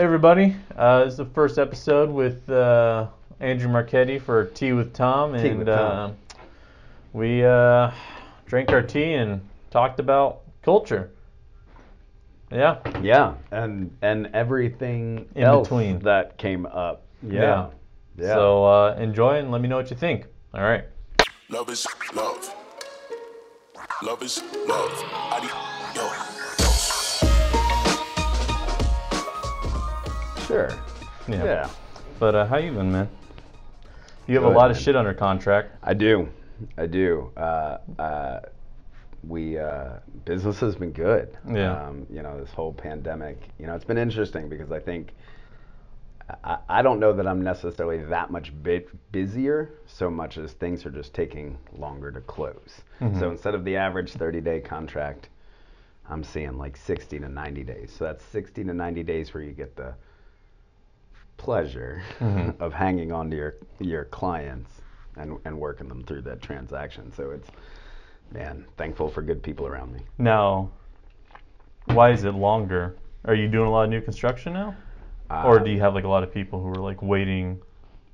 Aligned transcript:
Hey 0.00 0.04
everybody, 0.04 0.56
uh, 0.76 1.04
this 1.04 1.12
is 1.12 1.18
the 1.18 1.26
first 1.26 1.58
episode 1.58 2.08
with 2.08 2.48
uh, 2.48 3.06
Andrew 3.38 3.68
Marchetti 3.68 4.18
for 4.18 4.46
Tea 4.46 4.72
with 4.72 4.94
Tom, 4.94 5.34
Tea 5.34 5.48
and 5.48 5.58
with 5.58 5.68
uh, 5.68 6.12
we 7.12 7.44
uh, 7.44 7.90
drank 8.46 8.70
our 8.70 8.80
tea 8.80 9.12
and 9.12 9.46
talked 9.70 10.00
about 10.00 10.40
culture. 10.62 11.10
Yeah, 12.50 12.78
Yeah, 13.02 13.34
and 13.50 13.94
and 14.00 14.30
everything 14.32 15.28
In 15.34 15.42
else 15.42 15.68
between. 15.68 15.98
that 15.98 16.38
came 16.38 16.64
up. 16.64 17.04
Yeah. 17.22 17.68
Yeah. 18.16 18.34
So 18.36 18.64
uh, 18.64 18.96
enjoy 18.98 19.36
and 19.36 19.50
let 19.50 19.60
me 19.60 19.68
know 19.68 19.76
what 19.76 19.90
you 19.90 19.98
think. 19.98 20.24
All 20.54 20.62
right. 20.62 20.84
Love 21.50 21.68
is 21.68 21.86
love. 22.14 22.54
Love 24.02 24.22
is 24.22 24.42
love. 24.66 25.04
Adios. 25.30 26.29
Sure. 30.50 30.70
Yeah. 31.28 31.44
Yeah. 31.44 31.70
But 32.18 32.34
uh, 32.34 32.46
how 32.46 32.58
you 32.58 32.72
been, 32.72 32.92
man? 32.92 33.08
You 34.26 34.34
have 34.36 34.44
a 34.44 34.56
lot 34.56 34.70
of 34.70 34.78
shit 34.78 34.96
under 34.96 35.14
contract. 35.14 35.76
I 35.82 35.94
do. 35.94 36.28
I 36.76 36.86
do. 36.86 37.30
Uh, 37.36 37.78
uh, 37.98 38.40
we 39.26 39.58
uh, 39.58 39.98
business 40.24 40.60
has 40.60 40.76
been 40.76 40.92
good. 40.92 41.36
Yeah. 41.50 41.72
Um, 41.72 42.06
you 42.10 42.22
know, 42.22 42.38
this 42.38 42.50
whole 42.52 42.72
pandemic. 42.72 43.48
You 43.58 43.66
know, 43.66 43.74
it's 43.74 43.84
been 43.84 43.98
interesting 43.98 44.48
because 44.48 44.70
I 44.72 44.78
think 44.80 45.12
I, 46.44 46.58
I 46.68 46.82
don't 46.82 47.00
know 47.00 47.12
that 47.12 47.26
I'm 47.26 47.42
necessarily 47.42 48.04
that 48.04 48.30
much 48.30 48.52
busier 49.12 49.70
so 49.86 50.10
much 50.10 50.38
as 50.38 50.52
things 50.52 50.84
are 50.86 50.90
just 50.90 51.14
taking 51.14 51.58
longer 51.76 52.10
to 52.12 52.20
close. 52.20 52.82
So 53.18 53.30
instead 53.30 53.54
of 53.54 53.64
the 53.64 53.76
average 53.76 54.12
30 54.12 54.40
day 54.40 54.60
contract, 54.60 55.28
I'm 56.08 56.22
seeing 56.22 56.58
like 56.58 56.76
60 56.76 57.18
to 57.20 57.28
90 57.28 57.64
days. 57.64 57.94
So 57.96 58.04
that's 58.04 58.24
60 58.26 58.64
to 58.64 58.74
90 58.74 59.02
days 59.02 59.32
where 59.32 59.42
you 59.42 59.52
get 59.52 59.74
the 59.76 59.94
pleasure 61.40 62.02
of 62.60 62.74
hanging 62.74 63.12
on 63.12 63.30
to 63.30 63.36
your 63.36 63.54
your 63.78 64.04
clients 64.04 64.70
and, 65.16 65.38
and 65.46 65.58
working 65.58 65.88
them 65.88 66.04
through 66.04 66.20
that 66.22 66.42
transaction. 66.42 67.10
So 67.16 67.30
it's 67.30 67.48
man, 68.30 68.66
thankful 68.76 69.08
for 69.08 69.22
good 69.22 69.42
people 69.42 69.66
around 69.66 69.92
me. 69.94 70.00
Now, 70.18 70.70
why 71.86 72.10
is 72.10 72.24
it 72.24 72.32
longer? 72.34 72.94
Are 73.24 73.34
you 73.34 73.48
doing 73.48 73.66
a 73.66 73.70
lot 73.70 73.84
of 73.84 73.90
new 73.90 74.02
construction 74.02 74.52
now? 74.52 74.76
or 75.30 75.60
Uh, 75.60 75.64
do 75.64 75.70
you 75.70 75.80
have 75.80 75.94
like 75.94 76.04
a 76.04 76.08
lot 76.08 76.22
of 76.22 76.32
people 76.32 76.60
who 76.62 76.68
are 76.68 76.82
like 76.90 77.00
waiting 77.02 77.58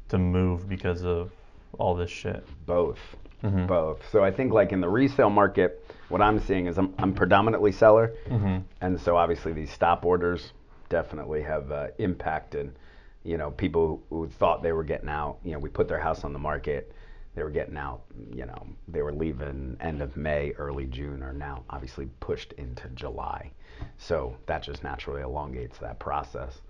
to 0.09 0.19
move 0.19 0.69
because 0.69 1.05
of 1.05 1.33
all 1.79 1.95
this 1.97 2.11
shit? 2.11 2.47
Both. 2.65 3.01
Mhm. 3.43 3.67
Both. 3.67 4.09
So 4.13 4.23
I 4.23 4.31
think 4.31 4.53
like 4.53 4.73
in 4.73 4.81
the 4.81 4.89
resale 4.89 5.31
market, 5.31 5.83
what 6.09 6.23
I'm 6.23 6.39
seeing 6.39 6.67
is 6.67 6.79
I'm, 6.79 6.95
I'm 6.99 7.13
predominantly 7.13 7.73
seller, 7.73 8.13
Mhm. 8.29 8.63
and 8.81 9.01
so 9.01 9.17
obviously 9.17 9.53
these 9.53 9.71
stop 9.73 10.05
orders 10.05 10.53
definitely 10.89 11.43
have 11.43 11.73
uh, 11.73 11.89
impacted. 11.99 12.79
You 13.27 13.37
know, 13.37 13.51
people 13.51 14.03
who, 14.11 14.29
thought 14.29 14.63
they 14.63 14.73
were 14.73 14.85
getting 14.85 15.09
out. 15.09 15.39
You 15.45 15.53
know, 15.53 15.59
we 15.59 15.69
put 15.69 15.89
their 15.89 15.99
house 15.99 16.25
on 16.25 16.33
the 16.33 16.39
market, 16.39 16.93
they 17.35 17.43
were 17.43 17.51
getting 17.51 17.77
out. 17.77 18.03
You 18.33 18.47
know, 18.47 18.67
they 18.89 19.03
were 19.03 19.13
leaving 19.13 19.77
end 19.81 20.01
of 20.01 20.17
May, 20.17 20.53
early 20.59 20.87
June, 20.87 21.23
are 21.23 21.33
now 21.33 21.65
obviously 21.69 22.09
pushed 22.21 22.53
into 22.53 22.89
July. 22.91 23.51
So 23.99 24.37
that 24.47 24.63
just 24.63 24.83
naturally 24.83 25.23
elongates 25.23 25.79
that 25.79 25.99
process. 25.99 26.61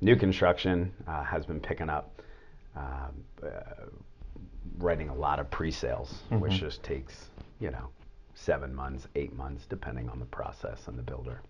New 0.00 0.16
construction 0.16 0.92
uh, 1.06 1.22
has 1.22 1.46
been 1.46 1.60
picking 1.60 1.88
up. 1.88 2.20
Um, 2.76 3.24
uh, 3.42 3.86
writing 4.78 5.08
a 5.08 5.14
lot 5.14 5.38
of 5.38 5.48
pre-sales, 5.50 6.22
which 6.30 6.54
just 6.54 6.82
takes, 6.82 7.26
you 7.60 7.70
know, 7.70 7.88
seven 8.34 8.74
months, 8.74 9.06
eight 9.14 9.32
months, 9.36 9.64
depending 9.68 10.08
on 10.08 10.18
the 10.18 10.24
process 10.24 10.88
and 10.88 10.98
the 10.98 11.02
builder. 11.02 11.40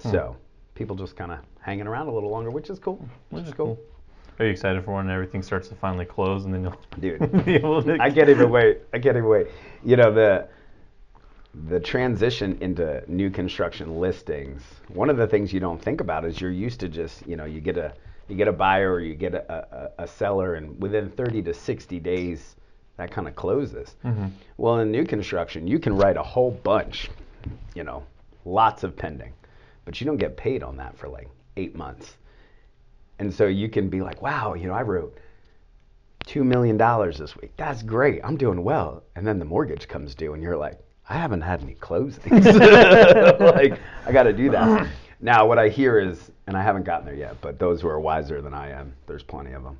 So 0.00 0.36
people 0.74 0.96
just 0.96 1.16
kind 1.16 1.32
of 1.32 1.38
hanging 1.60 1.86
around 1.86 2.08
a 2.08 2.12
little 2.12 2.30
longer, 2.30 2.50
which 2.50 2.70
is 2.70 2.78
cool. 2.78 3.06
Which 3.30 3.44
is 3.44 3.54
cool. 3.54 3.78
Are 4.38 4.46
you 4.46 4.50
excited 4.50 4.84
for 4.84 4.94
when 4.94 5.10
everything 5.10 5.42
starts 5.42 5.68
to 5.68 5.74
finally 5.74 6.04
close 6.04 6.44
and 6.44 6.54
then 6.54 6.62
you'll 6.62 6.80
Dude, 7.00 7.44
be 7.44 7.54
able 7.54 7.82
to? 7.82 7.96
I 8.00 8.10
can't 8.10 8.28
even 8.28 8.50
wait. 8.50 8.80
I 8.92 8.98
can't 8.98 9.16
even 9.16 9.28
wait. 9.28 9.48
You 9.84 9.96
know 9.96 10.12
the 10.12 10.48
the 11.68 11.78
transition 11.78 12.56
into 12.62 13.04
new 13.06 13.28
construction 13.30 14.00
listings. 14.00 14.62
One 14.88 15.10
of 15.10 15.18
the 15.18 15.26
things 15.26 15.52
you 15.52 15.60
don't 15.60 15.80
think 15.80 16.00
about 16.00 16.24
is 16.24 16.40
you're 16.40 16.50
used 16.50 16.80
to 16.80 16.88
just 16.88 17.26
you 17.26 17.36
know 17.36 17.44
you 17.44 17.60
get 17.60 17.76
a 17.76 17.92
you 18.28 18.36
get 18.36 18.48
a 18.48 18.52
buyer 18.52 18.90
or 18.90 19.00
you 19.00 19.14
get 19.14 19.34
a, 19.34 19.92
a, 19.98 20.04
a 20.04 20.06
seller 20.06 20.54
and 20.54 20.80
within 20.80 21.10
30 21.10 21.42
to 21.42 21.52
60 21.52 22.00
days 22.00 22.56
that 22.96 23.10
kind 23.10 23.26
of 23.26 23.34
closes. 23.34 23.96
Mm-hmm. 24.04 24.28
Well, 24.58 24.78
in 24.80 24.90
new 24.90 25.04
construction, 25.04 25.66
you 25.66 25.78
can 25.78 25.96
write 25.96 26.16
a 26.16 26.22
whole 26.22 26.50
bunch, 26.50 27.10
you 27.74 27.84
know, 27.84 28.04
lots 28.44 28.84
of 28.84 28.96
pending, 28.96 29.32
but 29.84 30.00
you 30.00 30.06
don't 30.06 30.16
get 30.16 30.36
paid 30.36 30.62
on 30.62 30.76
that 30.76 30.96
for 30.96 31.08
like 31.08 31.28
eight 31.56 31.74
months. 31.74 32.16
And 33.18 33.32
so 33.32 33.46
you 33.46 33.68
can 33.68 33.88
be 33.88 34.00
like, 34.00 34.22
wow, 34.22 34.54
you 34.54 34.66
know, 34.66 34.74
I 34.74 34.82
wrote 34.82 35.16
two 36.26 36.44
million 36.44 36.76
dollars 36.76 37.18
this 37.18 37.36
week. 37.36 37.52
That's 37.56 37.82
great. 37.82 38.20
I'm 38.24 38.36
doing 38.36 38.62
well. 38.64 39.02
And 39.16 39.26
then 39.26 39.38
the 39.38 39.44
mortgage 39.44 39.88
comes 39.88 40.14
due, 40.14 40.34
and 40.34 40.42
you're 40.42 40.56
like, 40.56 40.78
I 41.08 41.14
haven't 41.14 41.42
had 41.42 41.62
any 41.62 41.74
closings. 41.74 42.44
like, 43.54 43.78
I 44.06 44.12
got 44.12 44.22
to 44.24 44.32
do 44.32 44.50
that. 44.50 44.88
Now, 45.20 45.46
what 45.46 45.58
I 45.58 45.68
hear 45.68 45.98
is, 46.00 46.30
and 46.46 46.56
I 46.56 46.62
haven't 46.62 46.84
gotten 46.84 47.06
there 47.06 47.14
yet, 47.14 47.40
but 47.40 47.58
those 47.58 47.80
who 47.80 47.88
are 47.88 48.00
wiser 48.00 48.40
than 48.40 48.54
I 48.54 48.70
am, 48.70 48.92
there's 49.06 49.22
plenty 49.22 49.52
of 49.52 49.62
them, 49.62 49.78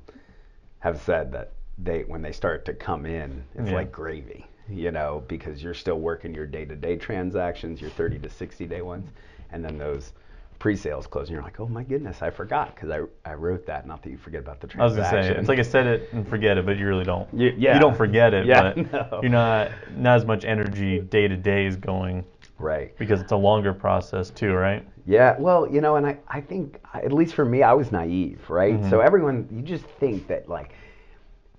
have 0.79 1.01
said 1.01 1.31
that 1.33 1.51
they, 1.77 2.01
when 2.03 2.21
they 2.21 2.31
start 2.31 2.65
to 2.65 2.73
come 2.73 3.05
in, 3.05 3.43
it's 3.55 3.69
Yeah. 3.69 3.75
like 3.75 3.91
gravy, 3.91 4.45
you 4.69 4.91
know, 4.91 5.23
because 5.27 5.61
you're 5.61 5.73
still 5.73 5.99
working 5.99 6.33
your 6.33 6.45
day-to-day 6.45 6.97
transactions, 6.97 7.81
your 7.81 7.89
30 7.91 8.19
to 8.19 8.29
60 8.29 8.65
day 8.65 8.81
ones, 8.81 9.09
and 9.51 9.63
then 9.63 9.77
those 9.77 10.13
pre-sales 10.59 11.07
close, 11.07 11.27
and 11.27 11.33
you're 11.33 11.43
like, 11.43 11.59
oh 11.59 11.67
my 11.67 11.83
goodness, 11.83 12.21
I 12.21 12.29
forgot 12.29 12.73
because 12.73 12.89
I, 12.89 13.01
I 13.29 13.33
wrote 13.33 13.65
that. 13.65 13.85
Not 13.85 14.01
that 14.03 14.09
you 14.09 14.17
forget 14.17 14.39
about 14.41 14.61
the 14.61 14.67
transaction. 14.67 14.81
I 14.81 14.85
was 14.85 14.93
transaction. 14.95 15.21
gonna 15.21 15.35
say 15.35 15.39
it's 15.41 15.49
like 15.49 15.59
I 15.59 15.63
said 15.63 15.87
it 15.87 16.13
and 16.13 16.27
forget 16.27 16.57
it, 16.57 16.65
but 16.65 16.77
you 16.77 16.87
really 16.87 17.03
don't. 17.03 17.31
Y- 17.33 17.53
yeah. 17.57 17.73
You 17.73 17.81
don't 17.81 17.97
forget 17.97 18.33
it, 18.33 18.45
Yeah, 18.45 18.73
but 18.73 18.91
no. 19.11 19.19
you're 19.21 19.31
not 19.31 19.71
not 19.97 20.15
as 20.15 20.25
much 20.25 20.45
energy 20.45 21.01
day 21.01 21.27
to 21.27 21.35
day 21.35 21.65
is 21.65 21.75
going 21.75 22.23
right. 22.59 22.97
because 22.97 23.19
it's 23.19 23.33
a 23.33 23.37
longer 23.37 23.73
process 23.73 24.29
too, 24.29 24.53
right? 24.53 24.87
Yeah, 25.05 25.35
well, 25.37 25.69
you 25.69 25.81
know, 25.81 25.97
and 25.97 26.07
I, 26.07 26.17
I 26.29 26.39
think, 26.39 26.79
at 26.93 27.11
least 27.11 27.33
for 27.33 27.43
me, 27.43 27.61
I 27.61 27.73
was 27.73 27.91
naive, 27.91 28.49
right? 28.49 28.75
Mm-hmm. 28.75 28.89
So 28.89 29.01
everyone, 29.01 29.49
you 29.51 29.61
just 29.61 29.83
think 29.83 30.27
that, 30.27 30.47
like, 30.47 30.71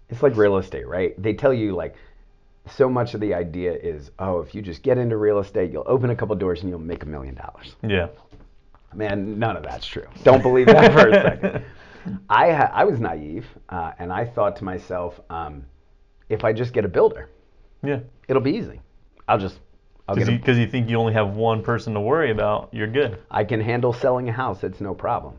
it's 0.09 0.23
like 0.23 0.35
real 0.37 0.57
estate, 0.57 0.89
right? 0.89 1.21
They 1.23 1.35
tell 1.35 1.53
you, 1.53 1.75
like, 1.75 1.95
so 2.67 2.89
much 2.89 3.15
of 3.15 3.21
the 3.21 3.35
idea 3.35 3.73
is, 3.73 4.11
oh, 4.19 4.41
if 4.41 4.55
you 4.55 4.63
just 4.63 4.83
get 4.83 4.97
into 4.99 5.17
real 5.17 5.39
estate, 5.39 5.71
you'll 5.73 5.85
open 5.87 6.11
a 6.11 6.17
couple 6.17 6.35
doors 6.37 6.61
and 6.63 6.71
you'll 6.71 6.79
make 6.79 7.03
a 7.03 7.07
million 7.07 7.35
dollars. 7.35 7.77
Yeah. 7.83 8.09
Man, 8.95 9.39
none 9.39 9.57
of 9.57 9.63
that's 9.65 9.87
true. 9.87 10.07
Don't 10.23 10.43
believe 10.43 10.67
that 10.67 10.93
for 10.93 11.09
a 11.09 11.13
second. 11.23 11.65
I, 12.29 12.53
ha- 12.53 12.71
I 12.73 12.85
was 12.85 13.01
naive, 13.01 13.47
uh, 13.69 13.93
and 13.99 14.13
I 14.13 14.25
thought 14.25 14.57
to 14.57 14.65
myself, 14.65 15.19
um, 15.31 15.65
if 16.29 16.45
I 16.45 16.53
just 16.53 16.73
get 16.73 16.85
a 16.85 16.89
builder, 16.89 17.29
Yeah. 17.83 18.01
it'll 18.29 18.43
be 18.43 18.53
easy. 18.53 18.81
I'll 19.27 19.39
just, 19.39 19.59
I'll 20.09 20.15
Because 20.15 20.57
you, 20.59 20.65
you 20.65 20.71
think 20.71 20.89
you 20.89 20.97
only 20.97 21.15
have 21.15 21.35
one 21.35 21.63
person 21.63 21.95
to 21.95 22.01
worry 22.01 22.31
about, 22.31 22.69
you're 22.73 22.87
good. 22.91 23.19
I 23.31 23.45
can 23.45 23.61
handle 23.61 23.93
selling 23.93 24.29
a 24.29 24.33
house. 24.33 24.63
It's 24.63 24.81
no 24.81 24.95
problem. 24.95 25.35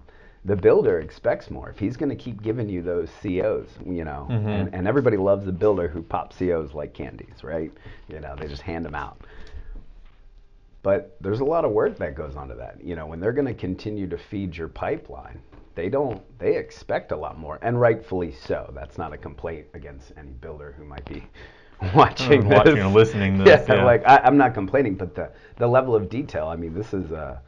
The 0.45 0.55
builder 0.55 0.99
expects 0.99 1.49
more. 1.49 1.69
If 1.69 1.79
he's 1.79 1.97
going 1.97 2.09
to 2.09 2.15
keep 2.15 2.41
giving 2.43 2.69
you 2.69 2.81
those 2.83 3.09
COs, 3.21 3.67
you 3.85 4.05
know, 4.05 4.27
and, 4.29 4.73
and 4.75 4.87
everybody 4.87 5.17
loves 5.17 5.47
a 5.47 5.51
builder 5.51 5.87
who 5.87 6.03
pops 6.03 6.37
COs 6.37 6.73
like 6.73 6.93
candies, 6.93 7.43
right? 7.43 7.71
You 8.07 8.19
know, 8.19 8.35
they 8.39 8.47
just 8.47 8.61
hand 8.61 8.85
them 8.85 8.95
out. 8.95 9.19
But 10.83 11.17
there's 11.19 11.39
a 11.39 11.45
lot 11.45 11.65
of 11.65 11.71
work 11.71 11.97
that 11.97 12.13
goes 12.15 12.35
onto 12.35 12.55
that. 12.57 12.77
You 12.83 12.95
know, 12.95 13.07
when 13.07 13.19
they're 13.19 13.33
going 13.33 13.47
to 13.47 13.55
continue 13.55 14.05
to 14.07 14.19
feed 14.19 14.55
your 14.55 14.67
pipeline, 14.67 15.41
they 15.73 15.89
don't. 15.89 16.21
They 16.39 16.55
expect 16.57 17.11
a 17.11 17.17
lot 17.17 17.39
more, 17.39 17.57
and 17.63 17.81
rightfully 17.81 18.31
so. 18.31 18.71
That's 18.75 18.97
not 18.97 19.11
a 19.11 19.17
complaint 19.17 19.65
against 19.73 20.13
any 20.15 20.31
builder 20.31 20.75
who 20.77 20.85
might 20.85 21.05
be 21.05 21.23
watching, 21.95 22.47
watching 22.47 22.75
this. 22.75 22.85
or 22.85 22.87
listening 22.89 23.39
to 23.39 23.43
yeah, 23.49 23.57
this, 23.57 23.67
yeah. 23.67 23.83
like 23.83 24.05
I, 24.07 24.17
I'm 24.23 24.37
not 24.37 24.53
complaining, 24.53 24.95
but 24.95 25.15
the 25.15 25.31
the 25.57 25.67
level 25.67 25.95
of 25.95 26.07
detail. 26.07 26.47
I 26.47 26.55
mean, 26.55 26.73
this 26.73 26.93
is 26.93 27.11
uh, 27.11 27.39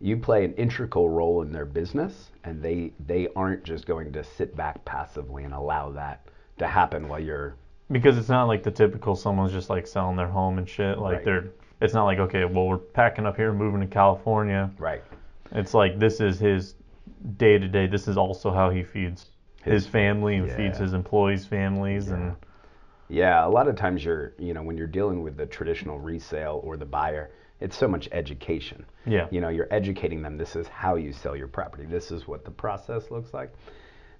you 0.00 0.16
play 0.16 0.44
an 0.44 0.52
integral 0.54 1.08
role 1.08 1.42
in 1.42 1.52
their 1.52 1.64
business, 1.64 2.30
and 2.44 2.62
they 2.62 2.92
they 3.06 3.28
aren't 3.34 3.64
just 3.64 3.86
going 3.86 4.12
to 4.12 4.22
sit 4.24 4.54
back 4.56 4.84
passively 4.84 5.44
and 5.44 5.54
allow 5.54 5.90
that 5.92 6.26
to 6.58 6.66
happen 6.66 7.08
while 7.08 7.20
you're 7.20 7.54
Because 7.90 8.18
it's 8.18 8.28
not 8.28 8.44
like 8.44 8.62
the 8.62 8.70
typical 8.70 9.16
someone's 9.16 9.52
just 9.52 9.70
like 9.70 9.86
selling 9.86 10.16
their 10.16 10.28
home 10.28 10.58
and 10.58 10.68
shit. 10.68 10.98
Like 10.98 11.16
Right. 11.16 11.24
they're, 11.24 11.44
it's 11.80 11.94
not 11.94 12.04
like 12.04 12.18
okay, 12.18 12.44
well 12.44 12.66
we're 12.66 12.78
packing 12.78 13.26
up 13.26 13.36
here, 13.36 13.50
and 13.50 13.58
moving 13.58 13.80
to 13.80 13.86
California. 13.86 14.70
right. 14.78 15.02
It's 15.52 15.74
like 15.74 15.98
this 15.98 16.20
is 16.20 16.38
his 16.38 16.74
day 17.38 17.56
to 17.58 17.68
day. 17.68 17.86
This 17.86 18.08
is 18.08 18.16
also 18.18 18.50
how 18.50 18.68
he 18.70 18.82
feeds 18.82 19.30
his, 19.62 19.84
His- 19.84 19.86
family 19.86 20.36
and 20.36 20.50
feeds 20.50 20.78
his 20.78 20.92
employees' 20.92 21.46
families, 21.46 22.08
and 22.10 22.34
Yeah, 23.08 23.46
a 23.46 23.48
lot 23.48 23.68
of 23.68 23.76
times 23.76 24.04
you're, 24.04 24.34
you 24.38 24.52
know, 24.52 24.62
when 24.62 24.76
you're 24.76 24.86
dealing 24.88 25.22
with 25.22 25.36
the 25.36 25.46
traditional 25.46 25.98
resale 26.00 26.60
or 26.64 26.76
the 26.76 26.84
buyer, 26.84 27.30
it's 27.60 27.76
so 27.76 27.88
much 27.88 28.08
education. 28.12 28.84
Yeah. 29.06 29.28
You 29.30 29.40
know, 29.40 29.48
you're 29.48 29.72
educating 29.72 30.22
them. 30.22 30.36
This 30.36 30.56
is 30.56 30.68
how 30.68 30.96
you 30.96 31.12
sell 31.12 31.34
your 31.34 31.48
property. 31.48 31.84
This 31.84 32.10
is 32.10 32.28
what 32.28 32.44
the 32.44 32.50
process 32.50 33.10
looks 33.10 33.32
like. 33.32 33.52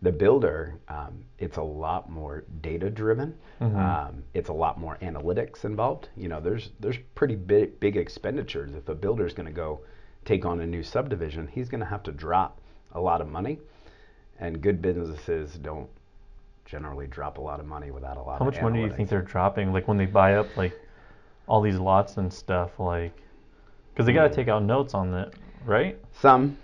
The 0.03 0.13
builder, 0.13 0.75
um, 0.89 1.25
it's 1.39 1.57
a 1.57 1.63
lot 1.63 2.11
more 2.11 2.45
data 2.61 2.91
driven. 2.91 3.35
Um, 3.61 4.23
it's 4.35 4.51
a 4.51 4.53
lot 4.53 4.79
more 4.79 4.99
analytics 5.01 5.65
involved. 5.65 6.11
You 6.17 6.29
know, 6.29 6.41
there's 6.41 6.71
there's 6.81 6.99
pretty 7.15 7.35
big 7.35 7.81
big 7.81 7.97
expenditures. 7.97 8.75
If 8.75 8.89
a 8.89 8.95
builder's 8.95 9.33
going 9.33 9.47
to 9.47 9.53
go 9.53 9.81
take 10.25 10.45
on 10.45 10.61
a 10.61 10.67
new 10.67 10.83
subdivision, 10.83 11.49
he's 11.49 11.69
going 11.69 11.81
to 11.81 11.87
have 11.87 12.03
to 12.05 12.13
drop 12.13 12.61
a 12.93 13.01
lot 13.01 13.21
of 13.23 13.29
money, 13.29 13.59
and 14.39 14.61
good 14.61 14.83
businesses 14.83 15.55
don't 15.55 15.89
generally 16.67 17.07
drop 17.07 17.39
a 17.39 17.41
lot 17.41 17.61
of 17.61 17.67
money 17.67 17.91
without 17.91 18.19
a 18.19 18.23
lot. 18.23 18.39
How 18.39 18.45
much 18.45 18.61
money 18.61 18.81
do 18.83 18.87
you 18.87 18.93
think 18.93 19.09
they're 19.09 19.23
dropping? 19.23 19.73
Like 19.73 19.89
when 19.89 19.97
they 19.97 20.07
buy 20.07 20.35
up 20.35 20.55
like 20.57 20.79
all 21.49 21.63
these 21.63 21.79
lots 21.79 22.19
and 22.19 22.31
stuff, 22.33 22.79
like 22.79 23.17
because 23.97 24.05
they 24.07 24.13
got 24.13 24.25
to 24.25 24.29
Hmm. 24.29 24.35
take 24.35 24.49
out 24.49 24.63
notes 24.63 24.93
on 24.93 25.15
it, 25.15 25.33
right? 25.65 25.99
Some, 26.13 26.59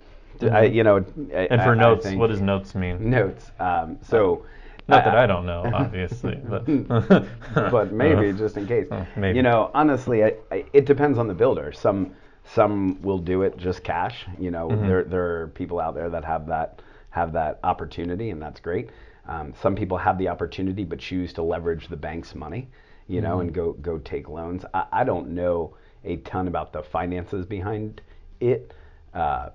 I, 0.51 0.65
you 0.65 0.83
know, 0.83 0.97
I- 1.33 1.47
And 1.49 1.61
for 1.63 1.71
I- 1.71 1.75
notes, 1.75 2.11
what 2.11 2.27
does 2.27 2.41
notes 2.41 2.75
mean? 2.75 3.09
notes? 3.09 3.51
Um, 3.59 3.97
so, 4.03 4.45
Not 4.87 5.03
that 5.05 5.15
I 5.17 5.25
don't 5.25 5.45
know, 5.47 5.63
obviously, 5.73 6.35
but 6.47 6.65
but 7.71 7.91
maybe 7.91 8.29
Uh, 8.29 8.33
just 8.37 8.55
in 8.57 8.67
case. 8.67 8.87
uh, 8.91 9.03
maybe. 9.15 9.37
You 9.37 9.41
know, 9.43 9.71
honestly, 9.73 10.23
I, 10.23 10.35
I, 10.51 10.65
it 10.73 10.85
depends 10.85 11.17
on 11.17 11.27
the 11.27 11.33
builder. 11.33 11.71
Some 11.71 12.11
some 12.45 13.01
will 13.01 13.17
do 13.19 13.41
it 13.43 13.55
just 13.57 13.83
cash. 13.83 14.25
You 14.37 14.51
know, 14.51 14.67
Mm-hmm. 14.69 14.87
there 14.87 15.03
there 15.05 15.41
are 15.41 15.47
people 15.47 15.79
out 15.79 15.95
there 15.95 16.09
that 16.09 16.23
have 16.25 16.45
that 16.47 16.81
have 17.09 17.31
that 17.33 17.59
opportunity, 17.63 18.29
and 18.29 18.39
that's 18.41 18.59
great. 18.59 18.89
Um, 19.27 19.53
some 19.59 19.73
people 19.75 19.97
have 19.97 20.17
the 20.19 20.27
opportunity 20.27 20.83
but 20.83 20.99
choose 20.99 21.31
to 21.33 21.41
leverage 21.41 21.87
the 21.87 21.97
bank's 21.97 22.35
money. 22.35 22.67
You 23.07 23.21
know, 23.21 23.39
and 23.39 23.49
Mm-hmm. 23.51 23.61
go 23.61 23.73
go 23.81 23.97
take 23.99 24.27
loans. 24.29 24.65
I, 24.73 24.85
I 24.91 25.03
don't 25.03 25.29
know 25.29 25.75
a 26.03 26.17
ton 26.17 26.47
about 26.47 26.73
the 26.73 26.83
finances 26.83 27.45
behind 27.45 28.01
it. 28.39 28.73
Uh, 29.13 29.49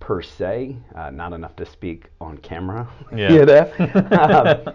per 0.00 0.20
se, 0.20 0.76
uh, 0.94 1.10
not 1.10 1.32
enough 1.32 1.56
to 1.56 1.64
speak 1.66 2.06
on 2.20 2.36
camera. 2.38 2.88
Yeah. 3.16 3.32
you 3.32 3.44
know? 3.46 4.62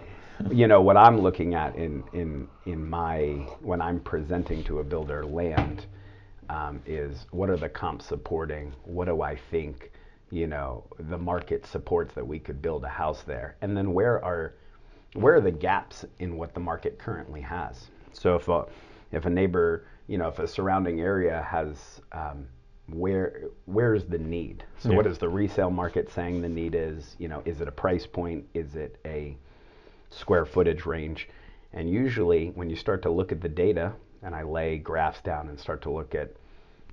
you 0.50 0.66
know 0.66 0.80
what 0.82 0.96
I'm 0.96 1.20
looking 1.20 1.54
at 1.54 1.76
in 1.76 2.02
in 2.12 2.48
in 2.66 2.88
my 2.88 3.46
when 3.60 3.80
I'm 3.80 4.00
presenting 4.00 4.64
to 4.64 4.80
a 4.80 4.84
builder 4.84 5.24
land 5.24 5.86
um, 6.48 6.80
is 6.86 7.26
what 7.30 7.48
are 7.48 7.56
the 7.56 7.68
comps 7.68 8.06
supporting? 8.06 8.74
What 8.84 9.04
do 9.04 9.22
I 9.22 9.36
think? 9.50 9.92
You 10.30 10.46
know 10.46 10.84
the 10.98 11.18
market 11.18 11.66
supports 11.66 12.14
that 12.14 12.26
we 12.26 12.38
could 12.38 12.60
build 12.60 12.84
a 12.84 12.88
house 12.88 13.22
there, 13.22 13.56
and 13.60 13.76
then 13.76 13.92
where 13.92 14.24
are 14.24 14.54
where 15.14 15.34
are 15.36 15.40
the 15.40 15.52
gaps 15.52 16.04
in 16.18 16.36
what 16.36 16.54
the 16.54 16.60
market 16.60 16.98
currently 16.98 17.42
has? 17.42 17.88
So 18.12 18.34
if 18.36 18.48
a 18.48 18.64
if 19.12 19.26
a 19.26 19.30
neighbor, 19.30 19.84
you 20.06 20.18
know, 20.18 20.28
if 20.28 20.38
a 20.38 20.46
surrounding 20.46 21.00
area 21.00 21.42
has 21.48 22.00
um, 22.12 22.46
where 22.88 23.44
where's 23.66 24.04
the 24.04 24.18
need? 24.18 24.64
So 24.78 24.92
what 24.92 25.04
Yeah. 25.04 25.12
is 25.12 25.18
the 25.18 25.28
resale 25.28 25.70
market 25.70 26.10
saying 26.10 26.42
the 26.42 26.48
need 26.48 26.74
is? 26.74 27.16
You 27.18 27.28
know, 27.28 27.42
is 27.44 27.60
it 27.60 27.68
a 27.68 27.72
price 27.72 28.06
point? 28.06 28.46
Is 28.54 28.74
it 28.74 28.98
a 29.04 29.36
square 30.10 30.44
footage 30.44 30.84
range? 30.84 31.28
And 31.72 31.88
usually, 31.88 32.48
when 32.48 32.68
you 32.68 32.76
start 32.76 33.02
to 33.02 33.10
look 33.10 33.32
at 33.32 33.40
the 33.40 33.48
data, 33.48 33.92
and 34.22 34.34
I 34.34 34.42
lay 34.42 34.78
graphs 34.78 35.20
down 35.22 35.48
and 35.48 35.58
start 35.58 35.82
to 35.82 35.90
look 35.90 36.14
at 36.14 36.32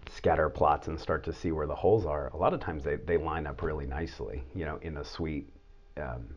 scatter 0.09 0.49
plots 0.49 0.87
and 0.87 0.99
start 0.99 1.23
to 1.25 1.33
see 1.33 1.51
where 1.51 1.67
the 1.67 1.75
holes 1.75 2.05
are, 2.05 2.29
a 2.33 2.37
lot 2.37 2.53
of 2.53 2.59
times 2.59 2.83
they, 2.83 2.95
they 2.95 3.17
line 3.17 3.45
up 3.45 3.61
really 3.61 3.85
nicely, 3.85 4.43
you 4.55 4.65
know, 4.65 4.79
in 4.81 4.97
a 4.97 5.03
sweet 5.03 5.49
um, 5.97 6.29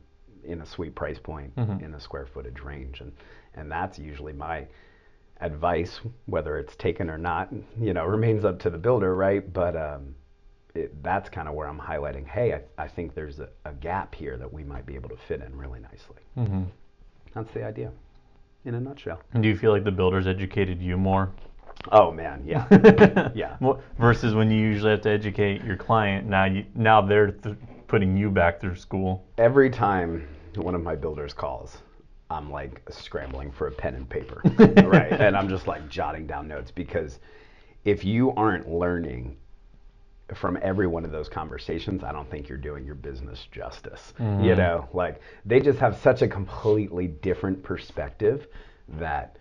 in 0.45 0.61
a 0.61 0.67
sweet 0.67 0.95
price 0.97 1.21
point 1.21 1.53
in 1.85 1.95
a 1.95 2.01
square 2.01 2.27
footage 2.27 2.61
range, 2.61 3.01
and 3.01 3.13
and 3.55 3.71
that's 3.71 3.99
usually 3.99 4.33
my 4.33 4.67
advice, 5.40 6.00
whether 6.26 6.58
it's 6.58 6.76
taken 6.76 7.11
or 7.11 7.19
not, 7.19 7.50
you 7.81 7.93
know, 7.94 8.05
remains 8.19 8.44
up 8.44 8.58
to 8.61 8.70
the 8.70 8.79
builder, 8.79 9.14
right? 9.14 9.52
But 9.52 9.76
um, 9.76 10.14
it, 10.75 11.02
that's 11.02 11.29
kind 11.29 11.49
of 11.49 11.55
where 11.55 11.69
I'm 11.69 11.79
highlighting. 11.81 12.26
Hey, 12.26 12.55
I, 12.55 12.84
I 12.84 12.88
think 12.88 13.14
there's 13.14 13.40
a, 13.40 13.49
a 13.64 13.73
gap 13.73 14.14
here 14.14 14.37
that 14.37 14.52
we 14.52 14.64
might 14.64 14.87
be 14.87 14.94
able 14.94 15.08
to 15.11 15.17
fit 15.29 15.43
in 15.43 15.56
really 15.56 15.81
nicely. 15.81 16.23
hmm 16.34 16.64
That's 17.34 17.52
the 17.52 17.64
idea, 17.64 17.90
in 18.64 18.75
a 18.75 18.81
nutshell. 18.81 19.20
Do 19.40 19.49
you 19.49 19.56
feel 19.56 19.73
like 19.73 19.84
the 19.84 19.90
builders 19.90 20.26
educated 20.26 20.81
you 20.81 20.96
more? 20.96 21.31
Oh 21.90 22.12
man, 22.12 22.44
yeah, 22.46 22.69
yeah. 23.35 23.56
Versus 23.99 24.35
when 24.35 24.50
you 24.50 24.58
usually 24.61 24.93
have 24.93 25.00
to 25.02 25.11
educate 25.11 25.64
your 25.64 25.76
client. 25.76 26.28
Now 26.28 26.44
you 26.44 26.64
now 26.76 27.00
they're 27.00 27.32
th- 27.32 27.56
putting 27.88 28.17
you 28.17 28.31
back 28.31 28.61
through 28.61 28.76
school. 28.76 29.25
Every 29.38 29.69
time 29.69 30.28
one 30.55 30.76
of 30.76 30.82
my 30.82 30.94
builders 30.94 31.32
calls, 31.32 31.78
I'm 32.32 32.50
like 32.50 32.82
scrambling 32.90 33.52
for 33.52 33.69
a 33.69 33.73
pen 33.73 33.94
and 33.94 34.08
paper, 34.08 34.40
right? 34.88 35.12
And 35.12 35.37
I'm 35.37 35.49
just 35.49 35.67
like 35.67 35.88
jotting 35.88 36.26
down 36.26 36.49
notes 36.49 36.70
because 36.70 37.19
if 37.84 38.05
you 38.05 38.32
aren't 38.32 38.69
learning 38.69 39.37
from 40.34 40.58
every 40.62 40.87
one 40.87 41.05
of 41.05 41.11
those 41.11 41.29
conversations, 41.29 42.02
I 42.02 42.12
don't 42.12 42.31
think 42.31 42.49
you're 42.49 42.58
doing 42.58 42.84
your 42.84 42.94
business 42.94 43.46
justice. 43.52 44.14
You 44.19 44.25
mm-hmm. 44.25 44.58
know, 44.58 44.88
like 44.93 45.20
they 45.44 45.61
just 45.61 45.79
have 45.79 45.99
such 45.99 46.23
a 46.23 46.29
completely 46.29 47.06
different 47.06 47.62
perspective 47.62 48.46
that 48.88 49.37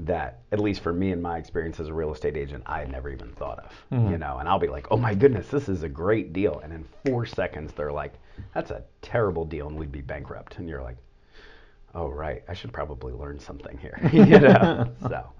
that 0.00 0.42
at 0.52 0.60
least 0.60 0.80
for 0.80 0.92
me 0.92 1.10
in 1.10 1.20
my 1.20 1.38
experience 1.38 1.80
as 1.80 1.88
a 1.88 1.92
real 1.92 2.12
estate 2.12 2.36
agent, 2.36 2.62
I 2.66 2.78
had 2.78 2.90
never 2.90 3.10
even 3.10 3.32
thought 3.32 3.58
of. 3.58 3.72
Mm-hmm. 3.92 4.12
You 4.12 4.18
know, 4.18 4.38
and 4.38 4.48
I'll 4.48 4.60
be 4.60 4.68
like, 4.68 4.86
"Oh 4.90 4.96
my 4.96 5.14
goodness, 5.14 5.48
this 5.48 5.68
is 5.68 5.82
a 5.82 5.88
great 5.88 6.32
deal," 6.32 6.60
and 6.62 6.72
in 6.72 6.84
four 7.04 7.26
seconds 7.26 7.72
they're 7.72 7.92
like, 7.92 8.12
"That's 8.54 8.70
a 8.70 8.84
terrible 9.02 9.44
deal, 9.44 9.66
and 9.66 9.76
we'd 9.76 9.92
be 9.92 10.02
bankrupt." 10.02 10.58
And 10.58 10.68
you're 10.68 10.82
like, 10.82 10.98
"Oh 11.94 12.08
right, 12.08 12.42
I 12.48 12.54
should 12.54 12.72
probably 12.72 13.12
learn 13.12 13.38
something 13.38 13.78
here." 13.78 13.98
you 14.12 14.38
know, 14.38 14.90
so 15.02 15.30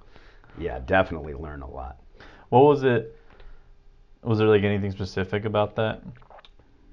yeah, 0.59 0.81
definitely 0.81 1.35
learn 1.35 1.63
a 1.63 1.71
lot. 1.71 1.99
What 2.49 2.65
was 2.65 2.83
it? 2.85 3.15
Was 4.23 4.39
there 4.39 4.49
like 4.49 4.65
anything 4.65 4.91
specific 4.91 5.45
about 5.45 5.77
that? 5.77 6.03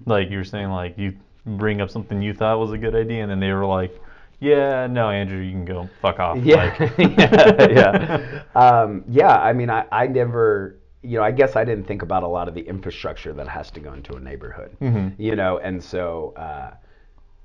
Like 0.06 0.30
you 0.30 0.38
were 0.38 0.44
saying, 0.44 0.70
like 0.70 0.98
you 0.98 1.14
bring 1.46 1.82
up 1.82 1.90
something 1.90 2.22
you 2.22 2.34
thought 2.34 2.60
was 2.60 2.72
a 2.72 2.78
good 2.78 2.96
idea, 2.96 3.22
and 3.22 3.32
then 3.32 3.40
they 3.40 3.52
were 3.52 3.66
like, 3.66 4.00
"Yeah, 4.40 4.88
no, 4.88 5.10
Andrew, 5.10 5.40
you 5.40 5.52
can 5.52 5.66
go 5.66 5.90
fuck 6.02 6.20
off." 6.20 6.38
Yeah, 6.44 6.76
Like, 6.80 6.98
yeah, 7.18 7.68
yeah. 7.70 8.44
Um, 8.56 9.04
yeah, 9.10 9.38
I 9.38 9.54
mean, 9.54 9.70
I, 9.70 9.86
I 9.92 10.08
never, 10.08 10.78
you 11.02 11.18
know, 11.18 11.24
I 11.24 11.32
guess 11.32 11.56
I 11.56 11.64
didn't 11.64 11.86
think 11.86 12.02
about 12.02 12.24
a 12.24 12.28
lot 12.28 12.48
of 12.48 12.54
the 12.56 12.62
infrastructure 12.62 13.34
that 13.34 13.48
has 13.48 13.72
to 13.72 13.80
go 13.80 13.94
into 13.94 14.16
a 14.16 14.20
neighborhood, 14.20 14.76
you 15.18 15.36
know, 15.36 15.58
and 15.60 15.82
so, 15.84 16.34
uh, 16.36 16.72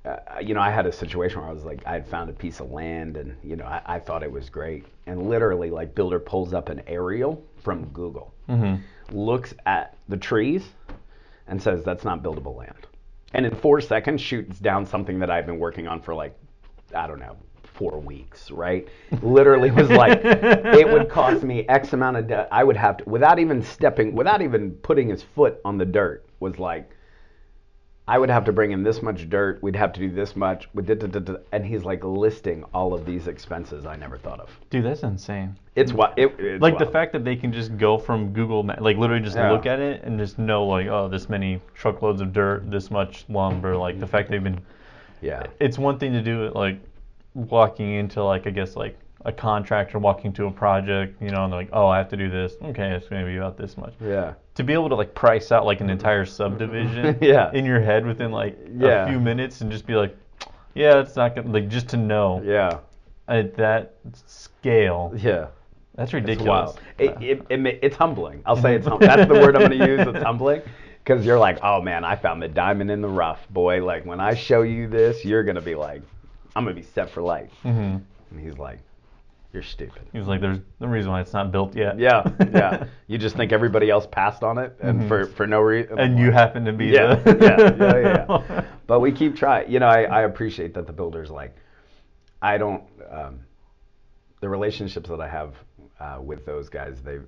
uh, 0.03 0.17
you 0.41 0.53
know, 0.55 0.61
I 0.61 0.71
had 0.71 0.87
a 0.87 0.91
situation 0.91 1.41
where 1.41 1.49
I 1.49 1.53
was 1.53 1.63
like, 1.63 1.85
I 1.85 1.93
had 1.93 2.07
found 2.07 2.29
a 2.29 2.33
piece 2.33 2.59
of 2.59 2.71
land 2.71 3.17
and, 3.17 3.35
you 3.43 3.55
know, 3.55 3.65
I, 3.65 3.81
I 3.85 3.99
thought 3.99 4.23
it 4.23 4.31
was 4.31 4.49
great. 4.49 4.85
And 5.05 5.29
literally, 5.29 5.69
like, 5.69 5.93
builder 5.93 6.19
pulls 6.19 6.53
up 6.53 6.69
an 6.69 6.81
aerial 6.87 7.43
from 7.63 7.85
Google, 7.89 8.33
looks 9.11 9.53
at 9.65 9.95
the 10.09 10.17
trees, 10.17 10.63
and 11.47 11.61
says, 11.61 11.83
that's 11.83 12.03
not 12.03 12.23
buildable 12.23 12.57
land. 12.57 12.87
And 13.33 13.45
in 13.45 13.55
four 13.55 13.79
seconds, 13.79 14.21
shoots 14.21 14.59
down 14.59 14.85
something 14.85 15.19
that 15.19 15.29
I've 15.29 15.45
been 15.45 15.59
working 15.59 15.87
on 15.87 16.01
for 16.01 16.15
like, 16.15 16.35
I 16.95 17.05
don't 17.07 17.19
know, 17.19 17.37
four 17.63 17.99
weeks, 17.99 18.49
right? 18.49 18.87
Literally 19.21 19.69
was 19.69 19.89
like, 19.89 20.19
it 20.23 20.91
would 20.91 21.09
cost 21.19 21.43
me 21.43 21.65
X 21.67 21.93
amount 21.93 22.17
of, 22.17 22.27
de- 22.27 22.47
I 22.51 22.63
would 22.63 22.77
have 22.77 22.97
to, 22.97 23.09
without 23.09 23.37
even 23.37 23.61
stepping, 23.61 24.15
without 24.15 24.41
even 24.41 24.71
putting 24.71 25.09
his 25.09 25.21
foot 25.21 25.61
on 25.63 25.77
the 25.77 25.85
dirt, 25.85 26.25
was 26.39 26.57
like, 26.57 26.89
I 28.11 28.17
would 28.17 28.29
have 28.29 28.43
to 28.43 28.51
bring 28.51 28.71
in 28.71 28.83
this 28.83 29.01
much 29.01 29.29
dirt. 29.29 29.63
We'd 29.63 29.77
have 29.77 29.93
to 29.93 30.01
do 30.01 30.09
this 30.11 30.35
much. 30.35 30.67
we 30.73 30.83
did- 30.83 30.99
did- 30.99 31.13
did- 31.13 31.23
did- 31.23 31.37
And 31.53 31.65
he's 31.65 31.85
like 31.85 32.03
listing 32.03 32.65
all 32.73 32.93
of 32.93 33.05
these 33.05 33.27
expenses 33.27 33.85
I 33.85 33.95
never 33.95 34.17
thought 34.17 34.41
of. 34.41 34.49
dude, 34.69 34.83
that's 34.83 35.03
insane. 35.03 35.55
It's 35.77 35.93
what 35.93 36.13
it, 36.17 36.35
it's 36.37 36.61
like 36.61 36.77
the 36.77 36.85
fact 36.85 37.13
that 37.13 37.23
they 37.23 37.37
can 37.37 37.53
just 37.53 37.77
go 37.77 37.97
from 37.97 38.33
Google, 38.33 38.63
like 38.79 38.97
literally 38.97 39.23
just 39.23 39.37
Yeah. 39.37 39.49
look 39.51 39.65
at 39.65 39.79
it 39.79 40.03
and 40.03 40.19
just 40.19 40.37
know 40.37 40.65
like, 40.65 40.87
oh, 40.87 41.07
this 41.07 41.29
many 41.29 41.61
truckloads 41.73 42.19
of 42.19 42.33
dirt, 42.33 42.69
this 42.69 42.91
much 42.91 43.23
lumber. 43.29 43.77
Like 43.77 43.97
the 44.01 44.07
fact 44.07 44.29
they've 44.29 44.43
been. 44.43 44.59
Yeah. 45.21 45.43
It's 45.61 45.79
one 45.79 45.97
thing 45.97 46.11
to 46.11 46.21
do 46.21 46.43
it 46.47 46.53
like 46.53 46.79
walking 47.33 47.93
into 47.93 48.21
like 48.21 48.45
I 48.45 48.49
guess 48.49 48.75
like 48.75 48.97
a 49.25 49.31
contractor 49.31 49.99
walking 49.99 50.33
to 50.33 50.45
a 50.47 50.51
project, 50.51 51.21
you 51.21 51.29
know, 51.29 51.43
and 51.43 51.53
they're 51.53 51.59
like, 51.59 51.69
oh, 51.73 51.87
I 51.87 51.97
have 51.97 52.09
to 52.09 52.17
do 52.17 52.29
this. 52.29 52.53
Okay, 52.61 52.91
it's 52.91 53.07
going 53.07 53.23
to 53.23 53.29
be 53.31 53.37
about 53.37 53.57
this 53.57 53.77
much. 53.77 53.93
Yeah. 54.01 54.33
To 54.55 54.63
be 54.63 54.73
able 54.73 54.89
to 54.89 54.95
like 54.95 55.13
price 55.13 55.51
out 55.51 55.65
like 55.65 55.79
an 55.81 55.89
entire 55.89 56.25
subdivision 56.25 57.17
Yeah. 57.21 57.51
in 57.53 57.63
your 57.65 57.79
head 57.79 58.05
within 58.05 58.31
like 58.31 58.57
Yeah. 58.77 59.05
a 59.05 59.09
few 59.09 59.19
minutes 59.19 59.61
and 59.61 59.71
just 59.71 59.85
be 59.85 59.93
like, 59.95 60.15
yeah, 60.73 60.99
it's 60.99 61.15
not 61.15 61.35
gonna 61.35 61.51
like 61.51 61.67
just 61.69 61.89
to 61.89 61.97
know 61.97 62.41
Yeah. 62.43 62.79
at 63.27 63.55
that 63.57 63.93
scale. 64.25 65.13
Yeah. 65.15 65.47
That's 65.95 66.07
It's 66.09 66.13
ridiculous. 66.13 66.47
wild. 66.47 66.79
It, 66.97 67.21
it, 67.21 67.45
it, 67.49 67.79
it's 67.83 67.95
humbling. 67.97 68.41
I'll 68.45 68.55
say 68.55 68.75
it's 68.75 68.87
hum- 68.87 68.99
that's 69.01 69.27
the 69.27 69.33
word 69.39 69.55
I'm 69.55 69.67
going 69.67 69.77
to 69.79 69.85
use. 69.87 70.07
It's 70.07 70.23
humbling 70.23 70.61
because 71.03 71.25
you're 71.25 71.37
like, 71.37 71.59
oh 71.63 71.81
man, 71.81 72.05
I 72.05 72.15
found 72.15 72.41
the 72.41 72.47
diamond 72.47 72.89
in 72.89 73.01
the 73.01 73.09
rough, 73.09 73.39
boy. 73.49 73.83
Like 73.85 74.05
when 74.05 74.19
I 74.21 74.33
show 74.33 74.61
you 74.61 74.87
this, 74.87 75.25
you're 75.25 75.43
going 75.43 75.55
to 75.57 75.61
be 75.61 75.75
like, 75.75 76.01
I'm 76.55 76.63
going 76.63 76.75
to 76.75 76.81
be 76.81 76.87
set 76.87 77.09
for 77.09 77.21
life. 77.21 77.51
hmm 77.63 77.97
And 78.31 78.39
he's 78.39 78.57
like, 78.57 78.79
you're 79.53 79.63
stupid. 79.63 80.03
He 80.11 80.17
was 80.17 80.27
like, 80.27 80.39
"There's 80.41 80.59
no 80.79 80.87
reason 80.87 81.11
why 81.11 81.21
it's 81.21 81.33
not 81.33 81.51
built 81.51 81.75
yet." 81.75 81.99
Yeah, 81.99 82.23
yeah. 82.53 82.85
You 83.07 83.17
just 83.17 83.35
think 83.35 83.51
everybody 83.51 83.89
else 83.89 84.07
passed 84.09 84.43
on 84.43 84.57
it, 84.57 84.75
and 84.81 85.07
for 85.07 85.25
for 85.25 85.45
no 85.45 85.59
reason. 85.59 85.99
And 85.99 86.17
you 86.17 86.31
happen 86.31 86.63
to 86.65 86.73
be 86.73 86.87
yeah, 86.87 87.15
the. 87.15 87.37
yeah, 87.41 87.85
yeah, 87.85 87.99
yeah, 87.99 88.45
yeah. 88.49 88.65
But 88.87 88.99
we 88.99 89.11
keep 89.11 89.35
trying. 89.35 89.71
You 89.71 89.79
know, 89.79 89.87
I, 89.87 90.03
I 90.03 90.21
appreciate 90.23 90.73
that 90.73 90.87
the 90.87 90.93
builders 90.93 91.29
like. 91.29 91.55
I 92.41 92.57
don't. 92.57 92.83
Um, 93.09 93.39
the 94.41 94.49
relationships 94.49 95.09
that 95.09 95.21
I 95.21 95.27
have 95.29 95.53
uh, 95.99 96.19
with 96.21 96.45
those 96.45 96.67
guys, 96.69 97.01
they've 97.03 97.25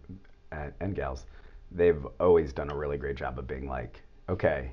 and, 0.51 0.73
and 0.79 0.95
gals, 0.95 1.25
they've 1.71 2.05
always 2.19 2.53
done 2.53 2.71
a 2.71 2.75
really 2.75 2.97
great 2.97 3.15
job 3.15 3.37
of 3.39 3.47
being 3.47 3.67
like, 3.67 4.01
okay, 4.29 4.71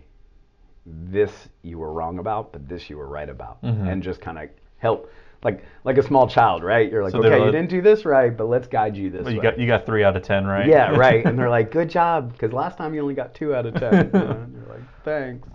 this 0.87 1.31
you 1.63 1.79
were 1.79 1.93
wrong 1.93 2.19
about, 2.19 2.53
but 2.53 2.69
this 2.69 2.89
you 2.89 2.97
were 2.97 3.07
right 3.09 3.29
about, 3.29 3.63
Mhm. 3.63 3.91
and 3.93 4.03
just 4.03 4.21
kind 4.21 4.39
of 4.39 4.49
help. 4.79 5.11
Like, 5.43 5.65
like 5.85 5.97
a 5.97 6.03
small 6.03 6.29
child, 6.29 6.63
right? 6.63 6.91
You're 6.91 7.03
like, 7.03 7.13
So 7.13 7.25
okay, 7.25 7.45
you 7.45 7.51
didn't 7.51 7.71
do 7.71 7.81
this 7.81 8.05
right, 8.05 8.37
but 8.37 8.49
let's 8.49 8.69
guide 8.69 8.95
you 8.97 9.11
this 9.11 9.23
Well, 9.25 9.33
you 9.33 9.39
way. 9.39 9.45
got 9.45 9.59
you 9.59 9.67
got 9.67 9.87
three 9.87 10.05
out 10.05 10.15
of 10.17 10.23
ten, 10.23 10.47
right? 10.47 10.69
Yeah, 10.69 10.91
right. 10.91 11.25
And 11.31 11.39
they're 11.39 11.49
like, 11.49 11.71
"Good 11.71 11.89
job," 11.89 12.33
because 12.33 12.53
last 12.53 12.77
time 12.77 12.93
you 12.95 13.01
only 13.01 13.15
got 13.15 13.35
two 13.35 13.55
out 13.55 13.65
of 13.65 13.75
ten. 13.75 13.95
and 14.13 14.13
you're 14.55 14.67
like, 14.69 14.83
"Thanks, 15.05 15.49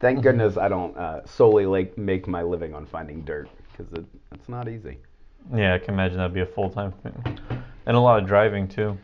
Thank 0.00 0.22
goodness 0.22 0.56
I 0.56 0.68
don't 0.68 0.96
uh, 0.96 1.24
solely 1.24 1.66
like 1.66 1.96
make 1.96 2.28
my 2.28 2.42
living 2.42 2.74
on 2.74 2.84
finding 2.86 3.22
dirt 3.22 3.48
because 3.72 3.92
it, 3.94 4.04
it's 4.32 4.48
not 4.48 4.68
easy. 4.68 4.98
Yeah, 5.54 5.74
I 5.74 5.78
can 5.78 5.94
imagine 5.94 6.18
that'd 6.18 6.34
be 6.34 6.40
a 6.40 6.46
full 6.46 6.70
time 6.70 6.92
thing, 7.02 7.38
and 7.86 7.96
a 7.96 8.00
lot 8.00 8.22
of 8.22 8.28
driving 8.28 8.68
too. 8.68 8.98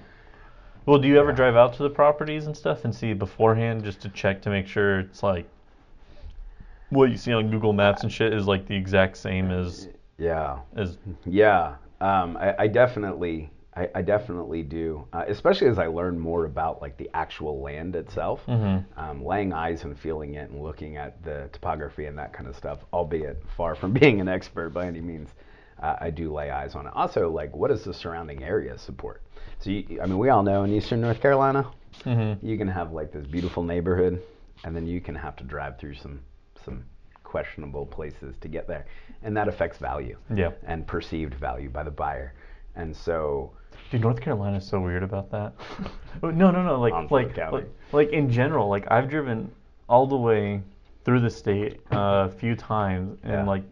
Well, 0.87 0.99
do 0.99 1.09
you 1.09 1.18
ever 1.18 1.32
drive 1.32 1.56
out 1.56 1.73
to 1.75 1.82
the 1.82 1.90
properties 1.90 2.47
and 2.47 2.56
stuff 2.56 2.85
and 2.85 2.94
see 2.94 3.12
beforehand 3.12 3.85
just 3.85 4.00
to 4.02 4.09
check 4.11 4.42
to 4.42 4.50
make 4.50 4.66
sure 4.66 5.00
it's 5.00 5.23
like 5.23 5.49
what 6.90 7.11
you 7.11 7.16
see 7.16 7.32
on 7.32 7.50
Google 7.50 7.73
Maps 7.73 8.02
and 8.02 8.12
shit 8.12 8.32
is 8.32 8.47
like 8.47 8.66
the 8.66 8.75
exact 8.76 9.16
same 9.16 9.50
as 9.50 9.88
Yeah, 10.18 10.59
as 10.76 10.99
yeah. 11.26 11.76
Um, 12.00 12.37
I, 12.38 12.54
I 12.61 12.66
definitely, 12.66 13.50
I, 13.76 13.88
I 13.94 14.02
definitely 14.02 14.62
do, 14.62 15.06
uh, 15.12 15.25
especially 15.28 15.68
as 15.68 15.78
I 15.78 15.87
learn 15.87 16.18
more 16.18 16.47
about 16.47 16.80
like 16.80 16.97
the 16.97 17.11
actual 17.14 17.61
land 17.61 17.94
itself. 17.94 18.40
Mhm. 18.47 18.85
Um, 18.97 19.25
laying 19.25 19.52
eyes 19.52 19.85
and 19.85 19.99
feeling 19.99 20.35
it 20.35 20.50
and 20.50 20.62
looking 20.62 20.97
at 20.97 21.23
the 21.23 21.49
topography 21.52 22.06
and 22.06 22.18
that 22.18 22.32
kind 22.32 22.49
of 22.49 22.56
stuff, 22.56 22.80
albeit 22.92 23.42
far 23.56 23.75
from 23.75 23.92
being 24.00 24.20
an 24.20 24.28
expert 24.28 24.70
by 24.70 24.87
any 24.87 25.00
means. 25.00 25.28
Uh, 25.82 25.97
I 26.00 26.11
do 26.11 26.30
lay 26.32 26.50
eyes 26.50 26.75
on 26.75 26.87
it. 26.87 26.92
Also, 26.94 27.30
like, 27.30 27.56
what 27.56 27.68
does 27.68 27.85
the 27.85 27.94
surrounding 27.94 28.42
area 28.42 28.76
support? 28.76 29.23
So, 29.61 29.70
you, 29.70 29.99
I 30.02 30.06
mean, 30.06 30.18
we 30.18 30.28
all 30.28 30.42
know 30.42 30.64
in 30.64 30.73
Eastern 30.75 31.00
North 31.00 31.20
Carolina, 31.23 31.66
Mhm. 32.04 32.37
you 32.42 32.59
can 32.59 32.68
have 32.68 32.92
like 32.92 33.12
this 33.12 33.26
beautiful 33.26 33.62
neighborhood, 33.62 34.23
and 34.64 34.76
then 34.76 34.87
you 34.87 35.00
can 35.00 35.14
have 35.14 35.37
to 35.37 35.44
drive 35.44 35.78
through 35.78 35.94
some 35.94 36.20
some 36.64 36.85
questionable 37.25 37.87
places 37.87 38.35
to 38.40 38.49
get 38.49 38.67
there, 38.67 38.87
and 39.23 39.37
that 39.37 39.49
affects 39.49 39.79
value 39.79 40.17
yeah. 40.35 40.50
and 40.67 40.87
perceived 40.87 41.35
value 41.35 41.69
by 41.71 41.83
the 41.83 41.90
buyer. 41.90 42.35
And 42.76 42.95
so, 42.97 43.52
Dude, 43.90 44.00
North 44.02 44.21
Carolina's 44.21 44.67
so 44.67 44.81
weird 44.81 45.02
about 45.02 45.31
that. 45.31 45.52
No, 46.23 46.50
no, 46.50 46.62
no. 46.62 46.79
Like, 46.79 47.11
like, 47.11 47.37
like, 47.52 47.69
like 47.93 48.11
in 48.11 48.29
general. 48.31 48.69
Like, 48.69 48.85
I've 48.90 49.09
driven 49.09 49.50
all 49.88 50.07
the 50.07 50.17
way 50.17 50.61
through 51.05 51.21
the 51.21 51.31
state 51.31 51.81
uh, 51.93 52.29
a 52.29 52.31
few 52.31 52.55
times, 52.57 53.17
and 53.23 53.33
Yeah. 53.33 53.45
like 53.45 53.62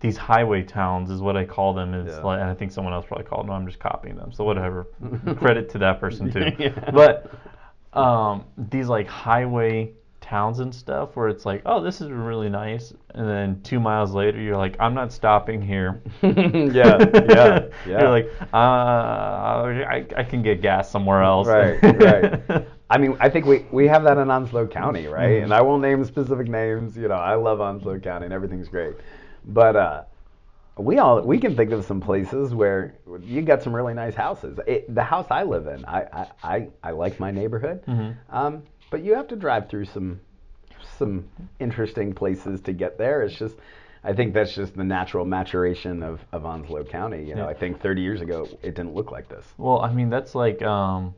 these 0.00 0.16
highway 0.16 0.62
towns 0.62 1.10
is 1.10 1.20
what 1.20 1.36
I 1.36 1.44
call 1.44 1.72
them. 1.74 1.92
Is 1.94 2.14
Yeah. 2.14 2.22
like, 2.22 2.40
and 2.40 2.48
I 2.48 2.54
think 2.54 2.72
someone 2.72 2.92
else 2.92 3.06
probably 3.06 3.24
called 3.24 3.46
them. 3.46 3.52
I'm 3.54 3.66
just 3.66 3.80
copying 3.80 4.16
them. 4.16 4.32
So 4.32 4.44
whatever. 4.44 4.86
Credit 5.38 5.68
to 5.70 5.78
that 5.78 5.98
person 5.98 6.30
too. 6.30 6.50
Yeah. 6.58 6.90
But 6.92 7.32
um, 7.98 8.44
these 8.56 8.86
like 8.88 9.06
highway 9.08 9.92
towns 10.28 10.58
and 10.60 10.74
stuff 10.74 11.16
where 11.16 11.28
it's 11.28 11.46
like, 11.46 11.62
oh, 11.64 11.82
this 11.82 12.00
is 12.00 12.10
really 12.10 12.48
nice, 12.48 12.92
and 13.14 13.28
then 13.28 13.60
two 13.62 13.80
miles 13.80 14.12
later 14.12 14.40
you're 14.40 14.56
like, 14.56 14.76
I'm 14.78 14.94
not 14.94 15.12
stopping 15.12 15.62
here. 15.62 16.02
yeah, 16.22 16.30
yeah, 16.72 17.60
yeah. 17.86 18.00
You're 18.00 18.10
like, 18.10 18.30
uh, 18.52 18.56
I, 18.56 20.06
I 20.16 20.24
can 20.24 20.42
get 20.42 20.60
gas 20.60 20.90
somewhere 20.90 21.22
else. 21.22 21.46
Right, 21.46 21.78
right. 21.82 22.66
I 22.90 22.98
mean, 22.98 23.16
I 23.20 23.28
think 23.28 23.46
we, 23.46 23.66
we 23.70 23.86
have 23.88 24.02
that 24.04 24.18
in 24.18 24.30
Onslow 24.30 24.66
County, 24.66 25.06
right? 25.06 25.40
Mhm. 25.40 25.44
And 25.44 25.54
I 25.54 25.60
won't 25.62 25.82
name 25.82 26.04
specific 26.04 26.48
names. 26.48 26.96
You 26.96 27.08
know, 27.08 27.14
I 27.14 27.34
love 27.34 27.60
Onslow 27.60 27.98
County 28.00 28.24
and 28.26 28.34
everything's 28.34 28.68
great, 28.68 28.96
but 29.46 29.76
uh, 29.76 30.02
we 30.78 30.98
all 30.98 31.20
we 31.22 31.38
can 31.38 31.56
think 31.56 31.72
of 31.72 31.84
some 31.84 32.00
places 32.00 32.54
where 32.54 32.94
you 33.22 33.42
got 33.42 33.62
some 33.62 33.74
really 33.74 33.94
nice 33.94 34.14
houses. 34.14 34.58
It, 34.66 34.92
the 34.94 35.02
house 35.02 35.26
I 35.30 35.42
live 35.42 35.66
in, 35.66 35.84
I 35.84 36.02
I, 36.12 36.26
I, 36.42 36.68
I 36.84 36.90
like 36.92 37.18
my 37.20 37.30
neighborhood, 37.30 37.84
Mhm. 37.86 38.16
um, 38.30 38.62
but 38.90 39.02
you 39.02 39.14
have 39.14 39.28
to 39.28 39.36
drive 39.36 39.68
through 39.68 39.86
some 39.86 40.20
some 40.98 41.28
interesting 41.60 42.12
places 42.12 42.60
to 42.62 42.72
get 42.72 42.98
there. 42.98 43.22
It's 43.22 43.34
just. 43.36 43.56
I 44.04 44.12
think 44.12 44.32
that's 44.32 44.54
just 44.54 44.76
the 44.76 44.84
natural 44.84 45.24
maturation 45.24 46.04
of, 46.04 46.24
of 46.30 46.46
Onslow 46.46 46.84
County. 46.84 47.24
You 47.24 47.34
know, 47.34 47.42
Yeah. 47.44 47.50
I 47.50 47.54
think 47.54 47.80
30 47.80 48.00
years 48.00 48.20
ago 48.20 48.46
it 48.62 48.76
didn't 48.76 48.94
look 48.94 49.10
like 49.10 49.28
this. 49.28 49.44
Well, 49.58 49.80
I 49.80 49.92
mean, 49.92 50.08
that's 50.08 50.36
like, 50.36 50.62
um, 50.62 51.14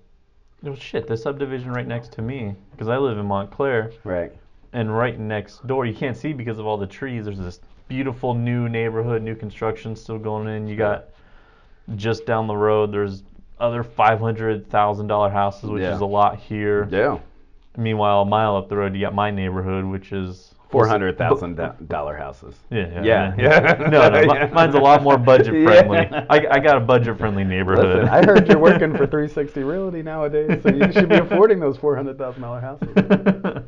oh 0.65 0.75
shit, 0.75 1.07
the 1.07 1.17
subdivision 1.17 1.71
right 1.73 1.87
next 1.87 2.13
to 2.13 2.23
me, 2.23 2.55
because 2.71 2.89
I 2.89 2.97
live 2.97 3.19
in 3.19 3.27
Montclair, 3.27 3.93
Right. 4.03 4.33
and 4.73 4.97
right 4.97 5.17
next 5.21 5.65
door, 5.67 5.85
you 5.85 5.95
can't 5.95 6.17
see 6.17 6.33
because 6.33 6.59
of 6.59 6.67
all 6.67 6.79
the 6.79 6.87
trees. 6.87 7.27
There's 7.27 7.39
this 7.39 7.61
beautiful 7.91 8.33
new 8.35 8.69
neighborhood, 8.69 9.21
new 9.21 9.35
construction 9.35 9.95
still 9.97 10.19
going 10.19 10.47
in. 10.49 10.67
You 10.69 10.77
got 10.77 11.07
just 11.97 12.25
down 12.25 12.47
the 12.47 12.57
road, 12.57 12.93
there's 12.93 13.25
other 13.59 13.83
five 13.83 14.21
hundred 14.21 14.71
thousand 14.71 15.09
dollar 15.09 15.29
houses, 15.29 15.69
which 15.69 15.83
Yeah. 15.83 15.95
is 15.97 16.01
a 16.01 16.07
lot 16.07 16.39
here. 16.39 16.89
Yeah. 16.91 17.19
Meanwhile, 17.77 18.23
a 18.23 18.25
mile 18.25 18.57
up 18.57 18.69
the 18.69 18.77
road, 18.77 18.95
you 18.95 19.01
got 19.01 19.15
my 19.15 19.31
neighborhood, 19.31 19.85
which 19.85 20.13
is 20.13 20.55
Four 20.71 20.87
hundred 20.87 21.19
thousand 21.19 21.57
dollar 21.89 22.17
houses. 22.17 22.55
Yeah, 22.71 23.03
Yeah, 23.03 23.35
yeah. 23.37 23.89
no, 23.91 24.09
no, 24.09 24.21
Yeah. 24.33 24.51
mine's 24.53 24.77
a 24.77 24.79
lot 24.79 25.03
more 25.03 25.19
budget 25.19 25.65
friendly. 25.65 25.99
Yeah. 25.99 26.27
I, 26.31 26.47
I 26.49 26.59
got 26.61 26.77
a 26.77 26.81
budget 26.81 27.19
friendly 27.19 27.43
neighborhood. 27.43 27.87
Listen, 28.05 28.09
I 28.09 28.25
heard 28.25 28.47
you're 28.47 28.61
working 28.61 28.93
for 28.93 29.05
360 29.09 29.65
Realty 29.65 30.01
nowadays, 30.05 30.63
so 30.63 30.69
you 30.69 30.93
should 30.93 31.09
be 31.09 31.17
affording 31.17 31.59
those 31.59 31.77
four 31.77 31.97
hundred 31.97 32.19
thousand 32.19 32.43
dollar 32.43 32.61
houses. 32.61 32.89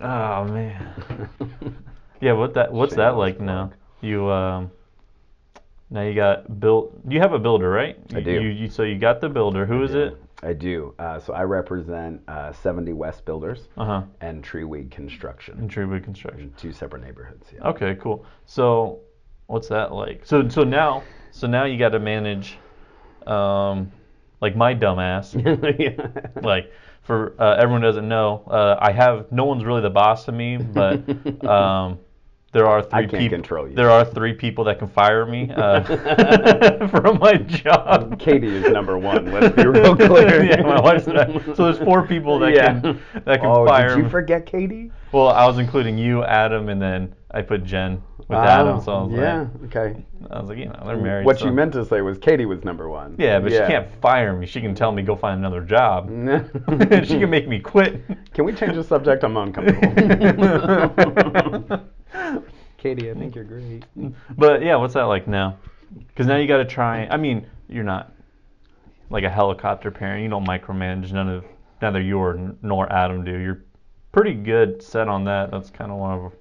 oh 0.00 0.44
man. 0.44 1.28
Yeah, 2.20 2.32
what 2.32 2.54
that 2.54 2.72
what's 2.72 2.94
that 2.96 3.10
Shameless 3.10 3.18
like 3.18 3.40
now? 3.40 3.72
You 4.00 4.30
um 4.30 4.70
now 5.90 6.02
you 6.02 6.14
got 6.14 6.58
built 6.60 6.92
you 7.08 7.20
have 7.20 7.32
a 7.32 7.38
builder, 7.38 7.70
right? 7.70 7.96
I 8.14 8.20
do. 8.20 8.32
You, 8.32 8.48
you 8.48 8.70
so 8.70 8.82
you 8.82 8.98
got 8.98 9.20
the 9.20 9.28
builder. 9.28 9.66
Who 9.66 9.82
is 9.82 9.94
it? 9.94 10.16
I 10.42 10.52
do. 10.52 10.94
Uh, 10.98 11.18
so 11.18 11.32
I 11.32 11.42
represent 11.44 12.20
uh, 12.28 12.52
70 12.52 12.92
West 12.92 13.24
Builders 13.24 13.68
Uh-huh. 13.78 14.02
and 14.20 14.44
Treewood 14.44 14.90
Construction, 14.90 15.58
In 15.58 15.68
Treewood 15.68 16.04
Construction. 16.04 16.52
two 16.58 16.72
separate 16.72 17.02
neighborhoods. 17.02 17.48
Yeah. 17.54 17.68
Okay, 17.68 17.94
cool. 17.96 18.26
So 18.44 19.00
what's 19.46 19.68
that 19.68 19.92
like? 19.92 20.26
So 20.26 20.46
so 20.48 20.62
now 20.62 21.02
so 21.30 21.46
now 21.46 21.64
you 21.64 21.78
got 21.78 21.90
to 21.90 21.98
manage 21.98 22.58
um 23.26 23.90
like 24.40 24.54
my 24.56 24.74
dumbass 24.74 25.34
yeah. 25.78 26.40
like 26.42 26.70
for 27.02 27.34
uh, 27.40 27.54
everyone 27.56 27.80
doesn't 27.82 28.08
know, 28.08 28.42
uh, 28.50 28.76
I 28.80 28.90
have 28.92 29.30
no 29.30 29.44
one's 29.44 29.64
really 29.64 29.80
the 29.80 29.90
boss 29.90 30.26
of 30.28 30.34
me, 30.34 30.56
but 30.58 31.00
um, 31.46 31.98
there 32.56 32.66
are 32.66 32.82
three 32.82 33.06
people. 33.06 33.68
There 33.74 33.90
are 33.90 34.02
three 34.02 34.32
people 34.32 34.64
that 34.64 34.78
can 34.78 34.88
fire 34.88 35.26
me 35.26 35.50
uh, 35.54 35.82
from 36.88 37.18
my 37.18 37.34
job. 37.34 38.18
Katie 38.26 38.46
is 38.56 38.72
number 38.72 38.96
one. 38.96 39.30
Let's 39.30 39.54
be 39.54 39.66
real 39.66 39.94
clear. 39.94 40.42
yeah, 40.42 40.62
my 40.62 40.80
wife's 40.80 41.06
not. 41.06 41.28
So 41.54 41.64
there's 41.70 41.78
four 41.78 42.06
people 42.06 42.38
that 42.38 42.54
Yeah. 42.54 42.80
can 42.80 42.98
that 43.26 43.40
can 43.40 43.50
oh, 43.50 43.66
fire 43.66 43.90
did 43.90 43.98
you 43.98 44.04
me. 44.04 44.10
forget 44.10 44.46
Katie? 44.46 44.90
Well, 45.12 45.28
I 45.28 45.44
was 45.44 45.58
including 45.58 45.98
you, 45.98 46.24
Adam, 46.24 46.70
and 46.70 46.80
then 46.80 47.14
I 47.36 47.42
put 47.42 47.64
Jen 47.64 48.02
with 48.16 48.38
ah, 48.38 48.44
Adam. 48.44 48.80
So 48.80 48.94
I 48.94 49.02
was 49.02 49.12
Oh, 49.12 49.20
yeah. 49.20 49.46
like, 49.60 49.76
okay. 49.76 50.04
I 50.30 50.40
was 50.40 50.48
like, 50.48 50.56
you 50.56 50.64
know, 50.64 50.82
they're 50.86 50.96
married. 50.96 51.26
What 51.26 51.38
so- 51.38 51.44
you 51.44 51.52
meant 51.52 51.74
to 51.74 51.84
say 51.84 52.00
was 52.00 52.16
Katie 52.16 52.46
was 52.46 52.64
number 52.64 52.88
one. 52.88 53.14
Yeah, 53.18 53.40
but 53.40 53.52
she 53.52 53.58
can't 53.58 53.94
fire 54.00 54.34
me. 54.34 54.46
She 54.46 54.62
can 54.62 54.74
tell 54.74 54.90
me 54.90 55.02
go 55.02 55.14
find 55.14 55.38
another 55.38 55.60
job. 55.60 56.08
can't. 56.08 56.50
she 57.06 57.18
can 57.18 57.28
make 57.28 57.46
me 57.46 57.58
quit. 57.58 58.02
Can 58.32 58.46
we 58.46 58.54
change 58.54 58.74
the 58.74 58.82
subject? 58.82 59.22
I'm 59.22 59.36
uncomfortable. 59.36 59.86
Katie, 62.78 63.10
I 63.10 63.14
think 63.14 63.34
you're 63.34 63.44
great. 63.44 63.84
But 64.38 64.62
yeah, 64.62 64.76
what's 64.76 64.94
that 64.94 65.02
like 65.02 65.28
now? 65.28 65.58
Because 66.08 66.26
now 66.26 66.36
you 66.36 66.48
got 66.48 66.58
to 66.58 66.64
try. 66.64 67.06
I 67.10 67.18
mean, 67.18 67.46
you're 67.68 67.84
not 67.84 68.14
like 69.10 69.24
a 69.24 69.30
helicopter 69.30 69.90
parent. 69.90 70.22
You 70.22 70.30
don't 70.30 70.46
micromanage. 70.46 71.12
None 71.12 71.28
of 71.28 71.44
neither 71.82 72.00
you 72.00 72.18
or 72.18 72.54
nor 72.62 72.90
Adam 72.90 73.24
do. 73.24 73.36
You're 73.36 73.62
pretty 74.12 74.32
good 74.32 74.82
set 74.82 75.06
on 75.06 75.24
that. 75.24 75.50
That's 75.50 75.68
kind 75.68 75.92
of 75.92 75.98
one 75.98 76.18
of 76.18 76.32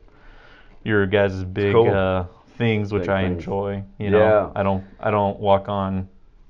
your 0.85 1.05
guys' 1.07 1.43
big 1.43 1.73
cool. 1.73 1.91
uh, 1.93 2.25
things, 2.57 2.93
which 2.93 3.01
Big 3.03 3.09
I 3.09 3.23
things. 3.23 3.39
enjoy. 3.39 3.83
You 3.99 4.11
know, 4.11 4.19
Yeah. 4.19 4.51
I 4.55 4.63
don't 4.63 4.83
I 4.99 5.11
don't 5.11 5.37
walk 5.39 5.67
on 5.67 6.07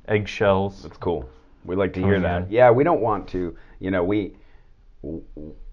eggshells. 0.08 0.84
That's 0.84 0.98
cool. 0.98 1.28
We 1.64 1.76
like 1.76 1.94
to 1.94 2.02
Coming 2.02 2.12
hear 2.12 2.22
that. 2.22 2.44
in. 2.44 2.52
Yeah, 2.52 2.70
we 2.70 2.84
don't 2.84 3.02
want 3.02 3.28
to. 3.30 3.56
You 3.80 3.90
know, 3.92 4.04
we 4.04 4.34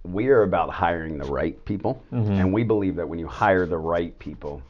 we 0.04 0.28
are 0.28 0.42
about 0.42 0.70
hiring 0.70 1.18
the 1.18 1.24
right 1.30 1.62
people, 1.64 2.02
Mhm. 2.12 2.40
and 2.40 2.52
we 2.52 2.64
believe 2.64 2.96
that 2.96 3.08
when 3.08 3.18
you 3.18 3.26
hire 3.26 3.66
the 3.66 3.78
right 3.78 4.18
people, 4.18 4.62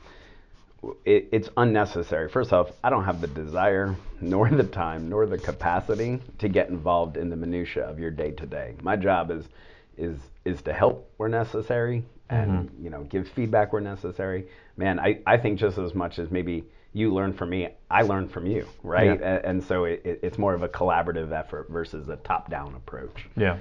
it, 1.04 1.28
it's 1.32 1.48
unnecessary. 1.56 2.28
First 2.28 2.52
off, 2.52 2.70
I 2.84 2.90
don't 2.90 3.04
have 3.04 3.20
the 3.20 3.28
desire, 3.28 3.94
nor 4.20 4.48
the 4.50 4.64
time, 4.64 5.08
nor 5.08 5.26
the 5.26 5.38
capacity 5.38 6.20
to 6.38 6.48
get 6.48 6.68
involved 6.68 7.16
in 7.16 7.30
the 7.30 7.36
minutia 7.36 7.84
of 7.84 7.98
your 7.98 8.10
day 8.10 8.32
to 8.32 8.46
day. 8.46 8.74
My 8.82 8.96
job 8.96 9.30
is 9.30 9.48
is 9.96 10.16
is 10.44 10.60
to 10.62 10.72
help 10.72 11.08
where 11.18 11.28
necessary, 11.28 12.02
and 12.32 12.70
you 12.80 12.90
know, 12.90 13.02
give 13.04 13.28
feedback 13.28 13.72
where 13.72 13.82
necessary. 13.82 14.46
Man, 14.76 14.98
I, 14.98 15.20
I 15.26 15.36
think 15.36 15.58
just 15.58 15.78
as 15.78 15.94
much 15.94 16.18
as 16.18 16.30
maybe 16.30 16.64
you 16.94 17.12
learn 17.12 17.32
from 17.32 17.50
me, 17.50 17.68
I 17.90 18.02
learn 18.02 18.28
from 18.28 18.46
you, 18.46 18.66
right? 18.82 19.18
Yeah. 19.20 19.36
A- 19.36 19.46
And, 19.48 19.62
so 19.64 19.84
it, 19.84 20.02
it, 20.04 20.20
it's 20.22 20.38
more 20.38 20.54
of 20.54 20.62
a 20.62 20.68
collaborative 20.68 21.32
effort 21.32 21.68
versus 21.70 22.08
a 22.08 22.16
top-down 22.16 22.74
approach. 22.74 23.26
Yeah. 23.36 23.58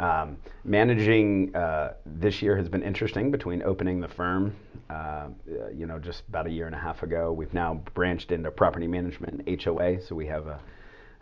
Um, 0.00 0.36
managing 0.64 1.54
uh, 1.54 1.94
this 2.04 2.42
year 2.42 2.56
has 2.56 2.68
been 2.68 2.82
interesting 2.82 3.30
between 3.30 3.62
opening 3.62 4.00
the 4.00 4.08
firm, 4.08 4.54
uh, 4.90 5.28
you 5.72 5.86
know, 5.86 5.98
just 6.00 6.24
about 6.28 6.46
a 6.48 6.50
year 6.50 6.66
and 6.66 6.74
a 6.74 6.78
half 6.78 7.02
ago. 7.04 7.32
We've 7.32 7.54
now 7.54 7.74
branched 7.94 8.32
into 8.32 8.50
property 8.50 8.88
management, 8.88 9.48
HOA, 9.62 10.00
so 10.02 10.16
we 10.16 10.26
have 10.26 10.46
a, 10.48 10.60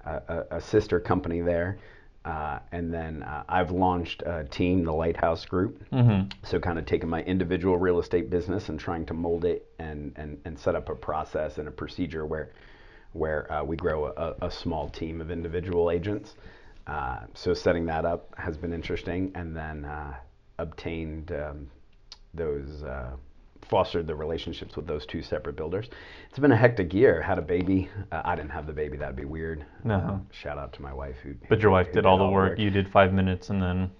a- 0.07 0.57
a 0.57 0.61
sister 0.61 0.99
company 1.01 1.41
there. 1.43 1.79
Uh, 2.25 2.61
and 2.71 2.95
then 2.95 3.23
uh, 3.25 3.43
I've 3.49 3.73
launched 3.73 4.23
a 4.23 4.45
team, 4.45 4.85
the 4.85 4.93
Lighthouse 4.93 5.45
Group. 5.45 5.83
Mm-hmm. 5.91 6.29
So 6.45 6.61
kind 6.61 6.79
of 6.79 6.87
taking 6.87 7.09
my 7.09 7.23
individual 7.23 7.77
real 7.79 7.99
estate 7.99 8.31
business 8.31 8.69
and 8.69 8.79
trying 8.79 9.07
to 9.07 9.15
mold 9.15 9.45
it 9.45 9.67
and, 9.79 10.13
and, 10.17 10.41
and 10.45 10.59
set 10.59 10.77
up 10.77 10.89
a 10.89 10.95
process 10.95 11.59
and 11.59 11.67
a 11.69 11.73
procedure 11.73 12.25
where 12.25 12.53
where 13.13 13.53
uh, 13.53 13.63
we 13.63 13.77
grow 13.77 14.07
a, 14.07 14.47
a 14.47 14.51
small 14.51 14.89
team 14.89 15.21
of 15.21 15.31
individual 15.31 15.91
agents. 15.91 16.35
Uh, 16.87 17.19
so 17.35 17.53
setting 17.53 17.85
that 17.87 18.05
up 18.05 18.35
has 18.39 18.57
been 18.57 18.73
interesting, 18.73 19.31
and 19.35 19.55
then 19.55 19.85
uh, 19.85 20.15
obtained 20.59 21.31
um, 21.33 21.71
those 22.35 22.83
uh, 22.83 23.11
fostered 23.69 24.07
the 24.07 24.15
relationships 24.15 24.77
with 24.77 24.87
those 24.87 25.07
two 25.07 25.23
separate 25.23 25.57
builders. 25.57 25.89
It's 26.29 26.39
been 26.39 26.53
a 26.53 26.57
hectic 26.57 26.93
year. 26.93 27.23
Had 27.23 27.39
a 27.39 27.43
baby. 27.43 27.89
Uh, 28.11 28.23
I 28.25 28.35
didn't 28.37 28.51
have 28.51 28.67
the 28.67 28.73
baby. 28.73 28.97
That'd 28.97 29.17
be 29.17 29.25
weird. 29.25 29.65
No. 29.85 29.95
Uh, 29.97 30.19
shout 30.33 30.59
out 30.59 30.73
to 30.75 30.83
my 30.83 30.93
wife 30.93 31.17
who. 31.23 31.35
But 31.49 31.61
your 31.61 31.71
wife 31.71 31.89
who 31.89 31.95
did 31.95 32.07
all 32.07 32.19
the 32.19 32.29
work. 32.29 32.59
You 32.59 32.71
did 32.71 32.89
five 32.91 33.13
minutes, 33.13 33.51
and 33.51 33.63
then 33.63 33.91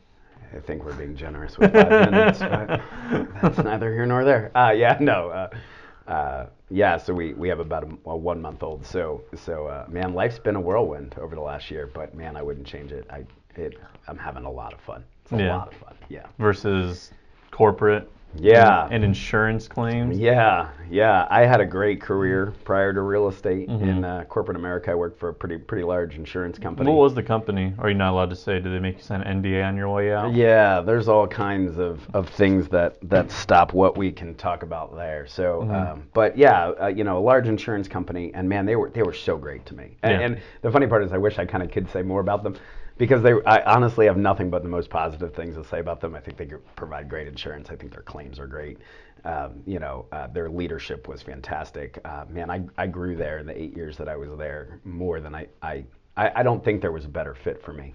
I 0.55 0.61
think 0.61 0.85
we're 0.85 0.95
being 0.95 1.17
generous 1.17 1.57
with 1.59 1.73
five 1.73 2.11
minutes, 2.11 2.39
but 2.41 2.81
that's 3.43 3.59
neither 3.59 3.93
here 3.93 4.07
nor 4.07 4.25
there. 4.25 4.51
Uh, 4.57 4.73
yeah, 4.73 4.99
no. 5.01 5.31
Uh, 5.31 6.11
uh, 6.11 6.47
yeah, 6.69 6.97
so 6.97 7.15
we, 7.15 7.33
we 7.35 7.49
have 7.49 7.61
about 7.61 7.85
a, 7.85 8.11
a 8.11 8.17
one 8.17 8.41
month 8.43 8.63
old. 8.63 8.85
So 8.85 9.23
so 9.37 9.67
uh, 9.67 9.87
man, 9.89 10.13
life's 10.15 10.39
been 10.39 10.57
a 10.57 10.61
whirlwind 10.61 11.15
over 11.21 11.35
the 11.35 11.41
last 11.41 11.71
year. 11.71 11.87
But 11.93 12.15
man, 12.15 12.37
I 12.37 12.43
wouldn't 12.43 12.67
change 12.67 12.93
it. 12.93 13.07
I 13.11 13.25
it, 13.55 13.79
I'm 14.09 14.19
having 14.19 14.45
a 14.45 14.51
lot 14.51 14.73
of 14.73 14.81
fun. 14.81 15.05
It's 15.25 15.33
a 15.33 15.37
Yeah. 15.39 15.57
lot 15.57 15.69
of 15.69 15.75
fun. 15.79 15.95
Yeah. 16.09 16.27
versus 16.39 17.13
corporate. 17.51 18.11
Yeah. 18.35 18.89
And 18.91 19.05
insurance 19.05 19.69
claims. 19.69 20.19
Yeah, 20.19 20.69
yeah. 20.91 21.27
I 21.31 21.45
had 21.45 21.61
a 21.61 21.67
great 21.67 22.01
career 22.01 22.53
prior 22.65 22.93
to 22.93 23.03
real 23.03 23.29
estate 23.29 23.69
Mhm. 23.69 23.83
in 23.83 24.05
uh, 24.05 24.25
corporate 24.25 24.57
America. 24.57 24.91
I 24.91 24.95
worked 24.95 25.19
for 25.19 25.29
a 25.29 25.35
pretty 25.35 25.59
pretty 25.59 25.85
large 25.85 26.17
insurance 26.17 26.59
company. 26.59 26.91
What 26.91 26.99
was 26.99 27.15
the 27.15 27.23
company? 27.23 27.75
Are 27.79 27.89
you 27.89 27.95
not 27.95 28.13
allowed 28.13 28.31
to 28.31 28.37
say? 28.37 28.59
Do 28.61 28.71
they 28.73 28.79
make 28.79 28.97
you 28.97 29.03
sign 29.03 29.21
an 29.23 29.43
NDA 29.43 29.63
on 29.67 29.77
your 29.77 29.89
way 29.91 30.13
out? 30.13 30.33
Yeah, 30.33 30.81
there's 30.81 31.09
all 31.09 31.27
kinds 31.27 31.79
of, 31.79 32.01
of 32.15 32.29
things 32.29 32.69
that, 32.69 32.97
that 33.09 33.31
stop 33.31 33.73
what 33.75 33.97
we 33.97 34.11
can 34.11 34.35
talk 34.35 34.63
about 34.63 34.97
there. 34.97 35.27
So, 35.27 35.63
Mhm. 35.67 35.93
um, 35.93 36.03
but 36.15 36.37
yeah, 36.37 36.69
uh, 36.81 36.87
you 36.87 37.05
know, 37.05 37.19
a 37.19 37.21
large 37.21 37.49
insurance 37.49 37.89
company, 37.89 38.33
and 38.35 38.49
man, 38.49 38.67
they 38.67 38.77
were 38.77 38.91
they 38.91 39.03
were 39.03 39.13
so 39.13 39.37
great 39.37 39.67
to 39.67 39.75
me. 39.75 39.97
And, 40.03 40.13
Yeah. 40.13 40.27
and 40.27 40.39
the 40.63 40.71
funny 40.71 40.87
part 40.87 41.05
is, 41.05 41.13
I 41.13 41.19
wish 41.19 41.39
I 41.39 41.45
kind 41.45 41.63
of 41.63 41.71
could 41.71 41.89
say 41.91 42.03
more 42.03 42.21
about 42.21 42.43
them, 42.43 42.55
because 43.03 43.21
they, 43.21 43.33
I 43.47 43.61
honestly 43.65 44.07
have 44.07 44.17
nothing 44.17 44.49
but 44.49 44.63
the 44.63 44.69
most 44.69 44.89
positive 44.89 45.35
things 45.35 45.57
to 45.57 45.65
say 45.65 45.81
about 45.81 46.01
them. 46.01 46.15
I 46.15 46.21
think 46.21 46.37
they 46.37 46.47
provide 46.77 47.09
great 47.09 47.27
insurance. 47.27 47.69
I 47.69 47.75
think 47.75 47.91
their 47.91 48.03
claims 48.03 48.39
are 48.39 48.47
great. 48.47 48.79
Um, 49.25 49.61
you 49.67 49.81
know, 49.81 50.07
uh, 50.13 50.29
their 50.29 50.49
leadership 50.49 51.09
was 51.09 51.21
fantastic. 51.21 51.99
Uh, 52.05 52.27
man, 52.31 52.49
I, 52.49 52.63
I 52.79 52.87
grew 52.87 53.17
there 53.17 53.39
in 53.39 53.47
the 53.47 53.61
eight 53.61 53.75
years 53.77 53.97
that 53.97 54.09
I 54.09 54.15
was 54.15 54.31
there 54.39 54.79
more 54.85 55.19
than 55.19 55.35
I, 55.35 55.49
I, 55.63 55.85
I, 56.17 56.31
I 56.37 56.43
don't 56.45 56.65
think 56.65 56.81
there 56.81 56.93
was 56.93 57.05
a 57.05 57.09
better 57.09 57.35
fit 57.35 57.61
for 57.65 57.73
me. 57.73 57.93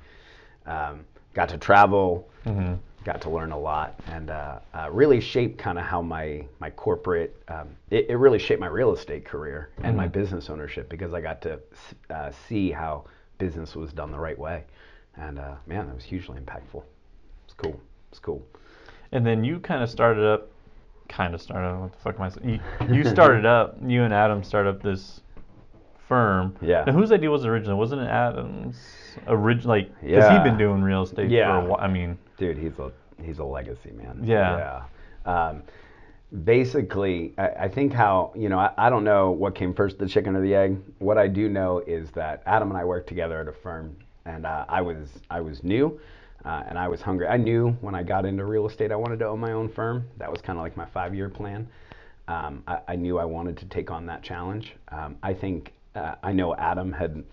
Um, 0.65 1.05
got 1.33 1.47
to 1.49 1.57
travel, 1.57 2.27
hmm 2.43 2.73
got 3.05 3.21
to 3.21 3.29
learn 3.29 3.53
a 3.53 3.57
lot, 3.57 3.97
and 4.07 4.29
uh, 4.29 4.59
uh, 4.73 4.89
really 4.91 5.21
shaped 5.21 5.57
kind 5.57 5.79
of 5.79 5.85
how 5.85 6.01
my 6.01 6.45
my 6.59 6.69
corporate. 6.69 7.41
Um, 7.47 7.69
it, 7.91 8.07
it 8.09 8.17
really 8.17 8.39
shaped 8.39 8.59
my 8.59 8.67
real 8.67 8.91
estate 8.93 9.23
career 9.23 9.69
and 9.83 9.95
my 9.95 10.09
Mhm. 10.09 10.11
business 10.11 10.49
ownership 10.49 10.89
because 10.89 11.13
I 11.13 11.21
got 11.21 11.41
to 11.43 11.61
uh, 12.09 12.31
see 12.49 12.71
how 12.71 13.05
business 13.37 13.73
was 13.75 13.93
done 13.93 14.11
the 14.11 14.19
right 14.19 14.37
way, 14.37 14.65
and 15.17 15.39
uh, 15.39 15.55
man, 15.65 15.87
that 15.87 15.95
was 15.95 16.03
hugely 16.03 16.39
impactful. 16.39 16.83
It's 17.45 17.53
cool. 17.55 17.79
It's 18.11 18.19
cool. 18.19 18.41
And 19.11 19.25
then 19.25 19.43
you 19.43 19.59
kind 19.59 19.81
of 19.83 19.89
started 19.89 20.23
up, 20.25 20.49
kind 21.09 21.33
of 21.33 21.41
started. 21.41 21.79
What 21.79 21.91
the 21.93 21.97
fuck 21.99 22.15
am 22.15 22.21
I 22.23 22.29
saying? 22.29 22.59
You, 22.89 22.95
you 22.95 23.03
started 23.05 23.45
up. 23.57 23.77
You 23.85 24.03
and 24.03 24.13
Adam 24.13 24.43
started 24.43 24.69
up 24.69 24.81
this 24.83 25.21
firm. 26.07 26.55
Yeah. 26.61 26.83
Now, 26.85 26.93
whose 26.93 27.11
idea 27.11 27.29
was 27.29 27.43
it 27.43 27.47
originally? 27.49 27.77
Wasn't 27.77 28.01
it 28.01 28.07
Adam's 28.07 28.77
original? 29.27 29.69
Like, 29.75 29.89
because 30.01 30.09
Yeah. 30.23 30.33
he'd 30.37 30.43
been 30.49 30.57
doing 30.57 30.81
real 30.81 31.03
estate 31.03 31.29
Yeah. 31.29 31.59
for 31.59 31.65
a 31.65 31.69
while. 31.69 31.81
I 31.81 31.87
mean, 31.87 32.17
Dude, 32.37 32.57
he's 32.57 32.77
a 32.79 32.91
he's 33.23 33.39
a 33.39 33.43
legacy 33.43 33.91
man. 33.91 34.21
Yeah. 34.23 34.83
Yeah. 35.25 35.47
Um, 35.49 35.63
basically, 36.43 37.33
I, 37.37 37.47
I 37.47 37.67
think 37.67 37.93
how 37.93 38.31
you 38.35 38.49
know 38.49 38.59
I, 38.59 38.71
I 38.77 38.89
don't 38.89 39.03
know 39.03 39.31
what 39.31 39.55
came 39.55 39.73
first, 39.73 39.97
the 39.97 40.07
chicken 40.07 40.35
or 40.35 40.41
the 40.41 40.53
egg. 40.55 40.77
What 40.99 41.17
I 41.17 41.27
do 41.27 41.49
know 41.49 41.79
is 41.79 42.11
that 42.11 42.43
Adam 42.45 42.69
and 42.69 42.77
I 42.77 42.83
worked 42.85 43.07
together 43.07 43.39
at 43.41 43.47
a 43.47 43.53
firm, 43.53 43.95
and 44.27 44.45
uh, 44.45 44.65
I 44.67 44.81
was 44.81 45.07
I 45.29 45.41
was 45.41 45.63
new, 45.63 45.99
uh, 46.45 46.63
and 46.67 46.77
I 46.77 46.87
was 46.87 47.01
hungry. 47.01 47.27
I 47.27 47.37
knew 47.37 47.71
when 47.81 47.95
I 47.95 48.03
got 48.03 48.25
into 48.25 48.45
real 48.45 48.67
estate, 48.67 48.91
I 48.91 48.95
wanted 48.95 49.19
to 49.19 49.27
own 49.27 49.39
my 49.39 49.53
own 49.53 49.69
firm. 49.69 50.05
That 50.17 50.31
was 50.31 50.41
kind 50.41 50.59
of 50.59 50.63
like 50.63 50.75
my 50.75 50.85
five-year 50.85 51.29
plan. 51.29 51.67
Um, 52.27 52.63
I, 52.67 52.79
I 52.89 52.95
knew 52.95 53.17
I 53.17 53.25
wanted 53.25 53.57
to 53.57 53.65
take 53.65 53.89
on 53.89 54.05
that 54.07 54.21
challenge. 54.21 54.75
Um, 54.89 55.15
I 55.23 55.33
think 55.33 55.73
uh, 55.95 56.15
I 56.21 56.33
know 56.33 56.55
Adam 56.55 56.91
had 56.91 57.23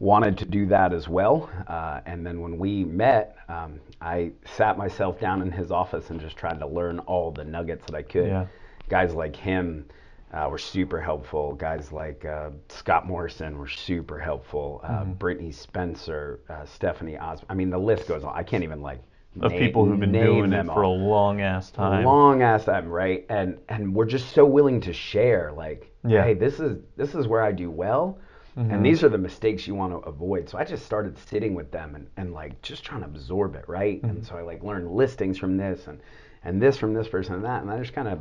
wanted 0.00 0.36
to 0.38 0.44
do 0.44 0.66
that 0.66 0.92
as 0.92 1.08
well. 1.08 1.48
Uh, 1.68 2.00
and 2.06 2.26
then 2.26 2.40
when 2.40 2.58
we 2.58 2.82
met, 2.84 3.36
um, 3.48 3.78
I 4.00 4.32
sat 4.56 4.76
myself 4.76 5.20
down 5.20 5.42
in 5.42 5.52
his 5.52 5.70
office 5.70 6.10
and 6.10 6.20
just 6.20 6.36
tried 6.36 6.58
to 6.58 6.66
learn 6.66 6.98
all 7.00 7.30
the 7.30 7.44
nuggets 7.44 7.86
that 7.86 7.94
I 7.94 8.02
could. 8.02 8.26
Yeah. 8.26 8.46
Guys 8.88 9.14
like 9.14 9.36
him 9.36 9.86
uh, 10.32 10.48
were 10.50 10.58
super 10.58 11.00
helpful. 11.00 11.54
Guys 11.54 11.92
like 11.92 12.24
uh, 12.24 12.50
Scott 12.68 13.06
Morrison 13.06 13.58
were 13.58 13.68
super 13.68 14.18
helpful. 14.18 14.80
Uh, 14.84 14.88
Mm-hmm. 15.02 15.12
Brittany 15.14 15.52
Spencer, 15.52 16.40
uh, 16.48 16.64
Stephanie 16.64 17.18
Osborne. 17.18 17.46
I 17.50 17.54
mean, 17.54 17.70
the 17.70 17.78
list 17.78 18.08
goes 18.08 18.24
on. 18.24 18.34
I 18.34 18.42
can't 18.42 18.64
even 18.64 18.80
like 18.82 19.00
of 19.40 19.50
na- 19.52 19.58
people 19.58 19.84
who've 19.84 19.98
been 20.00 20.12
name 20.12 20.24
doing 20.24 20.52
it 20.52 20.66
for 20.66 20.82
a 20.82 20.88
long 20.88 21.40
ass 21.40 21.70
time. 21.70 22.04
long 22.04 22.42
ass 22.42 22.64
time, 22.64 22.88
right? 22.88 23.24
And 23.28 23.58
and 23.68 23.94
we're 23.94 24.06
just 24.06 24.30
so 24.32 24.44
willing 24.44 24.80
to 24.82 24.92
share, 24.92 25.52
like, 25.52 25.90
Yeah. 26.06 26.22
hey, 26.24 26.34
this 26.34 26.60
is 26.60 26.78
this 26.96 27.14
is 27.14 27.26
where 27.26 27.42
I 27.42 27.52
do 27.52 27.70
well, 27.70 28.18
Mhm. 28.58 28.72
and 28.74 28.84
these 28.86 29.02
are 29.02 29.08
the 29.08 29.18
mistakes 29.18 29.66
you 29.66 29.74
want 29.74 29.92
to 29.92 30.08
avoid. 30.08 30.48
So 30.48 30.58
I 30.58 30.64
just 30.64 30.84
started 30.84 31.16
sitting 31.16 31.54
with 31.54 31.70
them 31.70 31.94
and, 31.94 32.06
and 32.18 32.32
like 32.34 32.60
just 32.62 32.84
trying 32.84 33.00
to 33.00 33.06
absorb 33.06 33.54
it, 33.54 33.64
right? 33.68 33.98
Mm-hmm. 34.02 34.10
And 34.16 34.26
so 34.26 34.36
I 34.36 34.42
like 34.42 34.62
learned 34.62 34.90
listings 34.90 35.38
from 35.38 35.56
this 35.56 35.86
and 35.88 36.00
and 36.44 36.60
this 36.60 36.76
from 36.76 36.92
this 36.92 37.08
person 37.08 37.34
and 37.34 37.44
that, 37.44 37.62
and 37.62 37.70
I 37.70 37.78
just 37.78 37.94
kind 37.94 38.08
of 38.08 38.18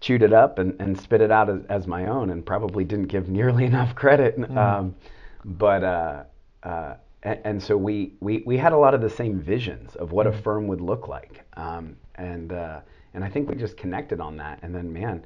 chewed 0.00 0.22
it 0.22 0.32
up 0.32 0.58
and, 0.58 0.74
and 0.80 0.98
spit 1.00 1.20
it 1.20 1.30
out 1.30 1.48
as, 1.50 1.64
as 1.66 1.86
my 1.86 2.06
own, 2.06 2.30
and 2.30 2.44
probably 2.44 2.84
didn't 2.84 3.06
give 3.08 3.28
nearly 3.28 3.64
enough 3.72 3.94
credit. 3.94 4.38
Mm. 4.38 4.56
Um, 4.56 4.94
but 5.44 5.84
uh, 5.84 6.24
uh, 6.62 6.94
and, 7.22 7.40
and 7.44 7.62
so 7.62 7.76
we, 7.76 8.14
we 8.20 8.42
we 8.46 8.56
had 8.56 8.72
a 8.72 8.76
lot 8.78 8.94
of 8.94 9.00
the 9.00 9.10
same 9.10 9.40
visions 9.40 9.94
of 9.96 10.12
what 10.12 10.26
a 10.26 10.30
Mm. 10.30 10.42
firm 10.42 10.66
would 10.68 10.80
look 10.80 11.08
like, 11.08 11.44
um, 11.56 11.96
and 12.16 12.52
uh, 12.52 12.80
and 13.14 13.24
I 13.24 13.28
think 13.30 13.48
we 13.48 13.56
just 13.56 13.76
connected 13.76 14.20
on 14.20 14.36
that. 14.38 14.58
And 14.62 14.74
then 14.74 14.92
man, 14.92 15.24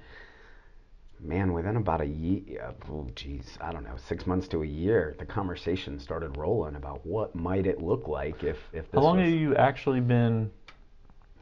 man, 1.20 1.52
within 1.52 1.76
about 1.76 2.00
a 2.00 2.06
year, 2.06 2.74
oh 2.90 3.06
geez, 3.14 3.58
I 3.60 3.72
don't 3.72 3.84
know, 3.84 3.96
six 3.96 4.26
months 4.26 4.48
to 4.48 4.62
a 4.62 4.66
year, 4.66 5.14
the 5.18 5.26
conversation 5.26 5.98
started 5.98 6.36
rolling 6.36 6.76
about 6.76 7.04
what 7.06 7.34
might 7.34 7.66
it 7.66 7.82
look 7.82 8.08
like 8.08 8.42
if 8.44 8.58
if 8.72 8.90
this 8.90 8.98
How 8.98 9.00
long 9.02 9.18
was, 9.18 9.28
have 9.28 9.34
you 9.34 9.54
actually 9.56 10.00
been? 10.00 10.50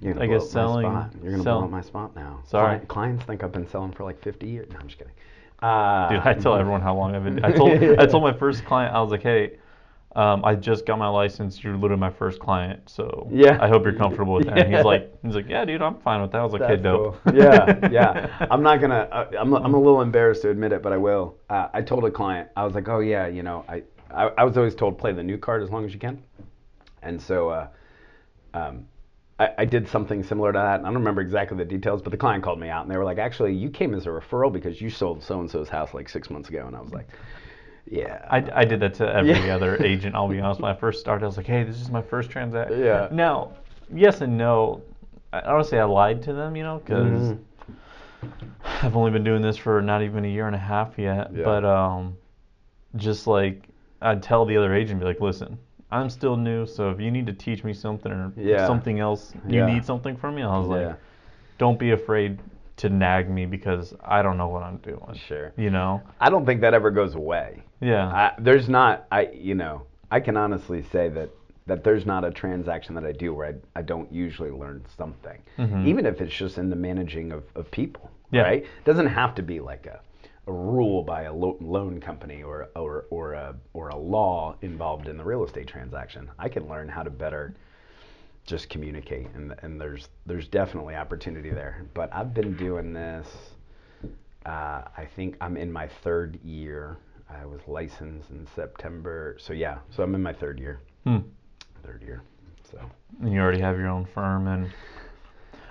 You're 0.00 0.14
gonna 0.14 0.24
I 0.24 0.28
blow 0.28 0.36
guess 0.38 0.46
up 0.46 0.52
selling- 0.52 0.92
my 0.92 1.00
spot. 1.02 1.12
You're 1.22 1.30
gonna 1.32 1.42
sell- 1.42 1.58
blow 1.58 1.64
up 1.64 1.70
my 1.70 1.80
spot 1.80 2.16
now. 2.16 2.40
Sorry. 2.46 2.78
Cli- 2.78 2.86
clients 2.86 3.24
think 3.24 3.42
I've 3.42 3.52
been 3.52 3.66
selling 3.68 3.92
for 3.92 4.04
like 4.04 4.20
50 4.22 4.46
years. 4.46 4.68
No, 4.72 4.78
I'm 4.80 4.86
just 4.86 4.98
kidding. 4.98 5.12
Uh, 5.60 6.08
Dude, 6.08 6.20
I 6.20 6.34
tell 6.34 6.54
everyone 6.54 6.80
how 6.80 6.94
long 6.94 7.16
I've 7.16 7.24
been. 7.24 7.44
I 7.44 7.50
told 7.50 7.70
I 7.98 8.06
told 8.06 8.22
my 8.22 8.32
first 8.32 8.64
client 8.64 8.94
I 8.94 9.00
was 9.00 9.10
like, 9.10 9.22
hey, 9.22 9.58
um, 10.16 10.44
I 10.44 10.54
just 10.54 10.86
got 10.86 10.98
my 10.98 11.08
license. 11.08 11.62
You're 11.62 11.76
literally 11.76 12.00
my 12.00 12.10
first 12.10 12.38
client, 12.40 12.80
so 12.88 13.28
Yeah. 13.30 13.58
I 13.60 13.68
hope 13.68 13.84
you're 13.84 13.92
comfortable 13.94 14.34
with 14.34 14.46
that. 14.46 14.58
And 14.58 14.70
Yeah. 14.70 14.78
he's 14.78 14.84
like, 14.84 15.12
he's 15.22 15.34
like, 15.34 15.48
yeah, 15.48 15.64
dude, 15.64 15.82
I'm 15.82 15.96
fine 16.00 16.22
with 16.22 16.30
that. 16.32 16.38
I 16.38 16.44
was 16.44 16.52
like, 16.52 16.62
That's 16.62 16.80
dope. 16.82 17.20
cool. 17.24 17.34
Yeah, 17.34 17.88
yeah. 17.90 18.46
I'm 18.50 18.62
not 18.62 18.80
gonna. 18.80 19.08
Uh, 19.10 19.30
I'm. 19.38 19.52
I'm 19.54 19.74
a 19.74 19.78
little 19.80 20.00
embarrassed 20.00 20.42
to 20.42 20.50
admit 20.50 20.72
it, 20.72 20.82
but 20.82 20.92
I 20.92 20.96
will. 20.96 21.36
Uh, 21.50 21.68
I 21.74 21.82
told 21.82 22.04
a 22.04 22.10
client. 22.10 22.48
I 22.56 22.64
was 22.64 22.74
like, 22.74 22.88
oh 22.88 23.00
yeah, 23.00 23.26
you 23.26 23.42
know, 23.42 23.64
I, 23.68 23.82
I. 24.12 24.30
I 24.38 24.44
was 24.44 24.56
always 24.56 24.74
told 24.76 24.96
play 24.96 25.12
the 25.12 25.22
new 25.24 25.38
card 25.38 25.62
as 25.62 25.70
long 25.70 25.84
as 25.84 25.92
you 25.92 25.98
can, 26.00 26.22
and 27.02 27.20
so. 27.20 27.48
Uh, 27.50 27.66
um, 28.54 28.86
I, 29.38 29.50
I 29.58 29.64
did 29.64 29.86
something 29.88 30.22
similar 30.22 30.52
to 30.52 30.58
that. 30.58 30.80
I 30.80 30.82
don't 30.82 30.94
remember 30.94 31.20
exactly 31.20 31.56
the 31.56 31.64
details, 31.64 32.02
but 32.02 32.10
the 32.10 32.16
client 32.16 32.42
called 32.42 32.58
me 32.58 32.68
out 32.68 32.82
and 32.82 32.90
they 32.90 32.96
were 32.96 33.04
like, 33.04 33.18
actually, 33.18 33.54
you 33.54 33.70
came 33.70 33.94
as 33.94 34.06
a 34.06 34.10
referral 34.10 34.52
because 34.52 34.80
you 34.80 34.90
sold 34.90 35.22
so 35.22 35.40
and 35.40 35.50
so's 35.50 35.68
house 35.68 35.94
like 35.94 36.08
six 36.08 36.28
months 36.30 36.48
ago, 36.48 36.66
and 36.66 36.74
I 36.76 36.80
was 36.80 36.92
like, 36.92 37.08
yeah. 37.90 38.24
I, 38.30 38.44
I 38.52 38.64
did 38.64 38.80
that 38.80 38.94
to 38.94 39.08
every 39.14 39.30
Yeah. 39.46 39.54
other 39.54 39.82
agent. 39.84 40.14
I'll 40.14 40.28
be 40.28 40.40
honest. 40.40 40.60
When 40.60 40.70
I 40.70 40.74
first 40.74 41.00
started, 41.00 41.24
I 41.24 41.28
was 41.28 41.36
like, 41.36 41.46
hey, 41.46 41.62
this 41.64 41.80
is 41.80 41.88
my 41.90 42.02
first 42.02 42.30
transaction. 42.30 42.80
Yeah. 42.80 43.08
Now, 43.12 43.52
yes 43.94 44.20
and 44.20 44.36
no. 44.36 44.82
I 45.32 45.38
I 45.40 45.52
don't 45.52 45.64
say 45.64 45.78
I 45.78 45.84
lied 45.84 46.22
to 46.22 46.32
them, 46.32 46.56
you 46.56 46.62
know, 46.64 46.78
because 46.84 47.32
Mhm. 47.32 47.38
I've 48.82 48.96
only 48.96 49.10
been 49.10 49.24
doing 49.24 49.42
this 49.42 49.56
for 49.56 49.80
not 49.80 50.02
even 50.02 50.24
a 50.24 50.28
year 50.28 50.46
and 50.46 50.54
a 50.56 50.58
half 50.58 50.98
yet. 50.98 51.30
Yeah. 51.32 51.44
But 51.44 51.64
um, 51.64 52.16
just 52.96 53.26
like 53.26 53.68
I'd 54.02 54.22
tell 54.22 54.44
the 54.44 54.56
other 54.56 54.74
agent, 54.74 55.00
be 55.00 55.06
like, 55.06 55.20
listen, 55.20 55.58
I'm 55.90 56.10
still 56.10 56.36
new, 56.36 56.66
so 56.66 56.90
if 56.90 57.00
you 57.00 57.10
need 57.10 57.26
to 57.26 57.32
teach 57.32 57.64
me 57.64 57.72
something 57.72 58.12
or 58.12 58.32
Yeah. 58.36 58.66
something 58.66 59.00
else, 59.00 59.32
you 59.48 59.60
Yeah. 59.60 59.66
need 59.66 59.84
something 59.84 60.16
from 60.16 60.34
me. 60.34 60.42
I 60.42 60.58
was 60.58 60.68
Yeah. 60.68 60.74
like, 60.88 60.96
don't 61.56 61.78
be 61.78 61.92
afraid 61.92 62.38
to 62.76 62.88
nag 62.88 63.28
me 63.30 63.46
because 63.46 63.94
I 64.04 64.22
don't 64.22 64.36
know 64.36 64.48
what 64.48 64.62
I'm 64.62 64.76
doing. 64.78 65.14
Sure. 65.14 65.52
You 65.56 65.70
know? 65.70 66.00
I 66.20 66.30
don't 66.30 66.44
think 66.46 66.60
that 66.60 66.74
ever 66.74 66.90
goes 66.90 67.14
away. 67.14 67.62
Yeah. 67.80 68.06
I, 68.06 68.32
there's 68.38 68.68
not, 68.68 69.06
I 69.10 69.28
you 69.32 69.54
know, 69.54 69.82
I 70.10 70.20
can 70.20 70.36
honestly 70.36 70.82
say 70.82 71.08
that 71.10 71.30
that 71.66 71.84
there's 71.84 72.06
not 72.06 72.24
a 72.24 72.30
transaction 72.30 72.94
that 72.94 73.04
I 73.04 73.12
do 73.12 73.34
where 73.34 73.48
I, 73.48 73.54
I 73.80 73.82
don't 73.82 74.10
usually 74.10 74.50
learn 74.50 74.82
something, 74.96 75.38
Mhm. 75.58 75.84
even 75.86 76.06
if 76.06 76.22
it's 76.22 76.34
just 76.34 76.56
in 76.56 76.70
the 76.70 76.76
managing 76.76 77.30
of, 77.30 77.44
of 77.54 77.70
people. 77.70 78.10
Yeah. 78.30 78.42
Right? 78.42 78.62
It 78.62 78.84
doesn't 78.86 79.08
have 79.08 79.34
to 79.34 79.42
be 79.42 79.60
like 79.60 79.84
a, 79.86 80.00
a 80.48 80.52
rule 80.52 81.02
by 81.02 81.22
a 81.24 81.32
lo- 81.32 81.58
loan 81.60 82.00
company 82.00 82.42
or 82.42 82.68
or 82.74 83.04
or 83.10 83.34
a 83.34 83.54
or 83.74 83.90
a 83.90 83.96
law 83.96 84.56
involved 84.62 85.06
in 85.06 85.16
the 85.16 85.24
real 85.24 85.44
estate 85.44 85.66
transaction. 85.68 86.28
I 86.38 86.48
can 86.48 86.66
learn 86.68 86.88
how 86.88 87.02
to 87.02 87.10
better 87.10 87.54
just 88.46 88.68
communicate, 88.70 89.28
and 89.34 89.54
and 89.62 89.80
there's 89.80 90.08
there's 90.26 90.48
definitely 90.48 90.94
opportunity 90.96 91.50
there. 91.50 91.84
But 91.94 92.12
I've 92.14 92.32
been 92.34 92.56
doing 92.56 92.92
this. 92.92 93.28
Uh, 94.46 94.82
I 94.96 95.06
think 95.14 95.36
I'm 95.40 95.56
in 95.56 95.70
my 95.70 95.88
third 96.02 96.38
year. 96.42 96.96
I 97.28 97.44
was 97.44 97.60
licensed 97.66 98.30
in 98.30 98.46
September, 98.56 99.36
so 99.38 99.52
yeah. 99.52 99.78
So 99.90 100.02
I'm 100.02 100.14
in 100.14 100.22
my 100.22 100.32
third 100.32 100.58
year. 100.58 100.80
Hmm. 101.04 101.18
Third 101.84 102.02
year. 102.02 102.22
So 102.72 102.78
And 103.22 103.32
you 103.32 103.40
already 103.40 103.60
have 103.60 103.76
your 103.76 103.88
own 103.88 104.06
firm 104.14 104.46
and 104.46 104.70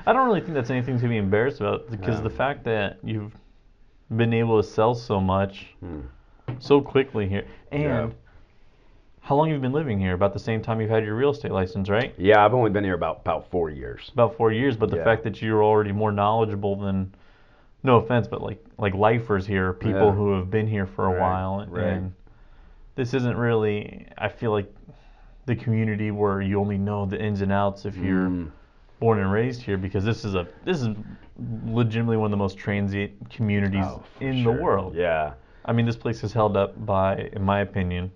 I 0.08 0.14
don't 0.14 0.26
really 0.28 0.42
think 0.42 0.54
that's 0.54 0.70
anything 0.72 1.00
to 1.00 1.08
be 1.08 1.18
embarrassed 1.18 1.60
about 1.60 1.92
because 1.92 2.18
No. 2.18 2.24
the 2.24 2.36
fact 2.36 2.64
that 2.64 2.98
you've 3.04 3.34
been 4.16 4.34
able 4.34 4.62
to 4.62 4.68
sell 4.68 4.94
so 4.96 5.20
much 5.20 5.74
Hmm. 5.80 6.02
so 6.60 6.82
quickly 6.82 7.28
here, 7.28 7.46
and 7.72 7.84
Yeah. 7.84 8.10
how 9.22 9.36
long 9.36 9.50
you've 9.50 9.62
been 9.62 9.74
living 9.74 10.00
here? 10.00 10.14
About 10.14 10.34
the 10.34 10.40
same 10.40 10.62
time 10.62 10.80
you've 10.80 10.90
had 10.90 11.04
your 11.04 11.16
real 11.16 11.32
estate 11.32 11.52
license, 11.52 11.90
right? 11.90 12.14
Yeah, 12.18 12.44
I've 12.44 12.54
only 12.54 12.70
been 12.70 12.84
here 12.84 12.94
about 12.96 13.20
about 13.22 13.48
four 13.48 13.70
years. 13.70 14.10
About 14.14 14.36
four 14.36 14.52
years. 14.52 14.78
But 14.78 14.90
the 14.90 14.98
Yeah. 14.98 15.04
fact 15.04 15.24
that 15.24 15.42
you're 15.42 15.64
already 15.64 15.92
more 15.92 16.12
knowledgeable 16.12 16.76
than, 16.78 17.14
no 17.84 17.98
offense, 17.98 18.28
but 18.28 18.42
like 18.42 18.64
like 18.78 18.94
lifers 18.94 19.46
here, 19.46 19.74
people 19.74 20.08
Yeah. 20.08 20.12
who 20.12 20.34
have 20.34 20.50
been 20.50 20.68
here 20.68 20.86
for 20.86 21.06
a 21.06 21.10
Right, 21.10 21.20
while, 21.20 21.66
right. 21.70 21.84
and 21.84 22.14
this 22.96 23.14
isn't 23.14 23.36
really. 23.36 24.08
I 24.18 24.30
feel 24.30 24.52
like 24.52 24.74
the 25.48 25.56
community 25.56 26.12
where 26.12 26.42
you 26.42 26.60
only 26.60 26.78
know 26.78 27.06
the 27.06 27.22
ins 27.22 27.42
and 27.42 27.52
outs 27.52 27.86
if 27.86 27.98
you're 27.98 28.28
Mm. 28.30 28.52
Born 29.00 29.20
and 29.20 29.32
raised 29.32 29.62
here 29.62 29.78
because 29.78 30.04
this 30.04 30.26
is 30.26 30.36
a 30.36 30.48
this 30.66 30.82
is 30.82 30.90
legitimately 31.66 32.18
one 32.18 32.26
of 32.26 32.32
the 32.32 32.38
most 32.38 32.58
transient 32.58 33.30
communities 33.30 33.86
Oh, 33.86 34.04
in 34.20 34.44
sure. 34.44 34.56
the 34.56 34.62
world. 34.62 34.96
Yeah. 34.96 35.34
I 35.66 35.74
mean, 35.74 35.86
this 35.86 35.98
place 35.98 36.24
is 36.24 36.34
held 36.34 36.56
up 36.58 36.84
by, 36.86 37.30
in 37.34 37.44
my 37.44 37.60
opinion, 37.60 38.12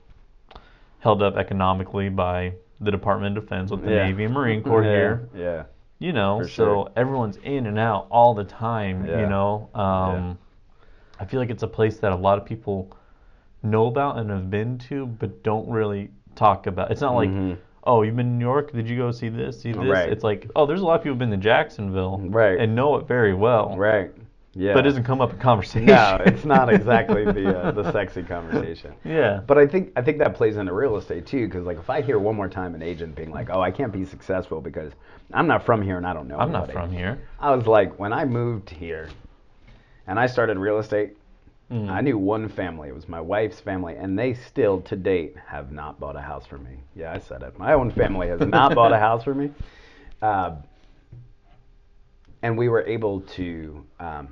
held 0.99 1.21
up 1.21 1.35
economically 1.35 2.09
by 2.09 2.53
the 2.79 2.89
Department 2.91 3.37
of 3.37 3.43
Defense 3.43 3.69
with 3.71 3.83
the 3.83 3.91
Yeah. 3.91 4.05
Navy 4.07 4.23
and 4.23 4.33
Marine 4.33 4.63
Corps 4.69 4.83
yeah. 4.83 4.89
here. 4.91 5.29
Yeah. 5.35 5.63
You 5.99 6.13
know, 6.13 6.39
For 6.41 6.47
so 6.47 6.65
sure. 6.65 6.89
everyone's 6.95 7.37
in 7.43 7.67
and 7.67 7.77
out 7.77 8.07
all 8.09 8.33
the 8.33 8.43
time. 8.45 9.05
Yeah. 9.05 9.19
You 9.21 9.27
know, 9.27 9.69
um, 9.75 10.39
I 11.19 11.25
feel 11.25 11.39
like 11.39 11.51
it's 11.51 11.61
a 11.63 11.67
place 11.67 11.97
that 11.97 12.11
a 12.11 12.15
lot 12.15 12.39
of 12.39 12.45
people 12.45 12.91
know 13.61 13.85
about 13.85 14.17
and 14.17 14.31
have 14.31 14.49
been 14.49 14.79
to, 14.89 15.05
but 15.05 15.43
don't 15.43 15.69
really 15.69 16.09
talk 16.33 16.65
about. 16.65 16.89
It's 16.89 17.01
not 17.01 17.13
like, 17.13 17.29
Mhm. 17.29 17.57
Oh, 17.83 18.01
you've 18.03 18.15
been 18.15 18.27
in 18.27 18.37
New 18.39 18.45
York? 18.45 18.71
Did 18.73 18.87
you 18.89 18.97
go 18.97 19.11
see 19.11 19.29
this? 19.29 19.61
See 19.61 19.71
this? 19.71 19.83
Right. 19.83 20.09
It's 20.09 20.23
like, 20.23 20.49
oh, 20.55 20.65
there's 20.65 20.81
a 20.81 20.85
lot 20.85 20.95
of 20.95 21.01
people 21.01 21.13
who've 21.13 21.19
been 21.19 21.31
to 21.31 21.37
Jacksonville 21.37 22.19
Right. 22.23 22.59
and 22.59 22.75
know 22.75 22.95
it 22.97 23.07
very 23.07 23.33
well, 23.33 23.75
Right. 23.77 24.11
Yeah. 24.53 24.73
but 24.73 24.79
it 24.85 24.89
doesn't 24.89 25.05
come 25.05 25.21
up 25.21 25.31
in 25.31 25.39
conversation. 25.39 25.85
No, 25.85 26.17
it's 26.25 26.43
not 26.43 26.67
exactly 26.73 27.23
the 27.23 27.57
uh, 27.57 27.71
the 27.71 27.89
sexy 27.93 28.21
conversation. 28.21 28.93
yeah. 29.05 29.39
But 29.47 29.57
I 29.57 29.65
think 29.65 29.93
I 29.95 30.01
think 30.01 30.17
that 30.17 30.33
plays 30.35 30.57
into 30.57 30.73
real 30.73 30.97
estate 30.97 31.25
too, 31.25 31.47
because 31.47 31.65
like 31.65 31.77
if 31.77 31.89
I 31.89 32.01
hear 32.01 32.19
one 32.19 32.35
more 32.35 32.49
time 32.49 32.75
an 32.75 32.81
agent 32.81 33.15
being 33.15 33.31
like, 33.31 33.49
"Oh, 33.49 33.61
I 33.61 33.71
can't 33.71 33.93
be 33.93 34.03
successful 34.03 34.59
because 34.59 34.91
I'm 35.33 35.47
not 35.47 35.65
from 35.65 35.81
here 35.81 35.95
and 35.95 36.05
I 36.05 36.13
don't 36.13 36.27
know." 36.27 36.37
I'm 36.37 36.51
not 36.51 36.69
from 36.69 36.91
here. 36.91 37.17
I 37.39 37.55
was 37.55 37.65
like, 37.65 37.97
when 37.97 38.11
I 38.11 38.25
moved 38.25 38.69
here, 38.69 39.07
and 40.07 40.19
I 40.19 40.27
started 40.27 40.57
real 40.57 40.79
estate, 40.79 41.15
Mm. 41.71 41.89
I 41.89 42.01
knew 42.01 42.17
one 42.17 42.49
family. 42.49 42.89
It 42.89 42.95
was 42.95 43.07
my 43.07 43.21
wife's 43.21 43.59
family, 43.59 43.95
and 43.95 44.19
they 44.19 44.33
still 44.33 44.81
to 44.81 44.95
date 44.95 45.35
have 45.47 45.71
not 45.71 45.99
bought 45.99 46.15
a 46.15 46.21
house 46.21 46.45
for 46.45 46.57
me. 46.57 46.77
Yeah, 46.95 47.13
I 47.13 47.19
said 47.19 47.43
it. 47.43 47.57
My 47.57 47.73
own 47.73 47.91
family 47.91 48.27
has 48.27 48.41
not 48.41 48.75
bought 48.75 48.91
a 48.91 48.99
house 48.99 49.23
for 49.23 49.33
me. 49.33 49.51
Uh, 50.21 50.57
and 52.43 52.57
we 52.57 52.67
were 52.67 52.81
able 52.81 53.21
to, 53.21 53.85
um, 53.99 54.27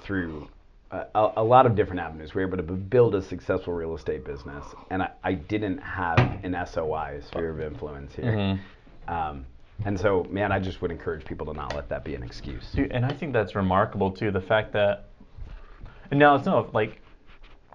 through 0.00 0.48
a, 0.90 1.30
a, 1.36 1.44
lot 1.44 1.66
of 1.66 1.74
different 1.74 2.00
avenues, 2.00 2.34
we 2.34 2.42
were 2.42 2.48
able 2.48 2.56
to 2.56 2.72
build 2.72 3.14
a 3.14 3.22
successful 3.22 3.72
real 3.72 3.94
estate 3.94 4.24
business. 4.24 4.64
And 4.90 5.02
I, 5.02 5.10
I 5.22 5.34
didn't 5.34 5.78
have 5.78 6.18
an 6.18 6.56
SOI, 6.66 7.20
sphere 7.26 7.50
of 7.50 7.60
influence 7.60 8.14
here. 8.14 8.24
Mhm. 8.24 8.60
Um, 9.08 9.46
and 9.84 9.98
so, 9.98 10.26
man, 10.30 10.50
I 10.50 10.58
just 10.58 10.82
would 10.82 10.90
encourage 10.90 11.24
people 11.24 11.46
to 11.46 11.52
not 11.52 11.74
let 11.74 11.88
that 11.88 12.04
be 12.04 12.14
an 12.14 12.22
excuse. 12.22 12.72
Dude, 12.72 12.90
and 12.90 13.04
I 13.06 13.12
think 13.12 13.32
that's 13.32 13.54
remarkable 13.54 14.10
too. 14.10 14.30
The 14.30 14.40
fact 14.40 14.72
that, 14.72 15.07
and 16.10 16.18
now 16.18 16.34
it's 16.34 16.46
not 16.46 16.74
like, 16.74 17.00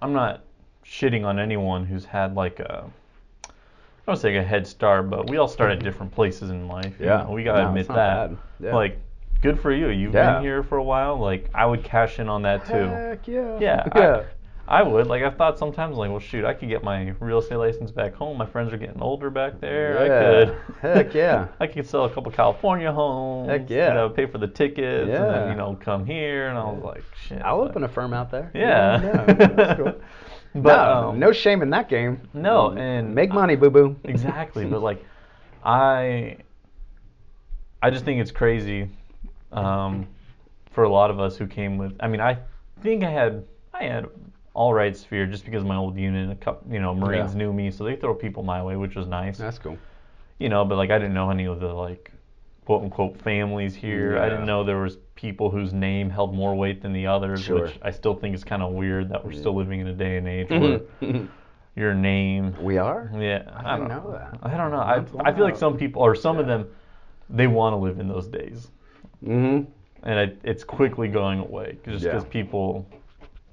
I'm 0.01 0.13
not 0.13 0.41
shitting 0.85 1.25
on 1.25 1.39
anyone 1.39 1.85
who's 1.85 2.05
had 2.05 2.35
like 2.35 2.59
a, 2.59 2.85
I 3.45 3.51
don't 4.07 4.17
say 4.17 4.35
like 4.35 4.45
a 4.45 4.47
head 4.47 4.67
start, 4.67 5.09
but 5.09 5.29
we 5.29 5.37
all 5.37 5.47
start 5.47 5.71
at 5.71 5.79
different 5.83 6.11
places 6.11 6.49
in 6.49 6.67
life. 6.67 6.95
you 6.99 7.05
Yeah. 7.05 7.23
know, 7.23 7.31
we 7.31 7.43
gotta 7.43 7.63
No, 7.63 7.67
admit 7.69 7.81
it's 7.81 7.89
not 7.89 7.95
that. 7.95 8.29
bad. 8.29 8.37
Yeah. 8.59 8.75
Like, 8.75 8.99
good 9.41 9.59
for 9.59 9.71
you. 9.71 9.87
You've 9.89 10.13
Yeah. 10.13 10.33
been 10.33 10.41
here 10.43 10.61
for 10.63 10.77
a 10.77 10.83
while. 10.83 11.17
Like, 11.17 11.49
I 11.53 11.65
would 11.65 11.83
cash 11.83 12.19
in 12.19 12.27
on 12.29 12.41
that 12.43 12.65
too. 12.65 12.73
Heck 12.73 13.27
yeah. 13.27 13.57
Yeah, 13.59 13.87
yeah. 13.95 14.01
I, 14.17 14.23
I 14.67 14.81
would. 14.81 15.07
Like, 15.07 15.23
I've 15.23 15.35
thought 15.35 15.59
sometimes, 15.59 15.97
like, 15.97 16.09
well, 16.09 16.19
shoot, 16.21 16.45
I 16.45 16.53
could 16.53 16.69
get 16.69 16.83
my 16.83 17.13
real 17.19 17.39
estate 17.39 17.57
license 17.57 17.91
back 17.91 18.13
home. 18.15 18.37
My 18.37 18.45
friends 18.45 18.71
are 18.71 18.77
getting 18.77 19.01
older 19.01 19.29
back 19.29 19.59
there. 19.59 19.99
I 19.99 20.05
Yeah. 20.05 20.45
could. 20.45 20.57
Heck 20.81 21.13
yeah. 21.13 21.47
I 21.59 21.67
could 21.67 21.85
sell 21.85 22.05
a 22.05 22.09
couple 22.09 22.31
California 22.31 22.91
homes. 22.91 23.49
Heck 23.49 23.69
yeah. 23.69 23.89
You 23.89 23.93
know, 23.95 24.09
pay 24.09 24.25
for 24.25 24.37
the 24.37 24.47
tickets, 24.47 25.01
and 25.03 25.09
Yeah. 25.09 25.25
then 25.25 25.49
you 25.49 25.55
know, 25.57 25.77
come 25.81 26.05
here. 26.05 26.47
And 26.47 26.57
I 26.57 26.63
was 26.63 26.81
like, 26.83 27.03
shit. 27.27 27.41
I'll 27.41 27.59
but- 27.61 27.71
open 27.71 27.83
a 27.83 27.89
firm 27.89 28.13
out 28.13 28.31
there. 28.31 28.51
Yeah. 28.53 29.01
Yeah, 29.03 29.25
that's 29.47 29.79
cool. 29.79 29.93
But 30.55 30.75
no, 30.85 31.09
um, 31.09 31.19
no 31.19 31.31
shame 31.31 31.63
in 31.63 31.71
that 31.71 31.89
game. 31.89 32.21
No, 32.31 32.73
and 32.73 33.15
make 33.15 33.31
money, 33.33 33.55
boo 33.55 33.71
boo. 33.71 33.95
exactly. 34.03 34.65
But 34.65 34.83
like, 34.83 35.03
I, 35.65 36.37
I 37.81 37.89
just 37.89 38.05
think 38.05 38.21
it's 38.21 38.29
crazy, 38.29 38.87
um, 39.51 40.05
for 40.69 40.83
a 40.83 40.89
lot 40.89 41.09
of 41.09 41.19
us 41.19 41.37
who 41.37 41.47
came 41.47 41.79
with. 41.79 41.95
I 41.99 42.07
mean, 42.07 42.21
I 42.21 42.37
think 42.83 43.03
I 43.03 43.09
had 43.09 43.45
I 43.73 43.85
had 43.85 44.05
all 44.53 44.73
right 44.73 44.95
sphere 44.95 45.25
just 45.25 45.45
because 45.45 45.63
my 45.63 45.75
old 45.75 45.97
unit. 45.97 46.29
A 46.31 46.35
couple, 46.35 46.71
you 46.71 46.79
know, 46.79 46.93
Marines 46.93 47.31
Yeah. 47.33 47.39
knew 47.39 47.53
me, 47.53 47.71
so 47.71 47.83
they 47.83 47.95
throw 47.95 48.13
people 48.13 48.43
my 48.43 48.63
way, 48.63 48.75
which 48.75 48.95
was 48.95 49.07
nice. 49.07 49.37
That's 49.37 49.57
cool. 49.59 49.77
you 50.39 50.49
know, 50.49 50.65
but 50.65 50.75
like 50.77 50.91
I 50.91 50.97
didn't 50.97 51.13
know 51.13 51.29
any 51.29 51.45
of 51.45 51.59
the 51.59 51.73
like 51.73 52.11
quote 52.65 52.83
unquote 52.83 53.17
families 53.21 53.75
here. 53.75 54.17
I 54.19 54.29
didn't 54.29 54.45
know 54.45 54.63
there 54.63 54.79
was 54.81 54.97
people 55.15 55.49
whose 55.49 55.73
name 55.73 56.09
held 56.09 56.33
more 56.35 56.55
weight 56.55 56.81
than 56.81 56.93
the 56.93 57.07
others, 57.07 57.41
Sure. 57.41 57.63
which 57.63 57.79
I 57.81 57.91
still 57.91 58.13
think 58.15 58.35
is 58.35 58.43
kind 58.43 58.61
of 58.61 58.73
weird 58.73 59.09
that 59.09 59.23
we're 59.25 59.31
still 59.33 59.55
living 59.55 59.79
in 59.79 59.87
a 59.87 59.93
day 59.93 60.17
and 60.17 60.27
age 60.27 60.49
where 61.01 61.27
your 61.75 61.93
name. 61.93 62.55
we 62.61 62.77
are. 62.77 63.11
Yeah, 63.17 63.43
I 63.55 63.73
I, 63.73 63.77
don't 63.77 63.87
know 63.87 64.11
that. 64.11 64.39
I 64.43 64.57
don't 64.57 64.71
know. 64.71 64.77
I 64.79 65.03
I 65.29 65.33
feel 65.33 65.43
like 65.43 65.55
some 65.57 65.77
people 65.77 66.01
or 66.01 66.13
some 66.15 66.37
of 66.39 66.45
them, 66.47 66.67
they 67.29 67.47
want 67.47 67.73
to 67.73 67.77
live 67.77 67.99
in 67.99 68.07
those 68.07 68.27
days, 68.27 68.69
Mm-hmm. 69.25 69.63
and 70.03 70.19
it, 70.19 70.39
it's 70.43 70.63
quickly 70.63 71.07
going 71.07 71.39
away 71.39 71.77
just 71.85 72.03
Yeah. 72.03 72.11
because 72.11 72.25
people 72.25 72.85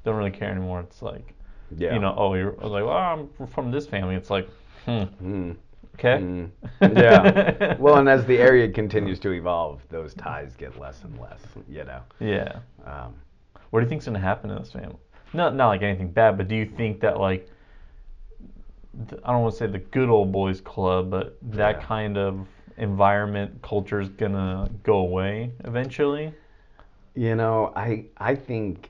don't 0.04 0.16
really 0.16 0.30
care 0.30 0.50
anymore. 0.50 0.80
It's 0.80 1.02
like, 1.02 1.34
Yeah. 1.76 1.94
you 1.94 2.00
know, 2.00 2.14
oh, 2.16 2.34
you're 2.34 2.52
I 2.60 2.64
was 2.64 2.72
like, 2.72 2.84
well, 2.84 2.96
I'm 2.96 3.28
from 3.48 3.70
this 3.70 3.86
family. 3.86 4.14
It's 4.14 4.30
like, 4.30 4.48
hmm, 4.86 5.04
Mm. 5.22 5.56
okay. 5.94 6.18
Mm. 6.18 6.50
Yeah. 6.96 7.76
well, 7.78 7.96
and 7.98 8.08
as 8.08 8.24
the 8.26 8.38
area 8.38 8.68
continues 8.68 9.18
to 9.20 9.30
evolve, 9.32 9.80
those 9.90 10.14
ties 10.14 10.56
get 10.56 10.78
less 10.80 11.04
and 11.04 11.18
less. 11.20 11.40
You 11.68 11.84
know. 11.84 12.00
yeah. 12.18 12.60
Um, 12.84 13.14
What 13.70 13.80
do 13.80 13.84
you 13.86 13.90
think's 13.90 14.06
gonna 14.06 14.18
happen 14.18 14.50
to 14.50 14.56
this 14.56 14.72
family? 14.72 14.96
Not 15.32 15.54
not 15.54 15.68
like 15.68 15.82
anything 15.82 16.10
bad, 16.10 16.36
but 16.38 16.48
do 16.48 16.56
you 16.56 16.66
think 16.66 17.00
that 17.00 17.18
like 17.20 17.48
th- 19.08 19.20
I 19.24 19.32
don't 19.32 19.42
want 19.42 19.52
to 19.54 19.58
say 19.58 19.66
the 19.66 19.78
good 19.78 20.08
old 20.08 20.32
boys 20.32 20.60
club, 20.60 21.10
but 21.10 21.36
that 21.42 21.76
Yeah. 21.76 21.82
kind 21.86 22.18
of 22.18 22.46
environment 22.78 23.60
culture 23.62 24.00
is 24.00 24.08
gonna 24.08 24.68
go 24.82 24.98
away 24.98 25.52
eventually? 25.64 26.32
You 27.14 27.34
know, 27.36 27.72
I 27.76 28.06
I 28.16 28.34
think 28.34 28.89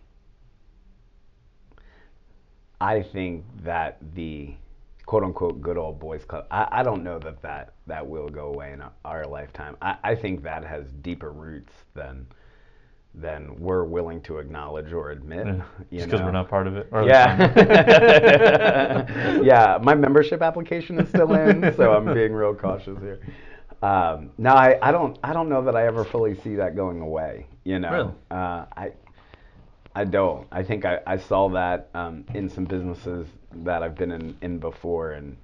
I 2.81 3.03
think 3.03 3.45
that 3.63 3.99
the 4.15 4.55
quote 5.11 5.25
unquote 5.25 5.61
good 5.61 5.77
old 5.77 5.99
boys 5.99 6.25
club. 6.25 6.47
I, 6.51 6.69
I 6.71 6.83
don't 6.83 7.03
know 7.03 7.19
that, 7.19 7.43
that 7.43 7.75
that 7.89 8.07
will 8.07 8.29
go 8.29 8.47
away 8.47 8.73
in 8.73 8.83
our, 9.05 9.27
lifetime. 9.27 9.77
I, 9.83 9.97
I 10.05 10.15
think 10.15 10.43
that 10.45 10.65
has 10.65 10.87
deeper 11.03 11.33
roots 11.33 11.73
than 11.95 12.27
than 13.13 13.59
we're 13.59 13.83
willing 13.83 14.21
to 14.23 14.39
acknowledge 14.39 14.93
or 14.93 15.11
admit. 15.11 15.47
Yeah. 15.47 15.63
you 15.91 15.99
Just 15.99 16.11
because 16.11 16.25
we're 16.25 16.31
not 16.31 16.49
part 16.49 16.69
of 16.69 16.77
it. 16.77 16.89
or 16.93 17.03
Yeah. 17.03 17.53
yeah, 19.43 19.79
my 19.83 19.97
membership 19.97 20.43
application 20.43 21.01
is 21.01 21.09
still 21.09 21.35
in, 21.35 21.75
so 21.75 21.93
I'm 21.93 22.15
being 22.15 22.33
real 22.33 22.55
cautious 22.55 22.99
here. 23.01 23.19
Um, 23.83 24.31
no, 24.39 24.51
I, 24.51 24.79
I 24.81 24.93
don't 24.93 25.19
I 25.25 25.33
don't 25.33 25.49
know 25.49 25.63
that 25.65 25.75
I 25.75 25.87
ever 25.87 26.05
fully 26.05 26.37
see 26.37 26.55
that 26.55 26.77
going 26.77 27.01
away. 27.01 27.47
You 27.65 27.79
know, 27.81 27.91
Really? 27.91 28.13
uh, 28.31 28.67
I 28.77 28.93
I 29.95 30.05
don't. 30.05 30.47
I 30.53 30.63
think 30.63 30.85
I, 30.85 31.01
I 31.07 31.17
saw 31.17 31.49
that 31.51 31.89
um, 31.95 32.25
in 32.35 32.49
some 32.49 32.65
businesses 32.65 33.27
that 33.53 33.83
I've 33.83 33.97
been 33.97 34.13
in, 34.13 34.37
in 34.41 34.59
before, 34.59 35.13
and 35.13 35.37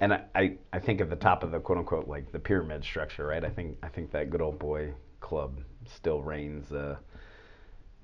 and 0.00 0.14
I, 0.14 0.22
I, 0.34 0.56
I 0.72 0.78
think 0.78 1.00
at 1.00 1.10
the 1.10 1.16
top 1.16 1.42
of 1.42 1.50
the 1.50 1.58
quote 1.58 1.78
unquote 1.78 2.06
like 2.06 2.30
the 2.30 2.38
pyramid 2.38 2.84
structure, 2.84 3.26
right? 3.26 3.44
I 3.44 3.50
think 3.50 3.76
I 3.82 3.88
think 3.88 4.12
that 4.12 4.30
good 4.30 4.40
old 4.40 4.58
boy 4.58 4.92
club 5.20 5.58
still 5.86 6.22
reigns 6.22 6.70
uh, 6.72 6.96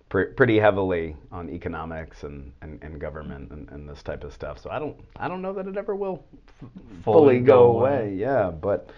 pre- 0.09 0.27
pretty 0.27 0.59
heavily 0.59 1.17
on 1.31 1.49
economics 1.49 2.25
and, 2.25 2.53
and, 2.61 2.83
and 2.83 3.01
government 3.01 3.51
and, 3.53 3.69
and 3.71 3.89
this 3.89 4.03
type 4.03 4.25
of 4.25 4.33
stuff. 4.33 4.59
So 4.59 4.71
I 4.71 4.79
don't 4.79 4.97
I 5.17 5.29
don't 5.29 5.41
know 5.41 5.53
that 5.53 5.67
it 5.67 5.77
ever 5.77 5.95
will 5.95 6.25
f- 6.63 6.69
fully, 7.05 7.41
go, 7.41 7.79
away. 7.79 8.15
Yeah, 8.17 8.51
but 8.51 8.91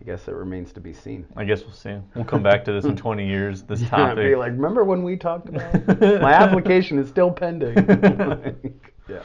I 0.00 0.04
guess 0.04 0.26
it 0.26 0.34
remains 0.34 0.72
to 0.72 0.80
be 0.80 0.92
seen. 0.92 1.24
I 1.36 1.44
guess 1.44 1.62
we'll 1.62 1.72
see. 1.72 1.96
We'll 2.14 2.24
come 2.24 2.42
back 2.42 2.64
to 2.64 2.72
this 2.72 2.84
in 2.84 2.96
20 2.96 3.26
years. 3.26 3.62
This 3.62 3.80
Yeah, 3.82 3.88
topic. 3.88 4.16
be 4.16 4.34
like, 4.34 4.52
remember 4.52 4.84
when 4.84 5.02
we 5.02 5.16
talked 5.16 5.48
about 5.48 5.98
my 5.98 6.32
application 6.32 6.98
is 6.98 7.08
still 7.08 7.30
pending. 7.30 7.76
yeah. 9.08 9.22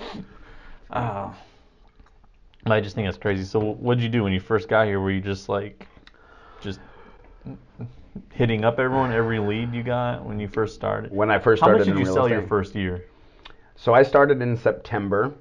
Oh. 0.92 1.36
I 2.66 2.82
just 2.82 2.96
think 2.96 3.08
that's 3.08 3.18
crazy. 3.18 3.44
So, 3.46 3.60
what 3.60 3.96
did 3.96 4.04
you 4.04 4.10
do 4.10 4.24
when 4.24 4.34
you 4.34 4.40
first 4.40 4.68
got 4.68 4.86
here? 4.86 5.00
Were 5.00 5.12
you 5.12 5.22
just 5.22 5.50
like, 5.50 5.88
just 6.62 6.80
hitting 8.32 8.64
up 8.64 8.80
everyone, 8.80 9.12
every 9.12 9.40
lead 9.40 9.74
you 9.74 9.82
got 9.82 10.24
when 10.24 10.40
you 10.40 10.48
first 10.48 10.76
started? 10.76 11.12
When 11.12 11.32
I 11.32 11.40
first 11.40 11.62
started, 11.62 11.74
How 11.74 11.78
much 11.80 11.88
did 11.88 11.94
in 11.94 12.06
you 12.06 12.14
sell 12.14 12.30
your 12.30 12.46
first 12.48 12.76
year? 12.76 13.06
So 13.76 13.94
I 13.94 14.04
started 14.04 14.42
in 14.42 14.58
September, 14.58 15.34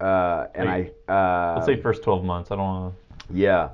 uh, 0.00 0.46
and 0.54 0.68
I 0.68 0.90
uh, 1.08 1.54
Let's 1.54 1.66
say 1.66 1.80
first 1.80 2.02
12 2.02 2.24
months. 2.24 2.50
I 2.50 2.56
don't 2.56 2.64
want 2.64 2.94
Yeah. 3.32 3.70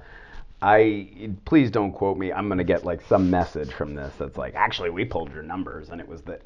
I 0.63 1.31
please 1.45 1.71
don't 1.71 1.93
quote 1.93 2.17
me. 2.17 2.33
I'm 2.33 2.49
gonna 2.49 2.65
get 2.65 2.85
like 2.85 3.01
some 3.09 3.31
message 3.31 3.73
from 3.73 3.95
this 3.95 4.15
that's 4.19 4.37
like, 4.37 4.55
actually, 4.55 4.91
we 4.91 5.05
pulled 5.05 5.33
your 5.33 5.43
numbers, 5.43 5.91
and 5.91 6.01
it 6.01 6.09
was 6.09 6.23
that. 6.23 6.43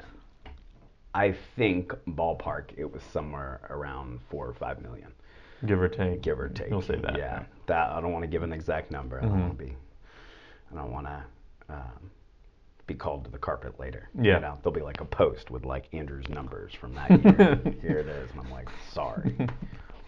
I 1.13 1.35
think 1.55 1.91
ballpark, 2.07 2.65
it 2.77 2.91
was 2.91 3.01
somewhere 3.11 3.61
around 3.71 4.19
four 4.29 4.47
or 4.47 4.53
five 4.53 4.79
million, 4.79 5.11
Give 5.65 5.81
or 5.81 5.89
take. 5.89 6.21
give 6.21 6.39
or 6.39 6.49
take. 6.49 6.69
You'll 6.69 6.83
say 6.83 6.97
that. 7.01 7.17
Yeah, 7.17 7.43
that 7.65 7.89
I 7.89 7.99
don't 7.99 8.11
want 8.11 8.23
to 8.23 8.27
give 8.27 8.43
an 8.43 8.53
exact 8.53 8.91
number. 8.91 9.17
I 9.17 9.21
don't 9.21 9.39
want 9.39 9.57
to 9.57 9.65
be. 9.65 9.75
I 10.71 10.75
don't 10.75 10.91
want 10.91 11.07
to. 11.07 11.23
Um, 11.69 12.11
be 12.89 12.95
called 12.95 13.23
to 13.23 13.29
the 13.29 13.37
carpet 13.37 13.79
later. 13.79 14.09
Yeah. 14.19 14.35
You 14.35 14.39
know, 14.41 14.57
there'll 14.63 14.75
be 14.75 14.81
like 14.81 14.99
a 14.99 15.05
post 15.05 15.51
with 15.51 15.63
like 15.63 15.85
Andrew's 15.93 16.27
numbers 16.27 16.73
from 16.73 16.95
that 16.95 17.11
year. 17.11 17.61
Here 17.81 17.99
it 17.99 18.07
is. 18.07 18.31
And 18.31 18.41
I'm 18.41 18.51
like, 18.51 18.67
sorry. 18.91 19.37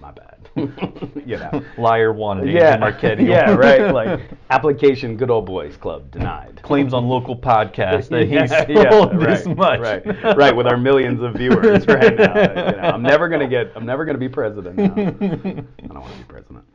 My 0.01 0.11
bad. 0.11 0.49
you 1.25 1.37
know. 1.37 1.63
Liar 1.77 2.11
wanted. 2.11 2.51
Yeah. 2.51 2.75
Marchetti. 2.77 3.23
yeah, 3.23 3.51
right. 3.55 3.93
Like 3.93 4.21
application 4.49 5.15
good 5.15 5.29
old 5.29 5.45
boys 5.45 5.77
club 5.77 6.09
denied. 6.09 6.59
claims 6.63 6.91
on 6.93 7.07
local 7.07 7.37
podcast 7.37 8.09
that 8.09 8.25
he 8.27 8.33
Yeah, 8.73 9.05
this 9.15 9.45
right, 9.45 9.57
much. 9.57 9.79
Right, 9.79 10.35
right, 10.35 10.55
with 10.55 10.65
our 10.65 10.77
millions 10.77 11.21
of 11.21 11.35
viewers 11.35 11.85
right 11.85 12.17
now. 12.17 12.33
You 12.33 12.77
know, 12.77 12.91
I'm 12.93 13.03
never 13.03 13.29
gonna 13.29 13.47
get. 13.47 13.71
I'm 13.75 13.85
never 13.85 14.03
gonna 14.03 14.17
be 14.17 14.27
president. 14.27 14.77
Now. 14.77 14.85
I 14.85 14.93
don't 14.95 15.99
want 15.99 16.11
to 16.13 16.17
be 16.17 16.23
president. 16.27 16.65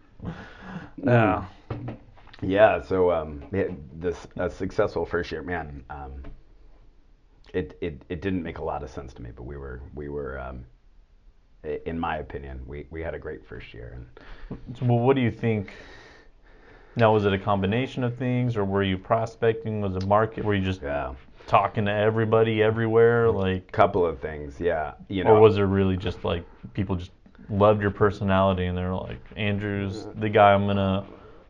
Yeah. 1.02 1.44
Yeah. 2.42 2.80
So 2.80 3.10
um, 3.10 3.42
it, 3.50 4.00
this 4.00 4.28
a 4.36 4.48
successful 4.48 5.04
first 5.04 5.32
year, 5.32 5.42
man. 5.42 5.82
Um, 5.90 6.22
it, 7.52 7.76
it 7.80 8.02
it 8.08 8.22
didn't 8.22 8.44
make 8.44 8.58
a 8.58 8.64
lot 8.64 8.84
of 8.84 8.90
sense 8.90 9.12
to 9.14 9.22
me, 9.22 9.30
but 9.34 9.42
we 9.42 9.56
were 9.56 9.82
we 9.94 10.08
were. 10.08 10.38
Um, 10.38 10.64
in 11.84 11.98
my 11.98 12.18
opinion, 12.18 12.60
we, 12.66 12.86
we 12.90 13.02
had 13.02 13.14
a 13.14 13.18
great 13.18 13.46
first 13.46 13.74
year, 13.74 13.96
and 13.96 14.76
So, 14.78 14.86
well, 14.86 14.98
what 14.98 15.16
do 15.16 15.22
you 15.22 15.30
think? 15.30 15.72
Now, 16.96 17.12
was 17.12 17.26
it 17.26 17.32
a 17.32 17.38
combination 17.38 18.04
of 18.04 18.16
things, 18.16 18.56
or 18.56 18.64
were 18.64 18.82
you 18.82 18.96
prospecting? 18.96 19.80
Was 19.80 19.96
it 19.96 20.06
market? 20.06 20.44
Were 20.44 20.54
you 20.54 20.64
just 20.64 20.82
yeah, 20.82 21.14
talking 21.46 21.84
to 21.86 21.92
everybody 21.92 22.62
everywhere? 22.62 23.30
Like, 23.30 23.68
a 23.68 23.72
couple 23.72 24.06
of 24.06 24.18
things, 24.20 24.58
yeah, 24.60 24.92
you 25.08 25.24
know, 25.24 25.34
or 25.34 25.40
was 25.40 25.58
it 25.58 25.62
really 25.62 25.96
just 25.96 26.24
like 26.24 26.44
people 26.74 26.96
just 26.96 27.10
loved 27.48 27.82
your 27.82 27.90
personality 27.90 28.66
and 28.66 28.76
they're 28.76 28.94
like, 28.94 29.20
Andrew's 29.36 30.06
the 30.16 30.28
guy 30.28 30.52
I'm 30.52 30.66
gonna 30.66 31.04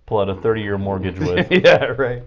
pull 0.07 0.21
out 0.21 0.29
a 0.29 0.35
30-year 0.35 0.79
mortgage 0.79 1.19
with? 1.19 1.51
yeah, 1.51 1.85
right. 1.85 2.23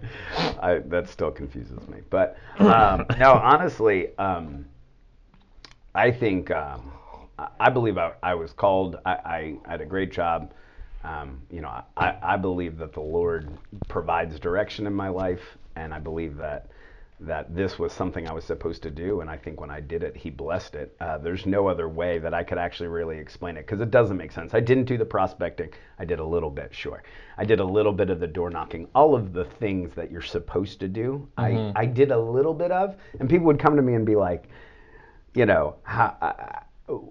I, 0.60 0.78
that 0.86 1.08
still 1.08 1.30
confuses 1.30 1.86
me. 1.88 1.98
But 2.10 2.36
um, 2.58 3.06
no, 3.18 3.32
honestly, 3.34 4.16
um, 4.18 4.64
I 5.94 6.10
think 6.10 6.50
um, 6.50 6.92
I- 7.58 7.70
believe 7.70 7.98
I, 7.98 8.12
I 8.22 8.34
was 8.34 8.52
called. 8.52 8.96
I, 9.04 9.12
I, 9.12 9.56
I 9.66 9.70
had 9.70 9.80
a 9.80 9.86
great 9.86 10.12
job. 10.12 10.52
Um, 11.02 11.40
you 11.50 11.60
know, 11.60 11.82
I, 11.96 12.16
I 12.22 12.36
believe 12.36 12.76
that 12.78 12.92
the 12.92 13.00
Lord 13.00 13.48
provides 13.88 14.38
direction 14.38 14.86
in 14.86 14.92
my 14.92 15.08
life, 15.08 15.56
and 15.76 15.94
I 15.94 15.98
believe 15.98 16.36
that 16.36 16.70
that 17.22 17.54
this 17.54 17.78
was 17.78 17.92
something 17.92 18.26
I 18.26 18.32
was 18.32 18.44
supposed 18.44 18.82
to 18.82 18.90
do. 18.90 19.20
And 19.20 19.28
I 19.28 19.36
think 19.36 19.60
when 19.60 19.70
I 19.70 19.80
did 19.80 20.02
it, 20.02 20.16
He 20.16 20.30
blessed 20.30 20.74
it. 20.74 20.96
Uh, 21.00 21.18
there's 21.18 21.44
no 21.44 21.68
other 21.68 21.86
way 21.86 22.18
that 22.18 22.32
I 22.32 22.42
could 22.42 22.56
actually 22.56 22.88
really 22.88 23.18
explain 23.18 23.58
it 23.58 23.66
because 23.66 23.82
it 23.82 23.90
doesn't 23.90 24.16
make 24.16 24.32
sense. 24.32 24.54
I 24.54 24.60
didn't 24.60 24.84
do 24.84 24.96
the 24.96 25.04
prospecting. 25.04 25.68
I 25.98 26.06
did 26.06 26.18
a 26.18 26.24
little 26.24 26.48
bit, 26.48 26.74
sure. 26.74 27.02
I 27.36 27.44
did 27.44 27.60
a 27.60 27.64
little 27.64 27.92
bit 27.92 28.08
of 28.08 28.20
the 28.20 28.26
door 28.26 28.48
knocking. 28.48 28.88
All 28.94 29.14
of 29.14 29.34
the 29.34 29.44
things 29.44 29.94
that 29.96 30.10
you're 30.10 30.22
supposed 30.22 30.80
to 30.80 30.88
do, 30.88 31.28
I, 31.36 31.50
I 31.76 31.84
did 31.84 32.10
a 32.10 32.18
little 32.18 32.54
bit 32.54 32.72
of. 32.72 32.96
And 33.18 33.28
people 33.28 33.46
would 33.48 33.58
come 33.58 33.76
to 33.76 33.82
me 33.82 33.94
and 33.94 34.06
be 34.06 34.16
like, 34.16 34.48
you 35.34 35.44
know, 35.44 35.76
how, 35.82 36.16
I, 36.22 36.62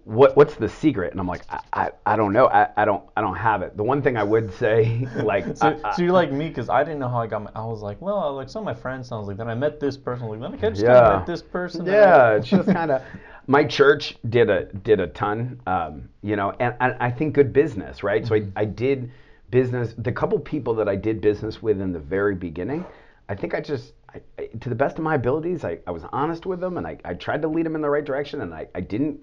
what 0.06 0.36
what's 0.38 0.56
the 0.56 0.70
secret? 0.70 1.12
And 1.12 1.20
I'm 1.20 1.28
like, 1.28 1.42
I, 1.50 1.60
I, 1.74 1.92
I 2.06 2.16
don't 2.16 2.34
know. 2.34 2.48
I, 2.48 2.70
I 2.78 2.86
don't 2.86 3.04
I 3.18 3.22
don't 3.22 3.36
have 3.36 3.62
it. 3.62 3.76
The 3.78 3.84
one 3.84 4.02
thing 4.02 4.18
I 4.18 4.24
would 4.24 4.54
say, 4.56 5.08
like, 5.24 5.58
So, 5.58 5.68
I- 5.84 5.90
I- 5.90 5.96
so 5.96 6.02
you're 6.04 6.12
like 6.12 6.32
me 6.32 6.50
because 6.50 6.70
I 6.70 6.84
didn't 6.84 7.00
know 7.00 7.10
how 7.10 7.20
I 7.22 7.28
got 7.28 7.44
my. 7.44 7.52
I 7.56 7.66
was 7.66 7.82
like, 7.82 8.02
well, 8.02 8.34
like 8.36 8.50
some 8.50 8.68
of 8.68 8.76
my 8.76 8.80
friends 8.82 9.08
sounds 9.08 9.28
like. 9.28 9.38
Then 9.38 9.50
I 9.50 9.56
met 9.56 9.80
this 9.80 9.98
person. 9.98 10.28
Like 10.28 10.40
then 10.42 10.54
I 10.54 10.70
just 10.72 10.82
Yeah. 10.84 11.18
met 11.18 11.26
this 11.26 11.42
person. 11.42 11.86
Yeah, 11.86 12.36
it's 12.36 12.48
just 12.48 12.68
kind 12.70 12.92
of. 12.92 13.02
My 13.48 13.64
church 13.64 14.16
did 14.30 14.50
a 14.50 14.66
did 14.66 15.00
a 15.00 15.08
ton, 15.08 15.60
um, 15.66 16.08
you 16.22 16.36
know, 16.36 16.52
and, 16.60 16.76
and 16.80 16.96
I 17.00 17.10
think 17.10 17.34
good 17.34 17.52
business, 17.52 18.04
right? 18.04 18.26
So 18.28 18.36
I, 18.36 18.46
I 18.56 18.66
did 18.66 19.12
business. 19.50 19.96
The 19.98 20.12
couple 20.12 20.38
people 20.40 20.76
that 20.76 20.88
I 20.88 20.96
did 20.96 21.20
business 21.20 21.60
with 21.62 21.82
in 21.82 21.92
the 21.92 22.00
very 22.00 22.36
beginning, 22.36 22.86
I 23.28 23.34
think 23.34 23.56
I 23.56 23.60
just, 23.62 23.94
I, 24.14 24.22
I, 24.38 24.46
to 24.60 24.70
the 24.70 24.76
best 24.76 25.00
of 25.00 25.04
my 25.04 25.16
abilities, 25.16 25.64
I, 25.64 25.80
I 25.88 25.92
was 25.92 26.04
honest 26.12 26.46
with 26.46 26.60
them, 26.60 26.78
and 26.78 26.86
I, 26.86 26.98
I 27.04 27.16
tried 27.16 27.42
to 27.42 27.48
lead 27.48 27.66
them 27.66 27.76
in 27.76 27.82
the 27.82 27.90
right 27.90 28.06
direction, 28.06 28.42
and 28.42 28.54
I, 28.54 28.68
I 28.76 28.82
didn't. 28.82 29.20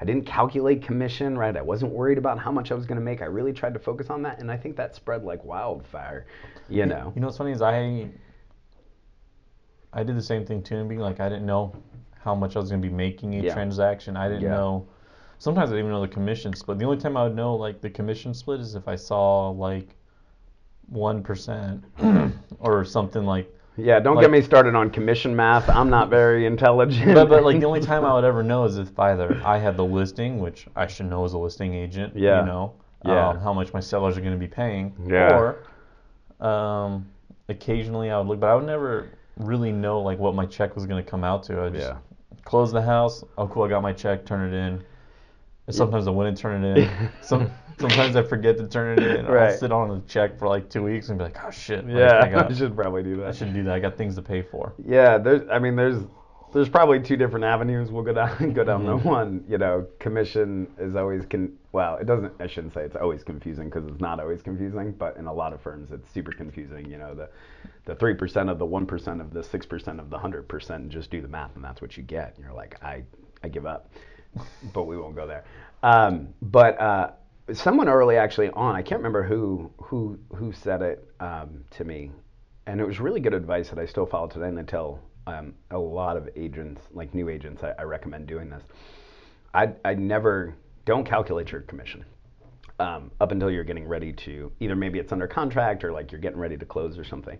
I 0.00 0.04
didn't 0.04 0.26
calculate 0.26 0.82
commission, 0.82 1.36
right? 1.36 1.56
I 1.56 1.62
wasn't 1.62 1.92
worried 1.92 2.18
about 2.18 2.38
how 2.38 2.52
much 2.52 2.70
I 2.70 2.74
was 2.74 2.86
going 2.86 2.98
to 2.98 3.04
make. 3.04 3.20
I 3.20 3.24
really 3.24 3.52
tried 3.52 3.74
to 3.74 3.80
focus 3.80 4.10
on 4.10 4.22
that, 4.22 4.38
and 4.38 4.50
I 4.50 4.56
think 4.56 4.76
that 4.76 4.94
spread 4.94 5.24
like 5.24 5.44
wildfire, 5.44 6.26
you 6.68 6.86
know. 6.86 7.12
You 7.14 7.20
know 7.20 7.26
what's 7.26 7.38
funny 7.38 7.50
is 7.50 7.62
I 7.62 8.08
I 9.92 10.04
did 10.04 10.16
the 10.16 10.22
same 10.22 10.44
thing 10.46 10.62
too, 10.62 10.76
and 10.76 10.88
being 10.88 11.00
like 11.00 11.18
I 11.18 11.28
didn't 11.28 11.46
know 11.46 11.74
how 12.20 12.34
much 12.34 12.54
I 12.54 12.60
was 12.60 12.70
gonna 12.70 12.82
be 12.82 12.88
making 12.88 13.32
each 13.32 13.46
Yeah. 13.46 13.54
transaction. 13.54 14.16
I 14.16 14.28
didn't 14.28 14.44
Yeah. 14.44 14.50
know. 14.50 14.86
Sometimes 15.38 15.70
I 15.70 15.74
didn't 15.74 15.86
even 15.86 15.92
know 15.92 16.00
the 16.00 16.08
commission 16.08 16.54
split. 16.54 16.78
The 16.78 16.84
only 16.84 16.98
time 16.98 17.16
I 17.16 17.24
would 17.24 17.34
know 17.34 17.56
like 17.56 17.80
the 17.80 17.90
commission 17.90 18.34
split 18.34 18.60
is 18.60 18.76
if 18.76 18.86
I 18.86 18.94
saw 18.94 19.50
like 19.50 19.96
one 20.88 21.22
percent 21.24 21.84
or 22.60 22.84
something 22.84 23.24
like. 23.24 23.52
Yeah, 23.78 24.00
don't 24.00 24.16
Like- 24.16 24.24
get 24.24 24.30
me 24.32 24.42
started 24.42 24.74
on 24.74 24.90
commission 24.90 25.34
math. 25.34 25.68
I'm 25.68 25.88
not 25.88 26.10
very 26.10 26.46
intelligent. 26.52 27.14
But 27.14 27.28
but 27.28 27.44
like 27.44 27.60
the 27.60 27.66
only 27.66 27.80
time 27.80 28.04
I 28.04 28.12
would 28.12 28.24
ever 28.24 28.42
know 28.42 28.64
is 28.64 28.76
if 28.76 28.98
either 28.98 29.40
I 29.44 29.58
had 29.58 29.76
the 29.76 29.84
listing, 29.84 30.40
which 30.40 30.66
I 30.76 30.86
should 30.86 31.06
know 31.06 31.24
as 31.24 31.32
a 31.32 31.38
listing 31.38 31.72
agent. 31.74 32.14
Yeah. 32.16 32.40
You 32.40 32.46
know. 32.46 32.72
Yeah. 33.04 33.28
Um, 33.28 33.38
how 33.38 33.52
much 33.52 33.72
my 33.72 33.80
sellers 33.80 34.18
are 34.18 34.20
gonna 34.20 34.36
be 34.36 34.48
paying. 34.48 34.92
Yeah. 35.06 35.54
Or 36.40 36.46
um, 36.46 37.06
occasionally 37.48 38.10
I 38.10 38.18
would 38.18 38.26
look, 38.26 38.40
but 38.40 38.48
I 38.50 38.54
would 38.56 38.66
never 38.66 39.10
really 39.36 39.70
know 39.70 40.00
like 40.00 40.18
what 40.18 40.34
my 40.34 40.44
check 40.46 40.74
was 40.74 40.84
gonna 40.84 41.02
come 41.02 41.22
out 41.22 41.44
to. 41.44 41.62
I 41.62 41.68
just 41.70 41.86
Yeah. 41.88 41.96
close 42.44 42.72
the 42.72 42.82
house. 42.82 43.22
Oh, 43.38 43.46
cool! 43.46 43.62
I 43.62 43.68
got 43.68 43.82
my 43.82 43.92
check. 43.92 44.26
Turn 44.26 44.52
it 44.52 44.56
in. 44.56 44.82
Sometimes 45.70 46.08
I 46.08 46.10
wouldn't 46.10 46.36
turn 46.38 46.64
it 46.64 46.78
in. 46.78 46.90
Some 47.20 47.50
sometimes 47.78 48.16
I 48.16 48.22
forget 48.22 48.56
to 48.58 48.68
turn 48.68 48.98
it 48.98 49.16
in. 49.18 49.26
Right. 49.26 49.50
I'll 49.52 49.58
sit 49.58 49.72
on 49.72 49.90
a 49.90 50.00
check 50.08 50.38
for 50.38 50.48
like 50.48 50.68
two 50.70 50.82
weeks 50.82 51.08
and 51.08 51.18
be 51.18 51.24
like, 51.24 51.36
oh 51.44 51.50
shit. 51.50 51.84
like, 51.86 51.94
Yeah, 51.96 52.20
I, 52.22 52.28
got, 52.30 52.50
I 52.50 52.54
should 52.54 52.74
probably 52.76 53.02
do 53.02 53.16
that. 53.18 53.26
I 53.28 53.32
should 53.32 53.52
do 53.54 53.62
that. 53.64 53.74
I 53.74 53.78
got 53.80 53.96
things 53.96 54.14
to 54.16 54.22
pay 54.22 54.42
for. 54.42 54.74
Yeah, 54.86 55.18
there's. 55.18 55.48
I 55.50 55.58
mean, 55.58 55.76
there's. 55.76 56.02
There's 56.50 56.70
probably 56.70 56.98
two 56.98 57.18
different 57.18 57.44
avenues. 57.44 57.90
We'll 57.90 58.02
go 58.04 58.14
down. 58.14 58.52
Go 58.54 58.64
down 58.64 58.86
Mm-hmm. 58.86 59.02
the 59.02 59.08
one. 59.08 59.44
You 59.46 59.58
know, 59.58 59.86
commission 59.98 60.66
is 60.78 60.96
always 60.96 61.26
con. 61.26 61.52
Well, 61.72 61.96
it 61.98 62.06
doesn't. 62.06 62.32
I 62.40 62.46
shouldn't 62.46 62.72
say 62.72 62.84
it's 62.84 62.96
always 62.96 63.22
confusing 63.22 63.66
because 63.68 63.84
it's 63.86 64.00
not 64.00 64.18
always 64.18 64.40
confusing. 64.40 64.92
But 64.92 65.18
in 65.18 65.26
a 65.26 65.32
lot 65.32 65.52
of 65.52 65.60
firms, 65.60 65.92
it's 65.92 66.10
super 66.10 66.32
confusing. 66.32 66.90
You 66.90 66.96
know, 66.96 67.14
the 67.14 67.28
the 67.84 67.94
three 67.96 68.14
percent 68.14 68.48
of 68.48 68.58
the 68.58 68.64
one 68.64 68.86
percent 68.86 69.20
of 69.20 69.34
the 69.34 69.44
six 69.44 69.66
percent 69.66 70.00
of 70.00 70.08
the 70.08 70.16
hundred 70.16 70.48
percent. 70.48 70.88
Just 70.88 71.10
do 71.10 71.20
the 71.20 71.28
math, 71.28 71.54
and 71.54 71.62
that's 71.62 71.82
what 71.82 71.98
you 71.98 72.02
get. 72.02 72.34
And 72.36 72.44
you're 72.46 72.54
like, 72.54 72.82
I 72.82 73.02
I 73.44 73.48
give 73.48 73.66
up. 73.66 73.90
but 74.72 74.84
we 74.84 74.96
won't 74.96 75.16
go 75.16 75.26
there. 75.26 75.44
Um, 75.82 76.28
but 76.40 76.80
uh, 76.80 77.10
someone 77.52 77.88
early 77.88 78.16
actually 78.16 78.50
on, 78.50 78.76
I 78.76 78.82
can't 78.82 78.98
remember 78.98 79.22
who 79.22 79.70
who 79.78 80.18
who 80.34 80.52
said 80.52 80.82
it 80.82 81.08
um, 81.20 81.64
to 81.72 81.84
me, 81.84 82.10
and 82.66 82.80
it 82.80 82.86
was 82.86 83.00
really 83.00 83.20
good 83.20 83.34
advice 83.34 83.70
that 83.70 83.78
I 83.78 83.86
still 83.86 84.06
follow 84.06 84.28
today, 84.28 84.48
and 84.48 84.58
I 84.58 84.62
tell 84.62 85.00
um, 85.26 85.54
a 85.70 85.78
lot 85.78 86.16
of 86.16 86.28
agents, 86.36 86.82
like 86.92 87.14
new 87.14 87.28
agents, 87.28 87.62
I, 87.62 87.74
I 87.78 87.82
recommend 87.82 88.26
doing 88.26 88.50
this. 88.50 88.62
I 89.54 89.70
I 89.84 89.94
never 89.94 90.54
don't 90.84 91.04
calculate 91.04 91.52
your 91.52 91.62
commission. 91.62 92.04
Um, 92.80 93.10
up 93.20 93.32
until 93.32 93.50
you're 93.50 93.64
getting 93.64 93.88
ready 93.88 94.12
to 94.12 94.52
either 94.60 94.76
maybe 94.76 95.00
it's 95.00 95.10
under 95.10 95.26
contract 95.26 95.82
or 95.82 95.90
like 95.90 96.12
you're 96.12 96.20
getting 96.20 96.38
ready 96.38 96.56
to 96.56 96.64
close 96.64 96.96
or 96.96 97.02
something 97.02 97.36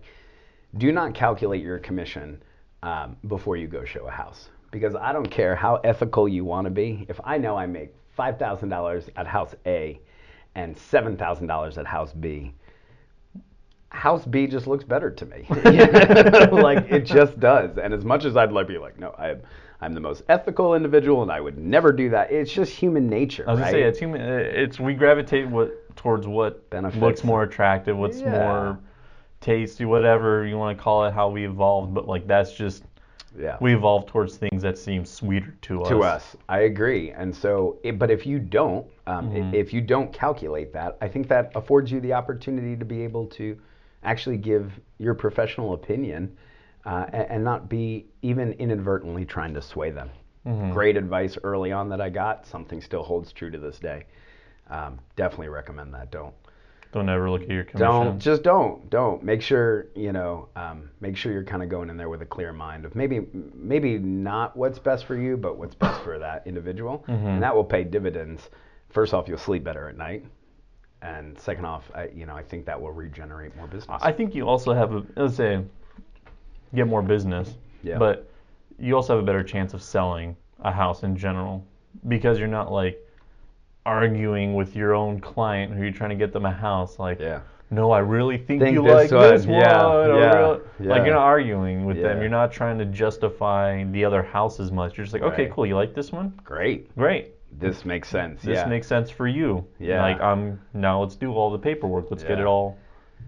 do 0.77 0.91
not 0.91 1.13
calculate 1.13 1.63
your 1.63 1.79
commission 1.79 2.41
um, 2.83 3.17
before 3.27 3.57
you 3.57 3.67
go 3.67 3.83
show 3.83 4.07
a 4.07 4.11
house 4.11 4.49
because 4.71 4.95
I 4.95 5.11
don't 5.11 5.29
care 5.29 5.55
how 5.55 5.75
ethical 5.77 6.27
you 6.27 6.45
want 6.45 6.65
to 6.65 6.71
be. 6.71 7.05
If 7.09 7.19
I 7.23 7.37
know 7.37 7.57
I 7.57 7.65
make 7.65 7.93
five 8.19 8.37
thousand 8.37 8.67
dollars 8.67 9.09
at 9.15 9.25
house 9.25 9.55
A 9.65 9.97
and 10.53 10.77
seven 10.77 11.15
thousand 11.15 11.47
dollars 11.47 11.77
at 11.77 11.85
house 11.85 12.11
B, 12.11 12.53
house 13.91 14.25
B 14.25 14.45
just 14.45 14.67
looks 14.67 14.83
better 14.83 15.09
to 15.09 15.25
me. 15.25 15.45
like 16.51 16.91
it 16.91 17.05
just 17.05 17.39
does. 17.39 17.77
And 17.77 17.93
as 17.93 18.03
much 18.03 18.25
as 18.25 18.35
I'd 18.35 18.51
like 18.51 18.67
to 18.67 18.73
be 18.73 18.77
like, 18.77 18.99
no, 18.99 19.15
I'm 19.17 19.41
I'm 19.79 19.93
the 19.93 20.01
most 20.01 20.23
ethical 20.27 20.75
individual 20.75 21.21
and 21.21 21.31
I 21.31 21.39
would 21.39 21.57
never 21.57 21.93
do 21.93 22.09
that. 22.09 22.29
It's 22.29 22.51
just 22.51 22.73
human 22.73 23.07
nature. 23.07 23.45
I 23.47 23.53
was 23.53 23.61
right? 23.61 23.71
gonna 23.71 23.83
say 23.83 23.87
it's 23.87 23.99
human. 23.99 24.19
It's 24.19 24.81
we 24.81 24.95
gravitate 24.95 25.47
what 25.47 25.95
towards 25.95 26.27
what 26.27 26.69
Benefits. 26.69 27.01
looks 27.01 27.23
more 27.23 27.43
attractive, 27.43 27.95
what's 27.95 28.19
Yeah. 28.19 28.31
more 28.31 28.79
tasty, 29.39 29.85
whatever 29.85 30.45
you 30.45 30.57
want 30.57 30.77
to 30.77 30.83
call 30.83 31.05
it, 31.05 31.13
how 31.13 31.29
we 31.29 31.45
evolved. 31.45 31.93
But 31.93 32.05
like 32.05 32.27
that's 32.27 32.51
just 32.51 32.83
yeah. 33.37 33.57
we 33.61 33.73
evolve 33.75 34.05
towards 34.07 34.37
things 34.37 34.61
that 34.61 34.77
seem 34.77 35.05
sweeter 35.05 35.55
to 35.63 35.81
us. 35.83 35.89
to 35.89 36.03
us. 36.03 36.35
I 36.47 36.59
agree. 36.61 37.11
And 37.11 37.35
so, 37.35 37.77
it, 37.83 37.99
but 37.99 38.09
if 38.09 38.25
you 38.25 38.39
don't, 38.39 38.85
um, 39.07 39.31
i- 39.35 39.55
if 39.55 39.73
you 39.73 39.81
don't 39.81 40.11
calculate 40.13 40.71
that, 40.73 40.97
I 41.01 41.07
think 41.07 41.27
that 41.29 41.51
affords 41.55 41.91
you 41.91 41.99
the 41.99 42.13
opportunity 42.13 42.75
to 42.77 42.85
be 42.85 43.03
able 43.03 43.25
to 43.27 43.57
actually 44.03 44.37
give 44.37 44.71
your 44.97 45.13
professional 45.13 45.73
opinion 45.73 46.35
uh, 46.85 47.05
and, 47.11 47.27
and 47.31 47.43
not 47.43 47.67
be 47.69 48.05
even 48.21 48.53
inadvertently 48.53 49.25
trying 49.25 49.53
to 49.53 49.61
sway 49.61 49.91
them. 49.91 50.09
Great 50.71 50.97
advice 50.97 51.37
early 51.43 51.71
on 51.71 51.89
that 51.89 52.01
I 52.01 52.09
got. 52.09 52.47
Something 52.47 52.81
still 52.81 53.03
holds 53.03 53.31
true 53.31 53.51
to 53.51 53.59
this 53.59 53.77
day. 53.77 54.05
Um, 54.71 54.97
definitely 55.15 55.49
recommend 55.49 55.93
that. 55.93 56.09
Don't 56.09 56.33
Don't 56.91 57.07
ever 57.07 57.29
look 57.29 57.43
at 57.43 57.49
your 57.49 57.63
commission. 57.65 57.87
Don't 57.91 58.19
just 58.19 58.41
don't 58.41 58.89
don't 58.89 59.23
make 59.23 59.41
sure 59.43 59.87
you 59.95 60.11
know 60.11 60.49
um, 60.55 60.89
make 61.01 61.15
sure 61.15 61.31
you're 61.31 61.43
kind 61.43 61.61
of 61.61 61.69
going 61.69 61.89
in 61.89 61.97
there 61.97 62.09
with 62.09 62.21
a 62.23 62.25
clear 62.25 62.51
mind 62.51 62.83
of 62.85 62.95
maybe 62.95 63.21
maybe 63.53 63.99
not 63.99 64.57
what's 64.57 64.79
best 64.79 65.05
for 65.05 65.15
you, 65.15 65.37
but 65.37 65.57
what's 65.57 65.75
best 65.75 66.01
for 66.01 66.17
that 66.17 66.43
individual, 66.47 67.05
Mm-hmm. 67.07 67.27
and 67.27 67.43
that 67.43 67.55
will 67.55 67.63
pay 67.63 67.83
dividends. 67.83 68.49
First 68.89 69.13
off, 69.13 69.27
you'll 69.27 69.37
sleep 69.37 69.63
better 69.63 69.87
at 69.87 69.97
night, 69.97 70.25
and 71.03 71.39
second 71.39 71.65
off, 71.65 71.91
I, 71.93 72.07
you 72.15 72.25
know 72.25 72.35
I 72.35 72.41
think 72.41 72.65
that 72.65 72.81
will 72.81 72.91
regenerate 72.91 73.55
more 73.55 73.67
business. 73.67 73.99
I 74.01 74.11
think 74.11 74.33
you 74.33 74.47
also 74.47 74.73
have 74.73 74.91
a 74.93 75.03
let's 75.15 75.35
say 75.35 75.63
get 76.73 76.87
more 76.87 77.03
business, 77.03 77.53
Yeah. 77.83 77.99
but 77.99 78.27
you 78.79 78.95
also 78.95 79.13
have 79.15 79.23
a 79.23 79.25
better 79.25 79.43
chance 79.43 79.73
of 79.75 79.83
selling 79.83 80.35
a 80.61 80.71
house 80.71 81.03
in 81.03 81.15
general 81.15 81.63
because 82.07 82.39
you're 82.39 82.47
not 82.47 82.71
like 82.71 82.97
arguing 83.89 84.53
with 84.53 84.75
your 84.75 84.93
own 84.93 85.19
client 85.19 85.73
who 85.73 85.81
you're 85.83 85.91
trying 86.01 86.11
to 86.11 86.15
get 86.15 86.31
them 86.31 86.45
a 86.45 86.51
house 86.51 86.99
like 86.99 87.19
yeah. 87.19 87.39
no 87.71 87.91
I 87.91 87.99
really 87.99 88.37
think, 88.37 88.61
Think 88.61 88.75
you 88.75 88.83
this 88.83 89.11
like 89.11 89.11
one, 89.11 89.29
this 89.35 89.45
one 89.45 89.61
yeah, 89.61 89.85
or 89.85 90.61
yeah, 90.79 90.89
like 90.93 91.05
you're 91.05 91.15
not 91.15 91.23
arguing 91.35 91.85
with 91.85 91.97
them 92.01 92.19
you're 92.21 92.29
not 92.41 92.51
trying 92.51 92.77
to 92.79 92.85
justify 92.85 93.83
the 93.85 94.05
other 94.05 94.21
house 94.23 94.59
as 94.59 94.71
much 94.71 94.97
you're 94.97 95.05
just 95.05 95.13
like 95.13 95.23
okay 95.23 95.51
cool 95.53 95.65
you 95.65 95.75
like 95.75 95.93
this 95.93 96.11
one 96.11 96.27
Great. 96.43 96.95
great 96.95 97.33
This 97.59 97.83
makes 97.85 98.07
sense. 98.09 98.41
this 98.41 98.57
yeah. 98.57 98.65
makes 98.65 98.87
sense 98.87 99.09
for 99.09 99.27
you 99.27 99.65
Yeah. 99.79 100.01
like 100.01 100.21
I'm 100.21 100.59
now 100.73 101.01
let's 101.01 101.15
do 101.15 101.33
all 101.33 101.49
the 101.51 101.59
paperwork 101.59 102.05
let's 102.11 102.23
get 102.23 102.39
it 102.39 102.45
all 102.45 102.77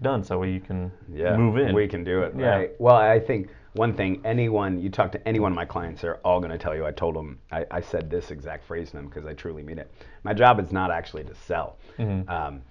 done 0.00 0.22
so 0.24 0.42
you 0.42 0.60
can 0.60 0.90
yeah, 1.12 1.36
move 1.36 1.56
in 1.58 1.74
We 1.74 1.86
can 1.88 2.04
do 2.04 2.22
it. 2.22 2.34
Yeah. 2.36 2.46
Right. 2.56 2.70
Well, 2.78 2.96
I 2.96 3.20
think 3.20 3.48
one 3.74 3.94
thing, 3.94 4.20
anyone, 4.24 4.80
you 4.80 4.90
talk 4.90 5.12
to 5.12 5.28
any 5.28 5.40
one 5.40 5.52
of 5.52 5.56
my 5.56 5.64
clients, 5.64 6.02
they're 6.02 6.18
all 6.18 6.40
going 6.40 6.50
to 6.50 6.58
tell 6.58 6.74
you. 6.74 6.84
I 6.84 6.92
told 6.92 7.14
them, 7.14 7.38
I, 7.50 7.64
I 7.70 7.80
said 7.80 8.10
this 8.10 8.30
exact 8.30 8.66
phrase 8.66 8.90
to 8.90 8.96
them 8.96 9.06
because 9.06 9.24
I 9.24 9.32
truly 9.32 9.62
mean 9.62 9.78
it. 9.78 9.90
My 10.24 10.34
job 10.34 10.60
is 10.60 10.72
not 10.72 10.90
actually 10.90 11.24
to 11.24 11.34
sell. 11.34 11.78
Mm-hmm. 11.98 12.28
Um, 12.28 12.62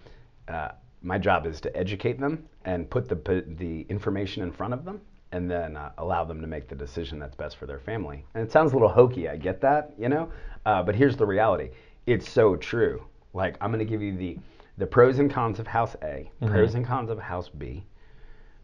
uh, 0.48 0.70
my 1.02 1.18
job 1.18 1.48
is 1.48 1.60
to 1.62 1.76
educate 1.76 2.20
them 2.20 2.48
and 2.66 2.90
put 2.90 3.10
the 3.10 3.44
the 3.58 3.82
information 3.90 4.44
in 4.44 4.52
front 4.52 4.74
of 4.74 4.86
them, 4.86 5.02
and 5.32 5.50
then 5.50 5.76
uh, 5.76 5.92
allow 5.98 6.24
them 6.24 6.42
to 6.42 6.48
make 6.48 6.68
the 6.68 6.76
decision 6.76 7.18
that's 7.18 7.36
best 7.36 7.58
for 7.58 7.66
their 7.66 7.80
family. 7.80 8.24
And 8.36 8.44
it 8.46 8.52
sounds 8.52 8.72
a 8.72 8.76
little 8.76 8.90
hokey. 8.90 9.28
I 9.28 9.38
get 9.38 9.62
that, 9.62 9.94
you 9.98 10.10
know, 10.10 10.32
uh, 10.66 10.84
but 10.84 10.94
here's 10.94 11.18
the 11.18 11.26
reality. 11.26 11.72
It's 12.06 12.30
so 12.30 12.56
true. 12.56 13.04
Like 13.34 13.58
I'm 13.62 13.72
going 13.72 13.80
to 13.80 13.90
give 13.90 14.02
you 14.02 14.16
the 14.16 14.38
the 14.78 14.86
pros 14.86 15.20
and 15.20 15.32
cons 15.32 15.60
of 15.60 15.68
house 15.68 15.96
A, 16.04 16.30
pros 16.46 16.76
and 16.76 16.86
cons 16.86 17.10
of 17.10 17.20
house 17.20 17.50
B, 17.50 17.84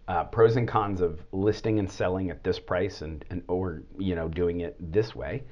uh, 0.07 0.23
pros 0.23 0.55
and 0.55 0.67
cons 0.67 1.01
of 1.01 1.19
listing 1.31 1.79
and 1.79 1.91
selling 1.91 2.29
at 2.29 2.43
this 2.43 2.59
price 2.59 3.01
and, 3.01 3.25
and 3.29 3.43
or 3.47 3.83
you 3.97 4.15
know 4.15 4.27
doing 4.27 4.61
it 4.61 4.75
this 4.91 5.15
way. 5.15 5.43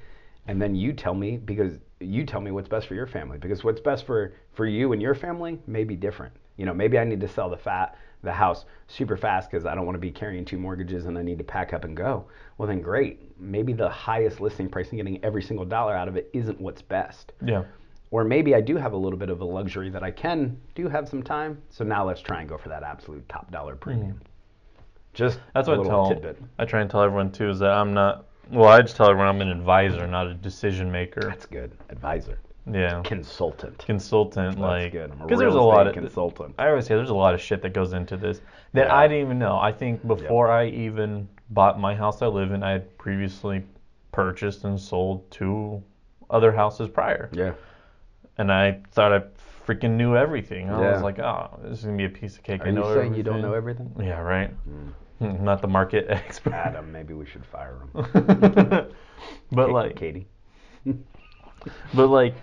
And 0.48 0.62
then 0.62 0.74
you 0.74 0.92
tell 0.92 1.14
me 1.14 1.36
because 1.36 1.78
you 2.00 2.24
tell 2.24 2.40
me 2.40 2.50
what's 2.50 2.68
best 2.68 2.86
for 2.86 2.94
your 2.94 3.06
family 3.06 3.38
because 3.38 3.64
what's 3.64 3.80
best 3.80 4.06
for 4.06 4.34
for 4.52 4.66
you 4.66 4.92
and 4.92 5.02
your 5.02 5.14
family 5.14 5.58
may 5.66 5.84
be 5.84 5.96
different. 5.96 6.34
You 6.56 6.64
know 6.64 6.72
maybe 6.72 6.98
i 6.98 7.04
need 7.04 7.20
to 7.20 7.28
sell 7.28 7.50
the 7.50 7.56
fat 7.56 7.98
the 8.22 8.32
house 8.32 8.64
super 8.88 9.16
fast 9.16 9.50
because 9.50 9.66
i 9.66 9.74
don't 9.74 9.84
want 9.84 9.94
to 9.94 10.00
be 10.00 10.10
carrying 10.10 10.44
two 10.44 10.56
mortgages 10.56 11.04
and 11.04 11.18
i 11.18 11.22
need 11.22 11.38
to 11.38 11.44
pack 11.44 11.74
up 11.74 11.84
and 11.84 11.96
go. 11.96 12.26
Well 12.56 12.66
then 12.66 12.80
great. 12.80 13.38
Maybe 13.38 13.74
the 13.74 13.90
highest 13.90 14.40
listing 14.40 14.70
price 14.70 14.88
and 14.88 14.96
getting 14.96 15.22
every 15.22 15.42
single 15.42 15.66
dollar 15.66 15.94
out 15.94 16.08
of 16.08 16.16
it 16.16 16.30
isn't 16.32 16.58
what's 16.60 16.80
best. 16.80 17.32
Yeah. 17.44 17.64
Or 18.10 18.24
maybe 18.24 18.54
I 18.54 18.60
do 18.60 18.76
have 18.76 18.92
a 18.92 18.96
little 18.96 19.18
bit 19.18 19.28
of 19.30 19.40
a 19.40 19.44
luxury 19.44 19.90
that 19.90 20.02
I 20.02 20.12
can 20.12 20.58
do 20.74 20.88
have 20.88 21.08
some 21.08 21.22
time. 21.22 21.60
So 21.68 21.84
now 21.84 22.06
let's 22.06 22.20
try 22.22 22.40
and 22.40 22.48
go 22.48 22.56
for 22.56 22.68
that 22.68 22.84
absolute 22.84 23.28
top 23.28 23.50
dollar 23.50 23.74
premium. 23.74 24.20
Just 25.16 25.40
That's 25.54 25.66
what 25.66 25.80
I 25.80 25.82
tell. 25.84 26.08
tidbit. 26.10 26.40
I 26.58 26.64
try 26.66 26.82
and 26.82 26.90
tell 26.90 27.02
everyone 27.02 27.32
too 27.32 27.48
is 27.48 27.58
that 27.60 27.70
I'm 27.72 27.94
not. 27.94 28.26
Well, 28.50 28.68
I 28.68 28.80
just 28.82 28.96
tell 28.96 29.08
everyone 29.10 29.28
I'm 29.28 29.40
an 29.40 29.48
advisor, 29.48 30.06
not 30.06 30.26
a 30.28 30.34
decision 30.34 30.92
maker. 30.92 31.20
That's 31.22 31.46
good. 31.46 31.72
Advisor, 31.88 32.38
Yeah, 32.70 33.00
consultant. 33.02 33.78
consultant, 33.78 34.50
That's 34.50 34.60
like 34.60 34.92
good. 34.92 35.10
I'm 35.10 35.22
a 35.22 35.24
because 35.24 35.40
real 35.40 35.50
there's 35.50 35.54
a 35.54 35.60
lot 35.60 35.86
of. 35.86 35.94
consultant. 35.94 36.54
I 36.58 36.68
always 36.68 36.84
say 36.86 36.94
there's 36.94 37.10
a 37.10 37.14
lot 37.14 37.32
of 37.34 37.40
shit 37.40 37.62
that 37.62 37.72
goes 37.72 37.92
into 37.94 38.16
this 38.18 38.40
that 38.74 38.88
Yeah. 38.88 38.94
I 38.94 39.08
didn't 39.08 39.24
even 39.24 39.38
know. 39.38 39.58
I 39.58 39.72
think 39.72 40.06
before 40.06 40.50
I 40.52 40.66
even 40.66 41.26
bought 41.50 41.80
my 41.80 41.94
house 41.94 42.20
I 42.22 42.26
live 42.26 42.52
in, 42.52 42.62
I 42.62 42.72
had 42.72 42.98
previously 42.98 43.64
purchased 44.12 44.64
and 44.64 44.78
sold 44.78 45.28
two 45.30 45.82
other 46.28 46.52
houses 46.52 46.88
prior, 46.90 47.30
Yeah. 47.32 47.52
and 48.38 48.52
I 48.52 48.80
thought 48.92 49.12
I 49.12 49.22
freaking 49.66 49.92
knew 49.96 50.14
everything. 50.16 50.70
I 50.70 50.80
Yeah. 50.80 50.92
was 50.92 51.02
like, 51.02 51.18
oh, 51.18 51.58
this 51.64 51.80
is 51.80 51.84
gonna 51.86 51.96
be 51.96 52.04
a 52.04 52.08
piece 52.08 52.36
of 52.36 52.44
cake. 52.44 52.60
Are 52.60 52.66
I 52.66 52.68
you 52.68 52.74
know 52.76 52.94
saying 52.94 53.14
you 53.14 53.22
don't 53.24 53.40
know 53.42 53.54
everything? 53.54 53.92
Yeah, 53.98 54.20
right. 54.20 54.50
Mm. 54.68 54.92
Hmm, 55.18 55.42
Not 55.44 55.62
the 55.62 55.68
market 55.68 56.06
expert. 56.10 56.52
Adam, 56.52 56.92
maybe 56.92 57.14
we 57.14 57.26
should 57.26 57.44
fire 57.46 57.78
him. 57.80 57.90
but 59.52 59.66
Ka- 59.66 59.72
like, 59.72 59.96
Katie. 59.96 60.26
but 61.94 62.08
like, 62.08 62.34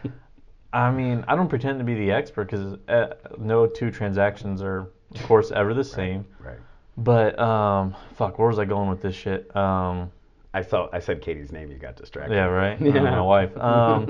I 0.72 0.90
mean, 0.92 1.24
I 1.28 1.36
don't 1.36 1.50
pretend 1.50 1.80
to 1.80 1.86
be 1.86 1.94
the 1.96 2.12
expert 2.12 2.50
because 2.50 2.78
uh, 2.88 3.14
no 3.38 3.68
two 3.68 3.92
transactions 3.92 4.62
are, 4.62 4.90
of 5.16 5.24
course, 5.24 5.52
ever 5.52 5.74
the 5.74 5.84
same. 5.84 6.26
Right. 6.40 6.58
But 6.98 7.38
um, 7.40 7.96
fuck, 8.16 8.40
where 8.40 8.48
was 8.48 8.60
I 8.60 8.66
going 8.66 8.90
with 8.90 9.02
this 9.02 9.16
shit? 9.16 9.56
Um, 9.56 10.12
I 10.54 10.62
saw. 10.62 10.90
I 10.94 11.00
said 11.00 11.22
Katie's 11.22 11.52
name. 11.52 11.72
You 11.72 11.78
got 11.78 11.96
distracted. 11.96 12.36
yeah, 12.36 12.46
right. 12.46 12.80
Yeah. 12.82 13.00
Uh, 13.00 13.04
my 13.04 13.22
wife. 13.22 13.58
Um, 13.58 14.06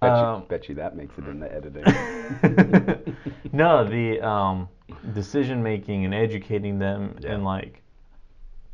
Bet, 0.00 0.10
um, 0.12 0.40
you, 0.42 0.46
bet 0.48 0.68
you 0.68 0.74
that 0.76 0.96
makes 0.96 1.18
it 1.18 1.26
in 1.26 1.40
the 1.40 1.52
editing. 1.52 1.84
no, 3.52 3.84
the 3.88 4.20
um, 4.26 4.68
decision 5.12 5.62
making 5.62 6.04
and 6.04 6.14
educating 6.14 6.78
them 6.78 7.16
Yeah. 7.20 7.32
and 7.32 7.44
like, 7.44 7.82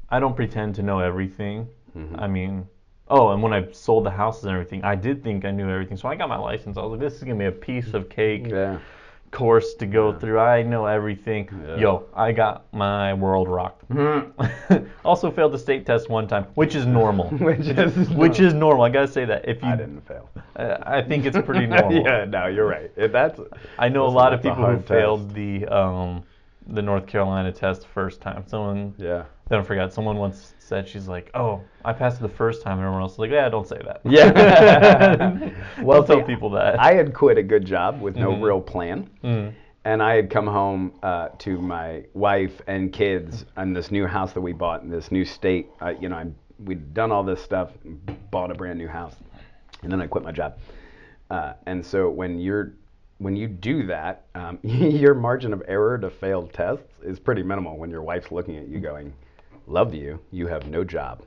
I 0.08 0.20
don't 0.20 0.36
pretend 0.36 0.74
to 0.76 0.82
know 0.82 1.00
everything. 1.00 1.68
Mm-hmm. 1.96 2.20
I 2.20 2.26
mean, 2.26 2.66
oh, 3.08 3.30
and 3.30 3.42
when 3.42 3.52
I 3.52 3.70
sold 3.72 4.04
the 4.04 4.10
houses 4.10 4.44
and 4.44 4.52
everything, 4.52 4.84
I 4.84 4.94
did 4.94 5.22
think 5.22 5.44
I 5.44 5.50
knew 5.50 5.68
everything. 5.70 5.96
So 5.96 6.08
I 6.08 6.14
got 6.14 6.28
my 6.28 6.38
license. 6.38 6.76
I 6.76 6.82
was 6.82 6.92
like, 6.92 7.00
this 7.00 7.14
is 7.14 7.22
gonna 7.22 7.36
be 7.36 7.46
a 7.46 7.52
piece 7.52 7.94
of 7.94 8.08
cake 8.08 8.46
yeah. 8.48 8.78
Course 9.30 9.74
to 9.74 9.86
go 9.86 10.12
through. 10.12 10.38
I 10.38 10.62
know 10.62 10.86
everything. 10.86 11.48
Yeah. 11.66 11.76
Yo, 11.76 12.04
I 12.14 12.32
got 12.32 12.64
my 12.72 13.14
world 13.14 13.48
rocked. 13.48 13.84
also 15.04 15.30
failed 15.30 15.52
the 15.52 15.58
state 15.58 15.86
test 15.86 16.08
one 16.08 16.26
time, 16.28 16.44
which 16.54 16.74
is 16.74 16.86
normal. 16.86 17.28
Which 17.46 17.60
is 17.68 18.08
which 18.10 18.40
is 18.40 18.52
normal. 18.54 18.84
I 18.84 18.88
gotta 18.90 19.08
say 19.08 19.24
that. 19.24 19.48
If 19.48 19.62
you, 19.62 19.68
I 19.68 19.76
didn't 19.76 20.00
fail. 20.06 20.28
uh, 20.56 20.78
I 20.82 21.02
think 21.02 21.24
it's 21.26 21.36
pretty 21.44 21.66
normal. 21.76 21.92
yeah, 22.04 22.24
no, 22.24 22.46
you're 22.46 22.66
right. 22.66 22.90
If 22.96 23.12
that's 23.12 23.38
I 23.78 23.88
know 23.88 24.06
a 24.06 24.08
lot 24.20 24.32
of 24.32 24.40
people 24.42 24.56
who 24.56 24.62
hard 24.62 24.86
failed 24.86 25.32
the 25.34 25.66
um, 25.66 26.22
the 26.68 26.82
North 26.82 27.06
Carolina 27.06 27.52
test 27.52 27.86
first 27.86 28.20
time. 28.20 28.44
Someone, 28.46 28.94
Yeah. 28.98 29.24
Don't 29.50 29.66
forget, 29.66 29.92
someone 29.92 30.16
once 30.16 30.54
said 30.58 30.88
she's 30.88 31.06
like, 31.06 31.30
"Oh, 31.34 31.60
I 31.84 31.92
passed 31.92 32.18
it 32.18 32.22
the 32.22 32.28
first 32.28 32.62
time," 32.62 32.78
and 32.78 32.82
everyone 32.82 33.02
else 33.02 33.12
was 33.12 33.18
like, 33.20 33.30
"Yeah, 33.30 33.48
don't 33.48 33.66
say 33.68 33.78
that." 33.84 34.00
Yeah. 34.04 35.50
well, 35.82 36.02
don't 36.02 36.18
tell 36.18 36.26
people 36.26 36.50
that. 36.50 36.80
I 36.80 36.94
had 36.94 37.14
quit 37.14 37.38
a 37.38 37.42
good 37.42 37.64
job 37.64 38.00
with 38.00 38.16
no 38.16 38.32
Mhm. 38.32 38.42
real 38.42 38.60
plan. 38.60 39.08
Mm. 39.22 39.52
And 39.84 40.02
I 40.02 40.16
had 40.16 40.30
come 40.30 40.48
home 40.48 40.94
uh, 41.04 41.28
to 41.38 41.58
my 41.60 42.04
wife 42.14 42.60
and 42.66 42.92
kids 42.92 43.44
in 43.56 43.72
this 43.72 43.92
new 43.92 44.04
house 44.06 44.32
that 44.32 44.40
we 44.40 44.52
bought 44.52 44.82
in 44.82 44.90
this 44.90 45.12
new 45.12 45.24
state. 45.24 45.68
Uh, 45.80 45.94
you 46.00 46.08
know, 46.08 46.16
I, 46.16 46.26
we'd 46.64 46.92
done 46.92 47.12
all 47.12 47.22
this 47.22 47.40
stuff, 47.40 47.70
bought 48.32 48.50
a 48.50 48.54
brand 48.54 48.78
new 48.80 48.88
house, 48.88 49.14
and 49.84 49.92
then 49.92 50.00
I 50.00 50.08
quit 50.08 50.24
my 50.24 50.32
job. 50.32 50.58
Uh, 51.30 51.52
and 51.66 51.84
so 51.86 52.10
when 52.10 52.40
you're 52.40 52.72
when 53.18 53.34
you 53.36 53.46
do 53.48 53.86
that, 53.86 54.24
um, 54.34 54.58
your 54.64 55.14
margin 55.14 55.52
of 55.52 55.62
error 55.68 55.96
to 55.98 56.10
failed 56.10 56.52
tests 56.52 56.84
is 57.04 57.20
pretty 57.20 57.44
minimal. 57.44 57.76
When 57.78 57.88
your 57.88 58.02
wife's 58.02 58.32
looking 58.32 58.56
at 58.56 58.66
you, 58.68 58.80
going, 58.80 59.12
"Love 59.66 59.94
you, 59.94 60.18
you 60.30 60.46
have 60.46 60.68
no 60.68 60.84
job, 60.84 61.22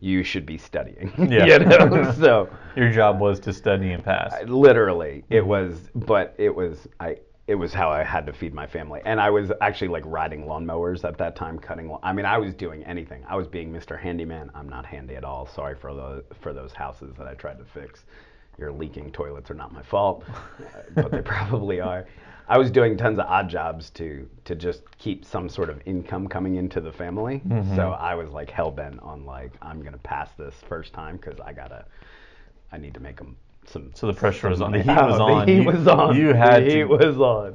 you 0.00 0.22
should 0.22 0.46
be 0.46 0.58
studying." 0.58 1.12
Yeah. 1.30 1.46
you 1.46 1.58
know, 1.60 2.12
so. 2.18 2.48
Your 2.76 2.90
job 2.90 3.20
was 3.20 3.38
to 3.40 3.52
study 3.52 3.92
and 3.92 4.02
pass. 4.02 4.32
I- 4.32 4.44
literally 4.44 5.24
it 5.28 5.40
mm-hmm. 5.40 5.48
was 5.48 5.90
but 5.94 6.34
it 6.38 6.54
was 6.54 6.88
i 7.00 7.16
it 7.48 7.54
was 7.56 7.72
how 7.74 7.90
i 7.90 8.02
had 8.02 8.24
to 8.26 8.32
feed 8.32 8.54
my 8.54 8.66
family 8.66 9.00
and 9.04 9.20
i 9.20 9.28
was 9.28 9.50
actually 9.60 9.88
like 9.88 10.04
riding 10.06 10.44
lawnmowers 10.44 11.04
at 11.04 11.18
that 11.18 11.34
time 11.36 11.58
cutting 11.58 11.88
lawn 11.88 12.00
i 12.02 12.12
mean 12.12 12.24
i 12.24 12.38
was 12.38 12.54
doing 12.54 12.82
anything 12.84 13.24
i 13.28 13.36
was 13.36 13.46
being 13.46 13.72
mr 13.72 13.98
handyman 14.00 14.50
i'm 14.54 14.68
not 14.68 14.86
handy 14.86 15.16
at 15.16 15.24
all 15.24 15.46
sorry 15.46 15.74
for 15.74 15.92
those 15.94 16.22
for 16.40 16.52
those 16.52 16.72
houses 16.72 17.14
that 17.18 17.26
i 17.26 17.34
tried 17.34 17.58
to 17.58 17.64
fix 17.64 18.04
your 18.58 18.72
leaking 18.72 19.10
toilets 19.10 19.50
are 19.50 19.54
not 19.54 19.72
my 19.72 19.82
fault 19.82 20.24
but 20.94 21.10
they 21.10 21.20
probably 21.20 21.80
are 21.80 22.06
i 22.48 22.58
was 22.58 22.70
doing 22.70 22.96
tons 22.96 23.18
of 23.18 23.26
odd 23.26 23.48
jobs 23.48 23.90
to 23.90 24.28
to 24.44 24.54
just 24.54 24.82
keep 24.98 25.24
some 25.24 25.48
sort 25.48 25.68
of 25.70 25.80
income 25.86 26.26
coming 26.28 26.56
into 26.56 26.80
the 26.80 26.92
family 26.92 27.40
so 27.76 27.92
i 27.92 28.14
was 28.14 28.30
like 28.30 28.50
hell-bent 28.50 29.00
on 29.00 29.24
like 29.24 29.52
i'm 29.62 29.82
gonna 29.82 29.98
pass 29.98 30.30
this 30.38 30.54
first 30.68 30.92
time 30.92 31.16
because 31.16 31.38
i 31.40 31.52
gotta 31.52 31.84
I 32.74 32.78
need 32.78 32.94
to 32.94 33.00
make 33.00 33.18
them 33.18 33.36
some. 33.66 33.90
So 33.94 34.06
the 34.06 34.14
pressure 34.14 34.48
was 34.48 34.62
on. 34.62 34.72
The 34.72 34.78
heat 34.78 34.86
was 34.96 35.20
on. 35.20 35.44
The 35.44 35.52
heat 35.52 35.58
You- 35.60 35.66
was 35.66 35.86
on. 35.86 36.16
you 36.16 36.32
had 36.32 36.62
the 36.64 36.70
heat 36.70 36.76
to- 36.78 36.84
was 36.86 37.18
on. 37.18 37.54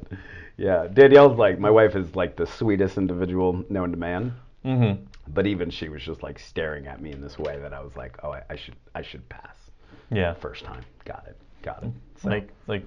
Yeah, 0.57 0.85
Danielle's 0.93 1.39
like 1.39 1.57
my 1.57 1.71
wife 1.71 1.95
is 1.95 2.15
like 2.15 2.35
the 2.35 2.45
sweetest 2.45 2.99
individual 2.99 3.65
known 3.67 3.89
to 3.89 3.97
man, 3.97 4.31
Mm-hmm. 4.63 5.03
but 5.29 5.47
even 5.47 5.71
she 5.71 5.89
was 5.89 6.03
just 6.03 6.21
like 6.21 6.37
staring 6.37 6.85
at 6.85 7.01
me 7.01 7.13
in 7.13 7.19
this 7.19 7.39
way 7.39 7.57
that 7.59 7.73
I 7.73 7.79
was 7.79 7.95
like, 7.95 8.15
oh, 8.21 8.29
I, 8.31 8.43
I 8.51 8.55
should 8.55 8.75
I 8.93 9.01
should 9.01 9.27
pass 9.27 9.55
Yeah. 10.11 10.35
first 10.35 10.63
time. 10.63 10.83
Got 11.03 11.25
it. 11.27 11.37
Got 11.63 11.81
it. 11.83 11.89
So, 12.21 12.29
Like, 12.29 12.49
like, 12.67 12.85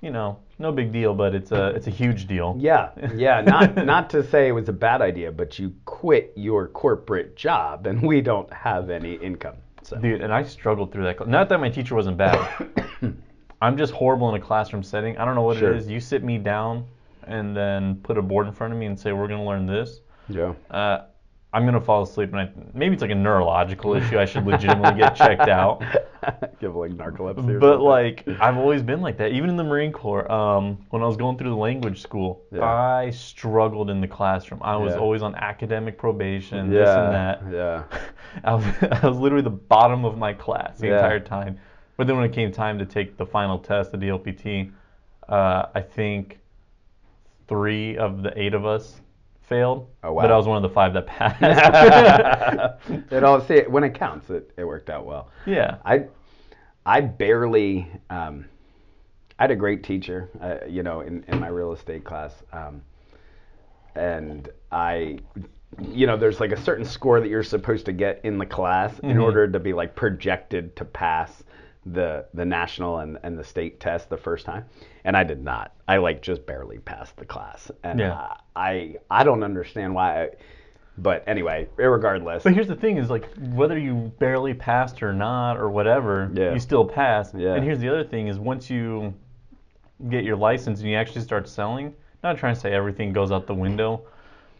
you 0.00 0.10
know, 0.10 0.38
no 0.58 0.70
big 0.72 0.92
deal, 0.92 1.14
but 1.14 1.34
it's 1.34 1.50
a 1.52 1.68
it's 1.68 1.86
a 1.86 1.90
huge 1.90 2.26
deal. 2.26 2.56
yeah, 2.58 2.90
yeah. 3.14 3.40
Not 3.40 3.84
not 3.84 4.10
to 4.10 4.22
say 4.22 4.48
it 4.48 4.52
was 4.52 4.68
a 4.68 4.72
bad 4.72 5.02
idea, 5.02 5.32
but 5.32 5.58
you 5.58 5.74
quit 5.84 6.32
your 6.36 6.68
corporate 6.68 7.36
job 7.36 7.86
and 7.86 8.00
we 8.02 8.20
don't 8.20 8.52
have 8.52 8.90
any 8.90 9.14
income. 9.14 9.56
So 9.82 9.96
Dude, 9.98 10.20
and 10.20 10.32
I 10.32 10.42
struggled 10.42 10.92
through 10.92 11.04
that. 11.04 11.26
Not 11.28 11.48
that 11.48 11.60
my 11.60 11.68
teacher 11.70 11.94
wasn't 11.94 12.16
bad. 12.16 12.68
I'm 13.62 13.76
just 13.76 13.92
horrible 13.92 14.28
in 14.28 14.40
a 14.40 14.44
classroom 14.44 14.82
setting. 14.82 15.16
I 15.18 15.24
don't 15.24 15.34
know 15.34 15.42
what 15.42 15.58
Sure. 15.58 15.72
it 15.72 15.78
is. 15.78 15.88
You 15.88 15.98
sit 15.98 16.22
me 16.22 16.38
down 16.38 16.84
and 17.26 17.56
then 17.56 17.96
put 18.02 18.16
a 18.18 18.22
board 18.22 18.46
in 18.46 18.52
front 18.52 18.72
of 18.72 18.78
me 18.78 18.86
and 18.86 18.98
say 18.98 19.12
we're 19.12 19.26
gonna 19.28 19.44
learn 19.44 19.66
this. 19.66 20.00
Yeah. 20.28 20.52
Uh, 20.70 21.06
I'm 21.50 21.64
gonna 21.64 21.80
fall 21.80 22.02
asleep, 22.02 22.32
and 22.32 22.40
I, 22.40 22.50
maybe 22.74 22.92
it's 22.92 23.00
like 23.00 23.10
a 23.10 23.14
neurological 23.14 23.94
issue. 23.94 24.18
I 24.18 24.26
should 24.26 24.44
legitimately 24.44 25.00
get 25.00 25.16
checked 25.16 25.48
out. 25.48 25.82
Give 26.60 26.76
like 26.76 26.90
narcolepsy. 26.90 27.58
But 27.58 27.76
something. 27.76 27.80
like, 27.80 28.28
I've 28.38 28.58
always 28.58 28.82
been 28.82 29.00
like 29.00 29.16
that. 29.16 29.32
Even 29.32 29.48
in 29.48 29.56
the 29.56 29.64
Marine 29.64 29.90
Corps, 29.90 30.30
um, 30.30 30.84
when 30.90 31.00
I 31.02 31.06
was 31.06 31.16
going 31.16 31.38
through 31.38 31.48
the 31.48 31.56
language 31.56 32.02
school, 32.02 32.42
Yeah. 32.52 32.64
I 32.64 33.08
struggled 33.10 33.88
in 33.88 34.02
the 34.02 34.06
classroom. 34.08 34.60
I 34.62 34.76
was 34.76 34.92
Yeah. 34.92 35.00
always 35.00 35.22
on 35.22 35.34
academic 35.36 35.96
probation, 35.96 36.70
yeah, 36.70 36.78
this 36.80 36.88
and 36.90 37.14
that. 37.14 37.42
Yeah. 37.50 37.82
I 38.44 38.54
was, 38.54 38.64
I 39.02 39.06
was 39.08 39.16
literally 39.16 39.44
the 39.44 39.48
bottom 39.50 40.04
of 40.04 40.18
my 40.18 40.34
class 40.34 40.78
the 40.78 40.88
entire 40.88 41.20
time. 41.20 41.58
But 41.96 42.06
then 42.06 42.16
when 42.16 42.26
it 42.26 42.32
came 42.34 42.52
time 42.52 42.78
to 42.78 42.84
take 42.84 43.16
the 43.16 43.24
final 43.26 43.58
test, 43.58 43.90
the 43.92 43.98
DLPT, 43.98 44.70
uh, 45.30 45.66
I 45.74 45.80
think 45.80 46.40
three 47.48 47.96
of 47.96 48.22
the 48.22 48.38
eight 48.38 48.52
of 48.52 48.66
us 48.66 49.00
failed. 49.48 49.88
Oh, 50.02 50.12
wow. 50.12 50.22
But 50.22 50.32
I 50.32 50.36
was 50.36 50.46
one 50.46 50.56
of 50.56 50.62
the 50.68 50.74
five 50.74 50.92
that 50.94 51.06
passed. 51.06 51.42
it 53.12 53.24
all 53.24 53.40
see 53.40 53.60
when 53.68 53.84
it 53.84 53.94
counts, 53.94 54.30
it, 54.30 54.50
it 54.56 54.64
worked 54.64 54.90
out 54.90 55.06
well. 55.06 55.30
yeah. 55.46 55.76
I 55.84 56.06
I 56.86 57.00
barely 57.00 57.90
um, 58.10 58.46
I 59.38 59.44
had 59.44 59.50
a 59.50 59.56
great 59.56 59.82
teacher, 59.84 60.28
uh, 60.40 60.66
you 60.66 60.82
know, 60.82 61.00
in, 61.02 61.24
in 61.28 61.38
my 61.40 61.48
real 61.48 61.72
estate 61.72 62.04
class, 62.04 62.32
um, 62.52 62.82
and 63.94 64.48
I, 64.72 65.18
you 65.92 66.06
know, 66.06 66.16
there's 66.16 66.40
like 66.40 66.52
a 66.52 66.60
certain 66.60 66.84
score 66.84 67.20
that 67.20 67.28
you're 67.28 67.42
supposed 67.42 67.84
to 67.86 67.92
get 67.92 68.20
in 68.24 68.38
the 68.38 68.46
class 68.46 68.98
in 69.00 69.16
Mhm. 69.16 69.22
order 69.22 69.46
to 69.48 69.58
be 69.60 69.72
like 69.72 69.94
projected 69.94 70.74
to 70.76 70.84
pass 70.84 71.42
the 71.92 72.24
the 72.34 72.44
national 72.44 72.98
and, 72.98 73.18
and 73.22 73.38
the 73.38 73.44
state 73.44 73.80
test 73.80 74.08
the 74.10 74.16
first 74.16 74.44
time, 74.46 74.64
and 75.04 75.16
I 75.16 75.24
did 75.24 75.42
not. 75.42 75.72
I 75.86 75.98
like 75.98 76.22
just 76.22 76.44
barely 76.46 76.78
passed 76.78 77.16
the 77.16 77.24
class, 77.24 77.70
and 77.82 77.98
Yeah. 78.00 78.34
I 78.56 78.96
I 79.10 79.24
don't 79.24 79.42
understand 79.42 79.94
why. 79.94 80.22
I, 80.24 80.28
but 81.00 81.22
anyway, 81.28 81.68
regardless, 81.76 82.42
But 82.42 82.54
here's 82.54 82.66
the 82.66 82.74
thing: 82.74 82.96
is 82.96 83.08
like 83.08 83.28
whether 83.52 83.78
you 83.78 84.12
barely 84.18 84.52
passed 84.54 85.02
or 85.02 85.12
not 85.12 85.56
or 85.56 85.70
whatever, 85.70 86.30
Yeah. 86.34 86.52
you 86.52 86.58
still 86.58 86.84
pass. 86.84 87.32
Yeah. 87.34 87.54
And 87.54 87.64
here's 87.64 87.78
the 87.78 87.88
other 87.88 88.04
thing: 88.04 88.26
is 88.28 88.38
once 88.38 88.68
you 88.68 89.14
get 90.10 90.24
your 90.24 90.36
license 90.36 90.80
and 90.80 90.88
you 90.88 90.96
actually 90.96 91.22
start 91.22 91.48
selling, 91.48 91.94
not 92.22 92.36
trying 92.38 92.54
to 92.54 92.60
say 92.60 92.72
everything 92.72 93.12
goes 93.12 93.30
out 93.32 93.46
the 93.46 93.54
window, 93.54 94.02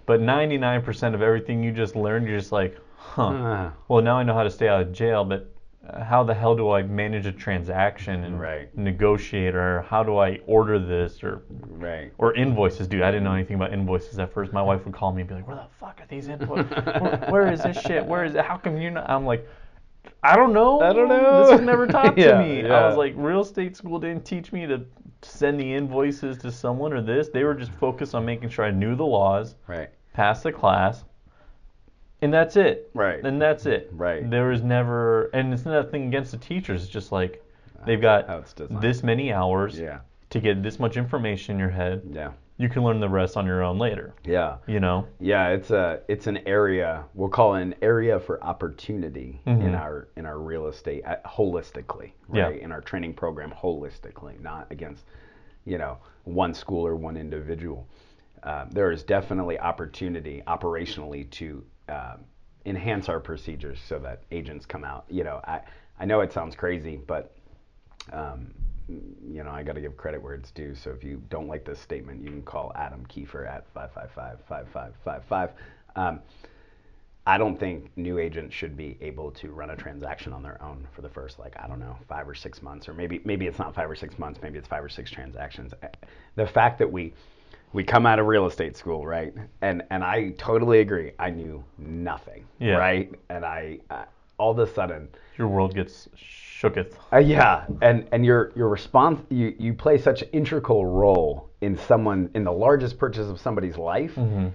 but 0.07 0.21
99% 0.21 1.15
of 1.15 1.23
everything 1.23 1.63
you 1.63 1.71
just 1.73 1.95
learned, 1.95 2.27
you're 2.27 2.39
just 2.39 2.51
like, 2.53 2.77
huh. 2.97 3.31
Ah. 3.33 3.73
Well, 3.89 4.03
now 4.03 4.17
I 4.19 4.23
know 4.25 4.35
how 4.35 4.43
to 4.43 4.51
stay 4.51 4.67
out 4.69 4.81
of 4.81 4.93
jail, 4.93 5.25
but 5.25 5.43
uh, 5.43 5.45
how 6.01 6.23
the 6.25 6.35
hell 6.35 6.55
do 6.57 6.71
I 6.71 6.83
manage 6.83 7.27
a 7.27 7.33
transaction 7.33 8.25
and 8.25 8.41
Right. 8.41 8.77
negotiate, 8.77 9.55
or 9.55 9.83
how 9.83 10.03
do 10.03 10.19
I 10.19 10.41
order 10.47 10.79
this, 10.79 11.23
or 11.23 11.43
right. 11.69 12.13
or 12.19 12.35
invoices, 12.35 12.89
dude. 12.89 13.03
I 13.03 13.11
didn't 13.11 13.25
know 13.25 13.33
anything 13.33 13.57
about 13.57 13.73
invoices 13.73 14.19
at 14.19 14.33
first. 14.33 14.53
My 14.53 14.63
wife 14.63 14.85
would 14.85 14.95
call 14.95 15.13
me 15.13 15.23
and 15.23 15.29
be 15.29 15.37
like, 15.37 15.47
"Where 15.47 15.57
the 15.57 15.67
fuck 15.81 16.01
are 16.01 16.07
these 16.09 16.29
invoices? 16.29 16.71
where, 17.01 17.17
where 17.29 17.53
is 17.53 17.63
this 17.63 17.81
shit? 17.81 18.05
Where 18.05 18.25
is 18.25 18.35
it? 18.35 18.45
How 18.45 18.57
come 18.59 18.77
you 18.77 18.91
know?" 18.91 19.05
I'm 19.07 19.25
like, 19.25 19.47
"I 20.23 20.37
don't 20.37 20.53
know. 20.53 20.81
I 20.81 20.93
don't 20.93 21.09
know." 21.09 21.43
This 21.45 21.53
was 21.53 21.61
never 21.63 21.87
taught 21.87 22.17
to 22.17 22.23
Yeah, 22.23 22.39
me. 22.39 22.69
I 22.69 22.87
was 22.87 22.97
like, 22.97 23.15
real 23.17 23.41
estate 23.41 23.77
school 23.77 23.99
didn't 23.99 24.25
teach 24.25 24.53
me 24.53 24.67
to 24.67 24.85
send 25.23 25.59
the 25.59 25.75
invoices 25.75 26.39
to 26.39 26.51
someone 26.53 26.93
or 26.93 27.01
this. 27.01 27.29
They 27.29 27.45
were 27.45 27.55
just 27.55 27.73
focused 27.73 28.15
on 28.15 28.25
making 28.25 28.51
sure 28.51 28.65
I 28.65 28.71
knew 28.73 28.95
the 28.95 29.07
laws, 29.07 29.55
Right. 29.67 29.89
passed 30.13 30.43
the 30.43 30.53
class, 30.53 31.05
and 32.23 32.33
that's 32.33 32.57
it. 32.57 32.91
Right. 32.95 33.25
And 33.25 33.41
that's 33.41 33.67
it. 33.67 33.91
Right. 33.93 34.29
There 34.29 34.51
is 34.53 34.63
never, 34.63 35.25
and 35.35 35.53
it's 35.53 35.65
nothing 35.65 36.07
against 36.09 36.33
the 36.33 36.39
teachers. 36.39 36.83
It's 36.83 36.93
just 36.93 37.13
like 37.13 37.45
they've 37.87 38.01
got 38.01 38.27
How 38.27 38.39
it's 38.39 38.53
designed. 38.53 38.83
this 38.83 39.03
many 39.03 39.33
hours 39.33 39.79
Yeah. 39.79 40.01
to 40.31 40.41
get 40.41 40.63
this 40.63 40.79
much 40.79 40.97
information 40.97 41.55
in 41.57 41.61
your 41.61 41.71
head 41.71 42.03
Yeah. 42.11 42.33
you 42.57 42.69
can 42.69 42.83
learn 42.83 42.99
the 42.99 43.09
rest 43.09 43.37
on 43.37 43.47
your 43.47 43.63
own 43.63 43.79
later. 43.79 44.15
Yeah. 44.25 44.57
You 44.67 44.81
know? 44.81 45.07
Yeah, 45.21 45.51
it's 45.51 45.71
a 45.71 46.01
it's 46.09 46.27
an 46.27 46.39
area 46.47 47.05
we'll 47.15 47.29
call 47.29 47.55
it 47.55 47.63
an 47.63 47.75
area 47.83 48.19
for 48.19 48.43
opportunity 48.43 49.41
in 49.47 49.61
Mhm. 49.61 49.79
our 49.81 50.09
in 50.17 50.27
our 50.27 50.39
real 50.39 50.67
estate 50.67 51.05
uh, 51.07 51.17
holistically, 51.25 52.13
Yeah. 52.33 52.49
In 52.51 52.73
our 52.73 52.81
training 52.81 53.15
program 53.15 53.53
holistically, 53.53 54.41
not 54.43 54.67
against 54.71 55.07
you 55.65 55.79
know 55.79 55.99
one 56.25 56.53
school 56.53 56.85
or 56.87 56.97
one 56.97 57.17
individual. 57.17 57.87
Um, 58.43 58.71
there 58.71 58.91
is 58.91 59.03
definitely 59.05 59.59
opportunity 59.59 60.43
operationally 60.47 61.31
to 61.31 61.65
um, 61.89 62.21
enhance 62.67 63.09
our 63.09 63.21
procedures 63.21 63.79
so 63.87 63.99
that 64.01 64.23
agents 64.31 64.67
come 64.67 64.85
out. 64.85 65.05
You 65.09 65.25
know, 65.25 65.41
I 65.45 65.61
I 65.99 66.05
know 66.05 66.21
it 66.21 66.33
sounds 66.33 66.55
crazy, 66.55 67.01
but 67.07 67.33
um, 68.13 68.53
you 68.89 69.45
know, 69.45 69.51
I 69.51 69.63
got 69.63 69.75
to 69.75 69.81
give 69.81 69.97
credit 69.97 70.23
where 70.23 70.35
it's 70.35 70.51
due. 70.51 70.75
So 70.75 70.91
if 70.91 71.05
you 71.05 71.23
don't 71.29 71.47
like 71.49 71.65
this 71.65 71.79
statement, 71.79 72.23
you 72.23 72.31
can 72.31 72.43
call 72.43 72.73
Adam 72.75 73.05
Kiefer 73.07 73.47
at 73.47 73.65
555-5555. 73.75 75.51
Um, 75.97 76.21
I 77.27 77.37
don't 77.37 77.61
think 77.61 77.91
new 77.97 78.19
agents 78.19 78.55
should 78.55 78.75
be 78.75 78.97
able 79.03 79.31
to 79.33 79.51
run 79.51 79.69
a 79.71 79.77
transaction 79.77 80.33
on 80.33 80.43
their 80.43 80.63
own 80.63 80.89
for 80.97 81.03
the 81.03 81.11
first, 81.11 81.39
like, 81.39 81.55
I 81.63 81.69
don't 81.69 81.81
know, 81.81 81.99
five 82.09 82.27
or 82.27 82.35
six 82.35 82.63
months, 82.63 82.89
or 82.89 82.95
maybe 82.95 83.21
maybe 83.25 83.47
it's 83.47 83.59
not 83.59 83.75
five 83.75 83.91
or 83.91 83.95
six 83.95 84.19
months, 84.19 84.41
maybe 84.43 84.59
it's 84.59 84.69
five 84.69 84.83
or 84.83 84.89
six 84.89 85.11
transactions. 85.11 85.75
Uh, 85.83 85.89
The 86.37 86.47
fact 86.47 86.79
that 86.79 86.91
we 86.91 87.13
we 87.73 87.85
come 87.85 88.07
out 88.07 88.19
of 88.19 88.27
real 88.27 88.47
estate 88.47 88.77
school, 88.77 89.07
right? 89.07 89.33
And 89.63 89.83
and 89.91 90.03
I 90.05 90.31
totally 90.39 90.81
agree. 90.81 91.13
I 91.19 91.31
knew 91.31 91.65
nothing, 91.79 92.47
Yeah. 92.59 92.77
right? 92.77 93.13
And 93.29 93.45
I 93.45 93.79
uh, 93.91 94.05
all 94.39 94.53
of 94.53 94.59
a 94.59 94.67
sudden, 94.73 95.09
Your 95.37 95.49
world 95.49 95.75
gets 95.75 96.09
shooketh. 96.17 96.95
uh, 97.13 97.19
yeah, 97.19 97.67
and 97.83 98.07
and 98.13 98.25
your 98.25 98.53
your 98.57 98.69
response 98.69 99.21
you 99.31 99.55
you 99.59 99.75
play 99.75 99.99
such 99.99 100.23
an 100.23 100.29
integral 100.33 100.87
role 100.87 101.51
in 101.61 101.77
someone 101.77 102.31
in 102.35 102.45
the 102.45 102.53
largest 102.53 102.99
purchase 102.99 103.29
of 103.29 103.39
somebody's 103.41 103.77
life, 103.77 104.15
Mm-hmm. 104.15 104.49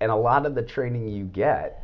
and 0.00 0.10
a 0.10 0.16
lot 0.16 0.46
of 0.46 0.54
the 0.54 0.62
training 0.62 1.08
you 1.08 1.24
get 1.24 1.78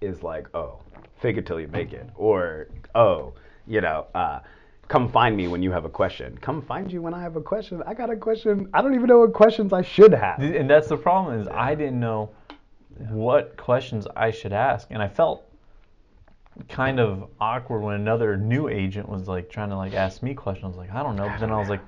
is 0.00 0.22
like, 0.22 0.46
oh, 0.54 0.78
fake 1.20 1.36
it 1.36 1.46
till 1.46 1.60
you 1.60 1.68
make 1.68 1.92
it, 1.92 2.08
or 2.16 2.68
oh, 2.94 3.32
you 3.66 3.80
know, 3.80 4.06
uh, 4.14 4.40
come 4.88 5.08
find 5.08 5.36
me 5.36 5.48
when 5.48 5.62
you 5.62 5.70
have 5.70 5.84
a 5.84 5.88
question. 5.88 6.36
Come 6.40 6.62
find 6.62 6.90
you 6.90 7.02
when 7.02 7.14
I 7.14 7.22
have 7.22 7.36
a 7.36 7.40
question. 7.40 7.82
I 7.86 7.94
got 7.94 8.10
a 8.10 8.16
question. 8.16 8.68
I 8.72 8.82
don't 8.82 8.94
even 8.94 9.06
know 9.06 9.20
what 9.20 9.32
questions 9.32 9.72
I 9.72 9.82
should 9.82 10.12
have. 10.12 10.40
And 10.40 10.68
that's 10.68 10.88
the 10.88 10.96
problem 10.96 11.40
is 11.40 11.48
I 11.48 11.74
didn't 11.74 12.00
know 12.00 12.30
what 13.10 13.56
questions 13.56 14.06
I 14.16 14.30
should 14.30 14.52
ask, 14.52 14.88
and 14.90 15.02
I 15.02 15.08
felt 15.08 15.44
kind 16.68 16.98
of 16.98 17.30
awkward 17.40 17.82
when 17.82 17.94
another 17.94 18.36
new 18.36 18.68
agent 18.68 19.08
was 19.08 19.28
like 19.28 19.48
trying 19.48 19.68
to 19.68 19.76
like 19.76 19.94
ask 19.94 20.22
me 20.22 20.34
questions. 20.34 20.64
I 20.64 20.68
was 20.68 20.76
like, 20.76 20.92
I 20.92 21.02
don't 21.02 21.14
know. 21.14 21.28
But 21.28 21.38
then 21.38 21.52
I 21.52 21.58
was 21.58 21.68
like, 21.68 21.80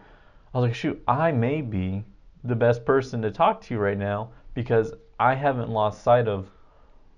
I 0.54 0.58
was 0.58 0.68
like, 0.68 0.74
shoot, 0.74 1.02
I 1.08 1.32
may 1.32 1.60
be 1.60 2.04
the 2.44 2.54
best 2.54 2.84
person 2.84 3.20
to 3.22 3.30
talk 3.30 3.60
to 3.62 3.78
right 3.78 3.98
now 3.98 4.30
because 4.54 4.92
I 5.18 5.34
haven't 5.34 5.70
lost 5.70 6.02
sight 6.02 6.28
of 6.28 6.50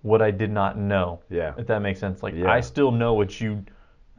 what 0.02 0.20
I 0.22 0.30
did 0.30 0.50
not 0.50 0.78
know. 0.78 1.20
Yeah. 1.30 1.54
If 1.56 1.66
that 1.68 1.80
makes 1.80 2.00
sense. 2.00 2.22
Like 2.22 2.34
Yeah. 2.34 2.50
I 2.50 2.60
still 2.60 2.90
know 2.90 3.14
what 3.14 3.40
you 3.40 3.64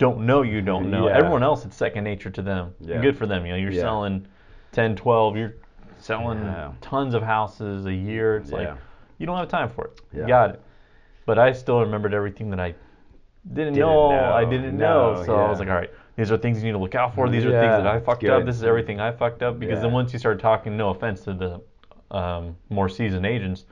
don't 0.03 0.25
know 0.25 0.41
you 0.41 0.61
don't 0.61 0.91
know. 0.91 1.07
Yeah. 1.07 1.17
Everyone 1.17 1.43
else 1.43 1.63
it's 1.65 1.77
second 1.77 2.03
nature 2.03 2.29
to 2.29 2.41
them. 2.41 2.73
Yeah. 2.81 3.01
Good 3.01 3.17
for 3.17 3.25
them. 3.25 3.45
You 3.45 3.53
know, 3.53 3.57
you're 3.57 3.71
Yeah. 3.71 3.81
selling 3.81 4.27
10, 4.73 4.95
12, 4.97 5.37
you're 5.37 5.53
selling 5.97 6.43
tons 6.81 7.13
of 7.13 7.23
houses 7.23 7.85
a 7.85 7.93
year. 7.93 8.37
It's 8.37 8.51
like 8.51 8.73
you 9.17 9.25
don't 9.25 9.37
have 9.37 9.47
time 9.47 9.69
for 9.69 9.85
it. 9.85 10.01
Yeah. 10.11 10.21
You 10.21 10.27
got 10.27 10.49
it. 10.51 10.61
But 11.25 11.39
I 11.39 11.53
still 11.53 11.79
remembered 11.79 12.13
everything 12.13 12.49
that 12.49 12.59
I 12.59 12.75
didn't, 13.47 13.73
Didn't 13.75 13.79
know, 13.79 14.11
know. 14.11 14.33
I 14.33 14.43
didn't 14.43 14.77
No, 14.77 15.13
know. 15.13 15.23
So 15.25 15.35
I 15.35 15.49
was 15.49 15.59
like, 15.59 15.69
all 15.69 15.75
right, 15.75 15.91
these 16.17 16.31
are 16.31 16.37
things 16.37 16.57
you 16.57 16.65
need 16.65 16.73
to 16.73 16.83
look 16.83 16.95
out 16.95 17.15
for. 17.15 17.29
These 17.29 17.45
are 17.45 17.51
things 17.51 17.71
that 17.83 17.87
I 17.87 17.99
fucked 17.99 18.25
up. 18.25 18.45
This 18.45 18.57
is 18.57 18.63
everything 18.65 18.99
I 18.99 19.11
fucked 19.11 19.41
up. 19.41 19.57
Because 19.59 19.81
then 19.81 19.93
once 19.93 20.11
you 20.11 20.19
start 20.19 20.39
talking, 20.39 20.75
no 20.75 20.89
offense 20.89 21.21
to 21.21 21.33
the 21.33 21.61
um, 22.15 22.57
more 22.69 22.89
seasoned 22.89 23.25
agents, 23.25 23.65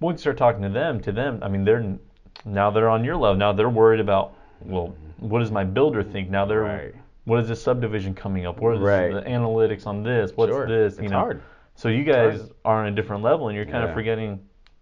once 0.00 0.18
you 0.18 0.20
start 0.20 0.36
talking 0.36 0.60
to 0.62 0.68
them, 0.68 1.00
to 1.00 1.12
them, 1.12 1.38
I 1.42 1.48
mean, 1.48 1.64
they're 1.64 1.96
now 2.44 2.70
they're 2.70 2.90
on 2.90 3.02
your 3.04 3.16
level. 3.16 3.36
Now 3.36 3.52
they're 3.52 3.70
worried 3.70 4.00
about, 4.00 4.34
well, 4.64 4.94
what 5.18 5.38
does 5.40 5.50
my 5.50 5.64
builder 5.64 6.02
think? 6.02 6.30
Now 6.30 6.44
they're, 6.44 6.60
Right. 6.62 6.94
what 7.24 7.40
is 7.40 7.48
this 7.48 7.62
subdivision 7.62 8.14
coming 8.14 8.46
up? 8.46 8.60
What 8.60 8.74
is 8.76 8.80
Right. 8.80 9.12
the 9.12 9.22
analytics 9.22 9.86
on 9.86 10.02
this? 10.02 10.32
What's 10.36 10.52
Sure. 10.52 10.66
this? 10.66 10.96
You 10.98 11.04
It's 11.04 11.12
know, 11.12 11.18
hard. 11.18 11.42
so 11.74 11.88
you 11.88 12.04
guys 12.04 12.50
are 12.64 12.80
on 12.80 12.86
a 12.86 12.90
different 12.90 13.22
level, 13.22 13.48
and 13.48 13.56
you're 13.56 13.66
kind 13.66 13.84
of 13.84 13.92
forgetting 13.92 14.40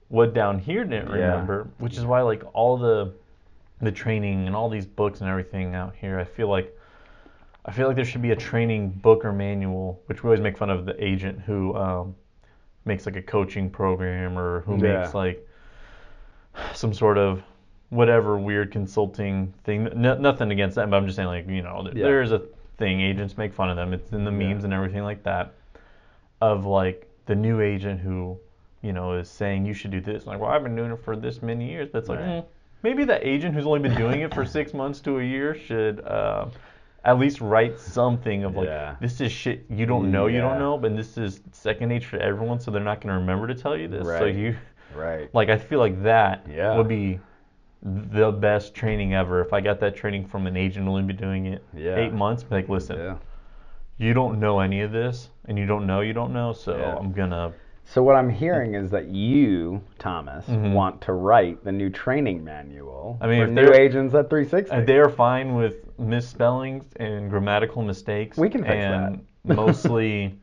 what 0.08 0.34
down 0.34 0.58
here 0.58 0.84
didn't 0.84 1.08
Yeah. 1.10 1.26
remember, 1.30 1.68
which 1.78 1.96
is 1.96 2.04
why 2.06 2.20
like 2.22 2.42
all 2.54 2.76
the 2.76 3.12
the 3.80 3.90
training 3.90 4.46
and 4.46 4.54
all 4.54 4.68
these 4.68 4.86
books 4.86 5.22
and 5.22 5.28
everything 5.28 5.74
out 5.74 5.92
here, 5.96 6.16
I 6.18 6.22
feel 6.24 6.46
like 6.48 6.72
I 7.64 7.72
feel 7.72 7.86
like 7.88 7.96
there 7.96 8.04
should 8.04 8.22
be 8.22 8.30
a 8.32 8.36
training 8.36 8.90
book 8.90 9.24
or 9.24 9.32
manual, 9.32 10.00
which 10.06 10.22
we 10.22 10.28
always 10.28 10.40
make 10.40 10.56
fun 10.58 10.70
of 10.70 10.84
the 10.84 10.94
agent 11.04 11.40
who 11.40 11.74
um, 11.76 12.14
makes 12.84 13.06
like 13.06 13.16
a 13.16 13.22
coaching 13.22 13.70
program 13.70 14.38
or 14.38 14.60
who 14.60 14.76
Yeah. 14.76 14.98
makes 15.00 15.14
like 15.14 15.44
some 16.74 16.92
sort 16.92 17.18
of 17.18 17.42
whatever 17.92 18.38
weird 18.38 18.72
consulting 18.72 19.52
thing. 19.64 19.86
N- 19.88 20.22
nothing 20.22 20.50
against 20.50 20.76
that, 20.76 20.88
but 20.90 20.96
I'm 20.96 21.04
just 21.06 21.16
saying 21.16 21.28
like 21.28 21.46
you 21.48 21.62
know 21.62 21.86
Yeah. 21.94 22.02
there 22.04 22.22
is 22.22 22.32
a 22.32 22.40
thing 22.78 23.00
agents 23.00 23.36
make 23.36 23.52
fun 23.52 23.68
of 23.70 23.76
them. 23.76 23.92
It's 23.92 24.12
in 24.12 24.24
the 24.24 24.30
Yeah. 24.32 24.48
memes 24.48 24.64
and 24.64 24.72
everything 24.72 25.02
like 25.04 25.22
that 25.24 25.52
of 26.40 26.64
like 26.64 27.06
the 27.26 27.34
new 27.34 27.60
agent 27.60 28.00
who 28.00 28.36
you 28.80 28.92
know 28.92 29.12
is 29.12 29.28
saying 29.28 29.66
you 29.66 29.74
should 29.74 29.90
do 29.90 30.00
this. 30.00 30.26
Like 30.26 30.40
well 30.40 30.50
I've 30.50 30.62
been 30.62 30.74
doing 30.74 30.90
it 30.90 30.98
for 31.04 31.16
this 31.16 31.42
many 31.42 31.70
years. 31.70 31.90
That's 31.92 32.08
like 32.08 32.18
Right. 32.20 32.26
mm, 32.42 32.44
maybe 32.82 33.04
the 33.04 33.24
agent 33.26 33.54
who's 33.54 33.66
only 33.66 33.80
been 33.80 33.94
doing 33.94 34.22
it 34.22 34.34
for 34.34 34.44
six 34.58 34.72
months 34.74 35.00
to 35.00 35.18
a 35.18 35.22
year 35.22 35.54
should. 35.54 36.00
Uh, 36.00 36.46
at 37.04 37.18
least 37.18 37.40
write 37.40 37.80
something 37.80 38.44
of 38.44 38.54
like 38.56 38.68
Yeah. 38.68 38.94
this 39.00 39.20
is 39.20 39.30
shit 39.32 39.64
you 39.68 39.86
don't 39.86 40.10
know 40.12 40.28
you 40.28 40.40
don't 40.40 40.58
know, 40.60 40.78
but 40.78 40.96
this 40.96 41.18
is 41.18 41.40
second 41.50 41.88
nature 41.88 42.16
to 42.16 42.24
everyone, 42.24 42.58
so 42.60 42.70
they're 42.70 42.80
not 42.82 43.00
gonna 43.00 43.18
remember 43.18 43.46
to 43.48 43.54
tell 43.56 43.76
you 43.76 43.88
this. 43.88 44.06
So 44.06 44.20
Right. 44.20 44.34
you 44.34 44.54
Right. 44.94 45.28
like 45.34 45.48
I 45.50 45.56
feel 45.58 45.78
like 45.80 46.00
that 46.04 46.46
Yeah. 46.48 46.76
would 46.76 46.86
be 46.88 47.18
the 47.82 48.30
best 48.30 48.74
training 48.74 49.14
ever. 49.14 49.40
If 49.40 49.52
I 49.52 49.60
got 49.60 49.80
that 49.80 49.96
training 49.96 50.26
from 50.26 50.46
an 50.46 50.56
agent 50.56 50.86
only 50.86 51.02
been 51.02 51.16
doing 51.16 51.46
it 51.46 51.64
Yeah. 51.74 51.96
eight 51.96 52.12
months, 52.12 52.44
like 52.50 52.68
listen, 52.68 52.98
Yeah. 52.98 53.14
you 53.98 54.14
don't 54.14 54.38
know 54.38 54.60
any 54.60 54.82
of 54.82 54.92
this, 54.92 55.30
and 55.46 55.58
you 55.58 55.66
don't 55.66 55.86
know 55.86 56.00
you 56.00 56.12
don't 56.12 56.32
know, 56.32 56.52
so 56.52 56.76
Yeah. 56.76 56.96
I'm 56.98 57.12
gonna 57.12 57.52
So 57.84 58.00
what 58.00 58.14
I'm 58.14 58.30
hearing 58.30 58.74
is 58.76 58.92
that 58.92 59.06
you, 59.08 59.82
Thomas, 59.98 60.48
Mhm. 60.48 60.72
want 60.72 61.00
to 61.02 61.14
write 61.14 61.64
the 61.64 61.72
new 61.72 61.90
training 61.90 62.44
manual 62.44 63.18
I 63.20 63.26
mean, 63.26 63.38
for 63.40 63.44
if 63.48 63.50
new 63.50 63.72
agents 63.74 64.14
at 64.14 64.30
360. 64.30 64.70
Uh, 64.74 64.80
They 64.84 64.98
are 65.00 65.08
fine 65.08 65.56
with 65.56 65.98
misspellings 65.98 66.88
and 67.00 67.28
grammatical 67.28 67.82
mistakes. 67.82 68.38
We 68.38 68.48
can 68.48 68.62
fix 68.62 68.84
and 68.84 69.26
mostly 69.44 70.32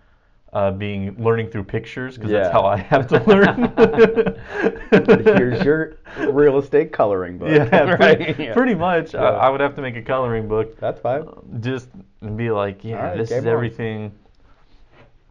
uh, 0.54 0.72
being 0.72 1.16
learning 1.24 1.48
through 1.50 1.64
pictures 1.64 2.16
because 2.16 2.32
Yeah. 2.32 2.40
that's 2.40 2.54
how 2.54 2.66
I 2.66 2.78
have 2.78 3.08
to 3.08 3.24
learn. 3.26 3.72
Here's 5.24 5.64
your 5.64 5.98
real 6.32 6.58
estate 6.58 6.92
coloring 6.92 7.38
book. 7.38 7.50
yeah, 7.50 7.66
pretty, 7.96 8.24
Right? 8.26 8.40
Yeah. 8.40 8.54
pretty 8.54 8.74
much. 8.76 9.14
Yeah. 9.14 9.22
I, 9.22 9.48
I 9.48 9.50
would 9.50 9.62
have 9.62 9.76
to 9.76 9.82
make 9.82 9.96
a 9.96 10.02
coloring 10.02 10.48
book 10.48 10.80
That's 10.80 11.00
fine. 11.00 11.28
just 11.62 11.90
be 12.36 12.50
like, 12.52 12.84
yeah, 12.84 12.96
Alright, 12.98 13.18
this 13.18 13.32
is 13.32 13.46
on. 13.46 13.48
everything. 13.48 14.12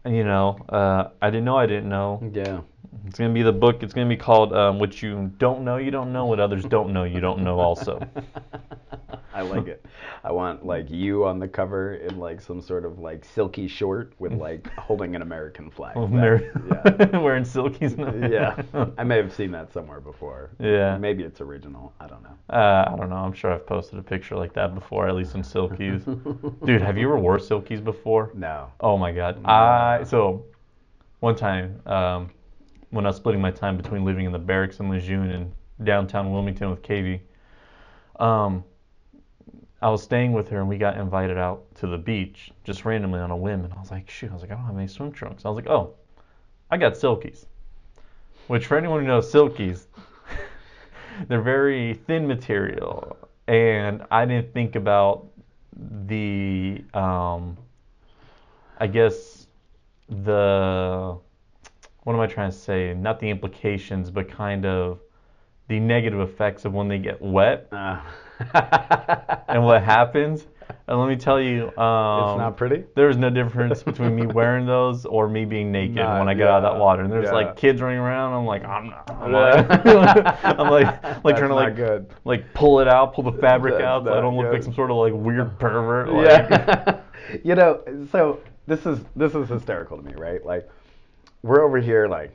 You 0.05 0.23
know, 0.23 0.57
uh, 0.69 1.09
I 1.21 1.29
didn't 1.29 1.45
know 1.45 1.57
I 1.57 1.65
didn't 1.65 1.89
know. 1.89 2.21
Yeah. 2.33 2.61
It's 3.05 3.17
gonna 3.19 3.33
be 3.33 3.43
the 3.43 3.51
book. 3.53 3.83
It's 3.83 3.93
gonna 3.93 4.09
be 4.09 4.17
called 4.17 4.53
um, 4.53 4.79
"What 4.79 5.01
You 5.01 5.31
Don't 5.37 5.63
Know 5.63 5.77
You 5.77 5.91
Don't 5.91 6.11
Know, 6.13 6.25
What 6.25 6.39
Others 6.39 6.65
Don't 6.65 6.91
Know 6.93 7.03
You 7.03 7.19
Don't 7.19 7.43
Know." 7.43 7.59
Also, 7.59 7.99
I 9.33 9.41
like 9.41 9.67
it. 9.67 9.85
I 10.23 10.31
want 10.31 10.65
like 10.65 10.89
you 10.89 11.25
on 11.25 11.39
the 11.39 11.47
cover 11.47 11.95
in 11.95 12.17
like 12.19 12.41
some 12.41 12.61
sort 12.61 12.85
of 12.85 12.99
like 12.99 13.23
silky 13.23 13.67
short 13.67 14.13
with 14.19 14.33
like 14.33 14.67
holding 14.73 15.15
an 15.15 15.21
American 15.21 15.69
flag. 15.69 15.95
Mar- 15.95 16.39
That- 16.39 17.11
wearing 17.23 17.43
silkies. 17.43 17.97
yeah. 18.31 18.61
yeah. 18.73 18.85
I 18.97 19.03
may 19.03 19.17
have 19.17 19.33
seen 19.33 19.51
that 19.51 19.71
somewhere 19.71 20.01
before. 20.01 20.49
Yeah. 20.59 20.97
Maybe 20.97 21.23
it's 21.23 21.41
original. 21.41 21.93
I 21.99 22.07
don't 22.07 22.23
know. 22.23 22.35
Uh, 22.49 22.85
I 22.91 22.95
don't 22.97 23.09
know. 23.09 23.15
I'm 23.17 23.33
sure 23.33 23.53
I've 23.53 23.65
posted 23.67 23.99
a 23.99 24.03
picture 24.03 24.35
like 24.35 24.53
that 24.53 24.73
before, 24.75 25.07
at 25.07 25.15
least 25.15 25.35
in 25.35 25.41
silkies. 25.41 26.03
Dude, 26.65 26.81
have 26.81 26.97
you 26.97 27.05
ever 27.07 27.17
wore 27.19 27.37
silkies 27.37 27.83
before? 27.83 28.31
No. 28.33 28.71
Oh 28.81 28.97
my 28.97 29.11
god. 29.11 29.43
I 29.45 30.03
so 30.03 30.45
one 31.21 31.35
time 31.35 31.79
um, 31.85 32.29
when 32.91 33.05
I 33.05 33.09
was 33.09 33.17
splitting 33.17 33.41
my 33.41 33.51
time 33.51 33.77
between 33.77 34.03
living 34.05 34.25
in 34.25 34.31
the 34.31 34.39
barracks 34.39 34.79
in 34.79 34.89
Lejeune 34.89 35.31
and 35.31 35.53
downtown 35.83 36.31
Wilmington 36.31 36.69
with 36.69 36.81
Katie, 36.81 37.21
um, 38.19 38.63
I 39.81 39.89
was 39.89 40.03
staying 40.03 40.33
with 40.33 40.49
her 40.49 40.59
and 40.59 40.67
we 40.67 40.77
got 40.77 40.97
invited 40.97 41.37
out 41.37 41.63
to 41.75 41.87
the 41.87 41.97
beach 41.97 42.51
just 42.63 42.83
randomly 42.83 43.19
on 43.19 43.31
a 43.31 43.37
whim 43.37 43.63
and 43.63 43.73
I 43.73 43.79
was 43.79 43.91
like, 43.91 44.09
shoot, 44.09 44.29
I 44.29 44.33
was 44.33 44.41
like, 44.41 44.51
I 44.51 44.55
don't 44.55 44.65
have 44.65 44.77
any 44.77 44.87
swim 44.87 45.11
trunks. 45.11 45.45
I 45.45 45.49
was 45.49 45.55
like, 45.55 45.67
oh, 45.67 45.93
I 46.69 46.77
got 46.77 46.93
silkies. 46.93 47.45
Which 48.47 48.65
for 48.65 48.77
anyone 48.77 49.01
who 49.01 49.07
knows 49.07 49.31
silkies, 49.31 49.85
they're 51.27 51.41
very 51.41 51.93
thin 51.93 52.27
material 52.27 53.17
and 53.47 54.03
I 54.11 54.25
didn't 54.25 54.53
think 54.53 54.75
about 54.75 55.25
the 56.05 56.83
um, 56.93 57.57
I 58.77 58.87
guess 58.87 59.47
the 60.07 61.17
what 62.03 62.13
am 62.13 62.19
I 62.19 62.27
trying 62.27 62.51
to 62.51 62.57
say? 62.57 62.93
Not 62.93 63.19
the 63.19 63.29
implications, 63.29 64.09
but 64.09 64.29
kind 64.29 64.65
of 64.65 64.99
the 65.67 65.79
negative 65.79 66.19
effects 66.19 66.65
of 66.65 66.73
when 66.73 66.87
they 66.87 66.97
get 66.97 67.21
wet 67.21 67.67
Uh, 67.71 68.01
and 69.47 69.63
what 69.63 69.83
happens. 69.83 70.47
And 70.87 70.99
let 70.99 71.07
me 71.09 71.15
tell 71.15 71.39
you, 71.41 71.65
um, 71.77 72.29
it's 72.29 72.37
not 72.37 72.57
pretty. 72.57 72.83
there's 72.95 73.17
no 73.17 73.29
difference 73.29 73.81
between 73.83 74.15
me 74.15 74.25
wearing 74.27 74.65
those 74.65 75.05
or 75.05 75.27
me 75.27 75.45
being 75.45 75.71
naked 75.71 75.97
when 75.97 76.27
I 76.29 76.33
get 76.33 76.47
out 76.47 76.63
of 76.63 76.73
that 76.73 76.79
water. 76.79 77.03
And 77.03 77.11
there's 77.11 77.25
yeah. 77.25 77.31
like 77.33 77.55
kids 77.57 77.81
running 77.81 77.99
around. 77.99 78.33
I'm 78.33 78.45
like, 78.45 78.63
I'm 78.65 78.89
not. 78.89 79.09
I'm 79.11 79.31
Yeah. 79.31 79.39
like, 79.59 80.43
I'm 80.43 80.69
like, 80.69 81.03
like 81.03 81.03
That's 81.03 81.39
trying 81.39 81.49
to 81.49 81.55
like, 81.55 81.75
good. 81.75 82.07
like 82.23 82.53
pull 82.53 82.79
it 82.79 82.87
out, 82.87 83.13
pull 83.13 83.23
the 83.23 83.37
fabric 83.39 83.75
That's 83.75 83.83
out, 83.83 84.05
so 84.05 84.17
I 84.17 84.21
don't 84.21 84.35
look 84.37 84.51
like 84.51 84.63
some 84.63 84.73
sort 84.73 84.89
of 84.91 84.97
like 84.97 85.13
weird 85.13 85.57
pervert. 85.59 86.09
Like, 86.09 86.49
yeah. 86.49 86.99
you 87.43 87.55
know, 87.55 87.81
so 88.11 88.39
this 88.67 88.85
is 88.85 88.99
this 89.15 89.35
is 89.35 89.49
hysterical 89.49 89.97
to 89.97 90.03
me, 90.03 90.13
right? 90.15 90.43
Like 90.45 90.69
we're 91.43 91.63
over 91.63 91.79
here 91.79 92.07
like 92.07 92.31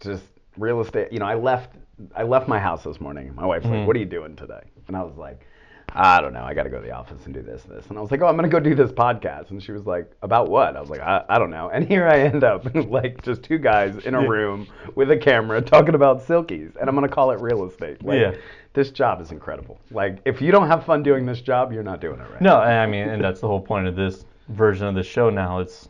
just 0.00 0.24
real 0.56 0.80
estate. 0.80 1.12
You 1.12 1.18
know, 1.18 1.26
I 1.26 1.34
left 1.34 1.70
I 2.14 2.24
left 2.24 2.46
my 2.48 2.58
house 2.58 2.84
this 2.84 3.00
morning. 3.00 3.34
My 3.34 3.46
wife's 3.46 3.66
Mhm. 3.66 3.78
like, 3.78 3.86
"What 3.86 3.96
are 3.96 3.98
you 3.98 4.04
doing 4.04 4.36
today?" 4.36 4.60
And 4.86 4.94
I 4.96 5.02
was 5.02 5.16
like, 5.16 5.46
"I 5.94 6.20
don't 6.20 6.34
know. 6.34 6.42
I 6.44 6.52
got 6.52 6.64
to 6.64 6.68
go 6.68 6.76
to 6.78 6.84
the 6.84 6.92
office 6.92 7.24
and 7.24 7.32
do 7.32 7.40
this 7.40 7.64
and 7.64 7.74
this." 7.74 7.86
And 7.88 7.96
I 7.96 8.02
was 8.02 8.10
like, 8.10 8.20
"Oh, 8.20 8.26
I'm 8.26 8.36
gonna 8.36 8.48
go 8.50 8.60
do 8.60 8.74
this 8.74 8.92
podcast." 8.92 9.50
And 9.50 9.62
she 9.62 9.72
was 9.72 9.86
like, 9.86 10.12
"About 10.20 10.50
what?" 10.50 10.76
I 10.76 10.80
was 10.80 10.90
like, 10.90 11.00
"I, 11.00 11.24
I 11.26 11.38
don't 11.38 11.48
know." 11.50 11.70
And 11.72 11.86
here 11.88 12.06
I 12.06 12.20
end 12.20 12.44
up 12.44 12.66
like 12.90 13.22
just 13.22 13.42
two 13.42 13.56
guys 13.56 13.96
in 14.04 14.14
a 14.14 14.28
room 14.28 14.66
with 14.94 15.10
a 15.10 15.16
camera 15.16 15.62
talking 15.62 15.94
about 15.94 16.20
silkies, 16.20 16.76
and 16.78 16.86
I'm 16.90 16.94
gonna 16.94 17.08
call 17.08 17.30
it 17.30 17.40
real 17.40 17.64
estate. 17.64 18.04
Like, 18.04 18.20
Yeah. 18.20 18.34
This 18.74 18.90
job 18.90 19.22
is 19.22 19.32
incredible. 19.32 19.78
Like, 19.90 20.18
if 20.26 20.42
you 20.42 20.52
don't 20.52 20.66
have 20.68 20.84
fun 20.84 21.02
doing 21.02 21.24
this 21.24 21.40
job, 21.40 21.72
you're 21.72 21.82
not 21.82 21.98
doing 22.02 22.20
it 22.20 22.30
right. 22.30 22.42
No, 22.42 22.56
I 22.58 22.84
mean, 22.86 23.08
and 23.08 23.24
that's 23.24 23.40
the 23.40 23.48
whole 23.48 23.62
point 23.62 23.86
of 23.86 23.96
this 23.96 24.26
version 24.50 24.86
of 24.86 24.94
the 24.94 25.02
show 25.02 25.30
now. 25.30 25.60
It's 25.60 25.88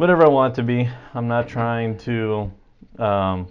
whatever 0.00 0.24
I 0.24 0.28
want 0.28 0.54
to 0.54 0.62
be. 0.62 0.88
I'm 1.12 1.28
not 1.28 1.46
trying 1.46 1.98
to. 1.98 2.50
Um, 2.98 3.48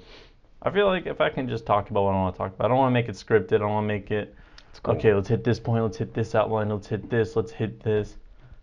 I 0.64 0.72
feel 0.72 0.88
like 0.88 1.06
if 1.06 1.22
I 1.22 1.30
can 1.30 1.47
just 1.47 1.64
talk 1.64 1.91
about 1.91 2.04
what 2.04 2.16
I 2.16 2.16
want 2.16 2.34
to 2.34 2.38
talk 2.39 2.56
about, 2.56 2.66
I 2.66 2.68
don't 2.70 2.78
want 2.78 2.89
to 2.89 2.93
make 2.95 3.08
it 3.08 3.14
scripted. 3.14 3.54
I 3.54 3.58
don't 3.60 3.70
want 3.70 3.84
to 3.84 3.88
make 3.88 4.10
it. 4.10 4.34
cool. 4.82 4.95
Okay, 4.95 5.14
let's 5.14 5.30
hit 5.30 5.43
this 5.43 5.60
point. 5.60 5.84
Let's 5.84 5.97
hit 5.97 6.12
this 6.16 6.34
outline. 6.34 6.70
Let's 6.70 6.88
hit 6.88 7.08
this. 7.08 7.36
Let's 7.36 7.52
hit 7.52 7.84
this. 7.84 8.18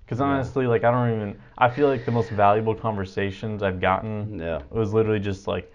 Because 0.04 0.20
honestly, 0.20 0.66
like 0.66 0.82
I 0.82 0.90
don't 0.90 1.14
even. 1.14 1.38
I 1.58 1.70
feel 1.70 1.86
like 1.86 2.04
the 2.04 2.10
most 2.10 2.30
valuable 2.30 2.74
conversations 2.74 3.62
I've 3.62 3.80
gotten 3.80 4.36
Yeah. 4.38 4.56
It 4.58 4.72
was 4.72 4.92
literally 4.92 5.20
just 5.20 5.46
like 5.46 5.72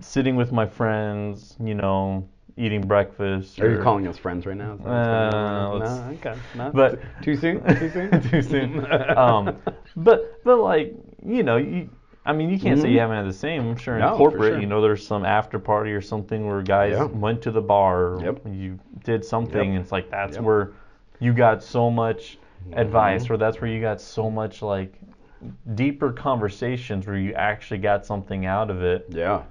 sitting 0.00 0.34
with 0.34 0.50
my 0.50 0.66
friends. 0.66 1.54
You 1.60 1.76
know, 1.76 2.28
eating 2.56 2.80
breakfast. 2.80 3.60
Are 3.60 3.70
you 3.70 3.80
calling 3.82 4.06
us 4.08 4.18
friends 4.18 4.46
right 4.46 4.56
now? 4.56 4.74
Is 4.74 4.80
that 4.80 4.86
what's 4.88 5.06
going 5.06 5.42
on? 5.44 5.82
Uh, 5.82 6.06
no, 6.06 6.12
okay. 6.14 6.38
No. 6.56 6.70
but- 6.72 7.00
too 7.22 7.36
soon. 7.36 7.62
Too 7.78 7.90
soon. 7.90 8.22
too 8.30 8.42
soon. 8.42 8.86
Um, 9.16 9.56
but 9.96 10.42
but 10.44 10.58
like 10.58 10.94
you 11.24 11.42
know, 11.42 11.56
you, 11.56 11.88
I 12.24 12.32
mean, 12.32 12.50
you 12.50 12.58
can't 12.58 12.80
say 12.80 12.90
you 12.90 13.00
haven't 13.00 13.16
had 13.16 13.26
the 13.26 13.32
same. 13.32 13.66
I'm 13.68 13.76
sure 13.76 13.96
in 13.96 14.02
Mm-hmm. 14.02 14.10
No, 14.12 14.16
corporate, 14.18 14.52
sure. 14.54 14.60
you 14.60 14.66
know, 14.66 14.80
there's 14.80 15.06
some 15.06 15.24
after 15.24 15.58
party 15.58 15.92
or 15.92 16.00
something 16.00 16.46
where 16.46 16.62
guys 16.62 16.92
Yeah. 16.92 17.04
went 17.04 17.42
to 17.42 17.50
the 17.50 17.62
bar, 17.62 18.14
or 18.14 18.22
Yep. 18.24 18.40
you 18.50 18.78
did 19.04 19.24
something, 19.24 19.56
Yep. 19.56 19.66
and 19.66 19.78
it's 19.78 19.92
like 19.92 20.10
that's 20.10 20.36
Yep. 20.36 20.44
where 20.44 20.72
you 21.18 21.32
got 21.32 21.62
so 21.62 21.90
much 21.90 22.38
advice, 22.72 23.24
Mm-hmm. 23.24 23.32
or 23.34 23.36
that's 23.38 23.60
where 23.60 23.70
you 23.70 23.80
got 23.80 24.00
so 24.00 24.30
much 24.30 24.62
like 24.62 24.94
deeper 25.74 26.12
conversations 26.12 27.06
where 27.06 27.16
you 27.16 27.32
actually 27.34 27.78
got 27.78 28.04
something 28.04 28.44
out 28.46 28.70
of 28.70 28.82
it 28.82 29.06
yeah. 29.08 29.42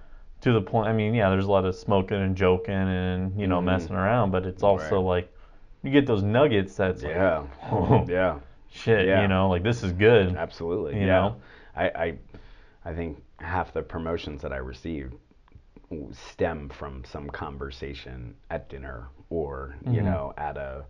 to 0.42 0.54
the 0.54 0.62
point. 0.62 0.88
I 0.88 0.94
mean, 0.94 1.14
yeah, 1.16 1.30
there's 1.30 1.46
a 1.46 1.52
lot 1.52 1.66
of 1.66 1.76
smoking 1.76 2.18
and 2.22 2.36
joking 2.36 2.74
and 2.76 3.40
you 3.40 3.48
know 3.48 3.60
Mhm. 3.60 3.66
messing 3.66 3.96
around, 3.96 4.32
but 4.32 4.46
it's 4.46 4.62
also 4.64 4.98
Right. 4.98 5.06
like 5.06 5.34
you 5.82 5.92
get 5.92 6.06
those 6.06 6.22
nuggets 6.24 6.76
that's 6.76 7.02
like, 7.04 7.14
Yeah. 7.16 7.44
Oh. 7.72 8.06
yeah. 8.08 8.36
shit, 8.72 9.08
Yeah. 9.08 9.24
you 9.24 9.28
know, 9.28 9.50
like 9.50 9.64
this 9.64 9.82
is 9.84 9.92
good. 9.94 10.36
Absolutely. 10.36 10.94
You 11.00 11.08
yeah. 11.08 11.20
know? 11.22 11.36
I, 11.76 11.86
I 11.90 12.18
I 12.86 12.94
think 12.94 13.22
half 13.38 13.74
the 13.74 13.82
promotions 13.82 14.42
that 14.42 14.52
I 14.54 14.58
received 14.58 15.14
stem 16.32 16.70
from 16.70 17.04
some 17.06 17.30
conversation 17.30 18.36
at 18.52 18.70
dinner 18.70 19.08
or 19.30 19.76
you 19.86 20.02
Mhm. 20.02 20.06
know 20.06 20.34
at 20.38 20.56
a 20.58 20.86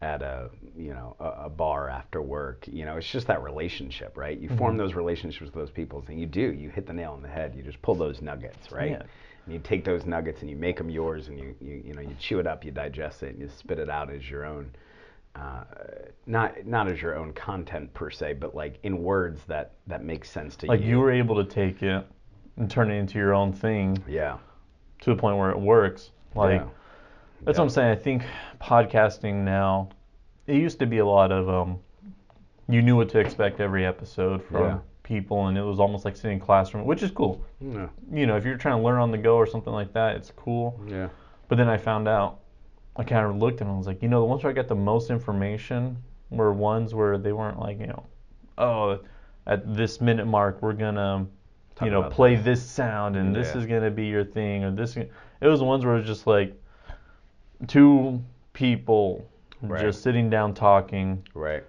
at 0.00 0.22
a 0.22 0.48
you 0.76 0.94
know 0.94 1.16
a, 1.18 1.46
a 1.46 1.50
bar 1.50 1.88
after 1.88 2.22
work 2.22 2.64
you 2.68 2.84
know 2.84 2.96
it's 2.96 3.10
just 3.10 3.26
that 3.26 3.42
relationship 3.42 4.16
right 4.16 4.38
you 4.38 4.48
form 4.50 4.74
Mhm. 4.76 4.78
those 4.78 4.94
relationships 4.94 5.44
with 5.46 5.54
those 5.54 5.70
people 5.72 6.04
and 6.08 6.20
you 6.20 6.26
do 6.26 6.52
you 6.52 6.70
hit 6.70 6.86
the 6.86 6.92
nail 6.92 7.12
on 7.12 7.22
the 7.22 7.28
head 7.28 7.52
you 7.56 7.62
just 7.64 7.82
pull 7.82 7.96
those 7.96 8.22
nuggets 8.22 8.70
right 8.70 8.92
Yeah. 8.92 9.02
and 9.46 9.54
you 9.54 9.58
take 9.58 9.84
those 9.84 10.06
nuggets 10.06 10.40
and 10.42 10.48
you 10.48 10.56
make 10.56 10.76
them 10.76 10.88
yours 10.88 11.26
and 11.26 11.36
you, 11.38 11.54
you 11.60 11.82
you 11.86 11.94
know 11.94 12.00
you 12.00 12.14
chew 12.20 12.38
it 12.38 12.46
up 12.46 12.64
you 12.64 12.70
digest 12.70 13.24
it 13.24 13.30
and 13.30 13.40
you 13.40 13.48
spit 13.48 13.80
it 13.80 13.90
out 13.90 14.08
as 14.08 14.30
your 14.30 14.44
own 14.44 14.70
uh, 15.38 15.64
not 16.26 16.66
not 16.66 16.88
as 16.88 17.00
your 17.00 17.16
own 17.16 17.32
content 17.32 17.92
per 17.94 18.10
se 18.10 18.34
but 18.34 18.54
like 18.54 18.78
in 18.82 19.02
words 19.02 19.42
that 19.46 19.72
that 19.86 20.02
make 20.04 20.24
sense 20.24 20.56
to 20.56 20.66
Like 20.66 20.80
you 20.80 20.84
Like 20.84 20.90
you 20.90 20.98
were 21.00 21.10
able 21.12 21.36
to 21.36 21.44
take 21.44 21.82
it 21.82 22.04
and 22.56 22.70
turn 22.70 22.90
it 22.90 22.94
into 22.96 23.18
your 23.18 23.34
own 23.34 23.52
thing 23.52 24.02
yeah 24.08 24.36
to 25.00 25.10
the 25.14 25.16
point 25.16 25.36
where 25.38 25.50
it 25.50 25.58
works. 25.60 26.10
Like 26.34 26.60
yeah. 26.60 26.66
that's 27.44 27.56
Yeah. 27.56 27.62
what 27.62 27.64
I'm 27.66 27.70
saying. 27.70 27.90
I 27.90 27.94
think 27.96 28.24
podcasting 28.60 29.34
now, 29.44 29.90
it 30.46 30.56
used 30.56 30.78
to 30.80 30.86
be 30.86 30.98
a 30.98 31.06
lot 31.06 31.30
of 31.30 31.48
um, 31.48 31.78
you 32.68 32.82
knew 32.82 32.96
what 32.96 33.08
to 33.10 33.18
expect 33.20 33.60
every 33.60 33.86
episode 33.86 34.42
from 34.42 34.62
Yeah. 34.64 34.78
people, 35.04 35.46
and 35.46 35.56
it 35.56 35.62
was 35.62 35.78
almost 35.80 36.04
like 36.04 36.16
sitting 36.16 36.36
in 36.38 36.42
a 36.42 36.44
classroom, 36.44 36.84
which 36.84 37.02
is 37.02 37.10
cool. 37.12 37.40
yeah 37.60 37.88
You 38.12 38.26
know, 38.26 38.36
if 38.36 38.44
you're 38.44 38.56
trying 38.58 38.76
to 38.78 38.82
learn 38.82 39.00
on 39.00 39.10
the 39.12 39.18
go 39.18 39.36
or 39.36 39.46
something 39.46 39.72
like 39.72 39.92
that, 39.94 40.16
it's 40.16 40.32
cool. 40.32 40.78
yeah 40.86 41.08
But 41.48 41.56
then 41.58 41.68
I 41.68 41.76
found 41.78 42.08
out, 42.08 42.40
I 42.98 43.04
kind 43.04 43.24
of 43.26 43.36
looked 43.36 43.60
and 43.60 43.70
I 43.70 43.76
was 43.76 43.86
like, 43.86 44.02
you 44.02 44.08
know, 44.08 44.20
the 44.20 44.26
ones 44.26 44.42
where 44.42 44.50
I 44.50 44.54
got 44.54 44.66
the 44.68 44.74
most 44.74 45.08
information 45.10 45.96
were 46.30 46.52
ones 46.52 46.94
where 46.94 47.16
they 47.16 47.32
weren't 47.32 47.58
like, 47.60 47.78
you 47.78 47.86
know, 47.86 48.04
oh, 48.58 48.98
at 49.46 49.74
this 49.74 50.00
minute 50.00 50.26
mark 50.26 50.60
we're 50.60 50.72
gonna, 50.72 51.26
Talk 51.76 51.86
you 51.86 51.92
know, 51.92 52.02
play 52.10 52.34
this. 52.34 52.44
this 52.60 52.62
sound 52.70 53.16
and 53.16 53.34
this 53.34 53.54
is 53.54 53.66
gonna 53.66 53.90
be 53.90 54.06
your 54.06 54.24
thing 54.24 54.64
or 54.64 54.72
this. 54.72 54.96
It 54.96 55.10
was 55.40 55.60
the 55.60 55.64
ones 55.64 55.84
where 55.84 55.94
it 55.94 55.98
was 55.98 56.06
just 56.06 56.26
like 56.26 56.54
two 57.66 58.22
people 58.52 59.24
Right. 59.60 59.80
just 59.80 60.02
sitting 60.02 60.30
down 60.30 60.54
talking, 60.54 61.24
Right. 61.34 61.64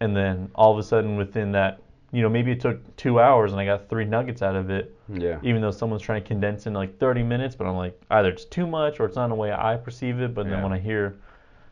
and 0.00 0.14
then 0.14 0.50
all 0.54 0.72
of 0.72 0.78
a 0.78 0.82
sudden 0.82 1.16
within 1.16 1.52
that, 1.52 1.80
you 2.12 2.20
know, 2.22 2.28
maybe 2.28 2.52
it 2.52 2.60
took 2.60 2.96
two 2.96 3.18
hours 3.20 3.52
and 3.52 3.60
I 3.60 3.64
got 3.64 3.88
three 3.88 4.04
nuggets 4.04 4.42
out 4.42 4.56
of 4.56 4.68
it. 4.70 4.94
Yeah. 5.12 5.38
Even 5.42 5.60
though 5.62 5.70
someone's 5.70 6.02
trying 6.02 6.22
to 6.22 6.28
condense 6.28 6.66
in 6.66 6.72
like 6.74 6.98
30 6.98 7.22
minutes, 7.22 7.54
but 7.56 7.66
I'm 7.66 7.76
like 7.76 8.00
either 8.10 8.28
it's 8.28 8.44
too 8.44 8.66
much 8.66 9.00
or 9.00 9.06
it's 9.06 9.16
not 9.16 9.28
the 9.28 9.34
way 9.34 9.52
I 9.52 9.76
perceive 9.76 10.20
it. 10.20 10.34
But 10.34 10.44
then 10.44 10.58
Yeah. 10.58 10.62
when 10.62 10.72
I 10.72 10.78
hear 10.78 11.16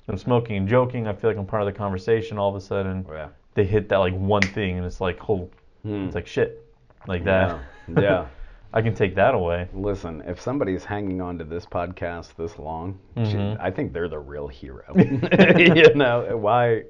them 0.07 0.17
smoking 0.19 0.57
and 0.57 0.69
joking, 0.69 1.07
I 1.07 1.13
feel 1.13 1.31
like 1.31 1.39
I'm 1.39 1.47
part 1.47 1.63
of 1.63 1.67
the 1.67 1.73
conversation. 1.73 2.39
All 2.39 2.49
of 2.49 2.57
a 2.57 2.61
sudden, 2.61 3.07
Yeah. 3.11 3.29
they 3.55 3.65
hit 3.65 3.89
that 3.91 3.99
like 3.99 4.15
one 4.15 4.43
thing, 4.43 4.77
and 4.79 4.87
it's 4.87 5.01
like, 5.01 5.19
oh, 5.29 5.49
Hmm. 5.83 6.07
it's 6.07 6.15
like 6.15 6.27
shit, 6.27 6.65
like 7.07 7.25
that. 7.25 7.59
Yeah. 7.89 8.01
yeah. 8.01 8.27
I 8.75 8.83
can 8.83 8.95
take 8.95 9.15
that 9.15 9.35
away. 9.35 9.67
Listen, 9.73 10.23
if 10.27 10.41
somebody's 10.41 10.85
hanging 10.85 11.23
on 11.23 11.39
to 11.39 11.45
this 11.45 11.65
podcast 11.65 12.35
this 12.37 12.59
long, 12.59 12.99
Mhm. 13.17 13.31
gee, 13.31 13.57
I 13.61 13.71
think 13.71 13.93
they're 13.95 14.09
the 14.11 14.19
real 14.19 14.47
hero. 14.49 14.83
you 14.97 15.95
know 15.95 16.37
why? 16.37 16.83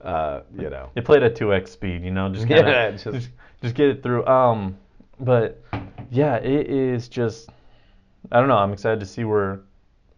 Uh, 0.00 0.40
you 0.58 0.70
know. 0.70 0.90
They 0.94 1.00
played 1.02 1.22
at 1.22 1.34
2x 1.36 1.68
speed, 1.70 2.02
you 2.02 2.10
know, 2.10 2.28
just 2.30 2.48
kind 2.48 2.60
of 2.60 2.66
Yeah, 2.66 2.90
just, 2.90 3.04
just- 3.04 3.30
just 3.62 3.74
get 3.76 3.88
it 3.88 4.02
through. 4.02 4.26
Um, 4.26 4.76
but 5.20 5.62
yeah, 6.10 6.36
it 6.36 6.68
is 6.68 7.08
just 7.08 7.50
I 8.32 8.38
don't 8.40 8.48
know. 8.48 8.56
I'm 8.56 8.72
excited 8.72 9.00
to 9.00 9.06
see 9.06 9.24
where 9.24 9.60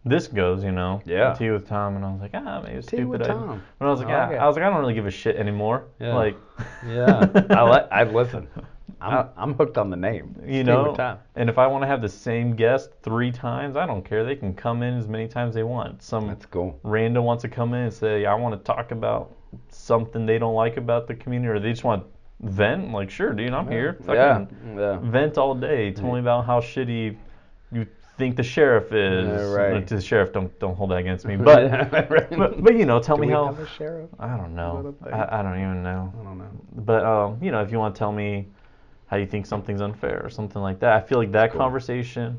this 0.04 0.28
goes. 0.28 0.62
You 0.64 0.72
know, 0.72 1.02
Yeah. 1.04 1.34
Tea 1.34 1.50
with 1.50 1.66
Tom, 1.68 1.96
and 1.96 2.04
I 2.04 2.10
was 2.12 2.20
like, 2.20 2.30
ah, 2.34 2.60
maybe 2.62 2.76
it's 2.76 2.86
Tea 2.86 2.98
stupid. 2.98 3.08
with 3.08 3.20
idea. 3.22 3.34
Tom. 3.34 3.62
But 3.78 3.86
I 3.86 3.90
was 3.90 4.00
like, 4.00 4.08
I 4.08 4.12
yeah, 4.12 4.26
like 4.26 4.36
it. 4.36 4.38
I 4.38 4.46
was 4.46 4.56
like, 4.56 4.64
I 4.64 4.70
don't 4.70 4.80
really 4.80 4.94
give 4.94 5.06
a 5.06 5.10
shit 5.10 5.36
anymore. 5.36 5.84
Yeah. 6.00 6.14
Like, 6.14 6.36
Yeah. 6.86 7.28
I 7.50 7.62
like. 7.62 7.88
I 7.90 8.04
listen. 8.04 8.48
I'm 9.00 9.12
Uh, 9.12 9.26
I'm 9.36 9.52
hooked 9.54 9.76
on 9.76 9.90
the 9.90 9.96
name. 9.96 10.34
you 10.46 10.62
Stay 10.62 10.62
know, 10.62 10.88
with 10.88 10.96
Tom. 10.96 11.18
and 11.34 11.50
if 11.50 11.58
I 11.58 11.66
want 11.66 11.82
to 11.82 11.86
have 11.86 12.00
the 12.00 12.08
same 12.08 12.54
guest 12.56 12.90
three 13.02 13.30
times, 13.30 13.76
I 13.76 13.84
don't 13.84 14.02
care. 14.02 14.24
They 14.24 14.36
can 14.36 14.54
come 14.54 14.82
in 14.82 14.94
as 14.96 15.06
many 15.06 15.28
times 15.28 15.54
they 15.54 15.64
want. 15.64 16.02
Some 16.02 16.28
That's 16.28 16.46
cool. 16.46 16.78
random 16.82 17.24
wants 17.24 17.42
to 17.42 17.48
come 17.48 17.74
in 17.74 17.80
and 17.82 17.92
say, 17.92 18.24
I 18.24 18.34
want 18.34 18.54
to 18.58 18.64
talk 18.64 18.92
about 18.92 19.34
something 19.68 20.24
they 20.24 20.38
don't 20.38 20.54
like 20.54 20.76
about 20.78 21.08
the 21.08 21.14
community, 21.14 21.50
or 21.50 21.58
they 21.60 21.70
just 21.70 21.84
want 21.84 22.04
to 22.04 22.08
vent. 22.40 22.92
Like, 22.92 23.10
sure, 23.10 23.32
dude, 23.32 23.52
I'm 23.52 23.68
here. 23.70 23.98
Fucking 24.04 24.76
Yeah. 24.78 24.98
Vent 25.02 25.38
all 25.38 25.54
day. 25.54 25.92
Tell 25.92 26.12
me 26.12 26.20
about 26.20 26.44
how 26.46 26.60
shitty 26.60 27.16
you 27.72 27.86
think 28.18 28.36
the 28.36 28.42
sheriff 28.42 28.92
is. 28.92 29.26
Yeah, 29.28 29.52
right. 29.52 29.86
To 29.86 29.96
the 29.96 30.00
sheriff, 30.00 30.32
don't 30.32 30.56
don't 30.58 30.74
hold 30.76 30.90
that 30.90 30.98
against 30.98 31.24
me. 31.26 31.36
But 31.48 31.90
but, 31.90 32.08
but 32.62 32.74
you 32.76 32.86
know, 32.86 32.98
tell 33.00 33.16
Do 33.16 33.22
me 33.22 33.28
we 33.28 33.32
how. 33.34 33.46
have 33.46 33.58
a 33.58 33.66
sheriff? 33.68 34.10
I 34.18 34.36
don't 34.36 34.54
know. 34.54 34.82
that 34.82 34.88
a 34.88 34.92
thing? 35.10 35.12
I, 35.12 35.40
I 35.40 35.42
don't 35.42 35.58
even 35.60 35.82
know. 35.82 36.12
I 36.20 36.24
don't 36.24 36.38
know. 36.38 36.50
But 36.76 37.04
um, 37.04 37.38
you 37.42 37.50
know, 37.50 37.60
if 37.62 37.70
you 37.72 37.78
want 37.78 37.94
to 37.94 37.98
tell 37.98 38.12
me 38.12 38.48
how 39.06 39.16
you 39.16 39.26
think 39.26 39.46
something's 39.46 39.80
unfair 39.80 40.20
or 40.24 40.30
something 40.30 40.60
like 40.62 40.80
that, 40.80 40.92
I 40.92 41.00
feel 41.00 41.18
like 41.18 41.30
that 41.32 41.52
cool. 41.52 41.60
conversation, 41.60 42.38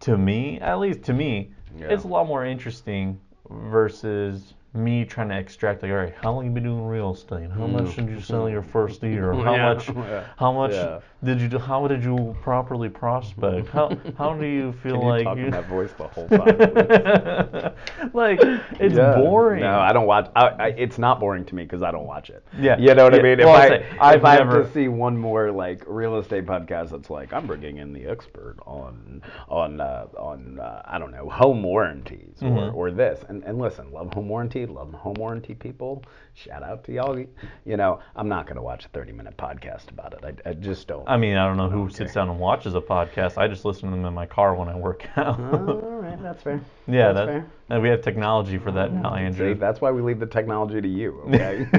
to 0.00 0.16
me, 0.16 0.60
at 0.60 0.78
least 0.78 1.02
to 1.04 1.12
me, 1.12 1.50
Yeah. 1.76 1.86
it's 1.88 2.04
a 2.04 2.08
lot 2.08 2.26
more 2.26 2.44
interesting 2.46 3.18
versus 3.50 4.54
me 4.74 5.04
trying 5.04 5.28
to 5.28 5.38
extract 5.38 5.82
like, 5.82 5.90
all 5.92 5.98
right, 5.98 6.14
how 6.22 6.32
long 6.32 6.46
you 6.46 6.50
been 6.50 6.62
doing 6.62 6.86
real 6.86 7.12
estate? 7.12 7.50
How 7.50 7.66
much 7.66 7.94
did 7.94 8.08
you 8.08 8.20
sell 8.20 8.48
your 8.48 8.62
first 8.62 9.02
year? 9.14 9.34
How 9.34 9.52
Mm. 9.52 9.56
Yeah, 9.56 9.74
much? 9.74 9.88
yeah, 10.10 10.24
How 10.38 10.52
much 10.52 10.72
yeah. 10.72 11.00
did 11.22 11.40
you 11.42 11.48
do? 11.48 11.58
How 11.58 11.86
did 11.86 12.02
you 12.02 12.34
properly 12.42 12.88
prospect? 12.88 13.68
How 13.68 13.90
how 14.16 14.32
do 14.32 14.46
you 14.46 14.72
feel 14.82 14.92
Can 14.94 15.02
you 15.02 15.08
like 15.08 15.24
talk 15.24 15.36
you? 15.36 15.44
in 15.44 15.50
that 15.50 15.66
voice 15.68 15.92
the 15.92 16.08
whole 16.08 16.26
time? 16.28 17.74
like 18.14 18.40
it's 18.80 18.94
Yeah. 18.96 19.14
boring. 19.16 19.60
No, 19.60 19.78
I 19.78 19.92
don't 19.92 20.06
watch. 20.06 20.30
I, 20.34 20.46
I, 20.48 20.66
it's 20.68 20.98
not 20.98 21.20
boring 21.20 21.44
to 21.46 21.54
me 21.54 21.64
because 21.64 21.82
I 21.82 21.90
don't 21.90 22.06
watch 22.06 22.30
it. 22.30 22.42
Yeah. 22.58 22.78
You 22.78 22.94
know 22.94 23.04
what 23.04 23.14
I 23.14 23.20
mean? 23.22 23.40
If 23.40 23.46
Well, 23.46 23.54
I'll 23.56 23.68
say, 23.68 23.86
if 24.16 24.24
I 24.24 24.34
have 24.36 24.50
to 24.50 24.70
see 24.72 24.88
one 24.88 25.16
more 25.16 25.50
like 25.50 25.84
real 25.86 26.16
estate 26.16 26.46
podcast 26.46 26.90
that's 26.90 27.10
like 27.10 27.32
I'm 27.32 27.46
bringing 27.46 27.76
in 27.78 27.92
the 27.92 28.06
expert 28.06 28.56
on 28.66 29.22
on 29.48 29.80
uh, 29.80 30.06
on 30.18 30.58
uh, 30.60 30.82
I 30.86 30.98
don't 30.98 31.10
know 31.12 31.28
home 31.28 31.62
warranties 31.62 32.38
or, 32.42 32.46
Mhm. 32.48 32.74
or 32.74 32.90
this 32.90 33.24
and 33.28 33.42
and 33.44 33.58
listen, 33.58 33.92
love 33.92 34.12
home 34.14 34.28
warranty, 34.66 34.92
love 34.92 35.00
home 35.00 35.14
warranty 35.14 35.54
people. 35.54 36.02
Shout 36.34 36.62
out 36.62 36.84
to 36.84 36.92
y'all. 36.92 37.18
You 37.64 37.76
know, 37.76 38.00
I'm 38.16 38.28
not 38.28 38.46
gonna 38.46 38.62
watch 38.62 38.84
a 38.84 38.88
30 38.88 39.12
minute 39.12 39.36
podcast 39.36 39.90
about 39.90 40.14
it. 40.14 40.40
I, 40.46 40.50
I 40.50 40.52
just 40.54 40.86
don't. 40.88 41.08
I 41.08 41.16
mean, 41.16 41.36
I 41.36 41.46
don't 41.46 41.56
know 41.56 41.68
who 41.70 41.84
Okay. 41.84 41.94
sits 41.94 42.14
down 42.14 42.28
and 42.28 42.38
watches 42.38 42.74
a 42.74 42.80
podcast. 42.80 43.38
I 43.38 43.48
just 43.48 43.64
listen 43.64 43.90
to 43.90 43.96
them 43.96 44.04
in 44.04 44.14
my 44.14 44.26
car 44.26 44.54
when 44.54 44.68
I 44.68 44.76
work 44.76 45.06
out. 45.16 45.38
all 45.40 45.80
right, 46.00 46.20
that's 46.22 46.42
fair. 46.42 46.60
yeah, 46.86 47.12
that's 47.12 47.26
that, 47.26 47.26
fair. 47.26 47.46
and 47.70 47.82
we 47.82 47.88
have 47.88 48.02
technology 48.02 48.58
for 48.58 48.72
that 48.72 48.92
now, 48.92 49.14
See, 49.16 49.20
Andrew. 49.22 49.54
that's 49.54 49.80
why 49.80 49.90
we 49.90 50.02
leave 50.02 50.20
the 50.20 50.26
technology 50.26 50.80
to 50.80 50.88
you. 50.88 51.20
Okay, 51.32 51.66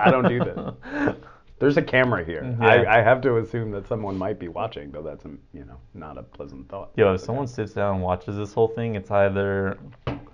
I 0.00 0.10
don't 0.10 0.28
do 0.28 0.38
this. 0.44 1.14
There's 1.60 1.76
a 1.76 1.82
camera 1.82 2.24
here. 2.24 2.56
Yeah. 2.60 2.66
I, 2.66 2.98
I 2.98 3.02
have 3.02 3.20
to 3.22 3.38
assume 3.38 3.72
that 3.72 3.88
someone 3.88 4.16
might 4.16 4.38
be 4.38 4.46
watching, 4.46 4.92
though 4.92 5.02
that's 5.02 5.24
you 5.24 5.64
know 5.64 5.76
not 5.94 6.16
a 6.16 6.22
pleasant 6.22 6.68
thought. 6.68 6.90
Yo, 6.96 7.14
if 7.14 7.20
someone 7.20 7.48
sits 7.48 7.72
down 7.72 7.96
and 7.96 8.04
watches 8.04 8.36
this 8.36 8.52
whole 8.52 8.68
thing, 8.68 8.94
it's 8.94 9.10
either 9.10 9.76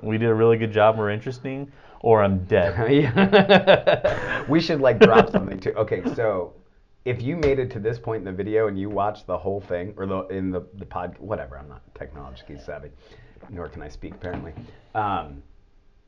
we 0.02 0.18
did 0.18 0.28
a 0.28 0.34
really 0.34 0.58
good 0.58 0.70
job, 0.72 0.98
we're 0.98 1.10
interesting, 1.10 1.70
or 2.04 2.22
I'm 2.22 2.44
dead. 2.44 2.74
We 4.48 4.60
should 4.60 4.80
like 4.80 4.98
drop 5.00 5.30
something 5.30 5.58
too. 5.58 5.72
Okay, 5.72 6.02
so 6.14 6.52
if 7.06 7.22
you 7.22 7.36
made 7.36 7.58
it 7.58 7.70
to 7.70 7.80
this 7.80 7.98
point 7.98 8.18
in 8.18 8.24
the 8.24 8.32
video 8.32 8.68
and 8.68 8.78
you 8.78 8.90
watched 8.90 9.26
the 9.26 9.38
whole 9.38 9.60
thing, 9.62 9.94
or 9.96 10.04
the 10.06 10.26
in 10.28 10.50
the 10.50 10.62
the 10.74 10.84
pod, 10.84 11.16
whatever. 11.18 11.58
I'm 11.58 11.68
not 11.68 11.82
technologically 11.94 12.58
savvy, 12.58 12.90
nor 13.48 13.68
can 13.70 13.80
I 13.80 13.88
speak 13.88 14.12
apparently. 14.14 14.52
Um, 14.94 15.42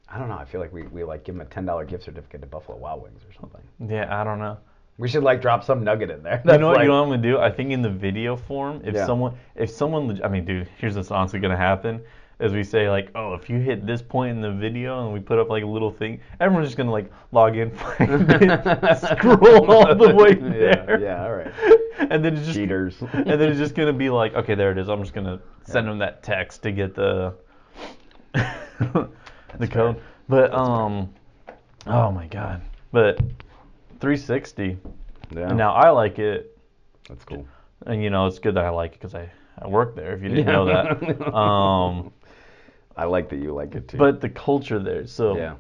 I 0.09 0.19
don't 0.19 0.29
know. 0.29 0.37
I 0.37 0.45
feel 0.45 0.61
like 0.61 0.73
we, 0.73 0.83
we 0.89 1.03
like 1.03 1.25
give 1.25 1.35
them 1.35 1.41
a 1.47 1.49
ten 1.49 1.65
dollar 1.65 1.87
gift 1.87 2.05
certificate 2.05 2.43
to 2.43 2.47
Buffalo 2.47 2.77
Wild 2.77 3.03
Wings 3.03 3.23
or 3.25 3.33
something. 3.41 3.63
yeah, 3.89 4.21
I 4.21 4.23
don't 4.23 4.39
know. 4.39 4.59
We 4.99 5.09
should 5.09 5.23
like 5.23 5.41
drop 5.41 5.65
some 5.65 5.83
nugget 5.83 6.11
in 6.11 6.23
there. 6.23 6.43
You 6.45 6.59
know 6.59 6.69
what? 6.69 6.77
like- 6.77 6.85
you 6.85 6.89
know 6.91 6.97
what 7.01 7.15
I'm 7.15 7.21
gonna 7.23 7.23
do? 7.23 7.39
I 7.39 7.51
think 7.51 7.71
in 7.71 7.81
the 7.81 7.91
video 7.91 8.37
form, 8.37 8.83
if 8.85 8.95
Yeah. 8.95 9.07
someone, 9.07 9.35
if 9.55 9.71
someone, 9.71 10.21
I 10.23 10.29
mean, 10.29 10.45
dude, 10.45 10.69
here's 10.79 10.97
what's 10.97 11.11
honestly 11.11 11.41
gonna 11.41 11.57
happen: 11.57 12.03
is 12.39 12.53
we 12.53 12.63
say 12.63 12.91
like, 12.91 13.11
oh, 13.15 13.33
if 13.35 13.49
you 13.49 13.59
hit 13.59 13.87
this 13.87 14.03
point 14.03 14.31
in 14.33 14.41
the 14.43 14.53
video 14.53 15.05
and 15.05 15.13
we 15.15 15.21
put 15.21 15.39
up 15.39 15.49
like 15.49 15.63
a 15.63 15.67
little 15.67 15.91
thing, 15.91 16.21
everyone's 16.41 16.67
just 16.69 16.77
gonna 16.77 16.91
like 16.91 17.11
log 17.33 17.57
in, 17.57 17.71
find 17.77 18.27
it, 18.31 18.99
scroll 19.19 19.71
all 19.71 19.95
the 19.95 20.15
way 20.15 20.31
Yeah, 20.33 20.85
there. 20.85 21.01
yeah, 21.01 21.25
all 21.25 21.33
right. 21.35 21.53
And 21.99 22.23
then 22.23 22.37
it's 22.37 22.45
just 22.45 22.59
Cheaters. 22.59 23.01
and 23.15 23.27
then 23.41 23.49
it's 23.49 23.59
just 23.59 23.75
gonna 23.75 23.93
be 23.93 24.11
like, 24.11 24.35
okay, 24.35 24.55
there 24.55 24.71
it 24.71 24.77
is. 24.77 24.89
I'm 24.89 25.01
just 25.01 25.15
gonna 25.15 25.41
send 25.65 25.89
them 25.89 25.99
that 25.99 26.23
text 26.23 26.63
to 26.65 26.71
get 26.73 26.95
the 26.95 27.33
the 28.35 29.67
code. 29.71 30.01
But 30.29 30.53
um, 30.53 31.09
oh 31.87 32.11
my 32.13 32.27
god. 32.27 32.61
But 32.93 33.19
360. 34.01 34.77
Yeah. 35.35 35.49
And 35.49 35.57
now 35.57 35.73
I 35.73 35.89
like 35.91 36.19
it, 36.19 36.57
That's 37.09 37.25
cool. 37.25 37.47
and 37.87 38.03
you 38.03 38.11
know 38.11 38.27
it's 38.27 38.39
good 38.39 38.55
that 38.57 38.65
I 38.65 38.71
like 38.71 38.93
it 38.93 39.01
because 39.01 39.15
I 39.15 39.31
I 39.59 39.67
work 39.67 39.97
there. 39.97 40.13
If 40.15 40.23
you 40.23 40.29
didn't 40.29 40.47
know 40.47 40.67
that. 40.67 41.35
Um, 41.35 42.13
I 42.97 43.05
like 43.05 43.29
that 43.31 43.37
you 43.37 43.53
like 43.53 43.75
it 43.75 43.89
too. 43.89 43.99
but 43.99 44.21
the 44.21 44.29
culture 44.29 44.79
there. 44.79 45.07
So 45.07 45.37
yeah. 45.37 45.55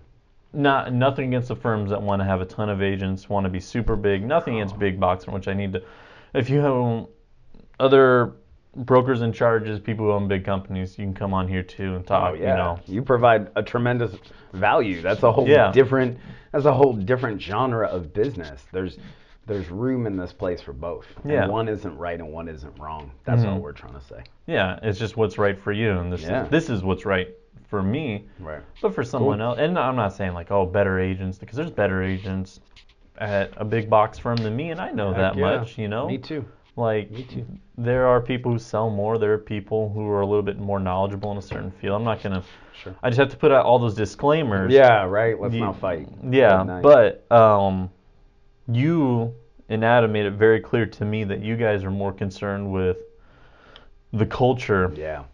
not 0.53 0.93
nothing 0.93 1.29
against 1.29 1.49
the 1.49 1.57
firms 1.57 1.91
that 1.91 2.01
want 2.01 2.21
to 2.21 2.25
have 2.25 2.41
a 2.41 2.47
ton 2.47 2.69
of 2.69 2.83
agents, 2.83 3.29
want 3.29 3.45
to 3.45 3.51
be 3.51 3.61
super 3.61 3.97
big. 3.97 4.25
Nothing 4.25 4.57
against 4.57 4.75
oh. 4.75 4.79
big 4.79 4.99
box, 4.99 5.27
which 5.27 5.49
I 5.49 5.55
need 5.55 5.73
to. 5.75 5.83
If 6.35 6.49
you 6.51 6.61
have 6.61 7.07
other 7.79 8.33
brokers 8.75 9.23
and 9.23 9.35
charges, 9.35 9.81
people 9.81 10.07
who 10.07 10.13
own 10.13 10.29
big 10.29 10.45
companies, 10.45 10.99
you 10.99 11.05
can 11.05 11.15
come 11.15 11.33
on 11.33 11.49
here 11.49 11.63
too 11.63 11.95
and 11.95 12.07
talk. 12.07 12.33
Oh 12.33 12.35
yeah. 12.35 12.51
You 12.51 12.57
know. 12.57 12.81
You 12.87 13.03
provide 13.03 13.51
a 13.57 13.63
tremendous 13.63 14.15
value. 14.53 15.03
That's 15.03 15.23
a 15.23 15.33
whole 15.33 15.49
Yeah. 15.49 15.73
different 15.73 16.19
that's 16.53 16.65
a 16.65 16.73
whole 16.73 16.95
different 16.95 17.41
genre 17.41 17.87
of 17.87 18.15
business. 18.15 18.65
There's 18.73 18.99
there's 19.47 19.71
room 19.71 20.07
in 20.07 20.17
this 20.17 20.33
place 20.33 20.61
for 20.61 20.73
both. 20.73 21.07
And 21.23 21.33
Yeah. 21.33 21.47
one 21.47 21.69
isn't 21.69 21.97
right 21.97 22.19
and 22.19 22.33
one 22.33 22.49
isn't 22.49 22.79
wrong. 22.79 23.11
That's 23.25 23.45
all 23.45 23.59
Mhm. 23.59 23.61
we're 23.61 23.73
trying 23.73 23.95
to 23.95 24.01
say. 24.01 24.23
Yeah, 24.47 24.79
it's 24.83 24.99
just 24.99 25.17
what's 25.17 25.39
right 25.39 25.59
for 25.59 25.73
you, 25.73 25.93
and 25.93 26.13
this 26.13 26.23
Yeah. 26.23 26.45
is, 26.45 26.49
this 26.51 26.71
is 26.71 26.83
what's 26.83 27.07
right 27.07 27.29
for 27.69 27.83
me. 27.83 28.27
Right. 28.41 28.63
But 28.83 28.95
for 28.95 29.03
someone 29.05 29.41
else, 29.41 29.59
and 29.59 29.79
I'm 29.79 29.97
not 29.97 30.13
saying 30.13 30.35
like, 30.35 30.51
oh, 30.51 30.67
better 30.67 30.99
agents, 30.99 31.39
because 31.39 31.57
there's 31.57 31.71
better 31.71 32.03
agents 32.03 32.61
at 33.19 33.51
a 33.57 33.65
big 33.65 33.89
box 33.89 34.19
firm 34.19 34.37
than 34.37 34.55
me, 34.57 34.71
and 34.71 34.81
I 34.81 34.91
know 34.91 35.13
that 35.15 35.37
yeah. 35.37 35.59
much, 35.59 35.79
you 35.79 35.89
know. 35.89 36.07
Me 36.07 36.19
too. 36.19 36.45
Like, 36.79 37.11
Me 37.11 37.23
too. 37.23 37.47
there 37.79 38.07
are 38.07 38.21
people 38.21 38.53
who 38.53 38.59
sell 38.59 38.91
more. 38.91 39.17
There 39.17 39.33
are 39.33 39.39
people 39.39 39.89
who 39.89 40.07
are 40.11 40.21
a 40.21 40.27
little 40.27 40.43
bit 40.43 40.59
more 40.59 40.79
knowledgeable 40.79 41.33
in 41.33 41.39
a 41.39 41.43
certain 41.43 41.71
field. 41.71 41.97
I'm 41.97 42.05
not 42.05 42.23
gonna. 42.23 42.43
Sure. 42.75 42.95
I 43.03 43.09
just 43.09 43.19
have 43.19 43.31
to 43.31 43.37
put 43.39 43.51
out 43.51 43.65
all 43.65 43.79
those 43.79 43.95
disclaimers. 43.95 44.71
Yeah, 44.73 45.05
right. 45.05 45.41
Let's 45.41 45.55
You- 45.55 45.61
not 45.61 45.77
fight. 45.77 46.07
Yeah, 46.23 46.81
but 46.83 47.25
um, 47.33 47.89
you 48.71 49.35
and 49.69 49.85
Adam 49.85 50.13
made 50.13 50.27
it 50.27 50.33
very 50.33 50.61
clear 50.61 50.87
to 50.87 51.05
me 51.05 51.25
that 51.25 51.41
you 51.43 51.57
guys 51.57 51.83
are 51.85 51.91
more 51.91 52.13
concerned 52.13 52.71
with 52.73 52.99
the 54.13 54.27
culture 54.27 54.93
Yeah. 54.97 55.25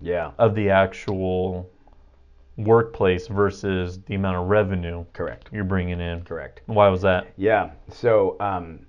Yeah. 0.00 0.32
of 0.38 0.54
the 0.54 0.70
actual 0.70 1.68
workplace 2.56 3.26
versus 3.28 4.00
the 4.06 4.14
amount 4.14 4.36
of 4.38 4.48
revenue 4.48 5.04
Correct. 5.12 5.48
you're 5.52 5.64
bringing 5.64 6.00
in. 6.00 6.22
Correct. 6.24 6.62
Why 6.66 6.88
was 6.88 7.02
that? 7.02 7.28
Yeah. 7.36 7.70
So 7.90 8.36
um 8.40 8.80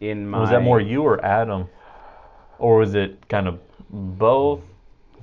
in 0.00 0.28
my 0.28 0.40
Was 0.40 0.50
that 0.50 0.62
more 0.62 0.80
you 0.80 1.02
or 1.02 1.24
Adam, 1.24 1.66
or 2.58 2.78
was 2.78 2.94
it 2.94 3.28
kind 3.28 3.48
of 3.48 3.58
both? 3.90 4.60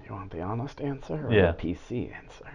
You 0.05 0.13
want 0.13 0.29
the 0.31 0.41
honest 0.41 0.81
answer 0.81 1.25
or 1.27 1.31
Yeah. 1.33 1.51
the 1.53 1.57
PC 1.57 2.13
answer? 2.13 2.45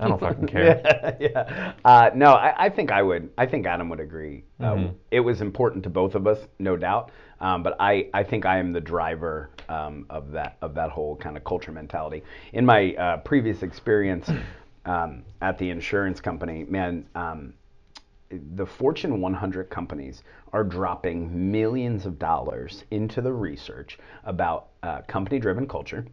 I 0.00 0.08
don't 0.08 0.20
fucking 0.20 0.46
care. 0.54 0.80
yeah, 0.84 1.16
yeah. 1.20 1.72
Uh, 1.84 2.10
no, 2.14 2.32
I, 2.32 2.66
I 2.66 2.68
think 2.70 2.90
I 2.92 3.02
would. 3.02 3.30
I 3.38 3.46
think 3.46 3.66
Adam 3.66 3.88
would 3.88 4.00
agree. 4.00 4.44
Uh, 4.60 4.64
Mhm. 4.74 4.94
it 5.10 5.20
was 5.20 5.40
important 5.40 5.82
to 5.84 5.90
both 5.90 6.14
of 6.14 6.26
us, 6.26 6.38
no 6.58 6.76
doubt. 6.76 7.10
Um, 7.40 7.62
but 7.62 7.76
I, 7.78 8.08
I 8.14 8.24
think 8.24 8.46
I 8.46 8.58
am 8.58 8.72
the 8.72 8.80
driver 8.80 9.50
um, 9.68 10.06
of 10.10 10.32
that 10.32 10.56
of 10.60 10.74
that 10.74 10.90
whole 10.90 11.16
kind 11.16 11.36
of 11.36 11.44
culture 11.44 11.70
mentality. 11.72 12.22
In 12.52 12.66
my 12.66 12.94
uh, 12.94 13.16
previous 13.18 13.62
experience, 13.62 14.28
um, 14.86 15.22
at 15.40 15.58
the 15.58 15.70
insurance 15.70 16.20
company, 16.20 16.64
man, 16.68 17.06
um, 17.14 17.54
the 18.56 18.66
Fortune 18.66 19.20
100 19.20 19.70
companies 19.70 20.22
are 20.52 20.64
dropping 20.64 21.50
millions 21.50 22.04
of 22.06 22.18
dollars 22.18 22.84
into 22.90 23.20
the 23.22 23.32
research 23.32 23.98
about 24.24 24.68
uh, 24.82 25.00
company 25.02 25.38
driven 25.38 25.66
culture, 25.66 26.04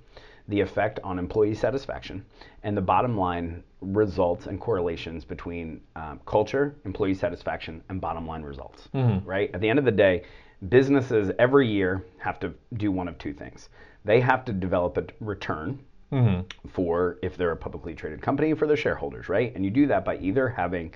the 0.48 0.60
effect 0.60 1.00
on 1.04 1.18
employee 1.18 1.56
satisfaction, 1.56 2.24
and 2.64 2.78
the 2.78 2.82
bottom 2.82 3.18
line 3.18 3.64
results 3.82 4.46
and 4.48 4.60
correlations 4.60 5.26
between 5.26 5.82
um, 5.96 6.20
culture, 6.26 6.76
employee 6.86 7.14
satisfaction, 7.16 7.84
and 7.90 8.00
bottom 8.00 8.28
line 8.28 8.44
results. 8.44 8.90
Mm-hmm. 8.94 9.28
Right? 9.28 9.50
At 9.54 9.62
the 9.62 9.70
end 9.70 9.80
of 9.80 9.86
the 9.86 9.92
day, 9.92 10.24
businesses 10.70 11.32
every 11.40 11.68
year 11.68 12.06
have 12.18 12.40
to 12.40 12.54
do 12.78 12.92
one 12.92 13.08
of 13.08 13.18
two 13.18 13.34
things. 13.34 13.70
They 14.04 14.20
have 14.22 14.46
to 14.46 14.54
develop 14.54 14.98
a 14.98 15.06
return 15.20 15.80
mm-hmm. 16.12 16.70
for 16.70 17.18
if 17.22 17.38
they're 17.38 17.52
a 17.52 17.58
publicly 17.58 17.96
traded 17.96 18.22
company 18.22 18.54
for 18.54 18.68
their 18.68 18.78
shareholders, 18.78 19.30
right? 19.30 19.54
And 19.56 19.66
you 19.66 19.72
do 19.72 19.88
that 19.88 20.06
by 20.06 20.18
either 20.18 20.48
having 20.50 20.94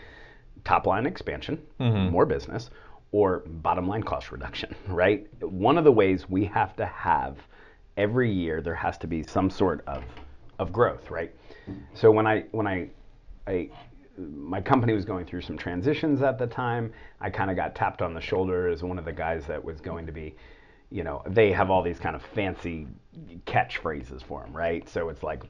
top 0.63 0.85
line 0.85 1.05
expansion, 1.05 1.61
mm-hmm. 1.79 2.11
more 2.11 2.25
business, 2.25 2.69
or 3.11 3.39
bottom 3.47 3.87
line 3.87 4.03
cost 4.03 4.31
reduction, 4.31 4.75
right? 4.87 5.27
One 5.43 5.77
of 5.77 5.83
the 5.83 5.91
ways 5.91 6.29
we 6.29 6.45
have 6.45 6.75
to 6.77 6.85
have 6.85 7.37
every 7.99 8.31
year 8.31 8.61
there 8.61 8.75
has 8.75 8.97
to 8.99 9.07
be 9.07 9.21
some 9.23 9.49
sort 9.49 9.83
of 9.85 10.03
of 10.57 10.73
growth, 10.73 11.11
right? 11.11 11.33
So 11.93 12.09
when 12.11 12.25
I 12.25 12.45
when 12.51 12.65
I 12.65 12.89
I 13.45 13.69
my 14.19 14.61
company 14.61 14.93
was 14.93 15.05
going 15.05 15.25
through 15.25 15.41
some 15.41 15.57
transitions 15.57 16.21
at 16.21 16.37
the 16.37 16.47
time. 16.47 16.91
I 17.21 17.29
kind 17.29 17.49
of 17.49 17.55
got 17.55 17.75
tapped 17.75 18.01
on 18.01 18.13
the 18.13 18.21
shoulder 18.21 18.67
as 18.67 18.83
one 18.83 18.99
of 18.99 19.05
the 19.05 19.13
guys 19.13 19.45
that 19.47 19.63
was 19.63 19.79
going 19.79 20.05
to 20.05 20.11
be, 20.11 20.35
you 20.89 21.03
know, 21.03 21.21
they 21.25 21.51
have 21.51 21.69
all 21.69 21.81
these 21.81 21.99
kind 21.99 22.15
of 22.15 22.21
fancy 22.21 22.87
catchphrases 23.45 24.21
for 24.21 24.41
them, 24.41 24.51
right? 24.53 24.87
So 24.89 25.09
it's 25.09 25.23
like 25.23 25.43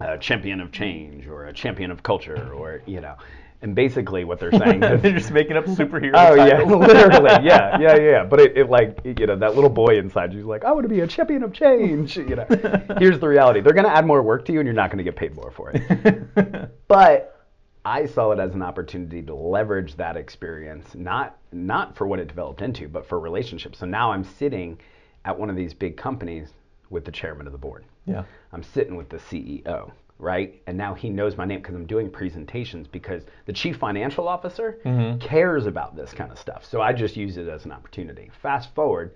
a 0.00 0.16
champion 0.16 0.60
of 0.60 0.72
change 0.72 1.26
or 1.26 1.46
a 1.46 1.52
champion 1.52 1.90
of 1.90 2.02
culture 2.02 2.52
or, 2.54 2.82
you 2.86 3.00
know, 3.00 3.16
and 3.62 3.74
basically 3.74 4.24
what 4.24 4.40
they're 4.40 4.52
saying 4.52 4.82
is 4.82 5.02
They're 5.02 5.12
just 5.12 5.30
making 5.30 5.56
up 5.56 5.66
superhero 5.66 6.12
Oh 6.14 6.34
yeah, 6.34 6.62
literally, 6.62 7.44
yeah, 7.46 7.78
yeah, 7.78 7.96
yeah. 7.96 8.24
But 8.24 8.40
it, 8.40 8.56
it 8.56 8.70
like 8.70 8.98
you 9.04 9.26
know 9.26 9.36
that 9.36 9.54
little 9.54 9.70
boy 9.70 9.98
inside 9.98 10.32
you's 10.32 10.46
like, 10.46 10.64
I 10.64 10.72
want 10.72 10.84
to 10.84 10.88
be 10.88 11.00
a 11.00 11.06
champion 11.06 11.42
of 11.42 11.52
change. 11.52 12.16
You 12.16 12.36
know, 12.36 12.46
here's 12.98 13.18
the 13.18 13.28
reality: 13.28 13.60
they're 13.60 13.74
gonna 13.74 13.88
add 13.88 14.06
more 14.06 14.22
work 14.22 14.44
to 14.46 14.52
you, 14.52 14.60
and 14.60 14.66
you're 14.66 14.74
not 14.74 14.90
gonna 14.90 15.02
get 15.02 15.16
paid 15.16 15.34
more 15.34 15.50
for 15.50 15.72
it. 15.74 16.70
but 16.88 17.46
I 17.84 18.06
saw 18.06 18.32
it 18.32 18.38
as 18.38 18.54
an 18.54 18.62
opportunity 18.62 19.22
to 19.22 19.34
leverage 19.34 19.96
that 19.96 20.16
experience, 20.16 20.94
not 20.94 21.38
not 21.52 21.96
for 21.96 22.06
what 22.06 22.18
it 22.18 22.28
developed 22.28 22.62
into, 22.62 22.88
but 22.88 23.06
for 23.06 23.18
relationships. 23.20 23.78
So 23.78 23.86
now 23.86 24.12
I'm 24.12 24.24
sitting 24.24 24.78
at 25.24 25.38
one 25.38 25.50
of 25.50 25.56
these 25.56 25.74
big 25.74 25.96
companies 25.96 26.48
with 26.88 27.04
the 27.04 27.12
chairman 27.12 27.46
of 27.46 27.52
the 27.52 27.58
board. 27.58 27.84
yeah. 28.04 28.24
I'm 28.52 28.62
sitting 28.62 28.96
with 28.96 29.08
the 29.08 29.18
CEO, 29.18 29.92
right? 30.20 30.60
And 30.66 30.76
now 30.76 30.94
he 30.94 31.08
knows 31.08 31.36
my 31.36 31.44
name 31.44 31.60
because 31.60 31.74
I'm 31.74 31.86
doing 31.86 32.10
presentations 32.10 32.86
because 32.86 33.24
the 33.46 33.52
chief 33.52 33.76
financial 33.76 34.28
officer 34.28 34.78
mm-hmm. 34.84 35.18
cares 35.18 35.66
about 35.66 35.96
this 35.96 36.12
kind 36.12 36.30
of 36.30 36.38
stuff. 36.38 36.64
So 36.64 36.80
I 36.80 36.92
just 36.92 37.16
use 37.16 37.36
it 37.36 37.48
as 37.48 37.64
an 37.64 37.72
opportunity. 37.72 38.30
Fast 38.42 38.74
forward, 38.74 39.14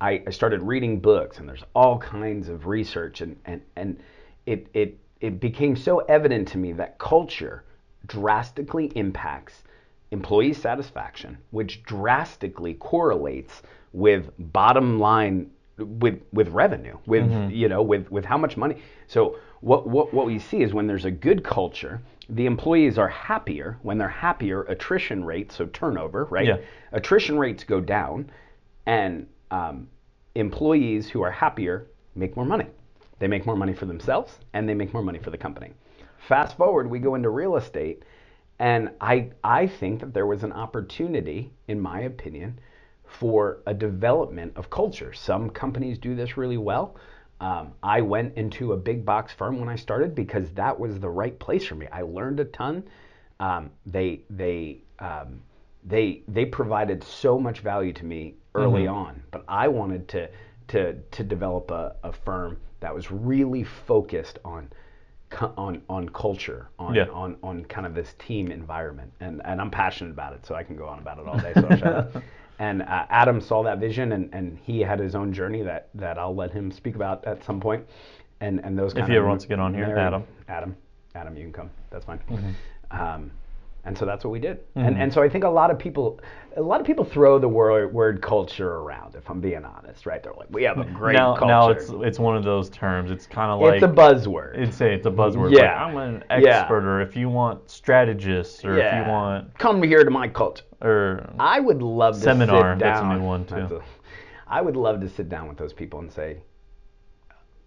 I, 0.00 0.22
I 0.26 0.30
started 0.30 0.62
reading 0.62 1.00
books 1.00 1.38
and 1.38 1.48
there's 1.48 1.64
all 1.74 1.98
kinds 1.98 2.48
of 2.48 2.66
research 2.66 3.20
and, 3.20 3.36
and, 3.44 3.60
and 3.76 4.00
it, 4.46 4.68
it, 4.72 4.98
it 5.20 5.40
became 5.40 5.76
so 5.76 5.98
evident 6.00 6.48
to 6.48 6.58
me 6.58 6.72
that 6.74 6.98
culture 6.98 7.64
drastically 8.06 8.86
impacts 8.94 9.64
employee 10.10 10.54
satisfaction, 10.54 11.36
which 11.50 11.82
drastically 11.82 12.74
correlates 12.74 13.62
with 13.92 14.30
bottom 14.38 14.98
line 15.00 15.50
with 15.78 16.20
with 16.32 16.48
revenue, 16.48 16.96
with 17.06 17.24
mm-hmm. 17.24 17.50
you 17.50 17.68
know, 17.68 17.82
with 17.82 18.10
with 18.10 18.24
how 18.24 18.38
much 18.38 18.56
money. 18.56 18.82
So 19.06 19.38
what 19.60 19.86
what 19.86 20.12
what 20.14 20.26
we 20.26 20.38
see 20.38 20.62
is 20.62 20.72
when 20.72 20.86
there's 20.86 21.04
a 21.04 21.10
good 21.10 21.42
culture, 21.42 22.00
the 22.28 22.46
employees 22.46 22.98
are 22.98 23.08
happier. 23.08 23.78
When 23.82 23.98
they're 23.98 24.08
happier, 24.08 24.62
attrition 24.64 25.24
rates, 25.24 25.56
so 25.56 25.66
turnover, 25.66 26.24
right? 26.26 26.46
Yeah. 26.46 26.58
Attrition 26.92 27.38
rates 27.38 27.64
go 27.64 27.80
down, 27.80 28.30
and 28.86 29.26
um, 29.50 29.88
employees 30.34 31.08
who 31.08 31.22
are 31.22 31.30
happier 31.30 31.86
make 32.14 32.36
more 32.36 32.44
money. 32.44 32.66
They 33.18 33.26
make 33.26 33.46
more 33.46 33.56
money 33.56 33.74
for 33.74 33.86
themselves, 33.86 34.38
and 34.52 34.68
they 34.68 34.74
make 34.74 34.92
more 34.92 35.02
money 35.02 35.18
for 35.18 35.30
the 35.30 35.38
company. 35.38 35.72
Fast 36.18 36.56
forward, 36.56 36.88
we 36.88 36.98
go 36.98 37.14
into 37.14 37.30
real 37.30 37.56
estate, 37.56 38.04
and 38.58 38.90
I 39.00 39.30
I 39.42 39.66
think 39.66 40.00
that 40.00 40.14
there 40.14 40.26
was 40.26 40.44
an 40.44 40.52
opportunity, 40.52 41.52
in 41.66 41.80
my 41.80 42.00
opinion, 42.00 42.60
for 43.04 43.58
a 43.66 43.74
development 43.74 44.52
of 44.56 44.70
culture. 44.70 45.12
Some 45.12 45.50
companies 45.50 45.98
do 45.98 46.14
this 46.14 46.36
really 46.36 46.58
well. 46.58 46.96
Um, 47.40 47.72
I 47.82 48.00
went 48.00 48.36
into 48.36 48.72
a 48.72 48.76
big 48.76 49.04
box 49.04 49.32
firm 49.32 49.60
when 49.60 49.68
I 49.68 49.76
started 49.76 50.14
because 50.14 50.50
that 50.52 50.78
was 50.78 50.98
the 50.98 51.08
right 51.08 51.38
place 51.38 51.64
for 51.66 51.76
me. 51.76 51.86
I 51.92 52.02
learned 52.02 52.40
a 52.40 52.44
ton. 52.46 52.84
Um, 53.40 53.70
they 53.86 54.22
they 54.30 54.82
um, 54.98 55.40
they 55.84 56.22
they 56.26 56.44
provided 56.44 57.02
so 57.04 57.38
much 57.38 57.60
value 57.60 57.92
to 57.92 58.04
me 58.04 58.34
early 58.54 58.86
on, 58.88 59.22
but 59.30 59.44
I 59.46 59.68
wanted 59.68 60.08
to 60.08 60.28
to 60.68 60.94
to 60.94 61.24
develop 61.24 61.70
a, 61.70 61.94
a 62.02 62.12
firm 62.12 62.58
that 62.80 62.94
was 62.94 63.10
really 63.10 63.62
focused 63.64 64.38
on 64.44 64.70
on 65.56 65.82
on 65.88 66.08
culture, 66.08 66.68
on 66.78 66.94
Yeah. 66.94 67.06
on 67.12 67.36
on 67.42 67.64
kind 67.66 67.86
of 67.86 67.94
this 67.94 68.14
team 68.18 68.50
environment, 68.50 69.12
and 69.20 69.40
and 69.44 69.60
I'm 69.60 69.70
passionate 69.70 70.10
about 70.10 70.32
it, 70.32 70.44
so 70.44 70.54
I 70.56 70.64
can 70.64 70.74
go 70.76 70.86
on 70.88 70.98
about 70.98 71.18
it 71.18 71.28
all 71.28 71.38
day. 71.38 71.54
So 71.54 71.68
I'll 71.68 71.76
shut 71.76 71.92
up. 71.94 72.22
And 72.58 72.82
uh, 72.82 73.06
Adam 73.08 73.40
saw 73.40 73.62
that 73.62 73.78
vision, 73.78 74.12
and, 74.12 74.28
and 74.32 74.58
he 74.64 74.80
had 74.80 74.98
his 74.98 75.14
own 75.14 75.32
journey 75.32 75.62
that, 75.62 75.90
that 75.94 76.18
I'll 76.18 76.34
let 76.34 76.50
him 76.50 76.72
speak 76.72 76.96
about 76.96 77.24
at 77.24 77.44
some 77.44 77.60
point. 77.60 77.86
And 78.40 78.60
and 78.64 78.78
those. 78.78 78.92
If 78.92 78.98
kind 78.98 79.10
he 79.10 79.16
ever 79.16 79.26
wants 79.26 79.44
to 79.44 79.48
get 79.48 79.58
on 79.58 79.74
here, 79.74 79.96
Adam. 79.96 80.24
Adam, 80.48 80.76
Adam, 81.14 81.36
you 81.36 81.42
can 81.44 81.52
come. 81.52 81.70
That's 81.90 82.04
fine. 82.04 82.20
Mm-hmm. 82.30 83.00
Um, 83.00 83.30
and 83.88 83.96
so 83.98 84.04
that's 84.04 84.22
what 84.22 84.30
we 84.30 84.38
did. 84.38 84.60
And 84.74 84.96
and 84.98 85.12
so 85.12 85.22
I 85.22 85.28
think 85.28 85.44
a 85.44 85.48
lot 85.48 85.70
of 85.70 85.78
people, 85.78 86.20
a 86.56 86.62
lot 86.62 86.78
of 86.80 86.86
people 86.86 87.04
throw 87.04 87.38
the 87.38 87.48
word 87.48 87.92
word 87.92 88.20
culture 88.20 88.70
around. 88.76 89.14
If 89.16 89.28
I'm 89.30 89.40
being 89.40 89.64
honest, 89.64 90.04
right? 90.06 90.22
They're 90.22 90.34
like, 90.34 90.50
we 90.50 90.62
have 90.64 90.78
a 90.78 90.84
great 90.84 91.14
now, 91.14 91.34
culture. 91.34 91.46
now 91.46 91.70
it's 91.70 91.88
it's 92.06 92.18
one 92.18 92.36
of 92.36 92.44
those 92.44 92.68
terms. 92.68 93.10
It's 93.10 93.26
kind 93.26 93.50
of 93.50 93.60
like 93.60 93.82
it's 93.82 93.84
a 93.84 93.88
buzzword. 93.88 94.54
It'd 94.56 94.74
say 94.74 94.94
it's 94.94 95.06
a 95.06 95.10
buzzword. 95.10 95.52
Yeah. 95.56 95.84
Like, 95.84 95.94
I'm 95.94 95.96
an 95.96 96.24
Yeah. 96.30 96.60
expert, 96.60 96.84
or 96.84 97.00
if 97.00 97.16
you 97.16 97.28
want 97.30 97.68
strategists, 97.70 98.64
or 98.64 98.78
if 98.78 98.92
you 98.94 99.10
want, 99.10 99.58
come 99.58 99.82
here 99.82 100.04
to 100.04 100.10
my 100.10 100.28
culture. 100.28 100.64
or 100.82 101.28
I 101.38 101.58
would 101.58 101.80
love 101.82 102.14
to 102.14 102.20
Seminar, 102.20 102.74
sit 102.74 102.80
that's 102.80 103.00
a 103.00 103.02
down. 103.02 103.18
new 103.18 103.24
one, 103.24 103.44
too. 103.46 103.80
I 104.46 104.60
would 104.60 104.76
love 104.76 105.00
to 105.00 105.08
sit 105.08 105.28
down 105.28 105.48
with 105.48 105.56
those 105.58 105.72
people 105.72 105.98
and 106.00 106.12
say, 106.12 106.38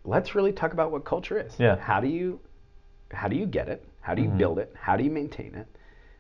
let's 0.04 0.36
really 0.36 0.52
talk 0.52 0.74
about 0.74 0.92
what 0.92 1.04
culture 1.06 1.40
is. 1.40 1.54
Yeah. 1.60 1.78
How 1.78 2.00
do 2.00 2.08
you, 2.08 2.40
how 3.12 3.28
do 3.28 3.36
you 3.36 3.46
get 3.48 3.68
it? 3.68 3.84
How 4.02 4.14
Mm-hmm. 4.14 4.24
do 4.24 4.32
you 4.32 4.38
build 4.38 4.58
it? 4.60 4.74
How 4.80 4.96
do 4.98 5.04
you 5.04 5.12
maintain 5.12 5.54
it? 5.56 5.68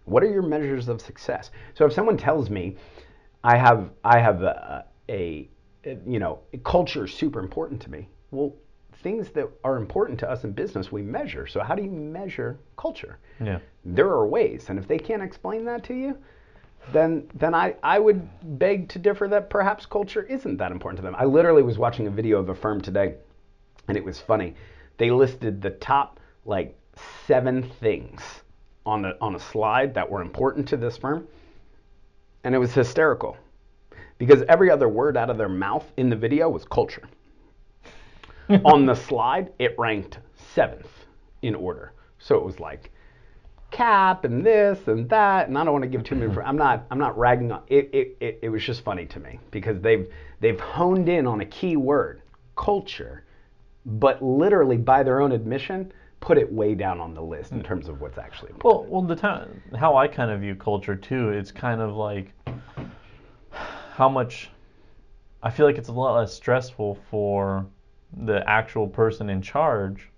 What 0.06 0.24
are 0.24 0.32
your 0.32 0.42
measures 0.42 0.88
of 0.88 1.02
success? 1.02 1.52
So 1.74 1.86
if 1.86 1.94
someone 1.94 2.18
tells 2.18 2.50
me, 2.50 2.78
I 3.44 3.58
have, 3.58 3.90
I 4.04 4.20
have 4.20 4.42
a, 4.42 4.86
a, 5.10 5.50
you 5.84 6.20
know, 6.20 6.40
culture 6.64 7.06
is 7.06 7.14
super 7.14 7.40
important 7.40 7.82
to 7.84 7.92
me. 7.92 8.08
Well, 8.32 8.54
things 9.04 9.30
that 9.30 9.50
are 9.64 9.78
important 9.78 10.20
to 10.20 10.30
us 10.30 10.44
in 10.44 10.52
business 10.52 10.92
we 10.92 11.02
measure. 11.02 11.48
So 11.48 11.62
how 11.62 11.76
do 11.76 11.84
you 11.84 11.90
measure 11.90 12.60
culture? 12.78 13.18
yeah, 13.40 13.60
there 13.86 14.08
are 14.08 14.28
ways 14.28 14.66
and 14.70 14.78
if 14.78 14.88
they 14.88 14.98
can't 14.98 15.24
explain 15.24 15.66
that 15.66 15.84
to 15.86 15.94
you 15.94 16.18
then 16.92 17.28
then 17.36 17.54
I, 17.54 17.76
I 17.84 18.00
would 18.00 18.28
beg 18.60 18.90
to 18.90 19.00
differ 19.00 19.28
that 19.28 19.50
perhaps 19.50 19.86
culture 19.86 20.24
isn't 20.24 20.58
that 20.58 20.72
important 20.72 20.98
to 20.98 21.04
them 21.04 21.16
i 21.18 21.26
literally 21.26 21.64
was 21.64 21.78
watching 21.78 22.08
a 22.08 22.12
video 22.12 22.40
of 22.40 22.50
a 22.50 22.56
firm 22.56 22.82
today 22.82 23.16
and 23.88 23.98
it 23.98 24.04
was 24.04 24.20
funny 24.20 24.56
they 24.98 25.10
listed 25.10 25.62
the 25.62 25.72
top 25.72 26.20
like 26.46 26.78
seven 27.26 27.64
things 27.64 28.22
on 28.86 29.06
a, 29.06 29.16
on 29.22 29.36
a 29.36 29.40
slide 29.40 29.94
that 29.94 30.10
were 30.10 30.22
important 30.22 30.68
to 30.68 30.78
this 30.78 30.98
firm 30.98 31.28
and 32.44 32.56
it 32.56 32.58
was 32.58 32.74
hysterical 32.74 33.38
because 34.18 34.44
every 34.50 34.70
other 34.70 34.90
word 34.90 35.18
out 35.18 35.30
of 35.30 35.38
their 35.38 35.50
mouth 35.50 35.86
in 35.98 36.10
the 36.10 36.16
video 36.16 36.50
was 36.50 36.66
culture 36.66 37.08
on 38.66 38.86
the 38.86 38.96
slide, 38.96 39.52
it 39.60 39.76
ranked 39.78 40.20
seventh 40.54 40.90
in 41.42 41.56
order. 41.56 41.94
So 42.20 42.36
it 42.36 42.44
was 42.44 42.60
like 42.60 42.92
cap 43.72 44.26
and 44.26 44.46
this 44.46 44.88
and 44.88 45.10
that, 45.10 45.48
and 45.48 45.58
I 45.58 45.64
don't 45.64 45.74
want 45.74 45.84
to 45.84 45.90
give 45.90 46.04
too 46.04 46.16
many. 46.16 46.36
I'm 46.46 46.58
not. 46.58 46.86
I'm 46.92 47.00
not 47.00 47.18
ragging 47.18 47.52
on. 47.52 47.64
It, 47.68 47.90
it, 47.94 48.18
it, 48.20 48.40
it 48.44 48.50
was 48.50 48.64
just 48.64 48.84
funny 48.84 49.06
to 49.08 49.20
me 49.20 49.40
because 49.52 49.80
they've 49.82 50.08
they've 50.40 50.60
honed 50.60 51.10
in 51.10 51.28
on 51.28 51.42
a 51.42 51.46
key 51.46 51.78
word, 51.78 52.22
culture, 52.56 53.24
but 53.86 54.22
literally 54.22 54.78
by 54.78 55.04
their 55.04 55.22
own 55.22 55.32
admission, 55.32 55.92
put 56.22 56.38
it 56.38 56.50
way 56.50 56.76
down 56.76 57.02
on 57.02 57.14
the 57.14 57.22
list 57.22 57.52
in 57.52 57.58
hmm. 57.58 57.66
terms 57.66 57.90
of 57.90 58.00
what's 58.00 58.18
actually 58.18 58.52
important. 58.52 58.90
Well, 58.90 59.02
well, 59.02 59.08
the 59.08 59.16
time 59.16 59.62
how 59.78 59.98
I 59.98 60.08
kind 60.08 60.32
of 60.32 60.40
view 60.40 60.56
culture 60.56 60.96
too, 60.96 61.30
it's 61.30 61.52
kind 61.52 61.82
of 61.82 61.96
like 61.96 62.32
how 63.92 64.08
much 64.08 64.50
I 65.44 65.50
feel 65.50 65.66
like 65.66 65.78
it's 65.78 65.90
a 65.90 65.94
lot 65.94 66.16
less 66.16 66.34
stressful 66.34 66.98
for 67.10 67.66
the 68.24 68.48
actual 68.48 68.88
person 68.88 69.30
in 69.30 69.42
charge 69.42 70.10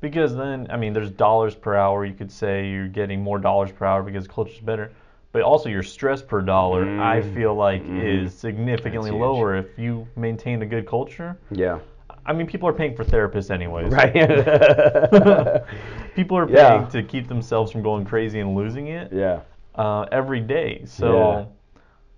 because 0.00 0.36
then 0.36 0.66
I 0.70 0.76
mean 0.76 0.92
there's 0.92 1.10
dollars 1.10 1.54
per 1.54 1.74
hour. 1.74 2.04
You 2.04 2.14
could 2.14 2.30
say 2.30 2.70
you're 2.70 2.88
getting 2.88 3.22
more 3.22 3.38
dollars 3.38 3.72
per 3.72 3.86
hour 3.86 4.02
because 4.02 4.28
culture's 4.28 4.60
better, 4.60 4.92
but 5.32 5.40
also 5.40 5.70
your 5.70 5.82
stress 5.82 6.20
per 6.20 6.42
dollar 6.42 6.82
I 7.00 7.20
mm-hmm. 7.20 7.34
feel 7.34 7.54
like 7.54 7.82
mm-hmm. 7.82 8.00
is 8.00 8.34
significantly 8.34 9.10
lower 9.10 9.56
if 9.56 9.78
you 9.78 10.06
maintain 10.14 10.60
a 10.60 10.66
good 10.66 10.86
culture. 10.86 11.38
yeah. 11.50 11.78
I 12.24 12.32
mean 12.32 12.46
people 12.46 12.68
are 12.68 12.72
paying 12.72 12.94
for 12.94 13.04
therapists 13.04 13.50
anyways. 13.50 13.92
Right. 13.92 14.12
people 16.14 16.36
are 16.38 16.46
paying 16.46 16.82
Yeah. 16.82 16.88
to 16.90 17.02
keep 17.02 17.28
themselves 17.28 17.72
from 17.72 17.82
going 17.82 18.04
crazy 18.04 18.40
and 18.40 18.54
losing 18.54 18.88
it 18.88 19.12
Yeah. 19.12 19.40
uh, 19.74 20.02
every 20.12 20.40
day. 20.40 20.82
So, 20.84 21.48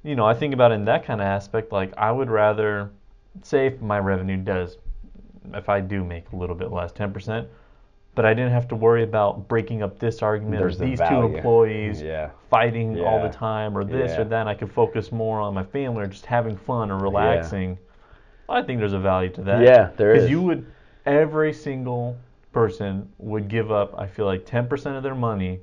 you 0.03 0.15
know, 0.17 0.27
I 0.27 0.35
think 0.35 0.53
about 0.53 0.73
it 0.73 0.75
in 0.75 0.85
that 0.87 1.05
kind 1.05 1.21
of 1.21 1.27
aspect. 1.27 1.73
Like, 1.73 1.93
I 1.97 2.13
would 2.13 2.31
rather 2.31 2.91
say 3.43 3.67
if 3.67 3.81
my 3.81 3.99
revenue 3.99 4.37
does, 4.37 4.77
if 5.55 5.69
I 5.69 5.81
do 5.81 6.05
make 6.05 6.31
a 6.33 6.37
little 6.37 6.57
bit 6.57 6.71
less, 6.71 6.93
10%, 6.93 7.47
but 8.15 8.25
I 8.25 8.35
didn't 8.35 8.53
have 8.53 8.69
to 8.69 8.77
worry 8.77 9.03
about 9.03 9.49
breaking 9.49 9.83
up 9.83 9.99
this 9.99 10.23
argument 10.23 10.61
There's 10.61 10.77
or 10.77 10.85
the 10.85 10.91
these 10.91 11.01
two 11.09 11.23
employees 11.23 12.03
Yeah. 12.03 12.31
fighting 12.51 13.01
all 13.01 13.21
the 13.23 13.29
time 13.29 13.77
or 13.77 13.85
this 13.85 14.13
Yeah. 14.13 14.21
or 14.21 14.25
that. 14.25 14.47
I 14.47 14.55
could 14.55 14.71
focus 14.71 15.11
more 15.11 15.41
on 15.41 15.55
my 15.55 15.65
family 15.65 16.05
or 16.05 16.07
just 16.07 16.27
having 16.27 16.57
fun 16.57 16.91
or 16.91 16.99
relaxing. 16.99 17.79
I 18.49 18.63
think 18.63 18.79
there's 18.79 18.93
a 18.93 18.99
value 18.99 19.31
to 19.31 19.43
that. 19.43 19.63
Yeah, 19.63 19.91
there 19.97 20.13
Because 20.13 20.31
you 20.31 20.43
would, 20.43 20.67
every 21.07 21.53
single 21.53 22.17
person 22.53 23.11
would 23.19 23.49
give 23.49 23.73
up, 23.73 23.95
I 23.99 24.07
feel 24.07 24.27
like, 24.27 24.45
10% 24.47 24.97
of 24.97 25.03
their 25.03 25.15
money 25.15 25.61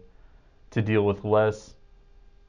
to 0.72 0.82
deal 0.82 1.06
with 1.06 1.24
less 1.24 1.76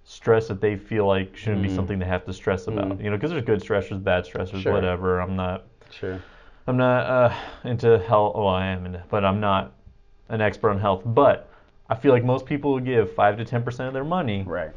stress 0.04 0.48
that 0.48 0.60
they 0.60 0.76
feel 0.76 1.06
like 1.06 1.36
shouldn't 1.36 1.62
be 1.62 1.68
Mm. 1.68 1.76
something 1.76 1.98
they 1.98 2.06
have 2.06 2.24
to 2.24 2.32
stress 2.32 2.66
about. 2.66 3.00
You 3.00 3.10
know, 3.10 3.16
because 3.16 3.30
there's 3.30 3.44
good 3.44 3.60
stressors, 3.60 4.02
bad 4.02 4.24
stressors, 4.24 4.62
Sure. 4.62 4.72
whatever. 4.72 5.20
I'm 5.20 5.36
not, 5.36 5.64
Sure. 5.90 6.18
I'm 6.66 6.76
not 6.76 7.06
uh, 7.06 7.34
into 7.64 7.98
health. 7.98 8.34
Well, 8.36 8.48
I 8.48 8.66
am, 8.66 8.86
into, 8.86 9.02
but 9.10 9.24
I'm 9.24 9.40
not 9.40 9.72
an 10.28 10.40
expert 10.40 10.70
on 10.70 10.78
health. 10.80 11.02
But 11.04 11.48
I 11.88 11.94
feel 11.94 12.12
like 12.12 12.24
most 12.24 12.46
people 12.46 12.72
would 12.72 12.84
give 12.84 13.12
five 13.12 13.36
to 13.36 13.44
10% 13.44 13.86
of 13.86 13.92
their 13.92 14.04
money, 14.04 14.42
Right. 14.46 14.70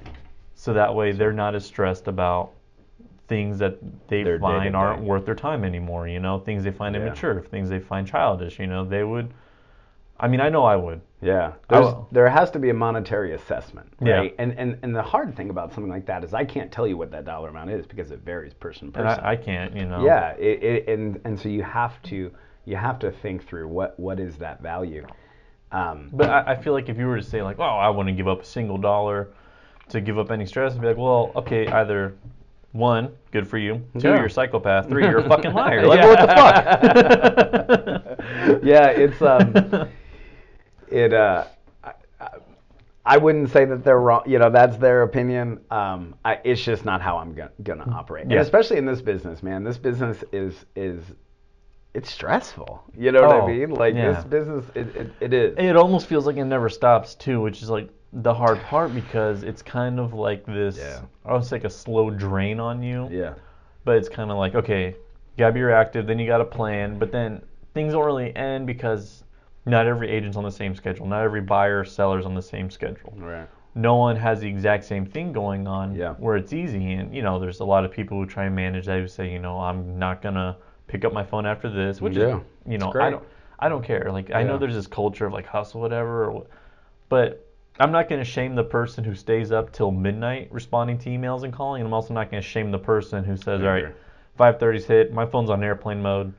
so 0.55 0.73
that 0.73 0.93
way 0.93 1.11
they're 1.11 1.31
not 1.33 1.55
as 1.55 1.65
stressed 1.65 2.07
about 2.07 2.51
things 3.27 3.57
that 3.59 3.77
they 4.07 4.23
Their 4.23 4.39
find 4.39 4.59
day-to-day. 4.63 4.77
aren't 4.77 5.01
worth 5.03 5.25
their 5.25 5.35
time 5.35 5.63
anymore. 5.63 6.07
You 6.07 6.19
know, 6.19 6.39
things 6.39 6.63
they 6.63 6.71
find 6.71 6.95
Yeah. 6.95 7.01
immature, 7.01 7.41
things 7.41 7.69
they 7.69 7.79
find 7.79 8.05
childish. 8.07 8.59
You 8.59 8.67
know, 8.67 8.85
they 8.85 9.03
would. 9.03 9.33
I 10.19 10.27
mean, 10.29 10.39
I 10.39 10.47
know 10.49 10.63
I 10.63 10.75
would. 10.77 11.01
Yeah, 11.21 11.53
There's, 11.69 11.87
there 12.11 12.29
has 12.29 12.51
to 12.51 12.59
be 12.59 12.69
a 12.69 12.73
monetary 12.73 13.33
assessment, 13.33 13.91
Yeah. 13.99 14.13
right? 14.17 14.35
And, 14.37 14.57
and 14.59 14.77
and 14.83 14.95
the 14.95 15.01
hard 15.01 15.35
thing 15.35 15.49
about 15.49 15.73
something 15.73 15.91
like 15.91 16.05
that 16.05 16.23
is 16.23 16.33
I 16.33 16.45
can't 16.45 16.71
tell 16.71 16.87
you 16.87 16.95
what 16.97 17.09
that 17.11 17.25
dollar 17.25 17.49
amount 17.49 17.71
is 17.71 17.85
because 17.87 18.11
it 18.11 18.19
varies 18.19 18.53
person 18.53 18.91
to 18.91 18.99
person. 18.99 19.23
I, 19.23 19.31
I 19.31 19.35
can't, 19.35 19.75
you 19.75 19.85
know. 19.85 20.05
yeah, 20.05 20.33
it, 20.37 20.63
it, 20.63 20.87
and 20.87 21.19
and 21.25 21.37
so 21.39 21.49
you 21.49 21.63
have 21.63 22.01
to 22.03 22.31
you 22.65 22.75
have 22.75 22.99
to 22.99 23.11
think 23.11 23.45
through 23.47 23.67
what 23.67 23.99
what 23.99 24.19
is 24.19 24.37
that 24.37 24.61
value. 24.61 25.05
Um, 25.71 26.09
But 26.13 26.29
I, 26.29 26.53
I 26.53 26.55
feel 26.55 26.73
like 26.73 26.89
if 26.89 26.97
you 26.97 27.07
were 27.07 27.17
to 27.17 27.23
say 27.23 27.41
like, 27.41 27.59
oh, 27.59 27.63
I 27.63 27.89
wouldn't 27.89 28.15
give 28.15 28.27
up 28.27 28.41
a 28.41 28.45
single 28.45 28.77
dollar 28.77 29.29
to 29.89 29.99
give 29.99 30.17
up 30.19 30.31
any 30.31 30.45
stress, 30.45 30.75
I'd 30.75 30.81
be 30.81 30.87
like, 30.87 30.97
well, 30.97 31.31
okay, 31.35 31.67
either 31.67 32.15
one, 32.75 33.09
good 33.31 33.47
for 33.47 33.57
you. 33.57 33.75
Two, 33.99 34.09
Yeah. 34.09 34.15
you're 34.17 34.25
a 34.25 34.29
psychopath. 34.29 34.87
Three, 34.89 35.05
you're 35.05 35.19
a 35.19 35.27
fucking 35.29 35.53
liar. 35.53 35.87
Like, 35.87 35.99
Yeah. 35.99 36.07
what 36.07 36.19
the 36.19 38.17
fuck? 38.17 38.63
yeah, 38.63 38.87
it's 38.89 39.21
um, 39.21 39.89
it 40.89 41.13
uh, 41.13 41.45
I, 41.83 41.91
I- 43.05 43.17
wouldn't 43.17 43.49
say 43.51 43.65
that 43.65 43.83
they're 43.83 43.99
wrong. 43.99 44.23
You 44.25 44.39
know, 44.39 44.49
that's 44.49 44.77
their 44.77 45.03
opinion. 45.03 45.61
Um, 45.71 46.15
I, 46.25 46.39
it's 46.43 46.61
just 46.63 46.83
not 46.85 47.01
how 47.01 47.17
I'm 47.17 47.33
gonna, 47.33 47.51
gonna 47.63 47.89
operate. 47.93 48.23
And 48.25 48.33
especially 48.33 48.77
in 48.77 48.85
this 48.85 49.01
business, 49.01 49.41
man. 49.41 49.63
This 49.63 49.77
business 49.77 50.23
is 50.33 50.65
is 50.75 51.01
it's 51.93 52.11
stressful. 52.11 52.83
You 52.97 53.13
know 53.13 53.21
what 53.21 53.35
Oh, 53.37 53.41
I 53.43 53.47
mean? 53.47 53.69
Like 53.71 53.95
yeah. 53.95 54.11
this 54.11 54.23
business, 54.25 54.65
it, 54.75 54.93
it, 54.97 55.11
it 55.21 55.33
is. 55.33 55.55
it 55.57 55.77
almost 55.77 56.07
feels 56.07 56.25
like 56.27 56.35
it 56.35 56.43
never 56.43 56.67
stops 56.67 57.15
too, 57.15 57.39
which 57.39 57.61
is 57.61 57.69
like 57.69 57.89
the 58.13 58.33
hard 58.33 58.59
part 58.63 58.93
because 58.93 59.43
it's 59.43 59.61
kind 59.61 59.99
of 59.99 60.13
like 60.13 60.45
this. 60.45 60.77
Yeah. 60.77 61.01
I 61.25 61.33
would 61.33 61.43
say 61.43 61.55
like 61.57 61.65
a 61.65 61.69
slow 61.69 62.09
drain 62.09 62.59
on 62.59 62.81
you. 62.83 63.07
yeah. 63.11 63.33
But 63.83 63.97
it's 63.97 64.09
kind 64.09 64.31
of 64.31 64.37
like 64.37 64.55
okay, 64.55 64.87
you 64.87 64.95
gotta 65.37 65.53
be 65.53 65.61
reactive. 65.61 66.07
Then 66.07 66.17
you 66.19 66.27
gotta 66.27 66.45
plan. 66.45 66.97
But 66.97 67.11
then 67.11 67.41
things 67.73 67.93
don't 67.93 68.05
really 68.05 68.35
end 68.35 68.65
because 68.67 69.23
not 69.65 69.85
every 69.87 70.09
agent's 70.09 70.37
on 70.37 70.43
the 70.43 70.51
same 70.51 70.75
schedule. 70.75 71.05
Not 71.07 71.23
every 71.23 71.41
buyer 71.41 71.81
or 71.81 71.85
seller's 71.85 72.25
on 72.25 72.33
the 72.35 72.41
same 72.41 72.69
schedule. 72.69 73.13
Right. 73.17 73.47
no 73.77 73.95
one 73.95 74.15
has 74.15 74.39
the 74.39 74.47
exact 74.47 74.85
same 74.85 75.05
thing 75.05 75.33
going 75.33 75.67
on 75.67 75.93
Yeah. 75.93 76.13
where 76.13 76.37
it's 76.37 76.53
easy 76.53 76.93
and 76.93 77.13
you 77.13 77.21
know 77.21 77.39
there's 77.39 77.59
a 77.59 77.65
lot 77.65 77.83
of 77.83 77.91
people 77.91 78.17
who 78.17 78.25
try 78.25 78.45
and 78.45 78.55
manage 78.55 78.85
that 78.85 78.99
who 79.01 79.07
say 79.07 79.29
you 79.29 79.39
know 79.39 79.59
i'm 79.59 79.99
not 79.99 80.21
gonna 80.21 80.55
pick 80.87 81.03
up 81.03 81.11
my 81.11 81.25
phone 81.25 81.45
after 81.45 81.69
this 81.69 81.99
which 81.99 82.15
Yeah, 82.15 82.37
is 82.37 82.43
you 82.65 82.77
know 82.77 82.93
i 82.95 83.09
don't 83.09 83.23
i 83.59 83.67
don't 83.67 83.83
care 83.83 84.09
like 84.13 84.31
i 84.31 84.43
know 84.43 84.57
there's 84.57 84.75
this 84.75 84.87
culture 84.87 85.25
of 85.25 85.33
like 85.33 85.45
hustle 85.45 85.81
whatever 85.81 86.31
or, 86.31 86.47
but 87.09 87.44
i'm 87.79 87.91
not 87.91 88.09
gonna 88.09 88.23
shame 88.23 88.55
the 88.55 88.63
person 88.63 89.03
who 89.03 89.13
stays 89.15 89.51
up 89.51 89.71
till 89.71 89.91
midnight 89.91 90.47
responding 90.51 90.97
to 90.97 91.09
emails 91.09 91.43
and 91.43 91.53
calling 91.53 91.81
and 91.81 91.87
i'm 91.87 91.93
also 91.93 92.13
not 92.13 92.29
gonna 92.29 92.41
shame 92.41 92.71
the 92.71 92.79
person 92.79 93.23
who 93.23 93.35
says 93.35 93.61
all 93.61 93.67
right 93.67 93.85
agree. 93.85 93.95
5.30's 94.39 94.85
hit 94.85 95.13
my 95.13 95.25
phone's 95.25 95.49
on 95.49 95.63
airplane 95.63 96.01
mode 96.01 96.33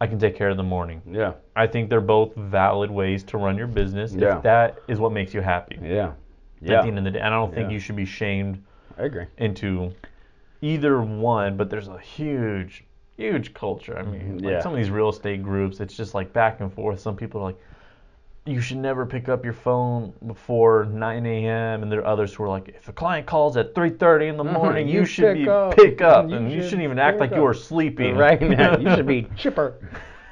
i 0.00 0.06
can 0.06 0.18
take 0.18 0.36
care 0.36 0.48
of 0.50 0.56
the 0.56 0.62
morning 0.62 1.00
Yeah. 1.10 1.34
i 1.56 1.66
think 1.66 1.88
they're 1.90 2.00
both 2.00 2.34
valid 2.34 2.90
ways 2.90 3.22
to 3.24 3.38
run 3.38 3.56
your 3.56 3.66
business 3.66 4.12
Yeah. 4.12 4.36
if 4.38 4.42
that 4.44 4.78
is 4.88 4.98
what 4.98 5.12
makes 5.12 5.34
you 5.34 5.40
happy 5.40 5.78
Yeah. 5.82 6.08
at 6.08 6.14
Yeah. 6.60 6.82
the 6.82 6.88
end 6.88 6.98
of 6.98 7.04
the 7.04 7.10
day. 7.12 7.20
And 7.20 7.28
I 7.32 7.38
don't 7.38 7.54
think 7.54 7.68
Yeah. 7.68 7.74
you 7.74 7.78
should 7.80 7.94
be 7.96 8.04
shamed 8.04 8.62
I 8.98 9.04
agree. 9.04 9.26
into 9.36 9.92
either 10.60 11.00
one, 11.00 11.56
but 11.56 11.70
there's 11.70 11.86
a 11.86 11.98
huge, 12.00 12.84
huge 13.16 13.54
culture. 13.54 13.96
I 13.96 14.02
mean, 14.02 14.38
like 14.38 14.50
Yeah. 14.54 14.60
some 14.60 14.72
of 14.72 14.76
these 14.76 14.90
real 14.90 15.08
estate 15.08 15.40
groups, 15.44 15.78
it's 15.78 15.96
just 15.96 16.14
like 16.14 16.32
back 16.32 16.58
and 16.58 16.72
forth. 16.72 16.98
Some 16.98 17.14
people 17.14 17.40
are 17.40 17.44
like, 17.44 17.58
you 18.48 18.60
should 18.60 18.78
never 18.78 19.04
pick 19.06 19.28
up 19.28 19.44
your 19.44 19.52
phone 19.52 20.12
before 20.26 20.84
9 20.86 21.26
a.m. 21.26 21.82
And 21.82 21.92
there 21.92 22.00
are 22.00 22.06
others 22.06 22.32
who 22.34 22.44
are 22.44 22.48
like, 22.48 22.68
if 22.68 22.88
a 22.88 22.92
client 22.92 23.26
calls 23.26 23.56
at 23.56 23.74
3:30 23.74 24.28
in 24.28 24.36
the 24.36 24.44
morning, 24.44 24.88
you, 24.88 25.00
you 25.00 25.04
should 25.06 25.36
pick 25.36 25.44
be 25.44 25.48
up. 25.48 25.76
pick 25.76 26.00
up, 26.00 26.28
You 26.28 26.36
and 26.36 26.50
you 26.50 26.60
should 26.60 26.70
shouldn't 26.70 26.84
even 26.84 26.98
act 26.98 27.18
pick 27.18 27.30
like 27.30 27.36
you 27.38 27.44
are 27.46 27.54
sleeping. 27.54 28.16
Right 28.16 28.40
now, 28.40 28.78
you 28.78 28.94
should 28.94 29.06
be 29.06 29.28
chipper. 29.36 29.74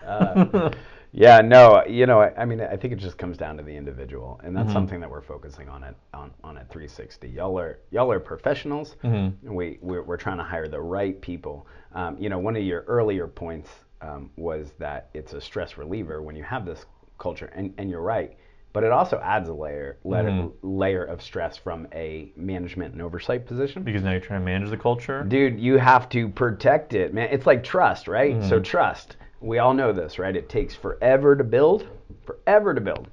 Uh, 0.04 0.70
yeah, 1.12 1.40
no, 1.40 1.82
you 1.86 2.06
know, 2.06 2.20
I, 2.20 2.42
I 2.42 2.44
mean, 2.44 2.60
I 2.60 2.76
think 2.76 2.92
it 2.92 2.96
just 2.98 3.16
comes 3.16 3.36
down 3.36 3.56
to 3.56 3.62
the 3.62 3.74
individual, 3.74 4.40
and 4.44 4.54
that's 4.56 4.72
something 4.72 5.00
that 5.00 5.10
we're 5.10 5.22
focusing 5.22 5.68
on 5.68 5.82
at 5.84 5.94
on, 6.12 6.30
on 6.44 6.58
at 6.58 6.68
360. 6.70 7.28
Y'all 7.28 7.58
are 7.58 7.78
y'all 7.90 8.10
are 8.12 8.20
professionals. 8.20 8.96
and 9.02 9.36
We 9.42 9.78
we're, 9.80 10.02
we're 10.02 10.16
trying 10.16 10.38
to 10.38 10.44
hire 10.44 10.68
the 10.68 10.80
right 10.80 11.20
people. 11.20 11.66
Um, 11.94 12.18
you 12.18 12.28
know, 12.28 12.38
one 12.38 12.54
of 12.56 12.62
your 12.62 12.82
earlier 12.86 13.26
points 13.26 13.70
um, 14.02 14.30
was 14.36 14.72
that 14.78 15.08
it's 15.14 15.32
a 15.32 15.40
stress 15.40 15.78
reliever 15.78 16.20
when 16.22 16.36
you 16.36 16.42
have 16.44 16.66
this 16.66 16.84
culture, 17.18 17.50
and, 17.54 17.72
and 17.78 17.90
you're 17.90 18.02
right. 18.02 18.36
But 18.72 18.84
it 18.84 18.92
also 18.92 19.18
adds 19.24 19.48
a 19.48 19.54
layer 19.54 19.96
layer, 20.04 20.24
mm-hmm. 20.24 20.78
layer 20.78 21.04
of 21.04 21.22
stress 21.22 21.56
from 21.56 21.88
a 21.94 22.30
management 22.36 22.92
and 22.92 23.00
oversight 23.00 23.46
position. 23.46 23.82
because 23.82 24.02
now 24.02 24.10
you're 24.10 24.20
trying 24.20 24.40
to 24.40 24.44
manage 24.44 24.68
the 24.68 24.76
culture. 24.76 25.24
Dude, 25.24 25.58
you 25.58 25.78
have 25.78 26.10
to 26.10 26.28
protect 26.28 26.92
it, 26.92 27.14
man. 27.14 27.28
It's 27.30 27.46
like 27.46 27.64
trust, 27.64 28.06
right? 28.06 28.42
So 28.42 28.56
mm-hmm. 28.56 28.62
trust. 28.64 29.16
We 29.40 29.58
all 29.58 29.72
know 29.72 29.92
this, 29.92 30.18
right? 30.18 30.36
It 30.36 30.48
takes 30.50 30.74
forever 30.74 31.34
to 31.36 31.44
build, 31.44 31.88
forever 32.26 32.74
to 32.74 32.80
build, 32.80 33.08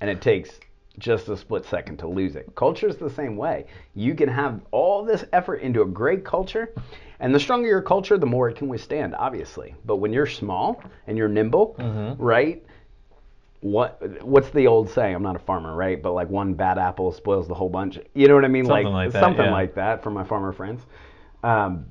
and 0.00 0.08
it 0.08 0.20
takes 0.20 0.60
just 0.98 1.28
a 1.28 1.36
split 1.36 1.64
second 1.64 1.96
to 1.98 2.08
lose 2.08 2.36
it. 2.36 2.54
Culture 2.54 2.88
is 2.88 2.96
the 2.96 3.10
same 3.10 3.36
way. 3.36 3.66
You 3.94 4.14
can 4.14 4.28
have 4.28 4.60
all 4.70 5.04
this 5.04 5.24
effort 5.32 5.56
into 5.56 5.82
a 5.82 5.86
great 5.86 6.24
culture, 6.24 6.72
and 7.20 7.34
the 7.34 7.40
stronger 7.40 7.68
your 7.68 7.82
culture, 7.82 8.18
the 8.18 8.26
more 8.26 8.48
it 8.48 8.56
can 8.56 8.68
withstand, 8.68 9.14
obviously. 9.16 9.74
But 9.84 9.96
when 9.96 10.12
you're 10.12 10.26
small 10.26 10.82
and 11.06 11.18
you're 11.18 11.28
nimble, 11.28 11.76
mm-hmm. 11.78 12.22
right? 12.22 12.64
What 13.60 14.22
what's 14.22 14.50
the 14.50 14.66
old 14.66 14.88
saying? 14.90 15.14
I'm 15.14 15.22
not 15.22 15.36
a 15.36 15.40
farmer, 15.40 15.74
right? 15.74 16.00
But 16.00 16.12
like 16.12 16.28
one 16.28 16.54
bad 16.54 16.78
apple 16.78 17.10
spoils 17.10 17.48
the 17.48 17.54
whole 17.54 17.68
bunch. 17.68 17.98
You 18.14 18.28
know 18.28 18.34
what 18.34 18.44
I 18.44 18.48
mean? 18.48 18.66
Something 18.66 18.92
like 18.92 19.12
that, 19.12 19.20
something 19.20 19.46
yeah. 19.46 19.52
like 19.52 19.74
that 19.74 20.02
for 20.02 20.10
my 20.10 20.24
farmer 20.24 20.52
friends. 20.52 20.82
Um, 21.42 21.86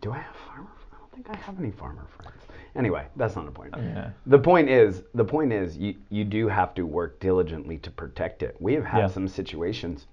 do 0.00 0.10
I 0.10 0.18
have 0.18 0.36
farmer? 0.48 0.70
I 0.92 0.96
don't 0.96 1.12
think 1.12 1.26
I 1.30 1.36
have 1.36 1.58
any 1.58 1.70
farmer 1.70 2.06
friends. 2.16 2.42
Anyway, 2.74 3.06
that's 3.16 3.36
not 3.36 3.44
the 3.44 3.52
point. 3.52 3.74
Yeah. 3.76 4.10
The 4.26 4.38
point 4.38 4.70
is, 4.70 5.02
the 5.14 5.24
point 5.24 5.52
is, 5.52 5.76
you 5.76 5.94
you 6.08 6.24
do 6.24 6.48
have 6.48 6.74
to 6.74 6.84
work 6.84 7.20
diligently 7.20 7.78
to 7.78 7.90
protect 7.90 8.42
it. 8.42 8.56
We 8.60 8.72
have 8.74 8.84
had 8.84 8.98
Yeah. 9.00 9.08
some 9.08 9.28
situations 9.28 10.06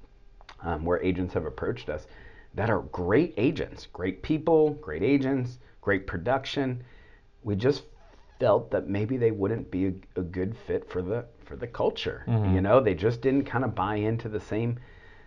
um, 0.62 0.84
where 0.84 1.02
agents 1.02 1.34
have 1.34 1.46
approached 1.46 1.90
us 1.90 2.08
that 2.56 2.70
are 2.70 2.82
great 2.92 3.34
agents, 3.38 3.88
great 3.94 4.22
people, 4.22 4.72
great 4.82 5.04
agents, 5.04 5.60
great 5.82 6.08
production. 6.08 6.84
We 7.44 7.56
just 7.56 7.84
felt 8.40 8.72
that 8.72 8.88
maybe 8.88 9.18
they 9.18 9.32
wouldn't 9.32 9.70
be 9.70 9.88
a, 9.88 9.94
a 10.16 10.22
good 10.22 10.56
fit 10.66 10.90
for 10.90 11.02
the 11.02 11.26
for 11.46 11.56
the 11.56 11.68
culture. 11.68 12.24
Mm-hmm. 12.28 12.56
You 12.56 12.62
know, 12.62 12.80
they 12.80 12.94
just 12.94 13.22
didn't 13.22 13.44
kind 13.46 13.64
of 13.64 13.76
buy 13.76 13.96
into 13.96 14.30
the 14.30 14.40
same 14.40 14.80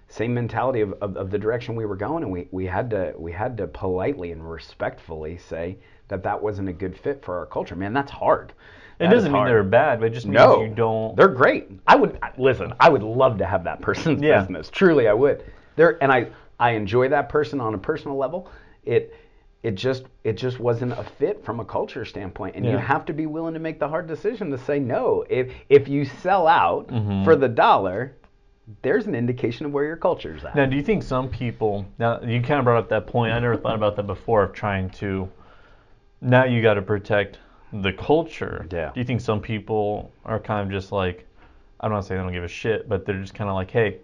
same 0.08 0.34
mentality 0.34 0.80
of, 0.82 0.92
of, 1.00 1.16
of 1.16 1.30
the 1.30 1.38
direction 1.38 1.74
we 1.74 1.86
were 1.86 1.96
going, 1.96 2.22
and 2.22 2.30
we, 2.30 2.46
we 2.50 2.66
had 2.66 2.90
to 2.90 3.14
we 3.16 3.32
had 3.32 3.56
to 3.58 3.66
politely 3.66 4.32
and 4.32 4.48
respectfully 4.50 5.38
say 5.38 5.78
that 6.08 6.22
that 6.22 6.42
wasn't 6.42 6.68
a 6.68 6.72
good 6.72 6.98
fit 6.98 7.24
for 7.24 7.38
our 7.38 7.46
culture. 7.46 7.76
Man, 7.76 7.92
that's 7.92 8.10
hard. 8.10 8.52
It 8.98 9.06
That 9.06 9.10
doesn't 9.10 9.32
mean 9.32 9.46
they're 9.46 9.64
bad, 9.64 10.00
but 10.00 10.06
it 10.06 10.14
just 10.14 10.26
means 10.26 10.34
No, 10.36 10.62
you 10.62 10.74
don't. 10.74 11.16
They're 11.16 11.28
great. 11.28 11.70
I 11.86 11.96
would 11.96 12.18
listen. 12.38 12.72
I 12.78 12.88
would 12.88 13.02
love 13.02 13.38
to 13.38 13.46
have 13.46 13.64
that 13.64 13.80
person's 13.80 14.22
Yeah. 14.22 14.40
business. 14.40 14.70
Truly, 14.70 15.08
I 15.08 15.14
would. 15.14 15.44
There, 15.76 16.02
and 16.02 16.12
I 16.12 16.28
I 16.60 16.72
enjoy 16.72 17.08
that 17.08 17.28
person 17.28 17.60
on 17.60 17.74
a 17.74 17.78
personal 17.78 18.16
level. 18.16 18.50
It 18.84 19.14
it 19.62 19.76
just 19.76 20.04
it 20.24 20.32
just 20.36 20.58
wasn't 20.58 20.92
a 20.92 21.04
fit 21.18 21.44
from 21.44 21.60
a 21.60 21.64
culture 21.64 22.04
standpoint, 22.04 22.56
and 22.56 22.64
you 22.66 22.76
have 22.76 23.04
to 23.06 23.12
be 23.12 23.26
willing 23.26 23.54
to 23.54 23.60
make 23.60 23.78
the 23.78 23.88
hard 23.88 24.06
decision 24.06 24.50
to 24.50 24.58
say 24.58 24.78
no. 24.78 25.24
If 25.30 25.52
if 25.68 25.88
you 25.88 26.04
sell 26.04 26.46
out 26.48 26.88
Mm-hmm. 26.88 27.24
for 27.24 27.36
the 27.36 27.48
dollar, 27.48 28.14
there's 28.82 29.06
an 29.06 29.14
indication 29.14 29.66
of 29.66 29.72
where 29.72 29.84
your 29.84 29.96
culture's 29.96 30.44
at. 30.44 30.56
Now, 30.56 30.66
do 30.66 30.76
you 30.76 30.82
think 30.82 31.02
some 31.02 31.28
people? 31.28 31.86
Now, 31.98 32.20
you 32.20 32.40
kind 32.40 32.58
of 32.58 32.64
brought 32.64 32.78
up 32.78 32.88
that 32.88 33.06
point. 33.06 33.32
I 33.32 33.38
never 33.38 33.56
thought 33.56 33.74
about 33.76 33.96
that 33.96 34.06
before 34.06 34.42
of 34.42 34.52
trying 34.52 34.90
to. 34.90 35.28
Now 36.20 36.44
you 36.44 36.62
got 36.62 36.74
to 36.74 36.82
protect 36.82 37.38
the 37.72 37.92
culture. 37.92 38.66
Yeah. 38.70 38.90
Do 38.94 39.00
you 39.00 39.04
think 39.04 39.20
some 39.20 39.40
people 39.40 40.12
are 40.24 40.38
kind 40.38 40.66
of 40.66 40.72
just 40.72 40.92
like, 40.92 41.26
I 41.80 41.86
don't 41.86 41.94
want 41.94 42.04
to 42.04 42.08
say 42.08 42.14
they 42.16 42.22
don't 42.22 42.32
give 42.32 42.44
a 42.44 42.48
shit, 42.48 42.88
but 42.88 43.04
they're 43.06 43.20
just 43.20 43.34
kind 43.34 43.50
of 43.50 43.54
like, 43.56 43.70
hey, 43.70 43.98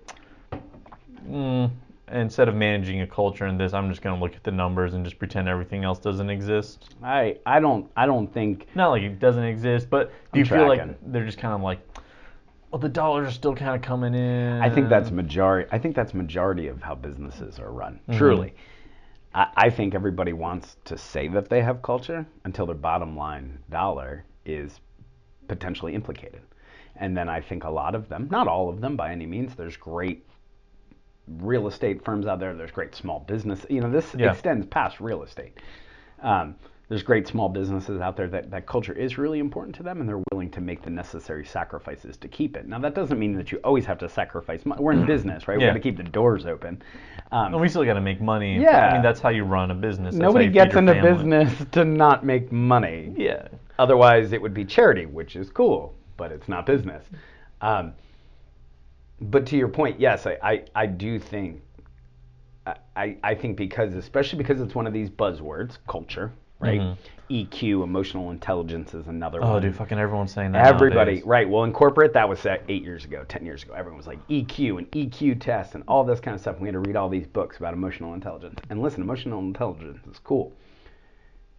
mm, 1.29 1.71
instead 2.13 2.49
of 2.49 2.55
managing 2.55 3.01
a 3.01 3.07
culture 3.07 3.47
in 3.47 3.59
this, 3.59 3.73
I'm 3.73 3.89
just 3.89 4.03
gonna 4.03 4.21
look 4.21 4.35
at 4.35 4.45
the 4.45 4.51
numbers 4.51 4.95
and 4.95 5.05
just 5.05 5.19
pretend 5.19 5.49
everything 5.49 5.85
else 5.85 5.99
doesn't 5.99 6.31
exist. 6.31 6.95
I 7.03 7.39
I 7.47 7.61
don't 7.61 7.91
I 7.97 8.07
don't 8.07 8.33
think 8.33 8.67
Not 8.75 8.91
like 8.91 9.03
it 9.03 9.19
doesn't 9.19 9.45
exist, 9.45 9.89
but 9.91 10.09
do 10.09 10.15
I'm 10.33 10.39
you 10.41 10.45
feel 10.45 10.67
tracking. 10.67 10.89
like 10.89 10.99
they're 11.13 11.27
just 11.27 11.39
kind 11.39 11.55
of 11.55 11.61
like, 11.61 11.81
well, 12.71 12.81
the 12.81 12.89
dollars 12.89 13.29
are 13.29 13.33
still 13.33 13.55
kind 13.55 13.75
of 13.75 13.83
coming 13.83 14.15
in. 14.15 14.61
I 14.61 14.69
think 14.71 14.89
that's 14.89 15.11
majority. 15.11 15.69
I 15.73 15.79
think 15.79 15.97
that's 15.97 16.15
majority 16.15 16.69
of 16.69 16.83
how 16.83 16.95
businesses 16.95 17.59
are 17.59 17.73
run. 17.73 18.01
Mm-hmm. 18.09 18.19
Truly, 18.19 18.55
I, 19.35 19.47
I 19.57 19.71
think 19.71 19.95
everybody 19.95 20.33
wants 20.33 20.77
to 20.85 20.99
say 20.99 21.29
that 21.29 21.49
they 21.49 21.63
have 21.63 21.83
culture 21.83 22.27
until 22.45 22.67
their 22.67 22.75
bottom 22.75 23.17
line 23.17 23.59
dollar 23.71 24.25
is 24.45 24.81
potentially 25.49 25.95
implicated, 25.95 26.43
and 26.97 27.17
then 27.17 27.29
I 27.29 27.41
think 27.41 27.65
a 27.65 27.71
lot 27.71 27.95
of 27.95 28.09
them, 28.09 28.29
not 28.31 28.47
all 28.49 28.69
of 28.69 28.81
them 28.81 28.97
by 28.97 29.13
any 29.13 29.25
means, 29.25 29.55
there's 29.55 29.77
great 29.77 30.28
real 31.41 31.67
estate 31.69 32.05
firms 32.05 32.27
out 32.27 32.41
there. 32.41 32.55
There's 32.55 32.71
great 32.71 32.95
small 32.95 33.21
business. 33.21 33.65
You 33.69 33.81
know, 33.81 33.91
this 33.91 34.15
Yeah. 34.17 34.31
extends 34.33 34.67
past 34.67 35.01
real 35.01 35.23
estate. 35.23 35.59
Um, 36.23 36.55
there's 36.89 37.03
great 37.03 37.29
small 37.29 37.51
businesses 37.51 38.01
out 38.01 38.17
there 38.17 38.29
that, 38.29 38.51
that 38.51 38.65
culture 38.67 38.95
is 38.95 39.19
really 39.19 39.41
important 39.41 39.77
to 39.77 39.83
them 39.83 40.01
and 40.01 40.09
they're 40.09 40.23
willing 40.33 40.51
to 40.53 40.63
make 40.63 40.81
the 40.81 40.89
necessary 40.89 41.45
sacrifices 41.45 42.17
to 42.17 42.29
keep 42.29 42.57
it. 42.57 42.67
Now, 42.67 42.79
that 42.79 42.95
doesn't 42.95 43.19
mean 43.19 43.37
that 43.37 43.53
you 43.53 43.59
always 43.63 43.85
have 43.85 43.99
to 43.99 44.09
sacrifice 44.09 44.65
money. 44.65 44.83
We're 44.83 44.93
in 44.93 45.05
business, 45.15 45.47
right? 45.47 45.61
Yeah. 45.61 45.67
We've 45.67 45.75
got 45.75 45.75
to 45.75 45.81
keep 45.81 45.97
the 45.99 46.11
doors 46.11 46.47
open. 46.47 46.83
Um, 47.31 47.53
And 47.53 47.61
we 47.61 47.69
still 47.69 47.85
got 47.85 47.95
to 47.95 48.01
make 48.01 48.23
money. 48.23 48.59
Yeah, 48.59 48.89
I 48.89 48.93
mean, 48.95 49.03
that's 49.03 49.21
how 49.21 49.29
you 49.29 49.45
run 49.45 49.71
a 49.71 49.75
business. 49.75 50.15
That's 50.15 50.23
nobody 50.23 50.49
gets 50.49 50.75
into 50.75 50.95
family. 50.95 51.13
business 51.13 51.67
to 51.73 51.85
not 51.85 52.25
make 52.25 52.51
money. 52.51 53.13
Yeah. 53.17 53.49
Otherwise, 53.79 54.33
it 54.33 54.41
would 54.41 54.55
be 54.55 54.65
charity, 54.65 55.05
which 55.05 55.37
is 55.37 55.51
cool, 55.51 55.95
but 56.17 56.33
it's 56.33 56.49
not 56.49 56.65
business. 56.65 57.05
Um, 57.61 57.93
but 59.21 59.47
to 59.47 59.57
your 59.57 59.69
point, 59.69 59.99
yes, 60.01 60.27
I, 60.27 60.37
I, 60.43 60.65
I 60.75 60.87
do 60.87 61.19
think, 61.19 61.61
I- 62.97 63.17
I, 63.23 63.35
think 63.35 63.57
because, 63.57 63.95
especially 63.95 64.39
because 64.39 64.61
it's 64.61 64.75
one 64.75 64.87
of 64.87 64.93
these 64.93 65.09
buzzwords, 65.11 65.79
culture, 65.87 66.33
right? 66.61 66.81
Mhm. 66.81 66.97
EQ, 67.31 67.83
emotional 67.85 68.31
intelligence 68.31 68.95
is 68.95 69.07
another 69.07 69.43
Oh, 69.45 69.55
one. 69.55 69.63
dude, 69.63 69.77
fucking 69.77 69.99
everyone's 69.99 70.33
saying 70.33 70.53
that. 70.53 70.67
Everybody, 70.67 71.13
nowadays. 71.13 71.25
right? 71.27 71.49
Well, 71.49 71.65
in 71.65 71.73
corporate, 71.73 72.13
that 72.15 72.27
was 72.29 72.45
uh, 72.47 72.57
eight 72.69 72.83
years 72.83 73.05
ago, 73.05 73.25
ten 73.29 73.45
years 73.45 73.63
ago. 73.63 73.75
Everyone 73.75 73.99
was 73.99 74.07
like 74.07 74.19
EQ 74.29 74.79
and 74.79 74.91
EQ 74.93 75.39
tests 75.41 75.75
and 75.75 75.85
all 75.89 76.05
this 76.05 76.21
kind 76.21 76.35
of 76.35 76.41
stuff. 76.41 76.55
And 76.55 76.63
we 76.63 76.69
had 76.69 76.73
to 76.73 76.79
read 76.81 76.97
all 76.97 77.09
these 77.11 77.27
books 77.27 77.59
about 77.59 77.75
emotional 77.75 78.15
intelligence. 78.15 78.59
And 78.71 78.81
listen, 78.83 79.03
emotional 79.03 79.41
intelligence 79.41 79.99
is 80.11 80.19
cool, 80.21 80.53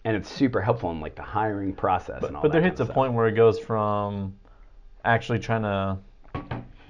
and 0.06 0.18
it's 0.18 0.30
super 0.30 0.60
helpful 0.60 0.90
in 0.92 1.00
like 1.02 1.16
the 1.16 1.22
hiring 1.22 1.74
process 1.74 2.24
and 2.24 2.36
all 2.36 2.42
But 2.42 2.52
there 2.52 2.62
hits 2.64 2.80
a 2.80 2.84
of 2.84 2.90
point 2.90 3.14
where 3.14 3.28
it 3.28 3.34
goes 3.36 3.60
from 3.60 4.36
actually 5.06 5.38
trying 5.40 5.62
to, 5.62 5.98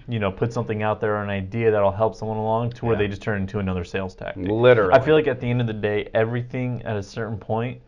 you 0.10 0.20
know, 0.20 0.32
put 0.32 0.52
something 0.52 0.82
out 0.82 1.00
there, 1.00 1.16
or 1.16 1.24
an 1.24 1.30
idea 1.30 1.70
that'll 1.72 1.92
help 1.92 2.16
someone 2.16 2.38
along, 2.38 2.72
to 2.72 2.86
where 2.86 2.96
Yeah. 2.96 3.00
they 3.00 3.08
just 3.08 3.22
turn 3.22 3.42
into 3.42 3.60
another 3.60 3.84
sales 3.84 4.16
tactic. 4.16 4.48
Literally, 4.48 4.94
I 4.94 5.00
feel 5.00 5.16
like 5.16 5.28
at 5.28 5.40
the 5.40 5.48
end 5.48 5.62
of 5.62 5.68
the 5.68 5.74
day, 5.74 6.10
everything 6.14 6.82
at 6.84 6.98
a 6.98 7.04
certain 7.04 7.38
point, 7.38 7.80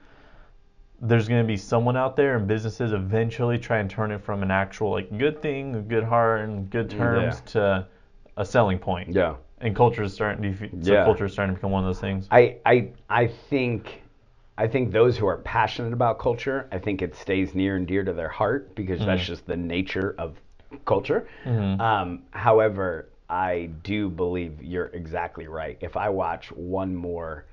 there's 1.02 1.28
going 1.28 1.42
to 1.42 1.48
be 1.48 1.58
someone 1.58 1.98
out 1.98 2.16
there, 2.16 2.38
and 2.38 2.48
businesses 2.48 2.94
eventually 2.94 3.58
try 3.58 3.80
and 3.80 3.90
turn 3.90 4.12
it 4.12 4.22
from 4.22 4.44
an 4.44 4.52
actual 4.52 4.92
like 4.92 5.18
good 5.18 5.42
thing, 5.42 5.76
a 5.76 5.82
good 5.82 6.04
heart, 6.04 6.42
and 6.42 6.70
good 6.70 6.90
terms 6.90 7.42
to 7.48 7.88
a 8.38 8.46
selling 8.46 8.78
point. 8.78 9.10
yeah. 9.10 9.36
And 9.64 9.76
culture 9.76 10.02
is 10.02 10.14
starting. 10.14 10.42
Do 10.42 10.54
feel, 10.54 10.70
so 10.82 10.94
Yeah. 10.94 11.04
culture 11.06 11.26
is 11.26 11.34
starting 11.34 11.54
to 11.54 11.60
become 11.60 11.72
one 11.72 11.84
of 11.84 11.88
those 11.88 12.00
things. 12.00 12.28
I, 12.32 12.58
I, 12.66 12.90
I 13.10 13.28
think, 13.28 14.02
I 14.58 14.68
think 14.68 14.92
those 14.92 15.18
who 15.18 15.28
are 15.28 15.38
passionate 15.38 15.94
about 15.94 16.18
culture, 16.18 16.68
I 16.72 16.80
think 16.80 17.04
it 17.04 17.16
stays 17.16 17.54
near 17.54 17.76
and 17.76 17.86
dear 17.86 18.04
to 18.04 18.14
their 18.14 18.30
heart 18.30 18.74
because 18.74 19.00
that's 19.00 19.22
mm. 19.22 19.26
just 19.26 19.46
the 19.46 19.58
nature 19.58 20.16
of 20.18 20.40
culture. 20.86 21.28
Um, 21.46 22.24
however, 22.32 23.10
I 23.30 23.70
do 23.84 24.10
believe 24.10 24.62
you're 24.62 24.88
exactly 24.88 25.48
right. 25.48 25.78
If 25.82 25.96
I 25.98 26.10
watch 26.10 26.52
one 26.52 26.96
more 26.96 27.46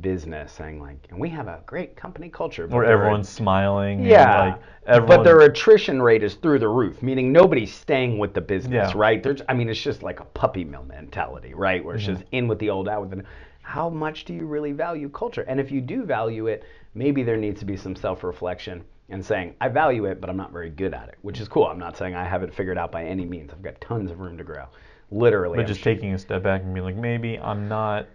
business 0.00 0.52
saying 0.52 0.80
like, 0.80 0.98
and 1.10 1.18
we 1.20 1.28
have 1.28 1.46
a 1.46 1.60
great 1.64 1.94
company 1.96 2.28
culture, 2.28 2.66
Where 2.66 2.84
everyone's 2.84 3.28
smiling. 3.28 4.00
and, 4.00 4.08
yeah, 4.08 4.40
like, 4.40 4.60
everyone, 4.86 5.18
but 5.18 5.22
their 5.24 5.40
attrition 5.42 6.02
rate 6.02 6.24
is 6.24 6.34
through 6.34 6.58
the 6.58 6.68
roof, 6.68 7.02
meaning 7.02 7.30
nobody's 7.32 7.72
staying 7.72 8.18
with 8.18 8.34
the 8.34 8.40
business, 8.40 8.92
Yeah. 8.92 8.98
right? 9.00 9.22
There's, 9.22 9.42
I 9.48 9.54
mean, 9.54 9.68
it's 9.68 9.80
just 9.80 10.02
like 10.02 10.18
a 10.20 10.24
puppy 10.24 10.64
mill 10.64 10.84
mentality, 10.84 11.54
right? 11.54 11.84
Where 11.84 11.94
it's 11.94 12.04
Mm-hmm. 12.04 12.14
just 12.16 12.24
in 12.32 12.48
with 12.48 12.58
the 12.58 12.68
old, 12.70 12.88
out 12.88 13.02
with 13.08 13.10
the. 13.18 13.24
How 13.62 13.88
much 13.88 14.24
do 14.24 14.34
you 14.34 14.44
really 14.46 14.72
value 14.72 15.08
culture? 15.08 15.42
And 15.48 15.58
if 15.60 15.70
you 15.72 15.80
do 15.80 16.04
value 16.04 16.46
it, 16.48 16.64
maybe 16.94 17.22
there 17.22 17.36
needs 17.36 17.58
to 17.60 17.64
be 17.66 17.76
some 17.76 17.96
self-reflection 17.96 18.84
and 19.08 19.24
saying, 19.24 19.54
I 19.60 19.68
value 19.68 20.06
it, 20.06 20.20
but 20.20 20.28
I'm 20.30 20.36
not 20.36 20.52
very 20.52 20.70
good 20.70 20.92
at 20.94 21.08
it, 21.08 21.16
which 21.22 21.40
is 21.40 21.48
cool. 21.48 21.66
I'm 21.66 21.78
not 21.78 21.96
saying 21.96 22.14
I 22.14 22.24
have 22.24 22.42
it 22.42 22.52
figured 22.52 22.78
out 22.78 22.90
by 22.90 23.04
any 23.04 23.24
means. 23.24 23.52
I've 23.52 23.62
got 23.62 23.80
tons 23.80 24.10
of 24.10 24.20
room 24.20 24.36
to 24.38 24.44
grow. 24.44 24.64
Literally, 25.10 25.56
but 25.56 25.62
I'm 25.62 25.68
just 25.68 25.80
sure- 25.82 25.94
taking 25.94 26.12
a 26.14 26.18
step 26.18 26.42
back 26.42 26.62
and 26.62 26.74
being 26.74 26.84
like, 26.84 26.96
maybe 26.96 27.38
I'm 27.38 27.68
not 27.68 28.06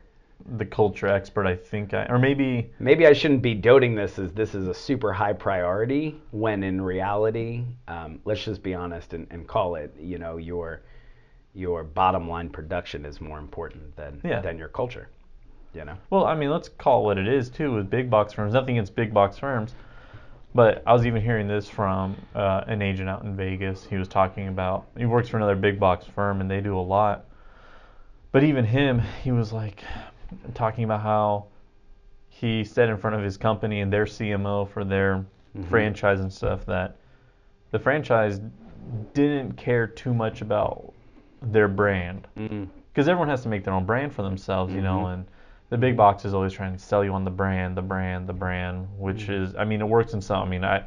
the 0.58 0.66
culture 0.66 1.08
expert 1.08 1.46
I 1.46 1.56
think 1.56 1.94
I, 1.94 2.06
or 2.08 2.18
maybe 2.18 2.72
maybe 2.80 3.06
I 3.06 3.14
shouldn't 3.14 3.44
be 3.44 3.54
doting 3.54 3.94
this 3.94 4.18
as 4.18 4.32
this 4.34 4.56
is 4.56 4.68
a 4.68 4.74
super 4.74 5.14
high 5.14 5.34
priority 5.34 6.20
when 6.32 6.64
in 6.64 6.82
reality, 6.82 7.64
um, 7.88 8.20
let's 8.26 8.44
just 8.44 8.64
be 8.64 8.74
honest 8.74 9.14
and, 9.14 9.28
and 9.30 9.48
call 9.48 9.76
it, 9.76 9.96
you 10.00 10.18
know, 10.18 10.38
your 10.38 10.82
your 11.54 11.84
bottom 11.84 12.28
line 12.28 12.50
production 12.50 13.06
is 13.06 13.22
more 13.22 13.38
important 13.38 13.96
than 13.96 14.20
Yeah. 14.24 14.42
than 14.42 14.58
your 14.58 14.70
culture. 14.70 15.10
You 15.74 15.86
know? 15.86 15.96
Well, 16.10 16.26
I 16.26 16.36
mean, 16.36 16.50
let's 16.50 16.68
call 16.70 17.02
it 17.02 17.06
what 17.06 17.18
it 17.18 17.28
is 17.28 17.50
too 17.50 17.74
with 17.76 17.90
big 17.90 18.10
box 18.10 18.34
firms. 18.34 18.54
Nothing 18.54 18.78
against 18.78 18.96
big 18.96 19.14
box 19.14 19.38
firms, 19.38 19.76
but 20.54 20.84
I 20.86 20.94
was 20.94 21.06
even 21.06 21.22
hearing 21.22 21.48
this 21.48 21.70
from 21.70 22.16
uh, 22.36 22.64
an 22.68 22.82
agent 22.82 23.10
out 23.10 23.24
in 23.24 23.36
Vegas. 23.36 23.86
He 23.86 23.96
was 23.96 24.08
talking 24.08 24.48
about 24.48 24.88
he 24.98 25.06
works 25.06 25.30
for 25.30 25.38
another 25.38 25.56
big 25.56 25.80
box 25.80 26.06
firm 26.06 26.42
and 26.42 26.50
they 26.50 26.62
do 26.62 26.78
a 26.78 26.82
lot. 26.82 27.26
But 28.32 28.44
even 28.44 28.66
him, 28.66 29.00
he 29.24 29.32
was 29.32 29.52
like 29.52 29.84
talking 30.54 30.84
about 30.84 31.02
how 31.02 31.46
he 32.30 32.64
said 32.64 32.90
in 32.90 32.98
front 32.98 33.16
of 33.16 33.24
his 33.24 33.38
company 33.38 33.82
and 33.82 33.92
their 33.92 34.06
CMO 34.06 34.70
for 34.70 34.84
their 34.84 35.26
franchise 35.70 36.22
and 36.22 36.32
stuff 36.32 36.66
that 36.66 36.96
the 37.72 37.80
franchise 37.80 38.40
didn't 39.14 39.54
care 39.58 39.86
too 39.86 40.14
much 40.14 40.42
about 40.42 40.94
their 41.42 41.68
brand 41.68 42.28
Mm-hmm. 42.38 42.66
because 42.94 43.08
everyone 43.10 43.28
has 43.28 43.42
to 43.44 43.50
make 43.50 43.64
their 43.66 43.74
own 43.74 43.86
brand 43.86 44.14
for 44.14 44.22
themselves, 44.22 44.74
you 44.74 44.82
know, 44.82 45.08
and 45.08 45.26
the 45.72 45.78
big 45.80 45.98
box 45.98 46.26
is 46.26 46.36
always 46.36 46.54
trying 46.54 46.74
to 46.74 46.80
sell 46.80 47.04
you 47.06 47.14
on 47.14 47.26
the 47.26 47.32
brand, 47.32 47.78
the 47.78 47.84
brand, 47.84 48.30
the 48.30 48.34
brand, 48.34 48.88
which 49.00 49.30
Mm-hmm. 49.30 49.32
is, 49.32 49.56
I 49.56 49.66
mean, 49.66 49.82
it 49.82 49.90
works 49.90 50.14
in 50.14 50.22
some. 50.22 50.44
I 50.48 50.50
mean, 50.50 50.66
I 50.66 50.82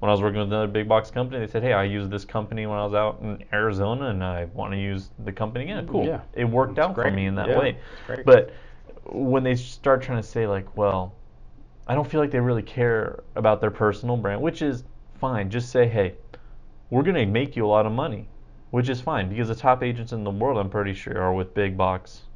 when 0.00 0.10
I 0.10 0.12
was 0.12 0.22
working 0.22 0.40
with 0.40 0.48
another 0.48 0.68
big 0.68 0.88
box 0.88 1.10
company, 1.10 1.40
they 1.40 1.50
said, 1.50 1.62
hey, 1.64 1.72
I 1.72 1.84
used 1.84 2.10
this 2.10 2.24
company 2.24 2.66
when 2.66 2.78
I 2.78 2.84
was 2.84 2.94
out 2.94 3.20
in 3.22 3.44
Arizona, 3.52 4.10
and 4.10 4.24
I 4.24 4.46
want 4.46 4.72
to 4.72 4.78
use 4.78 5.10
the 5.24 5.32
company 5.32 5.64
again. 5.64 5.88
Cool, 5.88 6.04
Yeah. 6.06 6.20
it 6.34 6.44
worked 6.44 6.76
That's 6.76 6.90
out 6.90 6.96
for 6.96 7.10
me 7.10 7.26
in 7.26 7.34
that 7.36 7.48
Yeah, 7.48 7.58
way. 7.58 7.78
great. 8.06 8.26
But 8.26 8.52
when 9.04 9.42
they 9.44 9.56
start 9.56 10.02
trying 10.02 10.22
to 10.22 10.28
say 10.28 10.46
like, 10.46 10.76
well, 10.76 11.16
I 11.88 11.96
don't 11.96 12.08
feel 12.08 12.20
like 12.20 12.30
they 12.32 12.40
really 12.40 12.62
care 12.62 13.24
about 13.36 13.60
their 13.60 13.72
personal 13.72 14.16
brand, 14.16 14.42
which 14.42 14.62
is 14.62 14.84
fine. 15.18 15.50
Just 15.50 15.70
say, 15.70 15.88
hey, 15.88 16.16
we're 16.90 17.04
gonna 17.04 17.26
make 17.26 17.56
you 17.56 17.66
a 17.66 17.68
lot 17.68 17.86
of 17.86 17.92
money, 17.92 18.28
which 18.70 18.88
is 18.90 19.00
fine 19.00 19.28
because 19.28 19.48
the 19.48 19.54
top 19.56 19.82
agents 19.82 20.12
in 20.12 20.24
the 20.24 20.30
world, 20.30 20.58
I'm 20.58 20.70
pretty 20.70 20.94
sure, 20.94 21.20
are 21.20 21.34
with 21.34 21.54
big 21.54 21.76
box 21.76 22.27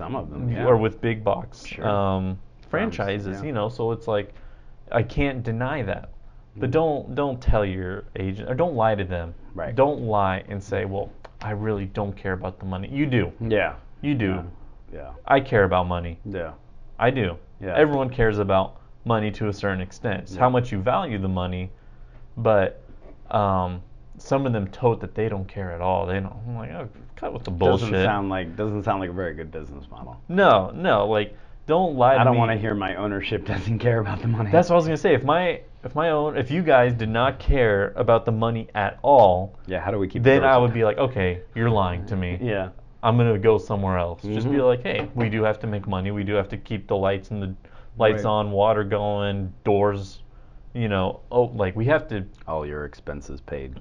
Some 0.00 0.16
of 0.16 0.30
them. 0.30 0.50
Yeah. 0.50 0.64
or 0.64 0.76
with 0.76 1.00
big 1.00 1.22
box 1.22 1.64
Sure. 1.66 1.86
um, 1.88 2.38
franchises, 2.68 3.38
yeah. 3.40 3.46
you 3.46 3.52
know. 3.52 3.68
So 3.68 3.92
it's 3.92 4.08
like 4.08 4.34
I 4.90 5.02
can't 5.02 5.42
deny 5.42 5.82
that. 5.82 6.10
Mm-hmm. 6.10 6.60
But 6.60 6.70
don't 6.70 7.14
don't 7.14 7.40
tell 7.40 7.64
your 7.64 8.04
agent 8.16 8.48
or 8.50 8.54
don't 8.54 8.74
lie 8.74 8.94
to 8.94 9.04
them. 9.04 9.34
Right. 9.54 9.74
Don't 9.74 10.00
lie 10.02 10.42
and 10.48 10.62
say, 10.62 10.84
well, 10.84 11.10
I 11.42 11.50
really 11.50 11.86
don't 11.86 12.16
care 12.16 12.32
about 12.32 12.58
the 12.58 12.66
money. 12.66 12.88
You 12.90 13.06
do. 13.06 13.32
Yeah. 13.40 13.74
You 14.00 14.14
do. 14.14 14.42
Yeah. 14.92 15.12
I 15.26 15.40
care 15.40 15.64
about 15.64 15.86
money. 15.86 16.18
Yeah. 16.24 16.52
I 16.98 17.10
do. 17.10 17.36
Yeah. 17.60 17.74
Everyone 17.76 18.08
cares 18.10 18.38
about 18.38 18.80
money 19.04 19.30
to 19.32 19.48
a 19.48 19.52
certain 19.52 19.80
extent. 19.80 20.22
It's 20.22 20.34
Yeah. 20.34 20.40
how 20.40 20.50
much 20.50 20.72
you 20.72 20.80
value 20.80 21.18
the 21.18 21.28
money, 21.28 21.70
but 22.36 22.80
um, 23.30 23.82
some 24.18 24.46
of 24.46 24.52
them 24.52 24.66
tote 24.68 25.00
that 25.00 25.14
they 25.14 25.28
don't 25.28 25.46
care 25.48 25.72
at 25.72 25.80
all. 25.80 26.06
They 26.06 26.20
don't. 26.20 26.34
I'm 26.46 26.56
like, 26.56 26.70
oh, 26.70 26.88
cut 27.20 27.32
with 27.32 27.44
the 27.44 27.50
bullshit. 27.50 27.90
Doesn't 27.90 28.04
sound 28.06 28.30
like 28.30 28.56
doesn't 28.56 28.82
sound 28.84 29.00
like 29.00 29.10
a 29.10 29.12
very 29.12 29.34
good 29.34 29.50
business 29.52 29.84
model. 29.90 30.20
no, 30.28 30.70
no, 30.74 31.06
like 31.06 31.36
don't 31.66 31.94
lie 31.96 32.14
to 32.14 32.20
I 32.20 32.24
don't 32.24 32.36
want 32.38 32.50
to 32.50 32.56
hear 32.58 32.74
my 32.74 32.96
ownership 32.96 33.44
doesn't 33.54 33.78
care 33.78 34.00
about 34.00 34.20
the 34.22 34.28
money. 34.28 34.50
That's 34.50 34.68
what 34.70 34.74
I 34.74 34.78
was 34.78 34.86
gonna 34.86 34.96
say. 34.96 35.14
If 35.14 35.22
my 35.24 35.60
if 35.84 35.94
my 35.94 36.10
own 36.10 36.36
if 36.36 36.50
you 36.50 36.62
guys 36.62 36.94
did 36.94 37.08
not 37.10 37.38
care 37.38 37.92
about 37.96 38.24
the 38.24 38.32
money 38.32 38.68
at 38.74 38.98
all, 39.02 39.54
yeah. 39.66 39.80
How 39.80 39.90
do 39.90 39.98
we 39.98 40.08
keep? 40.08 40.22
then 40.22 40.44
I 40.44 40.56
would 40.56 40.72
be 40.74 40.84
like, 40.84 40.98
okay, 40.98 41.42
you're 41.54 41.70
lying 41.70 42.06
to 42.06 42.16
me. 42.16 42.38
Yeah. 42.42 42.70
I'm 43.02 43.16
gonna 43.16 43.38
go 43.38 43.56
somewhere 43.58 43.96
else. 43.96 44.20
Just 44.22 44.50
be 44.50 44.56
Mhm. 44.56 44.66
like, 44.66 44.82
hey, 44.82 45.08
we 45.14 45.30
do 45.30 45.42
have 45.42 45.58
to 45.60 45.66
make 45.66 45.86
money. 45.88 46.10
We 46.10 46.22
do 46.24 46.34
have 46.34 46.48
to 46.50 46.58
keep 46.58 46.86
the 46.86 46.96
lights 46.96 47.30
and 47.30 47.42
the 47.42 47.54
lights 47.96 48.24
Right. 48.24 48.30
on, 48.30 48.50
water 48.50 48.84
going, 48.84 49.54
doors, 49.64 50.20
you 50.74 50.88
know. 50.88 51.20
Oh, 51.32 51.44
like 51.44 51.74
we 51.76 51.86
have 51.86 52.08
to. 52.08 52.26
All 52.46 52.66
your 52.66 52.84
expenses 52.84 53.40
paid. 53.40 53.80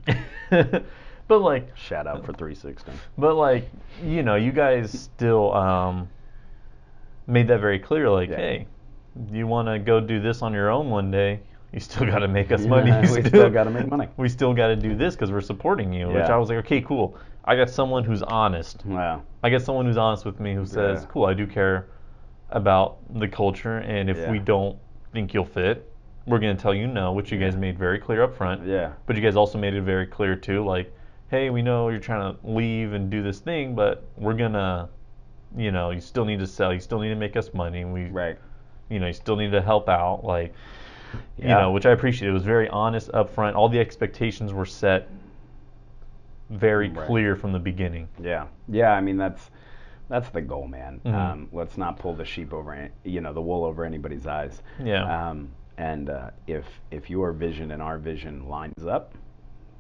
but 1.30 1.40
like, 1.40 1.70
Shout 1.78 2.06
out 2.08 2.26
for 2.26 2.34
360. 2.34 2.92
but 3.18 3.36
like, 3.36 3.70
you 4.04 4.22
know, 4.24 4.36
you 4.36 4.52
guys 4.52 4.92
still 4.92 5.54
um 5.54 6.10
made 7.28 7.48
that 7.48 7.62
very 7.62 7.80
clear. 7.80 8.10
Like, 8.10 8.30
Yeah. 8.30 8.36
hey, 8.38 8.68
you 9.32 9.48
want 9.48 9.68
to 9.70 9.80
go 9.80 10.00
do 10.02 10.20
this 10.20 10.42
on 10.42 10.52
your 10.54 10.70
own 10.70 10.90
one 10.90 11.10
day? 11.12 11.40
you 11.72 11.80
still 11.80 12.08
got 12.08 12.18
to 12.20 12.28
make 12.28 12.52
us 12.52 12.64
Yeah, 12.64 12.68
money. 12.70 12.90
You 13.08 13.14
we 13.14 13.24
still 13.30 13.50
gotta 13.52 13.70
make 13.70 13.88
money. 13.88 14.08
We 14.18 14.28
still 14.28 14.56
got 14.56 14.70
to 14.70 14.76
do 14.76 14.96
this 14.96 15.14
because 15.16 15.32
we're 15.32 15.40
supporting 15.40 15.94
you. 15.94 16.08
Which 16.08 16.24
I 16.26 16.36
was 16.36 16.50
like, 16.50 16.58
okay, 16.66 16.82
cool. 16.82 17.16
I 17.46 17.56
got 17.56 17.70
someone 17.70 18.04
who's 18.04 18.24
honest. 18.24 18.84
Wow. 18.88 19.22
I 19.44 19.52
got 19.52 19.62
someone 19.62 19.86
who's 19.86 19.96
honest 19.98 20.26
with 20.26 20.40
me 20.40 20.56
who 20.56 20.66
says, 20.66 21.02
Yeah. 21.02 21.08
"Cool, 21.12 21.26
I 21.26 21.36
do 21.36 21.46
care 21.46 21.86
about 22.50 22.98
the 23.20 23.28
culture, 23.28 23.78
and 23.78 24.10
if 24.10 24.28
we 24.30 24.40
don't 24.40 24.78
think 25.14 25.32
you'll 25.36 25.46
fit, 25.46 25.88
we're 26.26 26.40
gonna 26.40 26.56
tell 26.56 26.74
you 26.74 26.88
no," 26.88 27.14
which 27.14 27.32
you 27.32 27.38
guys 27.40 27.56
made 27.56 27.78
very 27.78 28.00
clear 28.00 28.24
up 28.24 28.36
front. 28.36 28.66
Yeah. 28.66 28.94
But 29.06 29.16
you 29.16 29.22
guys 29.22 29.36
also 29.36 29.60
made 29.60 29.76
it 29.76 29.84
very 29.84 30.08
clear 30.08 30.36
too, 30.36 30.66
like, 30.66 30.92
"Hey, 31.30 31.50
we 31.50 31.62
know 31.62 31.90
you're 31.90 32.00
trying 32.00 32.34
to 32.36 32.40
leave 32.48 32.94
and 32.94 33.10
do 33.10 33.22
this 33.24 33.40
thing, 33.40 33.76
but 33.76 34.04
we're 34.18 34.34
gonna, 34.34 34.90
you 35.56 35.72
know, 35.72 35.92
you 35.92 36.00
still 36.02 36.26
need 36.26 36.40
to 36.40 36.48
sell, 36.48 36.74
you 36.74 36.80
still 36.80 37.00
need 37.00 37.10
to 37.10 37.16
make 37.16 37.36
us 37.36 37.54
money, 37.54 37.82
and 37.82 37.94
we, 37.94 38.06
Right. 38.10 38.38
you 38.90 39.00
know, 39.00 39.08
you 39.08 39.14
still 39.14 39.36
need 39.36 39.52
to 39.52 39.62
help 39.62 39.90
out, 39.90 40.24
like." 40.24 40.54
You 41.40 41.48
know, 41.48 41.72
which 41.72 41.88
I 41.88 41.92
appreciate. 41.92 42.30
It 42.30 42.34
was 42.34 42.44
very 42.44 42.70
honest 42.70 43.10
up 43.16 43.32
front. 43.32 43.56
All 43.56 43.68
the 43.68 43.80
expectations 43.80 44.54
were 44.54 44.66
set 44.68 45.08
very 46.52 46.90
Right. 46.90 47.08
clear 47.08 47.36
from 47.36 47.52
the 47.52 47.58
beginning. 47.60 48.08
Yeah, 48.20 48.46
yeah. 48.68 48.92
I 48.94 49.02
mean, 49.02 49.18
that's 49.18 49.50
that's 50.08 50.30
the 50.30 50.42
goal, 50.42 50.68
man. 50.68 51.00
Mhm. 51.06 51.14
Um, 51.14 51.48
let's 51.52 51.78
not 51.78 51.98
pull 51.98 52.14
the 52.14 52.26
sheep 52.26 52.54
over, 52.54 52.90
you 53.04 53.22
know, 53.22 53.32
the 53.34 53.42
wool 53.42 53.64
over 53.64 53.86
anybody's 53.86 54.26
eyes. 54.28 54.62
Yeah. 54.84 55.30
Um, 55.30 55.50
and 55.78 56.10
uh, 56.12 56.30
if 56.46 56.66
if 56.92 57.10
your 57.10 57.32
vision 57.32 57.72
and 57.72 57.82
our 57.82 57.98
vision 57.98 58.48
lines 58.48 58.86
up, 58.86 59.14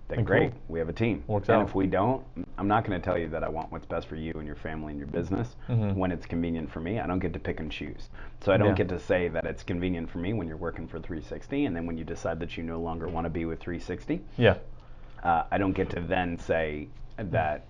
then 0.10 0.18
Then 0.18 0.26
great. 0.26 0.51
cool. 0.51 0.62
We 0.68 0.80
have 0.80 0.89
a 0.89 0.93
team. 0.93 1.24
Works 1.28 1.49
and 1.49 1.62
out. 1.62 1.68
if 1.70 1.76
we 1.76 1.86
don't, 1.88 2.24
I'm 2.57 2.68
not 2.68 2.84
going 2.84 2.99
to 2.99 3.03
tell 3.03 3.18
you 3.18 3.30
that 3.30 3.43
I 3.43 3.49
want 3.49 3.72
what's 3.72 3.86
best 3.86 4.07
for 4.07 4.16
you 4.16 4.34
and 4.36 4.45
your 4.45 4.55
family 4.55 4.91
and 4.91 4.99
your 4.99 5.07
business 5.07 5.55
Mhm. 5.70 5.93
when 5.95 6.12
it's 6.12 6.26
convenient 6.26 6.70
for 6.72 6.80
me. 6.82 6.99
I 6.99 7.05
don't 7.07 7.20
get 7.20 7.32
to 7.34 7.39
pick 7.39 7.60
and 7.60 7.72
choose. 7.72 8.10
So 8.41 8.51
I 8.51 8.57
don't 8.57 8.70
Yeah. 8.70 8.74
get 8.74 8.89
to 8.89 8.99
say 8.99 9.28
that 9.30 9.45
it's 9.45 9.64
convenient 9.64 10.10
for 10.10 10.18
me 10.18 10.34
when 10.34 10.47
you're 10.47 10.57
working 10.57 10.88
for 10.88 10.99
360, 10.99 11.66
and 11.66 11.76
then 11.76 11.86
when 11.86 11.97
you 11.97 12.03
decide 12.03 12.39
that 12.39 12.57
you 12.57 12.64
no 12.64 12.80
longer 12.80 13.07
want 13.07 13.26
to 13.26 13.30
be 13.30 13.45
with 13.45 13.60
360, 13.60 14.22
Yeah. 14.38 14.55
uh, 15.24 15.43
I 15.51 15.57
don't 15.60 15.74
get 15.74 15.89
to 15.91 15.99
then 15.99 16.38
say 16.39 16.88
that, 17.18 17.66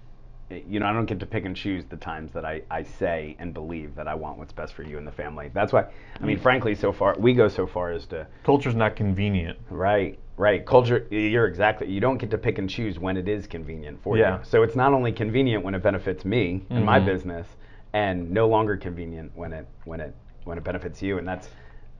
you 0.49 0.79
know, 0.79 0.85
I 0.87 0.93
don't 0.93 1.05
get 1.05 1.19
to 1.19 1.25
pick 1.27 1.45
and 1.45 1.55
choose 1.55 1.85
the 1.85 1.97
times 1.97 2.31
that 2.31 2.45
I, 2.45 2.61
I 2.71 2.81
say 2.83 3.35
and 3.37 3.53
believe 3.53 3.95
that 3.95 4.07
I 4.07 4.15
want 4.15 4.37
what's 4.39 4.53
best 4.53 4.73
for 4.73 4.81
you 4.83 4.97
and 4.97 5.05
the 5.05 5.11
family. 5.11 5.51
That's 5.53 5.71
why, 5.73 5.85
I 6.21 6.25
mean, 6.25 6.39
frankly, 6.39 6.73
so 6.73 6.91
far, 6.91 7.15
we 7.19 7.33
go 7.33 7.47
so 7.49 7.67
far 7.67 7.91
as 7.91 8.05
to, 8.07 8.25
Culture's 8.43 8.75
not 8.75 8.95
convenient. 8.95 9.59
right, 9.69 10.17
right, 10.39 10.65
culture, 10.65 11.05
you're 11.11 11.47
exactly, 11.47 11.87
you 11.91 11.99
don't 11.99 12.17
get 12.17 12.31
to 12.31 12.37
pick 12.37 12.59
and 12.59 12.69
choose 12.69 12.97
when 12.97 13.17
it 13.17 13.27
is 13.27 13.45
convenient 13.45 14.01
for 14.01 14.17
Yeah. 14.17 14.37
you. 14.37 14.43
So 14.45 14.63
it's 14.63 14.75
not 14.75 14.93
only 14.93 15.11
convenient 15.11 15.65
when 15.65 15.75
it 15.75 15.83
benefits 15.83 16.23
me 16.23 16.63
and 16.69 16.85
my 16.85 16.97
Mhm. 16.97 17.05
business 17.05 17.57
and 17.91 18.31
no 18.31 18.47
longer 18.47 18.77
convenient 18.77 19.33
when 19.35 19.51
it, 19.51 19.67
when 19.83 19.99
it, 19.99 20.15
when 20.45 20.57
it 20.57 20.63
benefits 20.63 21.01
you 21.01 21.17
and 21.17 21.27
that's, 21.27 21.49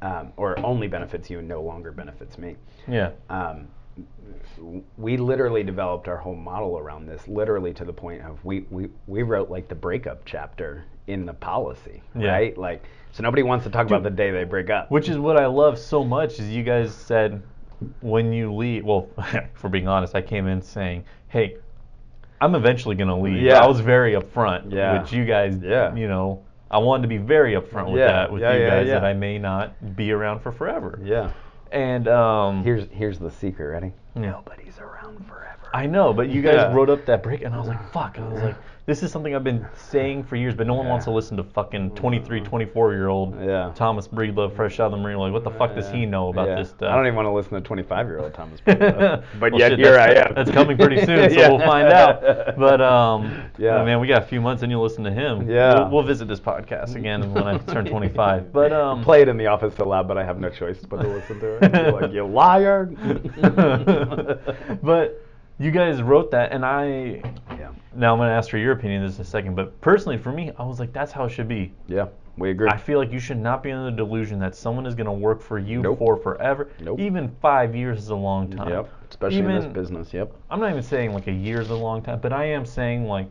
um, 0.02 0.32
or 0.38 0.58
only 0.66 0.88
benefits 0.88 1.30
you 1.30 1.40
and 1.40 1.50
no 1.50 1.62
longer 1.62 1.92
benefits 1.92 2.38
me 2.38 2.56
Yeah. 2.88 3.12
um, 3.30 3.68
we 4.98 5.18
literally 5.18 5.62
developed 5.62 6.08
our 6.08 6.16
whole 6.16 6.36
model 6.36 6.78
around 6.80 7.06
this, 7.08 7.28
literally 7.28 7.74
to 7.74 7.84
the 7.84 7.92
point 7.92 8.22
of 8.22 8.44
we, 8.46 8.66
we, 8.70 8.88
we 9.08 9.24
wrote 9.24 9.50
like 9.50 9.68
the 9.68 9.76
breakup 9.76 10.22
chapter 10.24 10.86
in 11.08 11.26
the 11.26 11.34
policy, 11.34 12.02
Yeah. 12.16 12.32
right? 12.32 12.58
Like, 12.58 12.84
so 13.12 13.22
nobody 13.22 13.44
wants 13.44 13.66
to 13.66 13.70
talk 13.70 13.88
about 13.88 14.04
the 14.04 14.10
day 14.10 14.32
they 14.32 14.46
break 14.46 14.70
up. 14.70 14.90
Which 14.90 15.10
is 15.10 15.18
what 15.18 15.36
I 15.36 15.48
love 15.48 15.78
so 15.78 16.06
much 16.06 16.40
is 16.40 16.50
you 16.50 16.64
guys 16.64 16.96
said 16.96 17.42
when 18.02 18.32
you 18.34 18.54
leave. 18.54 18.84
Well, 18.86 19.08
for 19.54 19.70
being 19.70 19.88
honest, 19.88 20.16
I 20.16 20.22
came 20.22 20.48
in 20.48 20.62
saying, 20.62 21.04
"Hey, 21.30 21.58
I'm 22.42 22.56
eventually 22.56 22.96
gonna 22.96 23.20
leave." 23.20 23.42
Yeah. 23.42 23.64
I 23.64 23.68
was 23.68 23.80
very 23.80 24.14
upfront, 24.14 24.72
Yeah. 24.72 25.02
which 25.02 25.12
you 25.12 25.26
guys, 25.26 25.58
Yeah. 25.62 25.94
you 25.96 26.08
know, 26.08 26.42
I 26.72 26.78
wanted 26.78 27.04
to 27.04 27.08
be 27.08 27.18
very 27.18 27.54
upfront 27.54 27.88
with 27.92 28.00
Yeah. 28.00 28.08
that 28.08 28.32
with 28.32 28.42
Yeah, 28.42 28.54
you 28.54 28.68
guys 28.68 28.88
that 28.88 29.04
I 29.04 29.14
may 29.14 29.38
not 29.40 29.96
be 29.96 30.12
around 30.12 30.40
for 30.40 30.52
forever. 30.52 31.00
yeah. 31.04 31.32
And 31.72 32.08
um, 32.08 32.64
Here's 32.64 32.88
here's 32.92 33.20
the 33.20 33.30
secret. 33.30 33.68
Ready? 33.68 33.94
Nobody's 34.16 34.80
around 34.80 35.26
forever. 35.28 35.46
I 35.74 35.86
know, 35.86 36.14
but 36.14 36.30
you 36.30 36.42
guys 36.42 36.74
wrote 36.74 36.90
up 36.90 37.06
that 37.06 37.22
break, 37.22 37.44
and 37.44 37.54
I 37.54 37.60
was 37.60 37.68
like, 37.68 37.92
fuck. 37.94 38.18
I 38.18 38.28
was 38.28 38.42
like, 38.42 38.56
this 38.90 39.04
is 39.04 39.12
something 39.12 39.36
I've 39.36 39.44
been 39.44 39.68
saying 39.78 40.24
for 40.24 40.36
years, 40.36 40.56
but 40.56 40.66
no 40.66 40.74
one 40.74 40.88
wants 40.88 41.06
to 41.06 41.12
listen 41.12 41.38
to 41.38 41.44
fucking 41.44 41.92
23, 41.92 42.42
24 42.42 42.94
year 42.94 43.08
old 43.08 43.40
Yeah. 43.40 43.72
Thomas 43.76 44.08
Breedlove, 44.08 44.56
fresh 44.56 44.80
out 44.80 44.88
of 44.88 44.92
the 44.94 44.98
Marine. 44.98 45.18
Like, 45.20 45.32
what 45.32 45.44
the 45.44 45.52
fuck 45.52 45.76
does 45.76 45.88
he 45.92 46.08
know 46.08 46.30
about 46.30 46.48
Yeah. 46.48 46.56
this 46.56 46.70
stuff? 46.72 46.92
I 46.92 46.96
don't 46.96 47.06
even 47.06 47.16
want 47.16 47.28
to 47.28 47.32
listen 47.32 47.54
to 47.54 47.62
25 47.62 48.08
year 48.08 48.18
old 48.20 48.34
Thomas. 48.34 48.60
Breedlove. 48.66 49.24
but 49.40 49.52
Well, 49.52 49.60
yet 49.60 49.70
shit, 49.74 49.80
here 49.80 50.00
I 50.00 50.08
am. 50.14 50.34
That's 50.34 50.50
coming 50.50 50.76
pretty 50.76 51.06
soon, 51.06 51.30
so 51.30 51.36
Yeah. 51.40 51.50
we'll 51.50 51.60
find 51.60 51.88
out. 51.94 52.58
But 52.58 52.82
um, 52.82 53.26
Yeah. 53.60 53.78
yeah, 53.78 53.84
man, 53.86 54.00
we 54.00 54.08
got 54.08 54.24
a 54.24 54.26
few 54.26 54.42
months, 54.42 54.64
and 54.64 54.72
you'll 54.72 54.82
listen 54.82 55.04
to 55.04 55.12
him. 55.12 55.48
Yeah. 55.48 55.82
we'll, 55.82 55.90
we'll 55.92 56.04
visit 56.04 56.28
this 56.28 56.40
podcast 56.40 56.96
again 56.96 57.32
when 57.32 57.44
I 57.44 57.60
turn 57.60 57.86
25. 57.86 58.52
But 58.52 58.74
um, 58.74 59.04
Play 59.04 59.22
it 59.22 59.28
in 59.28 59.38
the 59.38 59.46
office 59.46 59.78
aloud, 59.78 60.08
but 60.08 60.18
I 60.18 60.24
have 60.24 60.40
no 60.40 60.50
choice 60.50 60.80
but 60.80 61.04
to 61.04 61.08
listen 61.08 61.40
to 61.42 61.60
it. 61.64 61.94
Like, 61.94 62.12
you 62.12 62.26
liar. 62.26 62.86
but 64.82 65.22
you 65.60 65.72
guys 65.72 66.02
wrote 66.02 66.32
that, 66.32 66.52
and 66.54 66.66
I 66.66 67.22
yeah. 67.49 67.49
Now 68.00 68.14
I'm 68.14 68.20
gonna 68.20 68.32
ask 68.32 68.50
for 68.50 68.58
your 68.58 68.72
opinion 68.72 69.02
in 69.02 69.08
this 69.08 69.18
in 69.18 69.22
a 69.24 69.26
second. 69.26 69.56
But 69.56 69.80
personally, 69.82 70.18
for 70.18 70.32
me, 70.32 70.52
I 70.58 70.64
was 70.64 70.80
like, 70.80 70.94
that's 70.94 71.12
how 71.12 71.26
it 71.26 71.30
should 71.30 71.48
be. 71.48 71.74
Yeah, 71.88 72.08
we 72.38 72.52
agree. 72.52 72.70
I 72.70 72.78
feel 72.78 72.98
like 72.98 73.12
you 73.12 73.20
should 73.20 73.38
not 73.38 73.62
be 73.62 73.72
under 73.72 73.92
the 73.92 73.96
delusion 73.98 74.40
that 74.40 74.56
someone 74.56 74.86
is 74.86 74.96
gonna 74.96 75.14
work 75.14 75.42
for 75.42 75.60
you 75.60 75.82
Nope. 75.82 76.00
for 76.00 76.16
forever. 76.16 76.70
Nope. 76.80 77.00
Even 77.00 77.30
five 77.42 77.76
years 77.76 78.00
is 78.00 78.10
a 78.10 78.16
long 78.16 78.50
time. 78.50 78.70
Yep, 78.70 78.90
especially 79.10 79.40
in 79.40 79.48
this 79.48 79.66
business. 79.66 80.14
Yep. 80.14 80.34
I'm 80.50 80.60
not 80.60 80.70
even 80.72 80.84
saying 80.84 81.14
like 81.14 81.28
a 81.28 81.32
year 81.34 81.60
is 81.60 81.70
a 81.70 81.76
long 81.76 82.02
time, 82.02 82.20
but 82.22 82.32
I 82.32 82.46
am 82.46 82.66
saying 82.66 83.06
like 83.06 83.28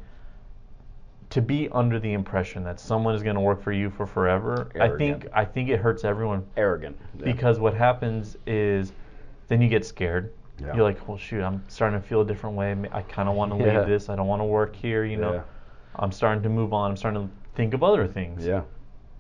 to 1.30 1.42
be 1.42 1.68
under 1.72 1.98
the 1.98 2.12
impression 2.12 2.64
that 2.64 2.80
someone 2.80 3.14
is 3.14 3.22
going 3.22 3.34
to 3.34 3.40
work 3.40 3.62
for 3.62 3.72
you 3.72 3.90
for 3.90 4.06
forever. 4.06 4.70
Arrogant. 4.74 4.82
I 4.94 4.96
think 4.96 5.26
I 5.34 5.44
think 5.44 5.68
it 5.68 5.78
hurts 5.78 6.04
everyone 6.04 6.44
Arrogant. 6.56 6.96
Yeah. 7.18 7.24
because 7.24 7.58
what 7.58 7.74
happens 7.74 8.36
is 8.46 8.92
then 9.48 9.60
you 9.60 9.68
get 9.68 9.84
scared. 9.84 10.32
Yeah. 10.60 10.74
You're 10.74 10.82
like, 10.84 11.06
well, 11.08 11.16
shoot, 11.16 11.42
I'm 11.42 11.62
starting 11.68 12.00
to 12.00 12.06
feel 12.06 12.20
a 12.22 12.24
different 12.24 12.56
way. 12.56 12.76
I 12.92 13.02
kind 13.02 13.28
of 13.28 13.34
want 13.36 13.52
to 13.52 13.58
Yeah. 13.58 13.78
leave 13.80 13.88
this. 13.88 14.08
I 14.08 14.16
don't 14.16 14.26
want 14.26 14.40
to 14.40 14.44
work 14.46 14.74
here. 14.74 15.04
You 15.04 15.16
know, 15.16 15.32
Yeah. 15.34 15.42
I'm 15.96 16.12
starting 16.12 16.42
to 16.42 16.48
move 16.48 16.72
on. 16.72 16.90
I'm 16.90 16.96
starting 16.96 17.22
to 17.28 17.34
think 17.54 17.74
of 17.74 17.82
other 17.82 18.06
things. 18.06 18.44
Yeah. 18.46 18.62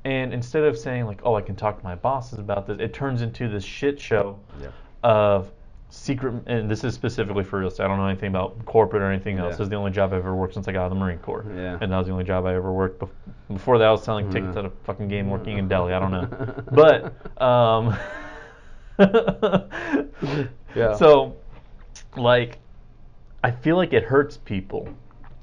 And 0.04 0.32
instead 0.32 0.64
of 0.64 0.76
saying 0.78 1.06
like, 1.06 1.20
oh, 1.24 1.34
I 1.34 1.40
can 1.42 1.54
talk 1.56 1.78
to 1.78 1.84
my 1.84 1.94
bosses 1.94 2.38
about 2.38 2.66
this, 2.66 2.78
it 2.80 2.92
turns 2.94 3.22
into 3.22 3.48
this 3.48 3.64
shit 3.64 4.00
show 4.00 4.38
Yeah. 4.60 4.68
of 5.02 5.50
secret. 5.90 6.34
And 6.46 6.70
this 6.70 6.84
is 6.84 6.94
specifically 6.94 7.44
for 7.44 7.58
real 7.58 7.68
estate. 7.68 7.84
I 7.84 7.88
don't 7.88 7.98
know 7.98 8.06
anything 8.06 8.28
about 8.28 8.64
corporate 8.66 9.02
or 9.02 9.10
anything 9.10 9.38
else. 9.38 9.52
This 9.56 9.64
is 9.64 9.68
the 9.68 9.76
only 9.76 9.90
job 9.90 10.12
I've 10.12 10.18
ever 10.20 10.34
worked 10.34 10.54
since 10.54 10.68
I 10.68 10.72
got 10.72 10.80
out 10.82 10.86
of 10.86 10.90
the 10.90 10.96
Marine 11.04 11.18
Corps. 11.18 11.44
Yeah. 11.54 11.78
And 11.80 11.90
that 11.92 11.98
was 11.98 12.06
the 12.06 12.12
only 12.12 12.24
job 12.24 12.46
I 12.46 12.54
ever 12.54 12.72
worked. 12.72 13.00
Bef- 13.00 13.08
before 13.52 13.78
that, 13.78 13.86
I 13.88 13.90
was 13.90 14.02
selling 14.02 14.28
tickets 14.30 14.54
Mhm. 14.56 14.58
at 14.60 14.64
a 14.66 14.70
fucking 14.84 15.08
game 15.08 15.30
working 15.30 15.56
in 15.58 15.66
Delhi. 15.74 15.92
I 15.94 15.98
don't 16.00 16.10
know. 16.12 16.28
but 16.72 17.12
um, 17.42 17.96
Yeah. 20.74 20.94
So, 20.94 21.36
like, 22.16 22.58
I 23.44 23.50
feel 23.50 23.76
like 23.76 23.92
it 23.92 24.04
hurts 24.04 24.36
people. 24.36 24.88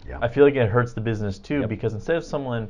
Yeah. 0.07 0.19
I 0.21 0.27
feel 0.27 0.43
like 0.43 0.55
it 0.55 0.69
hurts 0.69 0.93
the 0.93 1.01
business 1.01 1.39
too 1.39 1.61
Yep. 1.61 1.69
because 1.69 1.93
instead 1.93 2.15
of 2.15 2.23
someone 2.23 2.69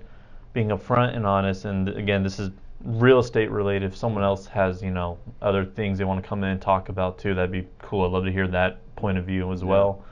being 0.53 0.69
upfront 0.69 1.15
and 1.15 1.25
honest, 1.25 1.65
and 1.65 1.89
again, 1.89 2.23
this 2.23 2.39
is 2.39 2.51
real 2.83 3.19
estate 3.19 3.49
related. 3.51 3.83
If 3.91 3.97
someone 3.97 4.23
else 4.23 4.45
has, 4.47 4.81
you 4.81 4.91
know, 4.91 5.17
other 5.41 5.65
things 5.65 5.97
they 5.97 6.05
want 6.05 6.21
to 6.23 6.27
come 6.27 6.43
in 6.43 6.51
and 6.51 6.61
talk 6.61 6.89
about 6.89 7.17
too, 7.17 7.33
that'd 7.33 7.51
be 7.51 7.67
cool. 7.79 8.05
I'd 8.05 8.11
love 8.11 8.25
to 8.25 8.31
hear 8.31 8.47
that 8.47 8.77
point 8.95 9.17
of 9.17 9.25
view 9.25 9.51
as 9.51 9.61
Yeah. 9.61 9.69
well. 9.69 10.03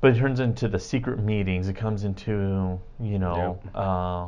But 0.00 0.14
it 0.14 0.18
turns 0.18 0.40
into 0.40 0.68
the 0.68 0.78
secret 0.78 1.18
meetings. 1.20 1.68
It 1.68 1.74
comes 1.76 2.04
into, 2.04 2.78
you 3.00 3.18
know, 3.18 3.58
uh, 3.74 4.26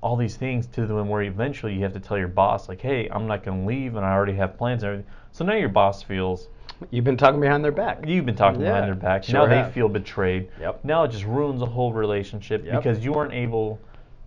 all 0.00 0.14
these 0.16 0.36
things 0.36 0.68
to 0.68 0.86
the 0.86 0.94
one 0.94 1.08
where 1.08 1.22
eventually 1.22 1.74
you 1.74 1.82
have 1.82 1.92
to 1.94 2.00
tell 2.00 2.16
your 2.16 2.28
boss, 2.28 2.68
like, 2.68 2.80
hey, 2.80 3.08
I'm 3.10 3.26
not 3.26 3.42
going 3.42 3.62
to 3.62 3.66
leave 3.66 3.96
and 3.96 4.06
I 4.06 4.12
already 4.12 4.34
have 4.34 4.56
plans 4.56 4.84
and 4.84 4.92
everything. 4.92 5.10
So 5.32 5.44
now 5.44 5.54
your 5.54 5.68
boss 5.68 6.02
feels 6.02 6.48
You've 6.90 7.04
been 7.04 7.16
talking 7.16 7.40
behind 7.40 7.64
their 7.64 7.72
back. 7.72 8.06
You've 8.06 8.24
been 8.24 8.36
talking 8.36 8.60
Yeah, 8.60 8.68
behind 8.68 8.86
their 8.86 8.94
back. 8.94 9.24
sure 9.24 9.34
now 9.34 9.46
they 9.46 9.68
feel 9.72 9.88
betrayed. 9.88 10.48
Yep. 10.60 10.84
Now 10.84 11.04
it 11.04 11.10
just 11.10 11.24
ruins 11.24 11.60
the 11.60 11.66
whole 11.66 11.92
relationship 11.92 12.64
Yep. 12.64 12.76
because 12.76 13.04
you 13.04 13.12
weren't 13.12 13.34
able 13.34 13.80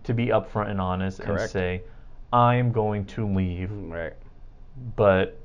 to 0.04 0.12
be 0.12 0.26
upfront 0.26 0.70
and 0.70 0.80
honest 0.80 1.20
and 1.20 1.40
say, 1.40 1.82
I'm 2.32 2.72
going 2.72 3.06
to 3.06 3.26
leave. 3.26 3.70
Mm, 3.70 3.90
right. 3.90 4.12
But 4.96 5.38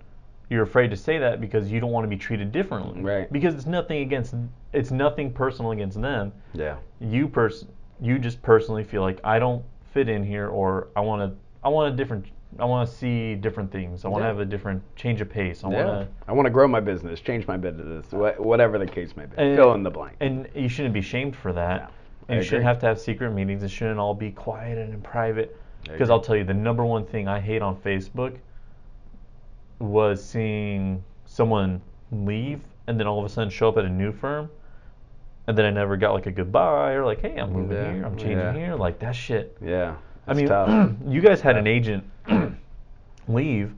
you're 0.49 0.63
afraid 0.63 0.89
to 0.89 0.97
say 0.97 1.17
that 1.17 1.41
because 1.41 1.71
you 1.71 1.79
don't 1.79 1.91
want 1.91 2.03
to 2.05 2.09
be 2.09 2.17
treated 2.17 2.51
differently. 2.51 3.01
Mm, 3.01 3.05
right. 3.05 3.31
Because 3.31 3.53
it's 3.53 3.65
nothing 3.67 4.01
against 4.01 4.35
it's 4.73 4.91
nothing 4.91 5.31
personal 5.31 5.71
against 5.71 6.01
them. 6.01 6.31
Yeah. 6.53 6.75
You 6.99 7.27
pers 7.27 7.65
you 8.01 8.19
just 8.19 8.41
personally 8.41 8.83
feel 8.83 9.01
like 9.01 9.19
I 9.23 9.39
don't 9.39 9.63
fit 9.93 10.07
in 10.09 10.23
here 10.23 10.49
or 10.49 10.89
I 10.95 11.01
want 11.01 11.21
to 11.21 11.37
I 11.63 11.69
want 11.69 11.93
a 11.93 11.97
different 11.97 12.25
I 12.59 12.65
want 12.65 12.89
to 12.89 12.95
see 12.95 13.35
different 13.35 13.71
things. 13.71 14.03
I 14.05 14.07
want 14.07 14.21
to 14.21 14.25
Yeah. 14.25 14.33
have 14.33 14.39
a 14.39 14.45
different 14.45 14.81
change 14.95 15.21
of 15.21 15.29
pace. 15.29 15.63
I 15.63 15.69
yeah. 15.71 15.85
want 15.85 16.07
to 16.07 16.13
I 16.27 16.33
want 16.33 16.45
to 16.45 16.49
grow 16.49 16.67
my 16.67 16.79
business, 16.79 17.19
change 17.19 17.47
my 17.47 17.57
business, 17.57 18.11
wha- 18.11 18.33
whatever 18.37 18.77
the 18.79 18.85
case 18.87 19.15
may 19.15 19.25
be. 19.25 19.33
And- 19.37 19.55
Fill 19.55 19.73
in 19.73 19.83
the 19.83 19.89
blank. 19.91 20.15
And 20.19 20.47
you 20.55 20.67
shouldn't 20.69 20.93
be 20.93 21.01
shamed 21.01 21.35
for 21.35 21.53
that. 21.53 21.81
No, 21.81 21.85
I 21.85 22.33
and 22.33 22.35
you 22.37 22.43
shouldn't 22.43 22.65
have 22.65 22.79
to 22.79 22.85
have 22.87 22.99
secret 22.99 23.31
meetings. 23.31 23.63
It 23.63 23.69
shouldn't 23.69 23.99
all 23.99 24.13
be 24.13 24.31
quiet 24.31 24.77
and 24.77 24.93
in 24.93 25.01
private. 25.01 25.55
Because. 25.83 26.09
I'll 26.09 26.19
tell 26.19 26.35
you, 26.35 26.43
the 26.43 26.53
number 26.53 26.83
one 26.83 27.05
thing 27.05 27.27
I 27.29 27.39
hate 27.39 27.61
on 27.61 27.77
Facebook 27.77 28.35
was 29.79 30.23
seeing 30.23 31.03
someone 31.25 31.81
leave 32.11 32.61
and 32.87 32.99
then 32.99 33.05
all 33.07 33.19
of 33.19 33.25
a 33.25 33.29
sudden 33.29 33.49
show 33.49 33.69
up 33.69 33.77
at 33.77 33.85
a 33.85 33.89
new 33.89 34.11
firm. 34.11 34.49
And 35.47 35.57
then 35.57 35.65
I 35.65 35.69
never 35.69 35.95
got 35.95 36.13
like 36.13 36.25
a 36.25 36.31
goodbye 36.31 36.91
or 36.93 37.05
like, 37.05 37.21
hey, 37.21 37.37
I'm 37.37 37.53
moving 37.53 37.77
Yeah, 37.77 37.93
here, 37.93 38.05
I'm 38.05 38.17
changing 38.17 38.55
here. 38.55 38.75
Like 38.75 38.99
that 38.99 39.15
shit. 39.15 39.55
yeah. 39.61 39.95
I 40.27 40.33
mean, 40.33 40.47
you 41.07 41.21
guys 41.21 41.39
had 41.39 41.55
an 41.55 41.67
agent 41.67 42.03
leave, 43.27 43.73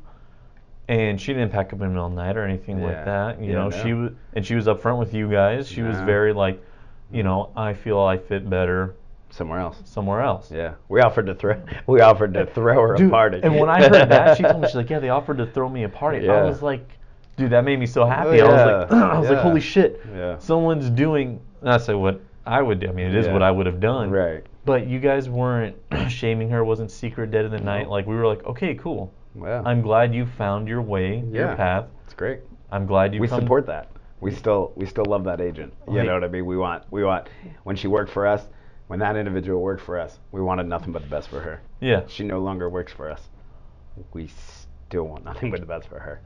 and 0.87 1.19
she 1.19 1.33
didn't 1.33 1.51
pack 1.51 1.67
up 1.67 1.73
in 1.73 1.79
the 1.79 1.87
middle 1.87 2.05
of 2.05 2.15
the 2.15 2.21
night 2.21 2.37
or 2.37 2.43
anything 2.45 2.79
Yeah. 2.79 2.85
like 2.85 3.05
that. 3.05 3.41
You 3.41 3.49
Yeah, 3.49 3.55
know, 3.55 3.69
no. 3.69 3.83
she 3.83 3.93
was 3.93 4.11
and 4.33 4.45
she 4.45 4.55
was 4.55 4.65
upfront 4.67 4.97
with 4.99 5.13
you 5.13 5.29
guys. 5.29 5.67
She 5.67 5.81
was 5.81 5.99
very 6.01 6.33
like, 6.33 6.61
you 7.11 7.23
know, 7.23 7.49
I 7.55 7.73
feel 7.73 7.99
I 7.99 8.17
fit 8.17 8.49
better 8.49 8.95
Somewhere 9.31 9.59
else. 9.59 9.81
somewhere 9.85 10.21
else. 10.21 10.51
Yeah. 10.51 10.73
We 10.87 11.01
offered 11.01 11.27
to 11.27 11.35
throw. 11.35 11.61
We 11.87 12.01
offered 12.01 12.33
to 12.33 12.45
throw 12.47 12.73
her 12.81 12.95
a 12.95 13.09
party. 13.09 13.39
And 13.43 13.55
when 13.59 13.69
I 13.69 13.81
heard 13.87 14.09
that, 14.09 14.37
she 14.37 14.43
told 14.43 14.61
me 14.61 14.67
she's 14.67 14.75
like, 14.75 14.89
yeah, 14.89 14.99
they 14.99 15.09
offered 15.09 15.37
to 15.37 15.45
throw 15.45 15.69
me 15.69 15.83
a 15.83 15.89
party. 15.89 16.25
Yeah. 16.25 16.33
I 16.33 16.43
was 16.43 16.61
like, 16.63 16.87
dude, 17.37 17.51
that 17.51 17.63
made 17.63 17.79
me 17.79 17.85
so 17.85 18.05
happy. 18.05 18.41
Oh, 18.41 18.47
I 18.49 18.55
was 18.81 18.91
like, 18.91 19.01
I 19.01 19.19
was 19.19 19.29
like, 19.29 19.39
holy 19.39 19.61
shit, 19.61 20.01
Yeah. 20.15 20.37
someone's 20.39 20.89
doing. 20.89 21.39
Not 21.61 21.81
say 21.81 21.93
what 21.93 22.21
I 22.45 22.61
would 22.63 22.79
do. 22.79 22.87
I 22.87 22.91
mean, 22.93 23.07
it 23.07 23.15
is 23.15 23.27
what 23.27 23.43
I 23.43 23.51
would 23.51 23.65
have 23.67 23.79
done. 23.79 24.09
Right. 24.09 24.43
But 24.69 24.85
you 24.85 24.99
guys 24.99 25.27
weren't 25.27 25.75
shaming 26.09 26.47
her. 26.51 26.63
Wasn't 26.63 26.91
secret 26.91 27.31
dead 27.31 27.43
in 27.45 27.49
the 27.49 27.59
night. 27.59 27.89
Like 27.89 28.05
we 28.05 28.13
were 28.15 28.27
like, 28.27 28.43
okay, 28.45 28.75
cool. 28.75 29.11
Well, 29.33 29.63
I'm 29.65 29.81
glad 29.81 30.13
you 30.13 30.27
found 30.27 30.67
your 30.67 30.79
way, 30.83 31.23
your 31.31 31.47
Yeah. 31.47 31.55
path. 31.55 31.85
it's 32.05 32.13
great. 32.13 32.41
I'm 32.71 32.85
glad 32.85 33.15
you. 33.15 33.19
we 33.19 33.27
come- 33.27 33.41
support 33.41 33.65
that. 33.65 33.89
We 34.21 34.29
still 34.29 34.71
we 34.75 34.85
still 34.85 35.05
love 35.05 35.23
that 35.23 35.41
agent. 35.41 35.73
You 35.87 35.95
Like- 35.95 36.05
know 36.05 36.13
what 36.13 36.23
I 36.23 36.27
mean? 36.27 36.45
We 36.45 36.55
want 36.55 36.83
we 36.91 37.03
want 37.03 37.29
when 37.63 37.75
she 37.75 37.87
worked 37.87 38.11
for 38.11 38.27
us, 38.27 38.47
when 38.85 38.99
that 38.99 39.15
individual 39.15 39.59
worked 39.59 39.81
for 39.81 39.97
us, 39.99 40.19
we 40.31 40.39
wanted 40.39 40.67
nothing 40.67 40.93
but 40.93 41.01
the 41.01 41.09
best 41.09 41.29
for 41.29 41.39
her. 41.39 41.61
Yeah. 41.79 42.01
She 42.05 42.23
no 42.23 42.37
longer 42.37 42.69
works 42.69 42.93
for 42.93 43.09
us. 43.09 43.27
We 44.13 44.27
still 44.87 45.05
want 45.05 45.25
nothing 45.25 45.49
but 45.49 45.61
the 45.61 45.65
best 45.65 45.87
for 45.87 45.97
her. 45.97 46.21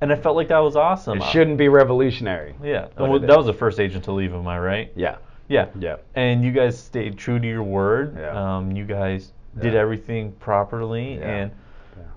And 0.00 0.12
I 0.12 0.16
felt 0.16 0.34
like 0.34 0.48
that 0.48 0.58
was 0.58 0.74
awesome. 0.74 1.18
It 1.22 1.24
shouldn't 1.30 1.56
be 1.56 1.68
revolutionary. 1.68 2.56
Yeah. 2.60 2.88
but 2.96 3.08
Well, 3.08 3.16
it 3.16 3.20
that 3.20 3.30
is. 3.30 3.36
was 3.36 3.46
the 3.46 3.52
first 3.54 3.78
agent 3.78 4.02
to 4.06 4.12
leave. 4.12 4.34
Am 4.34 4.48
I 4.48 4.58
right? 4.58 4.92
Yeah. 4.96 5.16
Yeah. 5.48 5.66
Yeah. 5.78 5.96
And 6.14 6.44
you 6.44 6.52
guys 6.52 6.78
stayed 6.78 7.16
true 7.16 7.38
to 7.38 7.46
your 7.46 7.62
word. 7.62 8.16
Yeah. 8.18 8.56
Um, 8.56 8.72
you 8.72 8.84
guys 8.84 9.32
did 9.60 9.74
everything 9.74 10.32
properly. 10.32 11.14
Yeah. 11.14 11.28
And, 11.28 11.50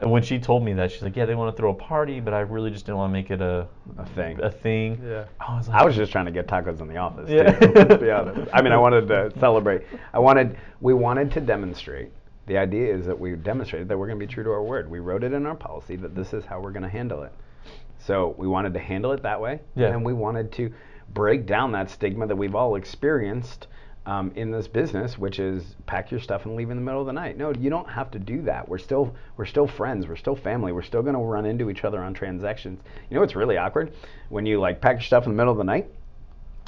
Yeah. 0.02 0.08
when 0.08 0.22
she 0.24 0.40
told 0.40 0.64
me 0.64 0.74
that, 0.74 0.92
she's 0.92 1.02
like, 1.04 1.16
"Yeah, 1.16 1.26
they 1.26 1.36
want 1.36 1.56
to 1.56 1.58
throw 1.60 1.72
a 1.72 1.74
party, 1.74 2.20
but 2.20 2.34
I 2.34 2.40
really 2.42 2.70
just 2.70 2.86
didn't 2.86 2.98
want 2.98 3.10
to 3.12 3.14
make 3.14 3.32
it 3.32 3.40
a 3.42 3.68
A 3.98 4.06
thing. 4.08 4.42
a 4.42 4.50
thing." 4.52 5.00
Yeah. 5.06 5.26
I 5.40 5.58
was 5.58 5.68
like, 5.70 5.82
I 5.82 5.86
was 5.86 5.96
just 5.96 6.12
trying 6.12 6.26
to 6.26 6.32
get 6.32 6.48
tacos 6.48 6.82
in 6.82 6.88
the 6.88 6.98
office. 6.98 7.30
Yeah. 7.30 7.52
Too, 7.52 7.72
let's 7.74 8.02
be 8.02 8.12
honest. 8.12 8.50
I 8.54 8.62
mean, 8.62 8.74
I 8.74 8.78
wanted 8.78 9.08
to 9.08 9.32
celebrate. 9.40 9.84
I 10.14 10.20
wanted. 10.20 10.58
We 10.82 10.94
wanted 10.94 11.32
to 11.34 11.42
demonstrate. 11.42 12.12
The 12.48 12.58
idea 12.58 12.94
is 12.94 13.06
that 13.06 13.18
we 13.18 13.36
demonstrated 13.36 13.88
that 13.90 13.98
we're 13.98 14.08
going 14.08 14.20
to 14.20 14.26
be 14.26 14.32
true 14.34 14.44
to 14.44 14.50
our 14.50 14.64
word. 14.64 14.90
We 14.90 15.00
wrote 15.00 15.24
it 15.24 15.34
in 15.34 15.46
our 15.46 15.56
policy 15.56 15.96
that 15.98 16.16
this 16.16 16.34
is 16.34 16.46
how 16.46 16.60
we're 16.60 16.72
going 16.72 16.84
to 16.84 16.90
handle 16.90 17.22
it. 17.24 17.32
So 18.00 18.34
we 18.38 18.48
wanted 18.48 18.74
to 18.74 18.80
handle 18.80 19.12
it 19.12 19.22
that 19.24 19.40
way, 19.40 19.60
Yeah. 19.76 19.90
and 19.90 20.04
we 20.04 20.14
wanted 20.14 20.52
to 20.54 20.72
break 21.14 21.46
down 21.46 21.72
that 21.74 21.90
stigma 21.90 22.28
that 22.28 22.36
we've 22.36 22.56
all 22.56 22.76
experienced 22.76 23.68
um, 24.06 24.32
in 24.36 24.52
this 24.52 24.68
business, 24.68 25.18
which 25.18 25.40
is 25.40 25.76
pack 25.86 26.10
your 26.10 26.20
stuff 26.20 26.46
and 26.46 26.56
leave 26.56 26.70
in 26.70 26.78
the 26.78 26.82
middle 26.82 27.02
of 27.02 27.08
the 27.08 27.14
night. 27.14 27.38
No, 27.38 27.54
you 27.54 27.70
don't 27.70 27.90
have 27.90 28.10
to 28.12 28.20
do 28.20 28.42
that. 28.44 28.68
We're 28.68 28.78
still 28.78 29.14
we're 29.38 29.46
still 29.46 29.68
friends. 29.68 30.08
We're 30.08 30.16
still 30.16 30.36
family. 30.36 30.72
We're 30.72 30.82
still 30.82 31.04
going 31.04 31.16
to 31.16 31.22
run 31.22 31.46
into 31.46 31.70
each 31.70 31.84
other 31.84 32.02
on 32.02 32.14
transactions. 32.14 32.82
You 33.10 33.16
know 33.16 33.22
what's 33.22 33.36
really 33.36 33.58
awkward 33.58 33.94
when 34.30 34.46
you 34.46 34.60
like 34.60 34.82
pack 34.82 34.96
your 34.96 35.04
stuff 35.04 35.26
in 35.26 35.32
the 35.32 35.38
middle 35.38 35.52
of 35.52 35.58
the 35.58 35.64
night. 35.64 35.88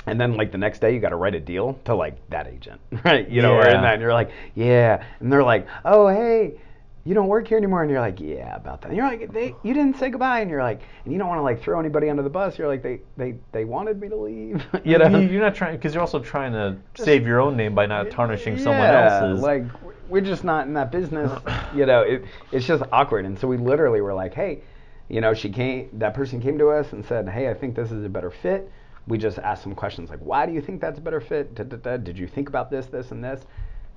And 0.05 0.19
then, 0.19 0.35
like 0.35 0.51
the 0.51 0.57
next 0.57 0.79
day, 0.79 0.93
you 0.93 0.99
got 0.99 1.09
to 1.09 1.15
write 1.15 1.35
a 1.35 1.39
deal 1.39 1.79
to 1.85 1.95
like 1.95 2.15
that 2.29 2.47
agent, 2.47 2.81
right? 3.05 3.29
You 3.29 3.41
know, 3.41 3.53
or 3.53 3.67
in 3.67 3.81
that, 3.81 3.93
and 3.93 4.01
you're 4.01 4.13
like, 4.13 4.31
yeah, 4.55 5.03
and 5.19 5.31
they're 5.31 5.43
like, 5.43 5.67
oh, 5.85 6.07
hey, 6.07 6.59
you 7.03 7.13
don't 7.15 7.27
work 7.27 7.47
here 7.47 7.57
anymore, 7.57 7.81
and 7.81 7.89
you're 7.89 7.99
like, 7.99 8.19
yeah, 8.19 8.55
about 8.55 8.81
that. 8.81 8.89
And 8.89 8.97
you're 8.97 9.07
like, 9.07 9.31
they, 9.33 9.55
you 9.63 9.73
didn't 9.73 9.97
say 9.97 10.09
goodbye, 10.11 10.41
and 10.41 10.49
you're 10.51 10.61
like, 10.61 10.81
and 11.03 11.11
you 11.11 11.17
don't 11.17 11.27
want 11.27 11.39
to 11.39 11.43
like 11.43 11.61
throw 11.63 11.79
anybody 11.79 12.09
under 12.09 12.21
the 12.21 12.29
bus. 12.29 12.57
You're 12.59 12.67
like, 12.67 12.83
they, 12.83 13.01
they, 13.17 13.35
they 13.51 13.65
wanted 13.65 13.99
me 13.99 14.07
to 14.09 14.15
leave, 14.15 14.63
you 14.83 14.97
know? 14.99 15.07
You- 15.19 15.29
You're 15.29 15.41
not 15.41 15.55
trying 15.55 15.75
because 15.77 15.93
you're 15.93 16.01
also 16.01 16.19
trying 16.19 16.51
to 16.53 16.77
save 16.95 17.25
your 17.25 17.39
own 17.41 17.57
name 17.57 17.73
by 17.73 17.85
not 17.87 18.11
tarnishing 18.11 18.57
someone 18.57 18.87
Yeah, 18.87 19.19
else's. 19.21 19.41
Like 19.41 19.63
we're 20.09 20.21
just 20.21 20.43
not 20.43 20.67
in 20.67 20.73
that 20.73 20.91
business. 20.91 21.31
you 21.75 21.85
know, 21.85 22.01
it, 22.01 22.23
it's 22.51 22.67
just 22.67 22.83
awkward. 22.91 23.25
And 23.25 23.37
so 23.39 23.47
we 23.47 23.57
literally 23.57 24.01
were 24.01 24.13
like, 24.13 24.33
hey, 24.33 24.61
you 25.09 25.21
know, 25.21 25.33
she 25.33 25.49
came. 25.49 25.89
That 25.93 26.13
person 26.13 26.39
came 26.41 26.57
to 26.59 26.69
us 26.69 26.93
and 26.93 27.03
said, 27.05 27.27
hey, 27.27 27.49
I 27.49 27.53
think 27.53 27.75
this 27.75 27.91
is 27.91 28.03
a 28.05 28.09
better 28.09 28.29
fit. 28.31 28.71
We 29.07 29.17
just 29.17 29.39
asked 29.39 29.63
some 29.63 29.73
questions 29.73 30.09
like, 30.11 30.19
why 30.19 30.45
do 30.45 30.53
you 30.53 30.61
think 30.61 30.79
that's 30.79 30.99
a 30.99 31.01
better 31.01 31.19
fit? 31.19 31.55
Da, 31.55 31.63
da, 31.63 31.77
da. 31.77 31.97
Did 31.97 32.17
you 32.19 32.27
think 32.27 32.47
about 32.49 32.69
this, 32.69 32.85
this, 32.85 33.09
and 33.11 33.23
this? 33.23 33.41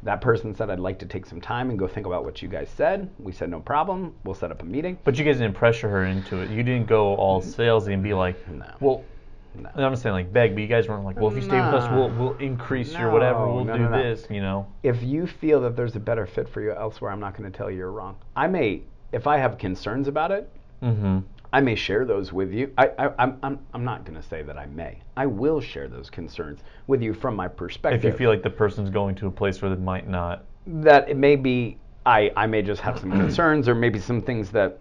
That 0.05 0.21
person 0.21 0.55
said, 0.55 0.71
I'd 0.71 0.79
like 0.81 0.99
to 1.01 1.07
take 1.07 1.25
some 1.27 1.41
time 1.41 1.71
and 1.71 1.79
go 1.79 1.89
think 1.89 2.07
about 2.07 2.25
what 2.25 2.43
you 2.43 2.49
guys 2.49 2.69
said. 2.77 3.11
We 3.19 3.33
said, 3.33 3.51
no 3.51 3.61
problem. 3.61 4.15
We'll 4.25 4.35
set 4.35 4.51
up 4.51 4.63
a 4.63 4.67
meeting. 4.67 4.99
but 5.03 5.19
you 5.19 5.25
guys 5.25 5.39
didn't 5.39 5.55
pressure 5.57 5.89
her 5.89 6.05
into 6.05 6.41
it. 6.41 6.51
You 6.51 6.63
didn't 6.63 6.87
go 6.87 7.15
all 7.17 7.41
salesy 7.43 7.93
and 7.95 8.03
be 8.03 8.15
like, 8.15 8.37
No. 8.49 8.67
well. 8.81 9.05
No. 9.57 9.71
I'm 9.87 9.95
saying 9.95 10.13
like 10.15 10.33
beg, 10.33 10.55
but 10.55 10.63
you 10.63 10.67
guys 10.67 10.89
weren't 10.89 11.05
like, 11.05 11.15
well, 11.17 11.29
if 11.31 11.37
you 11.37 11.43
stay 11.43 11.55
with 11.57 11.75
us, 11.75 11.89
we'll 11.93 12.11
we'll 12.11 12.37
increase 12.39 12.93
your 12.93 13.11
whatever, 13.13 13.47
we'll 13.47 13.65
no, 13.65 13.77
do 13.77 13.85
no, 13.85 13.89
no. 13.91 14.03
this, 14.03 14.27
you 14.29 14.41
know. 14.41 14.67
if 14.83 15.01
you 15.05 15.29
feel 15.29 15.61
that 15.61 15.77
there's 15.77 15.95
a 15.95 16.01
better 16.01 16.27
fit 16.27 16.49
for 16.49 16.61
you 16.61 16.73
elsewhere, 16.73 17.13
I'm 17.13 17.21
not 17.21 17.37
going 17.39 17.49
to 17.53 17.57
tell 17.57 17.71
you 17.71 17.77
you're 17.77 17.93
wrong. 17.93 18.17
I 18.35 18.49
may, 18.49 18.83
if 19.13 19.29
I 19.29 19.39
have 19.39 19.57
concerns 19.59 20.09
about 20.09 20.33
it, 20.33 20.51
Mm-hmm. 20.83 21.21
I 21.55 21.61
may 21.61 21.77
share 21.77 22.05
those 22.05 22.33
with 22.33 22.53
you. 22.53 22.73
I, 22.77 22.89
I, 22.99 23.11
I'm, 23.17 23.61
I'm, 23.73 23.85
not 23.85 24.05
going 24.05 24.21
to 24.21 24.27
say 24.27 24.43
that 24.43 24.59
I 24.59 24.67
may. 24.67 24.99
I 25.17 25.27
will 25.27 25.61
share 25.61 25.87
those 25.87 26.11
concerns 26.11 26.65
with 26.89 27.01
you 27.01 27.15
from 27.15 27.37
my 27.37 27.47
perspective. 27.47 28.05
If 28.05 28.13
you 28.13 28.19
feel 28.19 28.31
like 28.31 28.43
the 28.43 28.51
person's 28.51 28.91
going 28.91 29.15
to 29.15 29.29
a 29.29 29.31
place 29.31 29.63
where 29.63 29.71
they 29.73 29.81
might 29.81 30.09
not. 30.09 30.47
that 30.67 31.09
it 31.09 31.17
may 31.17 31.37
be, 31.37 31.79
I, 32.05 32.33
I 32.37 32.49
may 32.49 32.61
just 32.61 32.81
have 32.81 32.99
some 32.99 33.13
concerns 33.25 33.69
or 33.69 33.77
maybe 33.77 34.01
some 34.01 34.21
things 34.21 34.51
that 34.51 34.81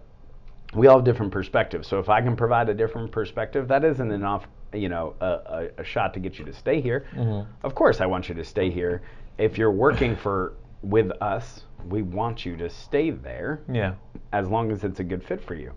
we 0.74 0.88
all 0.88 0.96
have 0.96 1.04
different 1.04 1.30
perspectives. 1.30 1.86
So 1.86 2.00
if 2.00 2.08
I 2.08 2.20
can 2.20 2.34
provide 2.34 2.68
a 2.68 2.74
different 2.74 3.12
perspective, 3.12 3.68
that 3.68 3.84
isn't 3.84 4.10
enough, 4.10 4.48
you 4.72 4.88
know, 4.88 5.14
a, 5.20 5.26
a, 5.26 5.68
a 5.82 5.84
shot 5.84 6.12
to 6.14 6.18
get 6.18 6.40
you 6.40 6.44
to 6.44 6.52
stay 6.52 6.80
here. 6.80 7.06
Mhm. 7.14 7.46
Of 7.62 7.76
course, 7.76 8.00
I 8.00 8.06
want 8.06 8.28
you 8.28 8.34
to 8.34 8.44
stay 8.44 8.68
here. 8.68 9.02
If 9.38 9.58
you're 9.58 9.70
working 9.70 10.16
for 10.24 10.54
with 10.82 11.12
us, 11.22 11.62
we 11.88 12.02
want 12.02 12.44
you 12.44 12.56
to 12.56 12.68
stay 12.68 13.10
there 13.10 13.60
Yeah. 13.72 13.94
as 14.32 14.48
long 14.48 14.72
as 14.72 14.82
it's 14.82 14.98
a 14.98 15.04
good 15.04 15.22
fit 15.22 15.40
for 15.40 15.54
you. 15.54 15.72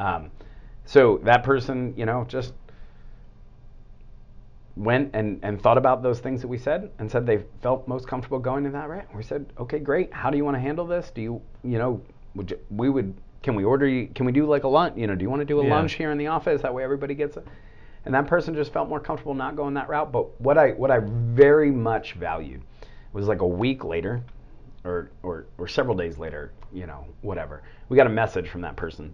Um, 0.00 0.30
so 0.86 1.20
that 1.24 1.44
person, 1.44 1.94
you 1.96 2.06
know, 2.06 2.24
just 2.26 2.54
went 4.76 5.10
and, 5.14 5.38
and 5.42 5.60
thought 5.60 5.76
about 5.76 6.02
those 6.02 6.20
things 6.20 6.40
that 6.40 6.48
we 6.48 6.56
said 6.56 6.90
and 6.98 7.10
said 7.10 7.26
they 7.26 7.44
felt 7.62 7.86
most 7.86 8.08
comfortable 8.08 8.38
going 8.38 8.64
in 8.64 8.72
that 8.72 8.88
route. 8.88 9.14
We 9.14 9.22
said, 9.22 9.52
okay, 9.58 9.78
great. 9.78 10.12
How 10.12 10.30
do 10.30 10.38
you 10.38 10.44
want 10.44 10.56
to 10.56 10.60
handle 10.60 10.86
this? 10.86 11.10
Do 11.14 11.20
you, 11.20 11.42
you 11.62 11.78
know, 11.78 12.00
would 12.34 12.50
you, 12.50 12.58
we 12.70 12.88
would, 12.88 13.14
can 13.42 13.54
we 13.54 13.62
order 13.62 13.86
you, 13.86 14.08
can 14.14 14.24
we 14.24 14.32
do 14.32 14.46
like 14.46 14.64
a 14.64 14.68
lunch? 14.68 14.96
You 14.96 15.06
know, 15.06 15.14
do 15.14 15.22
you 15.22 15.28
want 15.28 15.40
to 15.40 15.46
do 15.46 15.60
a 15.60 15.64
Yeah. 15.64 15.74
lunch 15.74 15.92
here 15.92 16.10
in 16.10 16.18
the 16.18 16.28
office? 16.28 16.62
That 16.62 16.72
way 16.72 16.82
everybody 16.82 17.14
gets 17.14 17.36
it. 17.36 17.46
And 18.06 18.14
that 18.14 18.26
person 18.26 18.54
just 18.54 18.72
felt 18.72 18.88
more 18.88 19.00
comfortable 19.00 19.34
not 19.34 19.54
going 19.54 19.74
that 19.74 19.90
route. 19.90 20.10
But 20.10 20.40
what 20.40 20.56
I, 20.56 20.70
what 20.70 20.90
I 20.90 21.00
very 21.04 21.70
much 21.70 22.14
valued 22.14 22.62
was 23.12 23.28
like 23.28 23.42
a 23.42 23.46
week 23.46 23.84
later 23.84 24.22
or, 24.84 25.10
or, 25.22 25.44
or 25.58 25.68
several 25.68 25.94
days 25.94 26.16
later, 26.16 26.52
you 26.72 26.86
know, 26.86 27.04
whatever. 27.20 27.62
We 27.90 27.98
got 27.98 28.06
a 28.06 28.10
message 28.10 28.48
from 28.48 28.62
that 28.62 28.76
person 28.76 29.12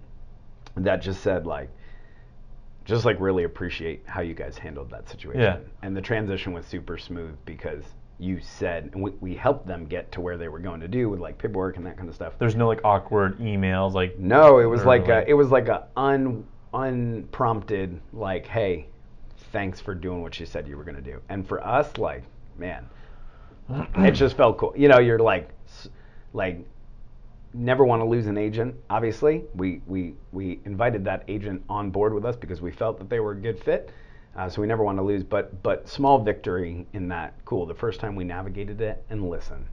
that 0.77 1.03
just 1.03 1.23
said 1.23 1.47
like, 1.47 1.70
just 2.85 3.05
like 3.05 3.19
really 3.20 3.44
appreciate 3.44 4.03
how 4.07 4.20
you 4.20 4.35
guys 4.35 4.57
handled 4.57 4.90
that 4.90 5.09
situation. 5.09 5.40
Yeah. 5.40 5.59
And 5.82 5.97
the 5.97 6.01
transition 6.01 6.53
was 6.53 6.65
super 6.66 6.98
smooth 6.98 7.36
because 7.44 7.82
you 8.19 8.40
said, 8.40 8.90
and 8.93 9.03
we, 9.03 9.11
we 9.20 9.35
helped 9.35 9.66
them 9.66 9.86
get 9.86 10.11
to 10.12 10.20
where 10.20 10.36
they 10.36 10.48
were 10.48 10.61
going 10.61 10.81
to 10.81 10.89
do 10.89 11.09
with 11.09 11.20
like 11.20 11.36
paperwork 11.36 11.77
and 11.77 11.85
that 11.86 11.97
kind 11.97 12.09
of 12.09 12.15
stuff. 12.15 12.35
There's 12.39 12.55
no 12.55 12.66
like 12.66 12.81
awkward 12.85 13.39
emails 13.39 13.93
like. 13.93 14.19
No, 14.19 14.59
it 14.59 14.66
was 14.66 14.85
like, 14.85 15.09
a, 15.09 15.28
it 15.28 15.35
was 15.35 15.51
like 15.51 15.69
a 15.69 15.89
un, 15.97 16.47
unprompted 16.73 18.01
like, 18.12 18.47
hey, 18.47 18.86
thanks 19.53 19.81
for 19.81 19.94
doing 19.94 20.23
what 20.23 20.39
you 20.39 20.47
said 20.47 20.69
you 20.69 20.77
were 20.77 20.85
going 20.85 20.97
to 20.97 21.03
do. 21.03 21.20
And 21.28 21.47
for 21.47 21.65
us, 21.66 21.97
like, 21.98 22.23
man, 22.57 22.89
it 23.97 24.12
just 24.12 24.36
felt 24.36 24.59
cool. 24.59 24.73
You 24.77 24.89
know, 24.89 24.98
you're 24.98 25.19
like, 25.19 25.51
like, 26.32 26.65
never 27.56 27.84
want 27.84 28.00
to 28.02 28.06
lose 28.06 28.26
an 28.26 28.36
agent. 28.38 28.74
Obviously, 28.90 29.44
we 29.54 29.80
we 29.86 30.14
we 30.32 30.60
invited 30.64 31.04
that 31.04 31.24
agent 31.28 31.62
on 31.68 31.90
board 31.90 32.12
with 32.14 32.24
us 32.24 32.36
because 32.36 32.60
we 32.60 32.70
felt 32.70 32.98
that 32.98 33.08
they 33.08 33.20
were 33.20 33.32
a 33.32 33.36
good 33.40 33.62
fit. 33.62 33.90
Uh, 34.36 34.48
so 34.48 34.60
we 34.60 34.66
never 34.66 34.84
want 34.84 34.98
to 34.98 35.02
lose. 35.02 35.22
But 35.22 35.62
but 35.62 35.88
small 35.88 36.18
victory 36.18 36.86
in 36.92 37.08
that. 37.08 37.34
Cool. 37.44 37.66
The 37.66 37.74
first 37.74 38.00
time 38.00 38.14
we 38.14 38.24
navigated 38.24 38.80
it 38.80 39.04
and 39.10 39.28
listen, 39.30 39.66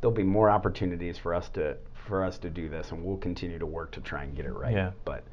there'll 0.00 0.14
be 0.14 0.22
more 0.22 0.50
opportunities 0.50 1.16
for 1.18 1.34
us 1.34 1.48
to 1.50 1.76
for 1.94 2.22
us 2.24 2.36
to 2.38 2.50
do 2.50 2.68
this, 2.68 2.90
and 2.90 3.02
we'll 3.02 3.16
continue 3.16 3.58
to 3.58 3.66
work 3.66 3.90
to 3.92 4.00
try 4.00 4.24
and 4.24 4.36
get 4.36 4.44
it 4.44 4.52
right. 4.52 4.74
Yeah. 4.74 4.90
But 5.06 5.24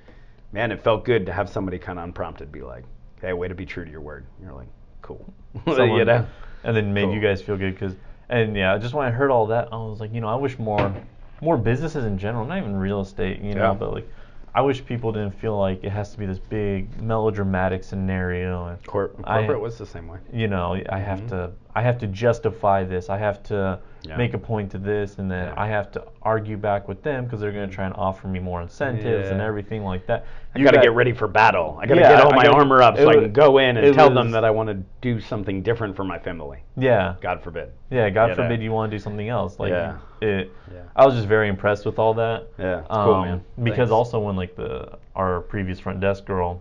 man, 0.54 0.72
it 0.72 0.82
felt 0.82 1.04
good 1.04 1.26
to 1.26 1.34
have 1.34 1.50
somebody 1.50 1.78
kind 1.78 2.00
of 2.00 2.06
unprompted 2.06 2.52
be 2.52 2.62
like, 2.62 2.86
"Hey, 3.20 3.34
way 3.34 3.50
to 3.50 3.56
be 3.56 3.66
true 3.66 3.84
to 3.84 3.92
your 3.92 4.02
word." 4.02 4.26
You're 4.42 4.54
like, 4.54 4.70
"Cool." 5.02 5.34
you 5.68 5.76
someone- 5.76 6.06
know. 6.08 6.26
And 6.64 6.78
then 6.78 6.94
made 6.94 7.06
Cool. 7.06 7.16
you 7.16 7.22
guys 7.22 7.42
feel 7.42 7.58
good 7.58 7.74
because, 7.74 7.96
and 8.30 8.56
yeah, 8.56 8.78
just 8.78 8.94
when 8.94 9.08
I 9.08 9.10
heard 9.10 9.32
all 9.32 9.48
that, 9.48 9.70
I 9.72 9.78
was 9.78 10.00
like, 10.00 10.14
you 10.14 10.22
know, 10.22 10.28
I 10.28 10.36
wish 10.36 10.60
more, 10.60 10.94
more 11.42 11.58
businesses 11.58 12.06
in 12.06 12.18
general, 12.18 12.46
not 12.46 12.58
even 12.60 12.76
real 12.76 13.02
estate, 13.02 13.42
you 13.42 13.56
know, 13.56 13.72
Yeah. 13.72 13.74
but 13.74 13.94
like, 13.94 14.08
I 14.54 14.62
wish 14.62 14.86
people 14.86 15.12
didn't 15.14 15.32
feel 15.32 15.58
like 15.58 15.84
it 15.84 15.92
has 15.92 16.12
to 16.12 16.20
be 16.20 16.26
this 16.26 16.38
big 16.40 17.02
melodramatic 17.02 17.84
scenario 17.84 18.68
and 18.68 18.86
Cor- 18.86 19.12
I- 19.24 19.40
corporate 19.40 19.62
was 19.62 19.78
the 19.78 19.86
same 19.86 20.08
way. 20.10 20.20
you 20.34 20.48
know 20.50 20.78
i 20.90 21.00
have 21.00 21.22
Mhm. 21.22 21.30
to 21.30 21.52
i 21.76 21.82
have 21.82 21.98
to 21.98 22.08
justify 22.08 22.84
this 22.84 23.10
i 23.10 23.18
have 23.18 23.42
to 23.44 23.80
Yeah. 24.04 24.18
make 24.18 24.34
a 24.34 24.38
point 24.40 24.72
to 24.72 24.80
this, 24.80 25.20
and 25.20 25.30
then 25.30 25.50
Yeah. 25.50 25.54
I 25.64 25.68
have 25.68 25.92
to 25.92 26.04
argue 26.24 26.58
back 26.58 26.88
with 26.88 27.04
them 27.04 27.24
because 27.26 27.40
they're 27.40 27.52
going 27.52 27.70
to 27.70 27.76
try 27.76 27.86
and 27.86 27.94
offer 27.96 28.28
me 28.28 28.40
more 28.40 28.60
incentives 28.60 29.30
and 29.30 29.40
everything 29.40 29.84
like 29.84 30.08
that. 30.08 30.26
I 30.56 30.60
got 30.64 30.72
to 30.72 30.82
get 30.82 30.94
ready 30.96 31.12
for 31.14 31.28
battle. 31.28 31.78
I 31.80 31.86
got 31.86 31.94
to 31.94 32.02
Yeah, 32.02 32.16
get 32.16 32.22
all 32.26 32.34
I 32.34 32.36
my 32.38 32.44
gotta- 32.46 32.58
armor 32.58 32.82
up 32.82 32.98
so 32.98 33.04
it 33.04 33.10
I 33.10 33.22
can 33.22 33.32
go 33.32 33.60
in 33.60 33.78
and 33.78 33.94
tell 33.94 34.10
them 34.10 34.32
that 34.32 34.44
I 34.44 34.50
want 34.50 34.70
to 34.70 34.78
do 35.02 35.20
something 35.20 35.62
different 35.62 35.96
for 35.96 36.04
my 36.04 36.18
family. 36.18 36.64
Yeah, 36.78 37.14
God 37.22 37.44
forbid. 37.44 37.70
yeah. 37.92 38.10
God 38.10 38.30
You 38.30 38.36
forbid 38.38 38.64
you 38.64 38.72
want 38.72 38.90
to 38.90 38.98
do 38.98 39.00
something 39.00 39.30
else. 39.30 39.60
Like 39.60 39.70
Yeah. 39.70 39.98
it. 40.20 40.50
Yeah. 40.74 40.80
I 40.96 41.06
was 41.06 41.14
just 41.14 41.28
very 41.28 41.48
impressed 41.48 41.86
with 41.86 42.00
all 42.00 42.16
that. 42.16 42.48
Yeah, 42.58 42.80
it's 42.80 42.88
cool, 42.88 43.14
Um, 43.14 43.22
man. 43.28 43.42
Because 43.62 43.78
Thanks. 43.78 43.92
also 43.92 44.20
when 44.20 44.36
like 44.36 44.56
the 44.56 44.98
our 45.16 45.42
previous 45.42 45.80
front 45.80 46.00
desk 46.00 46.26
girl, 46.26 46.60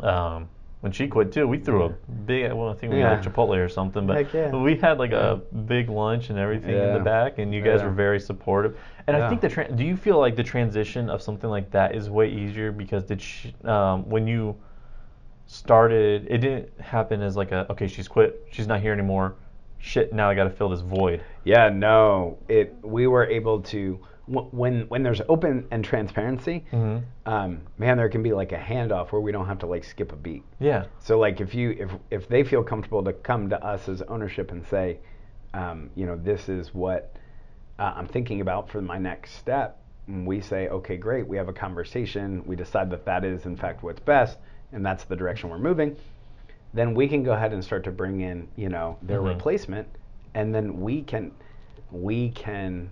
um, 0.00 0.48
when 0.80 0.92
she 0.92 1.08
quit 1.08 1.32
too, 1.32 1.46
we 1.48 1.58
threw 1.58 1.84
a 1.84 1.88
big. 2.26 2.52
Well, 2.52 2.68
I 2.68 2.74
think 2.74 2.92
we 2.92 3.00
Yeah. 3.00 3.16
had 3.16 3.24
Chipotle 3.24 3.56
or 3.56 3.68
something, 3.68 4.06
but 4.06 4.32
yeah. 4.32 4.50
we 4.54 4.76
had 4.76 4.98
like 4.98 5.12
a 5.12 5.40
big 5.66 5.88
lunch 5.88 6.30
and 6.30 6.38
everything 6.38 6.70
in 6.76 6.94
the 6.94 7.00
back, 7.00 7.38
and 7.38 7.52
you 7.52 7.62
guys 7.62 7.80
Yeah. 7.80 7.86
were 7.86 7.92
very 7.92 8.20
supportive. 8.20 8.78
And 9.06 9.16
I 9.16 9.28
think 9.28 9.40
the 9.40 9.48
tra- 9.48 9.72
do 9.72 9.84
you 9.84 9.96
feel 9.96 10.18
like 10.18 10.36
the 10.36 10.42
transition 10.44 11.10
of 11.10 11.20
something 11.22 11.50
like 11.50 11.70
that 11.72 11.94
is 11.94 12.10
way 12.10 12.28
easier 12.28 12.70
because 12.70 13.04
did 13.04 13.20
she, 13.20 13.54
um, 13.64 14.08
when 14.08 14.26
you 14.26 14.54
started, 15.46 16.26
it 16.28 16.38
didn't 16.38 16.68
happen 16.80 17.22
as 17.22 17.36
like 17.36 17.52
a 17.52 17.66
okay, 17.70 17.86
she's 17.88 18.06
quit, 18.08 18.46
she's 18.50 18.66
not 18.66 18.80
here 18.80 18.92
anymore. 18.92 19.34
Shit, 19.78 20.12
now 20.12 20.28
I 20.28 20.34
got 20.34 20.44
to 20.44 20.50
fill 20.50 20.68
this 20.68 20.80
void. 20.80 21.22
Yeah, 21.44 21.68
no. 21.70 22.38
It 22.48 22.74
we 22.82 23.06
were 23.06 23.24
able 23.26 23.62
to 23.62 23.98
when 24.28 24.82
when 24.88 25.02
there's 25.02 25.20
open 25.28 25.66
and 25.70 25.84
transparency, 25.84 26.64
Mhm. 26.72 27.02
um, 27.26 27.60
man, 27.78 27.96
there 27.96 28.08
can 28.08 28.22
be 28.22 28.32
like 28.32 28.52
a 28.52 28.58
handoff 28.58 29.10
where 29.12 29.20
we 29.20 29.32
don't 29.32 29.46
have 29.46 29.58
to 29.60 29.66
like 29.66 29.84
skip 29.84 30.12
a 30.12 30.16
beat. 30.16 30.44
Yeah. 30.58 30.84
So 30.98 31.18
like 31.18 31.40
if 31.40 31.54
you 31.54 31.70
if 31.78 31.90
if 32.10 32.28
they 32.28 32.44
feel 32.44 32.62
comfortable 32.62 33.02
to 33.04 33.12
come 33.12 33.48
to 33.50 33.64
us 33.64 33.88
as 33.88 34.02
ownership 34.02 34.50
and 34.52 34.64
say, 34.66 34.98
um, 35.54 35.90
you 35.94 36.06
know, 36.06 36.16
this 36.16 36.48
is 36.48 36.74
what 36.74 37.14
uh, 37.78 37.92
I'm 37.96 38.06
thinking 38.06 38.40
about 38.40 38.68
for 38.68 38.82
my 38.82 38.98
next 38.98 39.34
step, 39.34 39.78
and 40.08 40.26
we 40.26 40.40
say, 40.40 40.68
okay, 40.68 40.96
great, 40.96 41.26
we 41.26 41.36
have 41.36 41.48
a 41.48 41.52
conversation, 41.52 42.42
we 42.44 42.56
decide 42.56 42.90
that 42.90 43.04
that 43.06 43.24
is 43.24 43.46
in 43.46 43.56
fact 43.56 43.82
what's 43.82 44.00
best, 44.00 44.38
and 44.72 44.84
that's 44.84 45.04
the 45.04 45.14
direction 45.16 45.48
we're 45.48 45.58
moving. 45.58 45.96
Then 46.74 46.92
we 46.92 47.08
can 47.08 47.22
go 47.22 47.32
ahead 47.32 47.52
and 47.52 47.64
start 47.64 47.84
to 47.84 47.90
bring 47.92 48.20
in, 48.20 48.48
you 48.56 48.68
know, 48.68 48.98
their 49.00 49.20
Mhm. 49.20 49.28
replacement, 49.28 49.88
and 50.34 50.54
then 50.54 50.80
we 50.80 51.02
can 51.02 51.32
we 51.90 52.28
can 52.30 52.90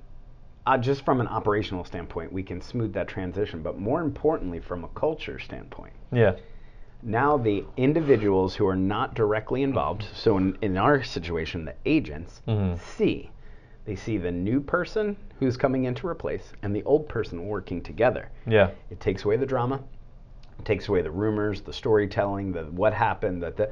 uh, 0.66 0.76
just 0.76 1.04
from 1.04 1.20
an 1.20 1.28
operational 1.28 1.84
standpoint, 1.84 2.32
we 2.32 2.42
can 2.42 2.60
smooth 2.60 2.92
that 2.94 3.08
transition. 3.08 3.62
But 3.62 3.78
more 3.78 4.00
importantly, 4.02 4.60
from 4.60 4.84
a 4.84 4.88
culture 4.88 5.38
standpoint, 5.38 5.92
Yeah. 6.12 6.34
now 7.02 7.36
the 7.36 7.64
individuals 7.76 8.54
who 8.56 8.66
are 8.66 8.76
not 8.76 9.14
directly 9.14 9.62
involved, 9.62 10.02
so 10.14 10.36
in, 10.38 10.58
in 10.62 10.76
our 10.76 11.02
situation, 11.02 11.64
the 11.64 11.74
agents, 11.84 12.42
Mhm. 12.48 12.78
see. 12.78 13.30
They 13.84 13.94
see 13.94 14.18
the 14.18 14.32
new 14.32 14.60
person 14.60 15.16
who's 15.38 15.56
coming 15.56 15.84
in 15.84 15.94
to 15.96 16.08
replace 16.08 16.52
and 16.62 16.74
the 16.74 16.82
old 16.82 17.08
person 17.08 17.46
working 17.46 17.80
together. 17.80 18.30
Yeah. 18.46 18.70
It 18.90 18.98
takes 18.98 19.24
away 19.24 19.36
the 19.36 19.46
drama, 19.46 19.80
it 20.58 20.64
takes 20.64 20.88
away 20.88 21.02
the 21.02 21.10
rumors, 21.12 21.60
the 21.60 21.72
storytelling, 21.72 22.50
the 22.52 22.64
what 22.64 22.92
happened, 22.92 23.42
that 23.44 23.56
the, 23.56 23.70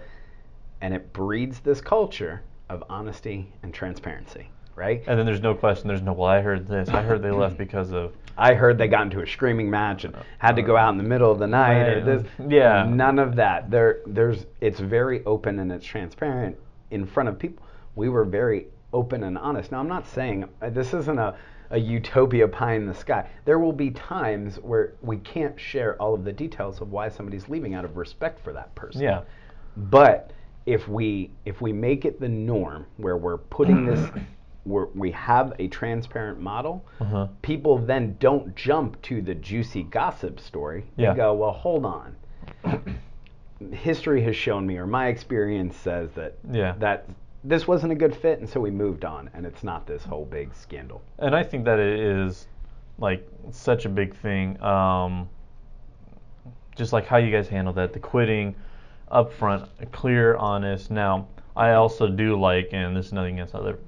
and 0.81 0.95
it 0.95 1.13
breeds 1.13 1.59
this 1.61 1.81
culture 1.81 2.43
of 2.69 2.85
honesty 2.89 3.53
and 3.65 3.75
transparency, 3.75 4.49
right? 4.77 5.03
And 5.07 5.19
then 5.19 5.27
there's 5.27 5.41
no 5.41 5.55
question. 5.55 5.89
There's 5.89 6.03
no, 6.03 6.13
well, 6.13 6.29
I 6.29 6.41
heard 6.41 6.69
this. 6.69 6.89
I 6.89 7.03
heard 7.03 7.23
they 7.23 7.31
left 7.31 7.59
because 7.59 7.93
of. 7.93 8.13
I 8.37 8.55
heard 8.55 8.79
they 8.79 8.89
got 8.89 9.03
into 9.03 9.21
a 9.21 9.27
screaming 9.27 9.71
match 9.71 10.05
and 10.05 10.17
had 10.39 10.57
to 10.57 10.63
go 10.63 10.77
out 10.77 10.91
in 10.91 10.99
the 10.99 11.05
middle 11.05 11.31
of 11.31 11.39
the 11.39 11.47
night 11.47 11.83
or 11.89 12.05
this. 12.05 12.27
Yeah. 12.49 12.85
None 12.85 13.19
of 13.19 13.37
that. 13.37 13.71
There, 13.71 14.01
there's. 14.07 14.47
It's 14.61 14.81
very 14.81 15.25
open 15.25 15.61
and 15.61 15.71
it's 15.71 15.87
transparent 15.87 16.57
in 16.91 17.07
front 17.07 17.29
of 17.29 17.39
people. 17.39 17.65
We 17.95 18.09
were 18.09 18.25
very 18.25 18.67
open 18.93 19.25
and 19.25 19.37
honest. 19.39 19.73
Now 19.73 19.81
I'm 19.81 19.89
not 19.89 20.07
saying 20.09 20.49
uh, 20.63 20.71
this 20.71 20.95
isn't 20.95 21.19
a, 21.19 21.37
a 21.71 21.79
utopia 21.79 22.49
pie 22.49 22.75
in 22.75 22.87
the 22.87 22.95
sky. 22.95 23.29
There 23.45 23.59
will 23.59 23.73
be 23.73 23.91
times 23.91 24.57
where 24.57 24.95
we 25.03 25.19
can't 25.19 25.59
share 25.59 26.01
all 26.01 26.15
of 26.15 26.25
the 26.25 26.33
details 26.33 26.81
of 26.81 26.91
why 26.93 27.09
somebody's 27.09 27.49
leaving 27.49 27.75
out 27.75 27.85
of 27.85 27.97
respect 27.97 28.43
for 28.43 28.53
that 28.53 28.75
person. 28.75 29.03
Yeah. 29.03 29.23
But 29.77 30.33
if 30.67 30.89
we 30.89 31.31
if 31.45 31.61
we 31.61 31.73
make 31.73 32.05
it 32.05 32.21
the 32.21 32.29
norm 32.29 32.87
where 32.97 33.17
we're 33.17 33.39
putting 33.39 33.85
this 33.85 34.01
where 34.65 34.87
we 34.95 35.11
have 35.13 35.53
a 35.59 35.69
transparent 35.69 36.41
model, 36.41 36.85
Uh-huh. 37.01 37.29
people 37.43 37.79
then 37.79 38.17
don't 38.19 38.55
jump 38.57 39.01
to 39.03 39.21
the 39.23 39.35
juicy 39.35 39.83
gossip 39.85 40.41
story. 40.41 40.85
Yeah. 40.97 41.13
They 41.13 41.19
go, 41.19 41.35
well, 41.35 41.53
hold 41.53 41.85
on. 41.85 42.17
History 43.73 44.23
has 44.23 44.37
shown 44.37 44.67
me, 44.67 44.77
or 44.79 44.87
my 44.87 45.09
experience 45.09 45.77
says 45.77 46.11
that 46.15 46.35
Yeah. 46.51 46.75
that 46.79 47.07
this 47.45 47.69
wasn't 47.69 47.93
a 47.93 47.95
good 47.95 48.17
fit, 48.17 48.39
and 48.41 48.49
so 48.49 48.59
we 48.59 48.71
moved 48.71 49.05
on, 49.05 49.29
and 49.35 49.45
it's 49.47 49.63
not 49.63 49.87
this 49.87 50.03
whole 50.05 50.25
big 50.25 50.55
scandal. 50.55 51.03
And 51.19 51.35
I 51.37 51.43
think 51.43 51.65
that 51.67 51.79
it 51.79 52.01
is 52.01 52.49
like 52.99 53.27
such 53.51 53.85
a 53.85 53.89
big 53.89 54.15
thing. 54.17 54.61
Um, 54.63 55.29
just 56.75 56.93
like 56.93 57.07
how 57.07 57.19
you 57.19 57.31
guys 57.31 57.49
handle 57.49 57.73
that, 57.75 57.93
the 57.93 57.99
quitting 58.01 58.55
upfront, 59.13 59.69
clear, 59.93 60.37
honest. 60.37 60.91
Now, 60.91 61.29
I 61.55 61.73
also 61.73 62.09
do 62.09 62.39
like, 62.41 62.71
and 62.73 62.97
this 62.97 63.07
is 63.07 63.13
nothing 63.13 63.35
against 63.35 63.55
other. 63.55 63.79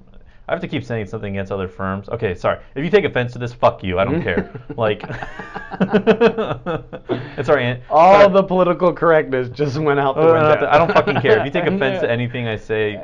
I 0.49 0.53
have 0.53 0.61
to 0.61 0.69
keep 0.69 0.85
saying 0.85 1.07
something 1.07 1.35
against 1.35 1.51
other 1.51 1.67
firms. 1.67 2.09
Okay, 2.09 2.35
sorry. 2.35 2.61
If 2.77 2.85
you 2.85 2.91
take 2.91 3.05
offense 3.05 3.33
to 3.33 3.39
this, 3.41 3.53
fuck 3.53 3.83
you. 3.83 3.99
I 3.99 4.05
don't 4.05 4.23
care. 4.23 4.51
Like, 4.77 5.03
it's 5.81 7.47
sorry. 7.47 7.65
Aunt- 7.65 7.81
All 7.91 8.21
sorry. 8.21 8.33
the 8.33 8.43
political 8.43 8.93
correctness 8.93 9.49
just 9.49 9.79
went 9.79 9.99
out 10.01 10.15
the 10.17 10.23
Uh, 10.23 10.33
window. 10.51 10.67
I 10.71 10.79
don't 10.79 10.93
fucking 10.93 11.21
care. 11.21 11.39
If 11.39 11.45
you 11.47 11.51
take 11.51 11.67
offense 11.73 12.01
to 12.03 12.11
anything 12.11 12.47
I 12.47 12.57
say, 12.57 13.03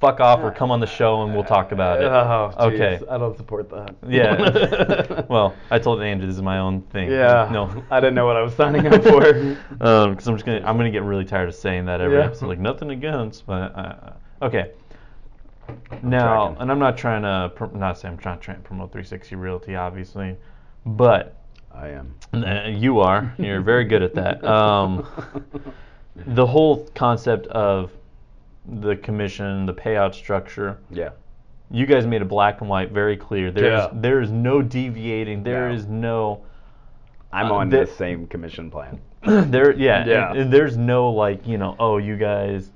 fuck 0.00 0.20
off 0.20 0.40
or 0.40 0.50
come 0.50 0.70
on 0.70 0.80
the 0.80 0.86
show 0.86 1.22
and 1.22 1.34
we'll 1.34 1.44
talk 1.44 1.72
about 1.72 2.00
it. 2.00 2.06
Oh, 2.06 2.52
okay. 2.68 3.00
I 3.10 3.18
don't 3.18 3.36
support 3.36 3.68
that. 3.70 3.94
Yeah. 4.08 5.22
well, 5.28 5.54
I 5.70 5.78
told 5.78 6.02
Andrew 6.02 6.26
this 6.26 6.36
is 6.36 6.42
my 6.42 6.58
own 6.58 6.82
thing. 6.82 7.10
Yeah. 7.10 7.48
No. 7.52 7.84
I 7.90 8.00
didn't 8.00 8.14
know 8.14 8.26
what 8.26 8.36
I 8.36 8.42
was 8.42 8.54
signing 8.54 8.86
up 8.86 9.02
for. 9.04 9.26
Um, 9.80 10.10
because 10.12 10.26
I'm 10.26 10.34
just 10.36 10.44
gonna, 10.46 10.62
I'm 10.64 10.76
gonna 10.76 10.90
get 10.90 11.02
really 11.02 11.24
tired 11.24 11.48
of 11.48 11.54
saying 11.54 11.84
that 11.86 12.00
every 12.00 12.18
Yeah. 12.18 12.24
episode. 12.26 12.46
Like 12.48 12.58
nothing 12.58 12.90
against, 12.90 13.46
but 13.46 13.76
uh, 13.76 13.94
okay. 14.42 14.72
Now, 16.02 16.56
and 16.58 16.70
I'm 16.70 16.78
not 16.78 16.96
trying 16.96 17.22
to, 17.22 17.52
pr- 17.54 17.76
not 17.76 17.98
say 17.98 18.08
I'm 18.08 18.16
trying 18.18 18.38
to 18.40 18.54
promote 18.62 18.92
360 18.92 19.36
Realty, 19.36 19.74
obviously, 19.76 20.36
but 20.86 21.36
I 21.74 21.88
am. 21.88 22.14
you 22.76 23.00
are. 23.00 23.34
You're 23.38 23.60
very 23.60 23.84
good 23.84 24.02
at 24.02 24.14
that. 24.14 24.44
Um, 24.44 25.06
the 26.16 26.46
whole 26.46 26.86
concept 26.94 27.46
of 27.48 27.92
the 28.66 28.96
commission, 28.96 29.66
the 29.66 29.74
payout 29.74 30.14
structure, 30.14 30.78
yeah. 30.90 31.10
you 31.70 31.86
guys 31.86 32.06
made 32.06 32.22
it 32.22 32.28
black 32.28 32.60
and 32.60 32.68
white, 32.68 32.90
very 32.92 33.16
clear. 33.16 33.50
There's 33.50 33.84
Yeah. 33.84 33.88
there 33.92 34.20
is 34.20 34.30
no 34.30 34.62
deviating. 34.62 35.42
There 35.42 35.68
No. 35.68 35.74
is 35.74 35.86
no 35.86 36.42
I'm 37.32 37.46
Uh, 37.52 37.54
on 37.56 37.68
the- 37.68 37.80
the 37.80 37.86
same 37.86 38.26
commission 38.26 38.70
plan. 38.70 39.00
there 39.22 39.72
yeah, 39.72 40.04
Yeah. 40.06 40.30
And, 40.30 40.38
and 40.40 40.52
there's 40.52 40.76
no 40.76 41.10
like 41.10 41.46
you 41.46 41.58
know 41.58 41.76
oh 41.78 41.98
you 41.98 42.16
guys 42.16 42.70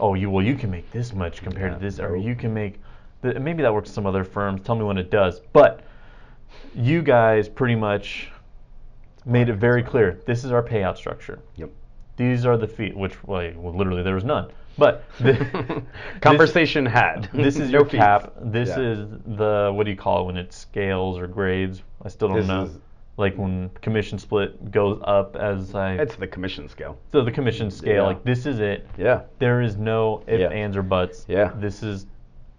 oh 0.00 0.14
you 0.14 0.30
well 0.30 0.44
you 0.44 0.54
can 0.54 0.70
make 0.70 0.90
this 0.90 1.12
much 1.12 1.42
compared 1.42 1.72
Yeah, 1.72 1.78
to 1.78 1.84
this 1.84 2.00
or 2.00 2.16
you 2.16 2.34
can 2.34 2.52
make 2.54 2.80
th- 3.22 3.36
maybe 3.38 3.62
that 3.62 3.72
works 3.72 3.90
some 3.90 4.06
other 4.06 4.24
firms. 4.24 4.62
Tell 4.64 4.74
me 4.74 4.84
when 4.84 4.98
it 4.98 5.10
does, 5.10 5.40
but 5.52 5.82
you 6.74 7.02
guys 7.02 7.48
pretty 7.48 7.74
much 7.74 8.30
made 9.24 9.48
it 9.48 9.54
very 9.56 9.82
clear. 9.82 10.20
This 10.26 10.44
is 10.44 10.52
our 10.52 10.62
payout 10.62 10.96
structure. 10.96 11.38
Yep. 11.56 11.70
These 12.16 12.44
are 12.46 12.56
the 12.56 12.66
fees, 12.66 12.94
which 12.94 13.22
well, 13.24 13.52
literally 13.54 14.02
there 14.02 14.14
was 14.14 14.24
none. 14.24 14.50
But 14.78 15.04
the, 15.20 15.82
Conversation 16.20 16.86
had. 16.86 17.28
This, 17.32 17.54
this 17.56 17.58
is 17.58 17.70
No 17.72 17.78
your 17.80 17.84
fees. 17.88 17.98
cap. 17.98 18.32
This 18.40 18.68
Yeah. 18.70 18.78
is 18.80 19.08
the 19.26 19.70
what 19.74 19.84
do 19.84 19.90
you 19.90 19.96
call 19.96 20.22
it 20.22 20.24
when 20.26 20.36
it 20.36 20.52
scales 20.52 21.18
or 21.18 21.26
grades? 21.26 21.82
I 22.04 22.08
still 22.08 22.28
don't 22.28 22.38
This 22.38 22.48
know. 22.48 22.70
Like 23.20 23.36
when 23.36 23.68
commission 23.82 24.18
split 24.18 24.72
goes 24.72 25.00
up 25.04 25.36
as 25.36 25.74
I 25.74 25.92
It's 25.94 26.16
the 26.16 26.26
commission 26.26 26.68
scale. 26.68 26.98
so 27.12 27.22
the 27.22 27.30
commission 27.30 27.70
scale 27.70 27.94
Yeah. 27.94 28.02
like 28.02 28.24
this 28.24 28.46
is 28.46 28.58
it. 28.58 28.86
Yeah. 28.98 29.20
There 29.38 29.60
is 29.60 29.76
no 29.76 30.22
if 30.26 30.40
Yeah. 30.40 30.48
ands 30.48 30.76
or 30.76 30.82
buts. 30.82 31.26
Yeah. 31.28 31.52
This 31.56 31.82
is 31.82 32.06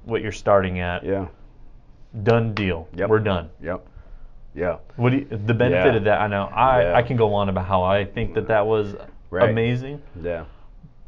what 0.05 0.21
you're 0.21 0.31
starting 0.31 0.79
at. 0.79 1.03
Yeah. 1.03 1.27
Done 2.23 2.53
deal. 2.53 2.87
Yep. 2.95 3.09
We're 3.09 3.19
done. 3.19 3.49
Yep. 3.61 3.85
Yeah. 4.53 4.77
What 4.97 5.11
do 5.11 5.17
you, 5.17 5.25
the 5.25 5.53
benefit 5.53 5.93
Yeah. 5.93 5.97
of 5.97 6.03
that? 6.05 6.21
I 6.21 6.27
know 6.27 6.43
I. 6.53 6.93
I 6.99 7.01
can 7.01 7.17
go 7.17 7.33
on 7.33 7.49
about 7.49 7.65
how 7.65 7.83
I 7.83 8.05
think 8.05 8.33
that 8.35 8.47
that 8.47 8.65
was 8.65 8.95
Right. 9.29 9.49
amazing. 9.49 10.01
Yeah. 10.21 10.43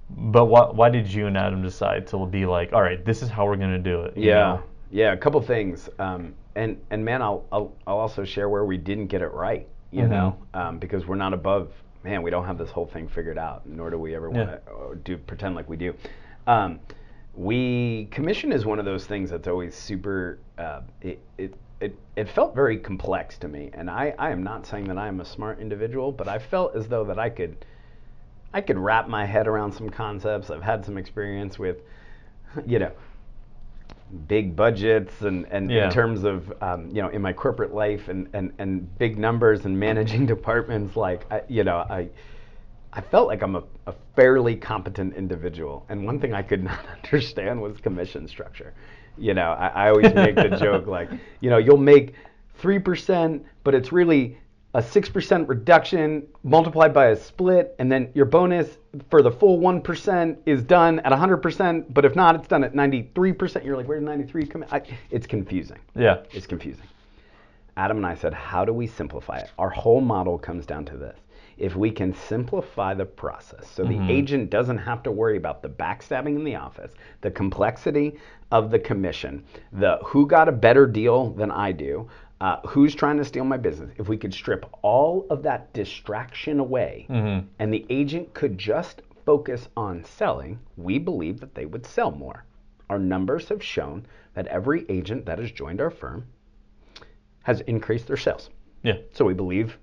But 0.09 0.45
why 0.45 0.65
why 0.71 0.89
did 0.89 1.11
you 1.13 1.27
and 1.27 1.37
Adam 1.37 1.61
decide 1.61 2.07
to 2.07 2.25
be 2.25 2.45
like, 2.45 2.73
all 2.73 2.81
right, 2.81 3.03
this 3.05 3.21
is 3.21 3.29
how 3.29 3.45
we're 3.45 3.57
gonna 3.57 3.79
do 3.79 4.01
it? 4.03 4.17
you 4.17 4.29
Yeah. 4.29 4.35
know? 4.35 4.59
Yeah. 4.91 5.11
A 5.13 5.17
couple 5.17 5.41
things. 5.41 5.89
Um, 5.99 6.33
and 6.55 6.77
and 6.91 7.03
man, 7.03 7.21
I'll, 7.21 7.45
I'll 7.51 7.73
I'll 7.87 7.97
also 7.97 8.23
share 8.23 8.49
where 8.49 8.65
we 8.65 8.77
didn't 8.77 9.07
get 9.07 9.21
it 9.21 9.31
right. 9.33 9.67
You 9.91 10.03
Mhm. 10.03 10.09
know, 10.09 10.37
um, 10.53 10.79
because 10.79 11.05
we're 11.05 11.15
not 11.15 11.33
above. 11.33 11.71
Man, 12.03 12.21
we 12.21 12.31
don't 12.31 12.45
have 12.45 12.57
this 12.57 12.71
whole 12.71 12.87
thing 12.87 13.07
figured 13.07 13.37
out, 13.37 13.65
nor 13.65 13.89
do 13.89 13.97
we 13.97 14.15
ever 14.15 14.29
want 14.29 14.49
Yeah. 14.49 14.57
to 14.89 14.95
do 15.03 15.17
pretend 15.17 15.55
like 15.55 15.69
we 15.69 15.77
do. 15.77 15.93
Um, 16.47 16.79
we 17.35 18.07
commission 18.11 18.51
is 18.51 18.65
one 18.65 18.79
of 18.79 18.85
those 18.85 19.05
things 19.05 19.29
that's 19.29 19.47
always 19.47 19.75
super. 19.75 20.39
Uh, 20.57 20.81
it, 21.01 21.19
it 21.37 21.53
it 21.79 21.95
it 22.15 22.29
felt 22.29 22.53
very 22.55 22.77
complex 22.77 23.37
to 23.39 23.47
me, 23.47 23.69
and 23.73 23.89
I 23.89 24.13
I 24.19 24.31
am 24.31 24.43
not 24.43 24.65
saying 24.65 24.85
that 24.85 24.97
I 24.97 25.07
am 25.07 25.19
a 25.21 25.25
smart 25.25 25.59
individual, 25.59 26.11
but 26.11 26.27
I 26.27 26.39
felt 26.39 26.75
as 26.75 26.87
though 26.87 27.03
that 27.05 27.19
I 27.19 27.29
could. 27.29 27.65
I 28.55 28.61
could 28.61 28.77
wrap 28.77 29.07
my 29.07 29.25
head 29.25 29.47
around 29.47 29.71
some 29.71 29.89
concepts. 29.89 30.51
I've 30.51 30.61
had 30.61 30.85
some 30.85 30.95
experience 30.95 31.57
with, 31.57 31.77
you 32.67 32.77
know, 32.77 32.91
big 34.27 34.55
budgets 34.55 35.21
and, 35.21 35.45
and 35.49 35.71
Yeah. 35.71 35.85
in 35.85 35.91
terms 35.91 36.23
of 36.23 36.53
um, 36.61 36.89
you 36.89 37.01
know 37.01 37.09
in 37.09 37.21
my 37.21 37.33
corporate 37.33 37.73
life 37.73 38.09
and, 38.09 38.27
and, 38.33 38.53
and 38.59 38.97
big 38.99 39.17
numbers 39.17 39.65
and 39.65 39.77
managing 39.79 40.25
departments 40.35 40.95
like 40.95 41.25
I, 41.31 41.41
you 41.47 41.63
know 41.63 41.77
I 41.89 42.09
I 42.95 43.01
felt 43.01 43.27
like 43.27 43.41
I'm 43.41 43.55
a, 43.55 43.63
a 43.87 43.93
fairly 44.15 44.55
competent 44.55 45.15
individual 45.15 45.85
and 45.89 46.05
one 46.05 46.19
thing 46.19 46.33
I 46.33 46.43
could 46.43 46.63
not 46.71 46.79
understand 47.03 47.61
was 47.61 47.79
commission 47.81 48.27
structure 48.27 48.73
you 49.17 49.33
know 49.33 49.51
I, 49.51 49.67
I 49.67 49.89
always 49.89 50.13
make 50.13 50.35
the 50.35 50.49
joke 50.59 50.85
like 50.87 51.09
you 51.41 51.49
know 51.49 51.57
you'll 51.57 51.77
make 51.77 52.13
three 52.57 52.79
percent 52.79 53.43
but 53.63 53.73
it's 53.73 53.91
really 53.91 54.37
a 54.75 54.81
6% 54.81 55.47
reduction 55.47 56.27
multiplied 56.43 56.93
by 56.93 57.07
a 57.07 57.15
split, 57.15 57.75
and 57.77 57.91
then 57.91 58.09
your 58.15 58.25
bonus 58.25 58.77
for 59.09 59.21
the 59.21 59.31
full 59.31 59.59
1% 59.59 60.37
is 60.45 60.63
done 60.63 60.99
at 61.01 61.11
100%, 61.11 61.93
but 61.93 62.05
if 62.05 62.15
not, 62.15 62.35
it's 62.35 62.47
done 62.47 62.63
at 62.63 62.73
93%. 62.73 63.63
You're 63.63 63.77
like, 63.77 63.87
where 63.87 63.99
did 63.99 64.05
93 64.05 64.45
come 64.47 64.63
in? 64.63 64.69
I, 64.71 64.81
it's 65.11 65.27
confusing. 65.27 65.77
Yeah. 65.95 66.23
It's 66.31 66.47
confusing. 66.47 66.87
Adam 67.77 67.97
and 67.97 68.05
I 68.05 68.15
said, 68.15 68.33
how 68.33 68.65
do 68.65 68.73
we 68.73 68.87
simplify 68.87 69.37
it? 69.37 69.51
Our 69.57 69.69
whole 69.69 70.01
model 70.01 70.37
comes 70.37 70.65
down 70.65 70.85
to 70.85 70.97
this. 70.97 71.17
If 71.57 71.75
we 71.75 71.91
can 71.91 72.15
simplify 72.15 72.95
the 72.95 73.05
process 73.05 73.67
so 73.69 73.83
the 73.83 73.89
mm-hmm. 73.89 74.09
agent 74.09 74.49
doesn't 74.49 74.79
have 74.79 75.03
to 75.03 75.11
worry 75.11 75.37
about 75.37 75.61
the 75.61 75.69
backstabbing 75.69 76.35
in 76.35 76.43
the 76.43 76.55
office, 76.55 76.93
the 77.21 77.29
complexity 77.29 78.17
of 78.51 78.71
the 78.71 78.79
commission, 78.79 79.43
the 79.71 79.99
who 80.03 80.25
got 80.25 80.49
a 80.49 80.51
better 80.51 80.87
deal 80.87 81.29
than 81.31 81.51
I 81.51 81.71
do, 81.71 82.09
uh, 82.41 82.57
who's 82.67 82.93
trying 82.95 83.17
to 83.17 83.25
steal 83.25 83.45
my 83.45 83.57
business, 83.57 83.91
if 83.97 84.07
we 84.09 84.17
could 84.17 84.33
strip 84.33 84.65
all 84.81 85.25
of 85.29 85.43
that 85.43 85.71
distraction 85.73 86.59
away 86.59 87.05
and 87.59 87.73
the 87.73 87.85
agent 87.89 88.33
could 88.33 88.57
just 88.57 89.01
focus 89.25 89.69
on 89.77 90.03
selling, 90.03 90.59
we 90.75 90.99
believe 90.99 91.39
that 91.39 91.55
they 91.55 91.65
would 91.65 91.85
sell 91.85 92.11
more. 92.11 92.43
Our 92.89 92.99
numbers 92.99 93.47
have 93.49 93.63
shown 93.63 94.05
that 94.33 94.47
every 94.47 94.85
agent 94.89 95.25
that 95.25 95.39
has 95.39 95.51
joined 95.51 95.79
our 95.79 95.89
firm 95.89 96.25
has 97.43 97.61
increased 97.61 98.07
their 98.07 98.17
sales. 98.17 98.49
Yeah. 98.83 98.97
So 99.13 99.23
we 99.25 99.33
believe 99.33 99.77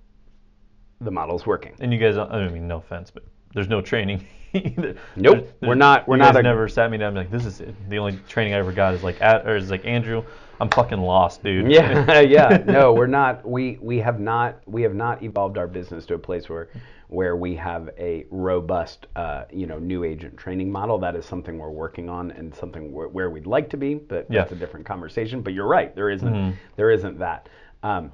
the 1.00 1.10
model's 1.10 1.46
working. 1.46 1.74
And 1.80 1.92
you 1.92 1.98
guys, 1.98 2.18
I 2.18 2.48
mean, 2.48 2.68
no 2.68 2.76
offense, 2.78 3.10
but 3.10 3.24
there's 3.54 3.68
no 3.68 3.80
training 3.80 4.26
either. 4.52 4.96
Nope, 5.16 5.36
There's- 5.38 5.52
we're 5.62 5.74
not- 5.74 6.06
we're 6.06 6.16
you 6.16 6.22
not 6.22 6.34
guys 6.34 6.40
a- 6.40 6.42
never 6.42 6.68
sat 6.68 6.90
me 6.90 6.98
down 6.98 7.16
and 7.16 7.16
be 7.16 7.20
like, 7.20 7.30
this 7.30 7.46
is 7.46 7.60
it. 7.62 7.74
The 7.88 7.98
only 7.98 8.18
training 8.28 8.52
I 8.54 8.58
ever 8.58 8.72
got 8.72 8.92
is 8.94 9.02
like, 9.02 9.20
at, 9.22 9.46
or 9.46 9.56
is 9.56 9.70
like 9.70 9.84
Andrew, 9.86 10.22
I'm 10.60 10.68
fucking 10.70 11.00
lost, 11.00 11.42
dude. 11.42 11.70
Yeah, 11.70 12.20
yeah. 12.20 12.62
No, 12.66 12.92
we're 12.92 13.06
not. 13.06 13.48
We 13.48 13.78
we 13.80 13.98
have 13.98 14.20
not 14.20 14.60
we 14.66 14.82
have 14.82 14.94
not 14.94 15.22
evolved 15.22 15.56
our 15.58 15.66
business 15.66 16.04
to 16.06 16.14
a 16.14 16.18
place 16.18 16.48
where 16.48 16.68
where 17.08 17.34
we 17.36 17.56
have 17.56 17.90
a 17.98 18.24
robust 18.30 19.06
uh, 19.16 19.44
you 19.52 19.66
know 19.66 19.78
new 19.78 20.04
agent 20.04 20.36
training 20.36 20.70
model. 20.70 20.98
That 20.98 21.16
is 21.16 21.24
something 21.26 21.58
we're 21.58 21.70
working 21.70 22.08
on 22.08 22.30
and 22.32 22.54
something 22.54 22.92
where, 22.92 23.08
where 23.08 23.30
we'd 23.30 23.46
like 23.46 23.68
to 23.70 23.76
be, 23.76 23.94
but 23.94 24.26
Yeah. 24.30 24.40
that's 24.40 24.52
a 24.52 24.56
different 24.56 24.86
conversation. 24.86 25.40
But 25.42 25.54
you're 25.54 25.66
right. 25.66 25.94
There 25.94 26.10
isn't 26.10 26.56
there 26.76 26.90
isn't 26.90 27.18
that. 27.18 27.48
Um, 27.82 28.12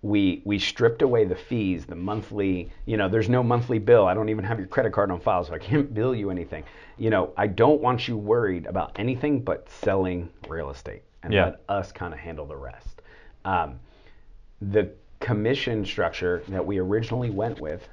we 0.00 0.42
we 0.44 0.60
stripped 0.60 1.02
away 1.02 1.24
the 1.24 1.34
fees, 1.34 1.84
the 1.84 1.96
monthly. 1.96 2.70
You 2.86 2.96
know, 2.96 3.08
there's 3.08 3.28
no 3.28 3.42
monthly 3.42 3.80
bill. 3.80 4.06
I 4.06 4.14
don't 4.14 4.28
even 4.28 4.44
have 4.44 4.58
your 4.58 4.68
credit 4.68 4.92
card 4.92 5.10
on 5.10 5.18
file, 5.20 5.42
so 5.44 5.52
I 5.52 5.58
can't 5.58 5.92
bill 5.98 6.14
you 6.14 6.30
anything. 6.30 6.62
You 6.96 7.10
know, 7.10 7.32
I 7.36 7.48
don't 7.48 7.80
want 7.82 8.06
you 8.06 8.16
worried 8.16 8.66
about 8.66 8.92
anything 8.96 9.40
but 9.42 9.68
selling 9.68 10.28
real 10.48 10.70
estate, 10.70 11.02
and 11.22 11.32
Yeah. 11.32 11.44
let 11.46 11.60
us 11.68 11.92
kind 11.92 12.12
of 12.14 12.20
handle 12.20 12.46
the 12.46 12.56
rest. 12.56 13.02
Um, 13.44 13.78
the 14.60 14.90
commission 15.20 15.84
structure 15.84 16.42
that 16.48 16.64
we 16.64 16.78
originally 16.78 17.30
went 17.30 17.60
with 17.60 17.88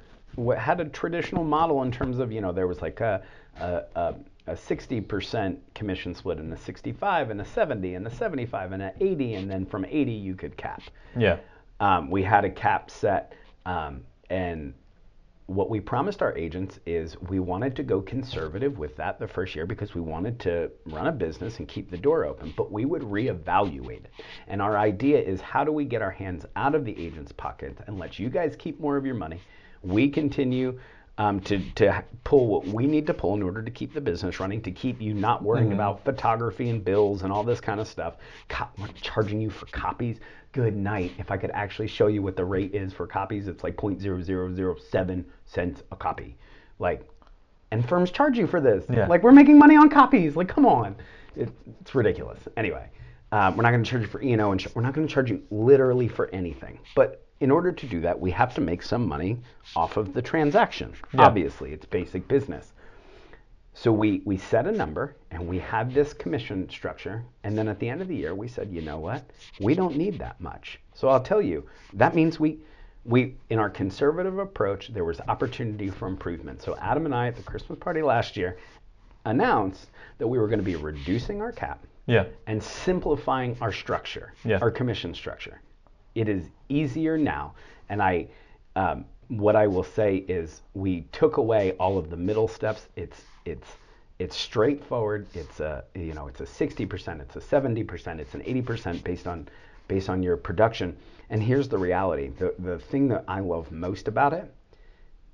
had 0.58 0.80
a 0.80 0.84
traditional 0.84 1.44
model 1.44 1.82
in 1.82 1.90
terms 1.90 2.18
of 2.18 2.30
you 2.30 2.40
know 2.40 2.52
there 2.52 2.66
was 2.66 2.82
like 2.82 3.00
a 3.00 3.22
a, 3.58 3.82
a, 3.94 4.14
a 4.48 4.52
60% 4.52 5.56
commission 5.74 6.14
split 6.14 6.38
and 6.38 6.52
a 6.52 6.56
65 6.58 7.30
and 7.30 7.40
a 7.40 7.44
70 7.44 7.94
and 7.94 8.06
a 8.06 8.10
75 8.10 8.72
and 8.72 8.82
a 8.82 8.92
80 9.00 9.34
and 9.34 9.50
then 9.50 9.64
from 9.64 9.84
80 9.86 10.12
you 10.12 10.34
could 10.34 10.56
cap 10.58 10.82
Yeah. 11.16 11.38
um, 11.80 12.10
we 12.10 12.22
had 12.22 12.44
a 12.44 12.50
cap 12.50 12.90
set, 12.90 13.32
um, 13.64 14.04
and 14.28 14.74
what 15.46 15.70
we 15.70 15.78
promised 15.78 16.22
our 16.22 16.36
agents 16.36 16.80
is 16.86 17.16
we 17.28 17.38
wanted 17.38 17.76
to 17.76 17.84
go 17.84 18.00
conservative 18.00 18.78
with 18.78 18.96
that 18.96 19.18
the 19.20 19.28
first 19.28 19.54
year 19.54 19.64
because 19.64 19.94
we 19.94 20.00
wanted 20.00 20.40
to 20.40 20.70
run 20.86 21.06
a 21.06 21.12
business 21.12 21.58
and 21.58 21.68
keep 21.68 21.88
the 21.88 21.96
door 21.96 22.24
open, 22.24 22.52
but 22.56 22.72
we 22.72 22.84
would 22.84 23.02
reevaluate 23.02 24.04
it. 24.04 24.10
And 24.48 24.60
our 24.60 24.76
idea 24.76 25.20
is 25.20 25.40
how 25.40 25.62
do 25.62 25.70
we 25.70 25.84
get 25.84 26.02
our 26.02 26.10
hands 26.10 26.44
out 26.56 26.74
of 26.74 26.84
the 26.84 26.98
agent's 26.98 27.30
pockets 27.32 27.80
and 27.86 27.96
let 27.96 28.18
you 28.18 28.28
guys 28.28 28.56
keep 28.58 28.80
more 28.80 28.96
of 28.96 29.06
your 29.06 29.14
money? 29.14 29.40
We 29.82 30.08
continue 30.10 30.80
um, 31.18 31.40
to, 31.40 31.58
to 31.76 32.04
pull 32.24 32.46
what 32.46 32.66
we 32.66 32.86
need 32.86 33.06
to 33.06 33.14
pull 33.14 33.34
in 33.34 33.42
order 33.42 33.62
to 33.62 33.70
keep 33.70 33.94
the 33.94 34.00
business 34.00 34.38
running, 34.38 34.60
to 34.62 34.70
keep 34.70 35.00
you 35.00 35.14
not 35.14 35.42
worrying 35.42 35.72
about 35.72 36.04
photography 36.04 36.68
and 36.68 36.84
bills 36.84 37.22
and 37.22 37.32
all 37.32 37.42
this 37.42 37.60
kind 37.60 37.80
of 37.80 37.88
stuff, 37.88 38.16
Co- 38.48 38.68
charging 39.00 39.40
you 39.40 39.48
for 39.48 39.66
copies. 39.66 40.18
Good 40.52 40.76
night. 40.76 41.12
If 41.18 41.30
I 41.30 41.36
could 41.36 41.50
actually 41.52 41.88
show 41.88 42.06
you 42.06 42.22
what 42.22 42.36
the 42.36 42.44
rate 42.44 42.74
is 42.74 42.92
for 42.92 43.06
copies, 43.06 43.48
it's 43.48 43.64
like 43.64 43.76
0.0007 43.76 45.24
cents 45.46 45.82
a 45.90 45.96
copy. 45.96 46.36
Like, 46.78 47.08
and 47.70 47.86
firms 47.88 48.10
charge 48.10 48.38
you 48.38 48.46
for 48.46 48.60
this. 48.60 48.84
Yeah. 48.90 49.06
Like, 49.06 49.22
we're 49.22 49.32
making 49.32 49.58
money 49.58 49.76
on 49.76 49.88
copies. 49.88 50.36
Like, 50.36 50.48
come 50.48 50.66
on. 50.66 50.96
It, 51.34 51.50
it's 51.80 51.94
ridiculous. 51.94 52.40
Anyway, 52.56 52.88
um, 53.32 53.56
we're 53.56 53.62
not 53.62 53.70
going 53.70 53.82
to 53.82 53.90
charge 53.90 54.02
you 54.02 54.08
for 54.08 54.22
E&O, 54.22 54.52
and 54.52 54.66
we're 54.74 54.82
not 54.82 54.94
going 54.94 55.06
to 55.06 55.12
charge 55.12 55.30
you 55.30 55.42
literally 55.50 56.08
for 56.08 56.28
anything. 56.30 56.78
But 56.94 57.25
in 57.40 57.50
order 57.50 57.72
to 57.72 57.86
do 57.86 58.00
that, 58.00 58.18
we 58.18 58.30
have 58.30 58.54
to 58.54 58.60
make 58.60 58.82
some 58.82 59.06
money 59.06 59.38
off 59.74 59.96
of 59.96 60.14
the 60.14 60.22
transaction. 60.22 60.92
Yeah. 61.12 61.26
Obviously, 61.26 61.72
it's 61.72 61.84
basic 61.86 62.26
business. 62.28 62.72
So 63.74 63.92
we, 63.92 64.22
we 64.24 64.38
set 64.38 64.66
a 64.66 64.72
number 64.72 65.16
and 65.30 65.46
we 65.46 65.58
had 65.58 65.92
this 65.92 66.14
commission 66.14 66.66
structure. 66.70 67.22
And 67.44 67.58
then 67.58 67.68
at 67.68 67.78
the 67.78 67.88
end 67.88 68.00
of 68.00 68.08
the 68.08 68.16
year, 68.16 68.34
we 68.34 68.48
said, 68.48 68.70
you 68.72 68.80
know 68.80 68.98
what? 68.98 69.22
We 69.60 69.74
don't 69.74 69.96
need 69.96 70.18
that 70.18 70.40
much. 70.40 70.80
So 70.94 71.08
I'll 71.08 71.22
tell 71.22 71.42
you, 71.42 71.68
that 71.92 72.14
means 72.14 72.40
we, 72.40 72.58
we 73.04 73.34
in 73.50 73.58
our 73.58 73.68
conservative 73.68 74.38
approach, 74.38 74.88
there 74.94 75.04
was 75.04 75.20
opportunity 75.28 75.90
for 75.90 76.08
improvement. 76.08 76.62
So 76.62 76.74
Adam 76.80 77.04
and 77.04 77.14
I 77.14 77.28
at 77.28 77.36
the 77.36 77.42
Christmas 77.42 77.78
party 77.78 78.00
last 78.00 78.34
year 78.34 78.56
announced 79.26 79.90
that 80.16 80.26
we 80.26 80.38
were 80.38 80.46
going 80.48 80.58
to 80.60 80.64
be 80.64 80.76
reducing 80.76 81.42
our 81.42 81.52
cap 81.52 81.84
Yeah. 82.06 82.24
and 82.46 82.62
simplifying 82.62 83.58
our 83.60 83.72
structure, 83.72 84.32
Yeah. 84.42 84.58
our 84.62 84.70
commission 84.70 85.12
structure. 85.12 85.60
It 86.16 86.30
is 86.30 86.48
easier 86.70 87.18
now, 87.18 87.52
and 87.90 88.02
I, 88.02 88.28
um, 88.74 89.04
what 89.28 89.54
I 89.54 89.66
will 89.66 89.84
say 89.84 90.16
is, 90.16 90.62
we 90.72 91.02
took 91.12 91.36
away 91.36 91.72
all 91.72 91.98
of 91.98 92.08
the 92.08 92.16
middle 92.16 92.48
steps. 92.48 92.88
It's 92.96 93.22
it's 93.44 93.68
it's 94.18 94.34
straightforward. 94.34 95.26
It's 95.34 95.60
a 95.60 95.84
you 95.94 96.14
know 96.14 96.26
it's 96.26 96.40
a 96.40 96.46
60%, 96.46 97.20
it's 97.20 97.36
a 97.36 97.40
70%, 97.40 98.18
it's 98.18 98.34
an 98.34 98.40
80% 98.40 99.04
based 99.04 99.26
on 99.26 99.46
based 99.88 100.08
on 100.08 100.22
your 100.22 100.38
production. 100.38 100.96
And 101.28 101.42
here's 101.42 101.68
the 101.68 101.76
reality: 101.76 102.28
the 102.28 102.54
the 102.58 102.78
thing 102.78 103.08
that 103.08 103.24
I 103.28 103.40
love 103.40 103.70
most 103.70 104.08
about 104.08 104.32
it 104.32 104.50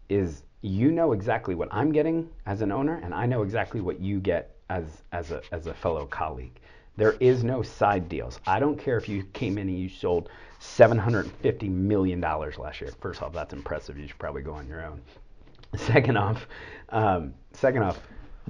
is 0.08 0.42
you 0.62 0.90
know 0.90 1.12
exactly 1.12 1.54
what 1.54 1.68
I'm 1.70 1.92
getting 1.92 2.28
as 2.44 2.60
an 2.60 2.72
owner, 2.72 3.00
and 3.04 3.14
I 3.14 3.26
know 3.26 3.42
exactly 3.42 3.80
what 3.80 4.00
you 4.00 4.18
get 4.18 4.56
as 4.68 5.04
as 5.12 5.30
a 5.30 5.42
as 5.52 5.68
a 5.68 5.74
fellow 5.74 6.06
colleague. 6.06 6.58
There 6.96 7.12
is 7.20 7.42
no 7.42 7.62
side 7.62 8.08
deals. 8.08 8.40
I 8.46 8.58
don't 8.58 8.78
care 8.78 8.98
if 8.98 9.08
you 9.08 9.22
came 9.32 9.58
in 9.58 9.68
and 9.68 9.78
you 9.78 9.88
sold 9.88 10.28
750 10.62 11.68
million 11.68 12.20
dollars 12.20 12.56
last 12.58 12.80
year. 12.80 12.90
First 13.00 13.20
off, 13.22 13.32
that's 13.32 13.52
impressive. 13.52 13.98
You 13.98 14.06
should 14.06 14.18
probably 14.18 14.42
go 14.42 14.52
on 14.52 14.68
your 14.68 14.84
own. 14.84 15.00
Second 15.76 16.16
off, 16.16 16.46
um, 16.90 17.34
second 17.52 17.82
off, 17.82 17.98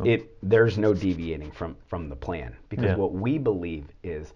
it 0.04 0.36
there's 0.42 0.76
no 0.78 0.92
deviating 0.92 1.50
from 1.52 1.76
from 1.86 2.08
the 2.08 2.16
plan 2.16 2.54
because 2.68 2.84
Yeah. 2.86 2.96
what 2.96 3.12
we 3.12 3.38
believe 3.38 3.84
is 4.02 4.32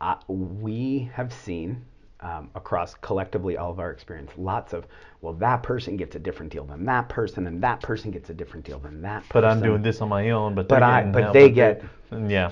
uh, 0.00 0.16
we 0.28 1.10
have 1.14 1.32
seen 1.32 1.84
um, 2.20 2.50
across 2.54 2.94
collectively 2.94 3.56
all 3.56 3.70
of 3.70 3.78
our 3.78 3.90
experience 3.90 4.30
lots 4.36 4.72
of 4.72 4.86
well 5.20 5.34
that 5.34 5.62
person 5.62 5.96
gets 5.96 6.16
a 6.16 6.18
different 6.18 6.50
deal 6.50 6.64
than 6.64 6.84
that 6.86 7.08
person 7.08 7.46
and 7.46 7.62
that 7.62 7.80
person 7.82 8.10
gets 8.10 8.30
a 8.30 8.34
different 8.34 8.64
deal 8.66 8.78
than 8.80 9.00
that 9.02 9.20
person. 9.20 9.30
But 9.32 9.44
I'm 9.44 9.60
doing 9.62 9.82
this 9.82 10.00
on 10.00 10.08
my 10.08 10.30
own. 10.30 10.54
But 10.54 10.66
But 10.68 10.82
I- 10.82 11.04
but 11.04 11.32
they 11.32 11.50
get- 11.50 11.84
yeah. 12.26 12.50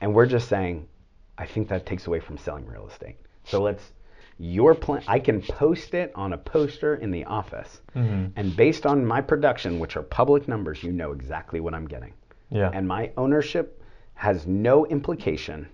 and 0.00 0.14
we're 0.14 0.26
just 0.26 0.48
saying 0.48 0.86
i 1.38 1.46
think 1.46 1.68
that 1.68 1.86
takes 1.86 2.06
away 2.06 2.20
from 2.20 2.36
selling 2.38 2.66
real 2.66 2.86
estate 2.86 3.16
so 3.44 3.62
let's 3.62 3.92
your 4.38 4.74
plan 4.74 5.02
i 5.08 5.18
can 5.18 5.40
post 5.42 5.94
it 5.94 6.10
on 6.14 6.32
a 6.32 6.38
poster 6.38 6.96
in 6.96 7.10
the 7.10 7.24
office 7.24 7.80
Mm-hmm. 7.94 8.26
and 8.36 8.56
based 8.56 8.86
on 8.86 9.04
my 9.04 9.20
production 9.20 9.78
which 9.78 9.96
are 9.96 10.02
public 10.02 10.48
numbers 10.48 10.82
you 10.82 10.92
know 10.92 11.12
exactly 11.12 11.60
what 11.60 11.74
i'm 11.74 11.86
getting 11.86 12.12
Yeah. 12.50 12.70
and 12.72 12.88
my 12.88 13.10
ownership 13.16 13.82
has 14.14 14.46
no 14.46 14.86
implication 14.86 15.68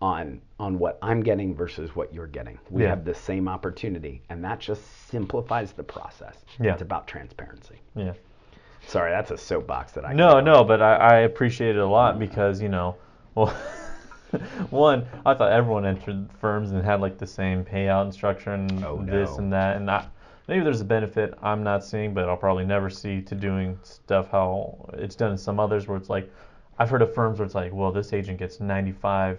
on 0.00 0.40
on 0.58 0.78
what 0.78 0.98
i'm 1.02 1.22
getting 1.22 1.54
versus 1.54 1.94
what 1.94 2.12
you're 2.12 2.26
getting 2.26 2.58
we 2.70 2.82
Yeah. 2.82 2.88
have 2.90 3.04
the 3.04 3.14
same 3.14 3.46
opportunity 3.48 4.22
and 4.30 4.42
that 4.44 4.58
just 4.58 4.82
simplifies 5.08 5.72
the 5.72 5.84
process 5.84 6.44
Yeah. 6.60 6.72
it's 6.72 6.82
about 6.82 7.06
transparency 7.06 7.80
yeah. 7.94 8.14
sorry 8.88 9.12
that's 9.12 9.30
a 9.30 9.38
soapbox 9.38 9.92
that 9.92 10.04
i 10.04 10.12
No, 10.12 10.40
no, 10.40 10.64
but 10.64 10.82
I, 10.82 10.94
I 10.96 11.14
appreciate 11.20 11.76
it 11.76 11.82
a 11.82 11.86
lot 11.86 12.18
because 12.18 12.60
you 12.60 12.68
know, 12.68 12.96
well, 13.36 13.54
one, 14.70 15.06
I 15.26 15.34
thought 15.34 15.52
everyone 15.52 15.84
entered 15.86 16.28
firms 16.40 16.72
and 16.72 16.82
had 16.84 17.00
like 17.00 17.18
the 17.18 17.26
same 17.26 17.64
payout 17.64 18.02
and 18.02 18.12
structure 18.14 18.52
and 18.54 18.84
Oh, 18.84 19.02
this 19.04 19.30
no. 19.30 19.36
and 19.38 19.52
that, 19.52 19.76
and 19.76 19.90
I, 19.90 20.06
maybe 20.48 20.64
there's 20.64 20.80
a 20.80 20.84
benefit 20.84 21.34
I'm 21.42 21.62
not 21.62 21.84
seeing, 21.84 22.14
but 22.14 22.28
I'll 22.28 22.36
probably 22.36 22.64
never 22.64 22.90
see 22.90 23.20
to 23.22 23.34
doing 23.34 23.78
stuff 23.82 24.30
how 24.30 24.88
it's 24.94 25.14
done 25.14 25.32
in 25.32 25.38
some 25.38 25.60
others 25.60 25.86
where 25.88 25.96
it's 25.96 26.08
like, 26.08 26.30
I've 26.78 26.88
heard 26.90 27.02
of 27.02 27.14
firms 27.14 27.38
where 27.38 27.46
it's 27.46 27.54
like, 27.54 27.72
well, 27.72 27.92
this 27.92 28.12
agent 28.12 28.38
gets 28.38 28.58
95, 28.60 29.38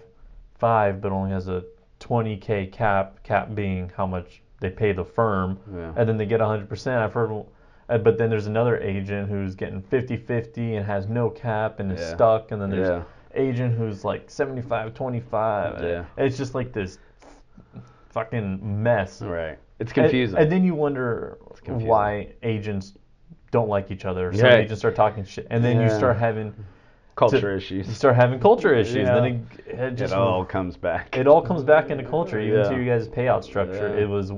five, 0.58 1.00
but 1.00 1.12
only 1.12 1.30
has 1.32 1.48
a 1.48 1.64
20k 2.00 2.70
cap. 2.72 3.22
Cap 3.22 3.54
being 3.54 3.90
how 3.96 4.06
much 4.06 4.40
they 4.60 4.70
pay 4.70 4.92
the 4.92 5.04
firm, 5.04 5.58
Yeah. 5.74 5.92
and 5.96 6.08
then 6.08 6.16
they 6.16 6.26
get 6.26 6.40
100%. 6.40 6.86
I've 7.02 7.12
heard, 7.12 7.44
uh, 7.88 7.98
but 7.98 8.16
then 8.16 8.30
there's 8.30 8.46
another 8.46 8.78
agent 8.78 9.28
who's 9.28 9.54
getting 9.56 9.82
50-50 9.82 10.76
and 10.76 10.86
has 10.86 11.08
no 11.08 11.28
cap 11.28 11.80
and 11.80 11.92
is 11.92 12.00
Yeah. 12.00 12.14
stuck, 12.14 12.50
and 12.52 12.62
then 12.62 12.70
there's 12.70 12.88
Yeah. 12.88 13.02
Agent 13.34 13.76
who's 13.76 14.04
like 14.04 14.28
75-25. 14.28 15.82
Yeah. 15.82 16.04
It's 16.16 16.36
just 16.36 16.54
like 16.54 16.72
this 16.72 16.98
fucking 18.10 18.82
mess. 18.82 19.22
Right. 19.22 19.58
It's 19.80 19.92
confusing. 19.92 20.38
And, 20.38 20.50
then 20.50 20.64
you 20.64 20.74
wonder 20.74 21.38
why 21.66 22.28
agents 22.42 22.94
don't 23.50 23.68
like 23.68 23.90
each 23.90 24.04
other. 24.04 24.32
Some 24.32 24.46
Yeah. 24.46 24.56
agents 24.56 24.80
start 24.80 24.94
talking 24.96 25.24
shit, 25.24 25.46
and 25.50 25.64
then 25.64 25.80
you 25.80 25.88
start 25.90 26.16
having 26.16 26.54
Culture 27.16 27.40
to- 27.40 27.56
issues. 27.56 27.86
you 27.88 27.94
start 27.94 28.16
having 28.16 28.38
culture 28.40 28.74
issues. 28.74 28.96
Yeah. 29.08 29.14
Then 29.14 29.24
it, 29.24 29.66
it 29.66 29.78
It 29.80 29.94
just 29.96 30.14
all 30.14 30.44
comes 30.44 30.76
back. 30.76 31.16
it 31.16 31.26
all 31.26 31.42
comes 31.42 31.62
back 31.64 31.90
into 31.90 32.04
culture, 32.04 32.38
even 32.40 32.60
Yeah. 32.60 32.68
to 32.70 32.76
you 32.76 32.84
guys' 32.84 33.08
payout 33.08 33.44
structure. 33.44 33.88
Yeah. 33.88 34.02
It 34.04 34.08
was 34.08 34.32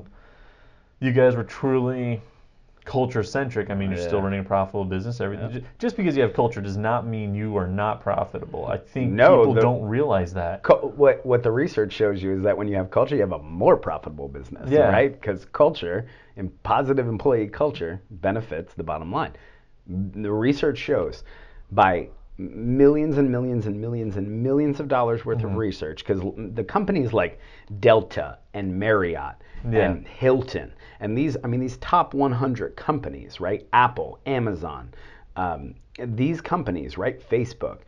you 1.01 1.13
guys 1.13 1.37
were 1.37 1.45
truly 1.45 2.23
culture 2.87 3.23
centric. 3.23 3.69
I 3.69 3.75
mean, 3.75 3.91
you're 3.91 4.01
still 4.01 4.23
running 4.23 4.41
a 4.41 4.45
profitable 4.45 4.85
business. 4.87 5.21
Everything. 5.21 5.51
Yeah. 5.51 5.61
Just 5.79 5.97
because 5.97 6.17
you 6.17 6.23
have 6.23 6.33
culture 6.33 6.61
does 6.63 6.77
not 6.79 7.07
mean 7.07 7.35
you 7.35 7.57
are 7.59 7.67
not 7.67 8.01
profitable. 8.01 8.67
I 8.67 8.79
think 8.79 9.13
No, 9.13 9.41
people 9.41 9.55
the- 9.55 9.61
don't 9.61 9.83
realize 9.83 10.33
that. 10.35 10.63
Co- 10.63 10.93
what 10.97 11.27
what 11.27 11.43
the 11.43 11.51
research 11.51 11.93
shows 11.93 12.23
you 12.23 12.33
is 12.33 12.43
that 12.45 12.57
when 12.57 12.69
you 12.69 12.77
have 12.77 12.91
culture, 12.91 13.15
you 13.17 13.21
have 13.21 13.33
a 13.33 13.43
more 13.43 13.77
profitable 13.77 14.29
business, 14.29 14.71
Yeah. 14.71 14.89
right? 14.91 15.13
Because 15.13 15.45
culture 15.47 16.07
and 16.37 16.51
positive 16.63 17.07
employee 17.09 17.49
culture 17.49 18.01
benefits 18.11 18.73
the 18.75 18.85
bottom 18.85 19.13
line. 19.13 19.33
The 19.89 20.33
research 20.33 20.79
shows 20.79 21.25
by 21.73 22.09
millions 22.39 23.17
and 23.19 23.31
millions 23.31 23.67
and 23.67 23.81
millions 23.81 24.17
and 24.17 24.43
millions 24.43 24.79
of 24.79 24.89
dollars 24.89 25.25
worth 25.25 25.39
Mm-hmm. 25.39 25.47
of 25.49 25.57
research 25.57 26.05
because 26.05 26.21
the 26.55 26.63
companies 26.65 27.13
like 27.13 27.39
Delta 27.81 28.39
and 28.55 28.79
Marriott 28.79 29.37
Yeah. 29.71 29.91
and 29.91 30.07
Hilton 30.07 30.73
and 31.01 31.17
these 31.17 31.37
I 31.45 31.47
mean 31.47 31.61
these 31.61 31.77
top 31.79 32.15
100 32.15 32.77
companies, 32.77 33.41
right? 33.41 33.67
Apple, 33.73 34.19
Amazon, 34.27 34.93
um, 35.37 35.75
these 35.99 36.41
companies, 36.41 36.99
right? 36.99 37.21
Facebook 37.29 37.81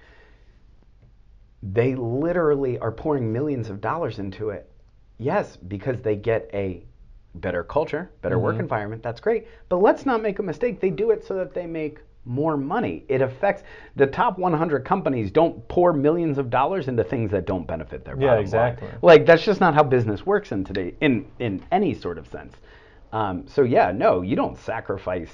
they 1.62 1.94
literally 1.94 2.78
are 2.78 2.92
pouring 2.92 3.32
millions 3.32 3.68
of 3.68 3.80
dollars 3.80 4.18
into 4.18 4.50
it. 4.50 4.70
Yes, 5.18 5.56
because 5.56 6.00
they 6.00 6.14
get 6.14 6.48
a 6.54 6.84
better 7.34 7.64
culture, 7.64 8.10
better 8.22 8.38
work 8.38 8.58
environment. 8.58 9.02
That's 9.02 9.20
great. 9.20 9.48
But 9.68 9.78
let's 9.78 10.06
not 10.06 10.22
make 10.22 10.38
a 10.38 10.42
mistake. 10.42 10.80
They 10.80 10.90
do 10.90 11.10
it 11.10 11.24
so 11.24 11.34
that 11.34 11.54
they 11.54 11.66
make 11.66 11.98
more 12.24 12.56
money. 12.56 13.04
It 13.08 13.22
affects 13.22 13.62
the 13.96 14.06
top 14.06 14.38
100 14.38 14.84
companies 14.84 15.30
don't 15.30 15.66
pour 15.68 15.92
millions 15.92 16.38
of 16.38 16.50
dollars 16.50 16.86
into 16.88 17.02
things 17.02 17.30
that 17.30 17.46
don't 17.46 17.66
benefit 17.66 18.04
their 18.04 18.14
Yeah, 18.14 18.20
bottom 18.20 18.34
line. 18.36 18.42
exactly. 18.42 18.88
Like 19.02 19.26
that's 19.26 19.42
just 19.44 19.60
not 19.60 19.74
how 19.74 19.82
business 19.82 20.24
works 20.26 20.52
in 20.52 20.62
today 20.64 20.94
in 21.00 21.26
in 21.38 21.64
any 21.72 21.94
sort 21.94 22.18
of 22.18 22.26
sense. 22.28 22.54
Um, 23.12 23.46
so 23.46 23.62
yeah, 23.62 23.92
no, 23.92 24.22
you 24.22 24.36
don't 24.36 24.58
sacrifice 24.58 25.30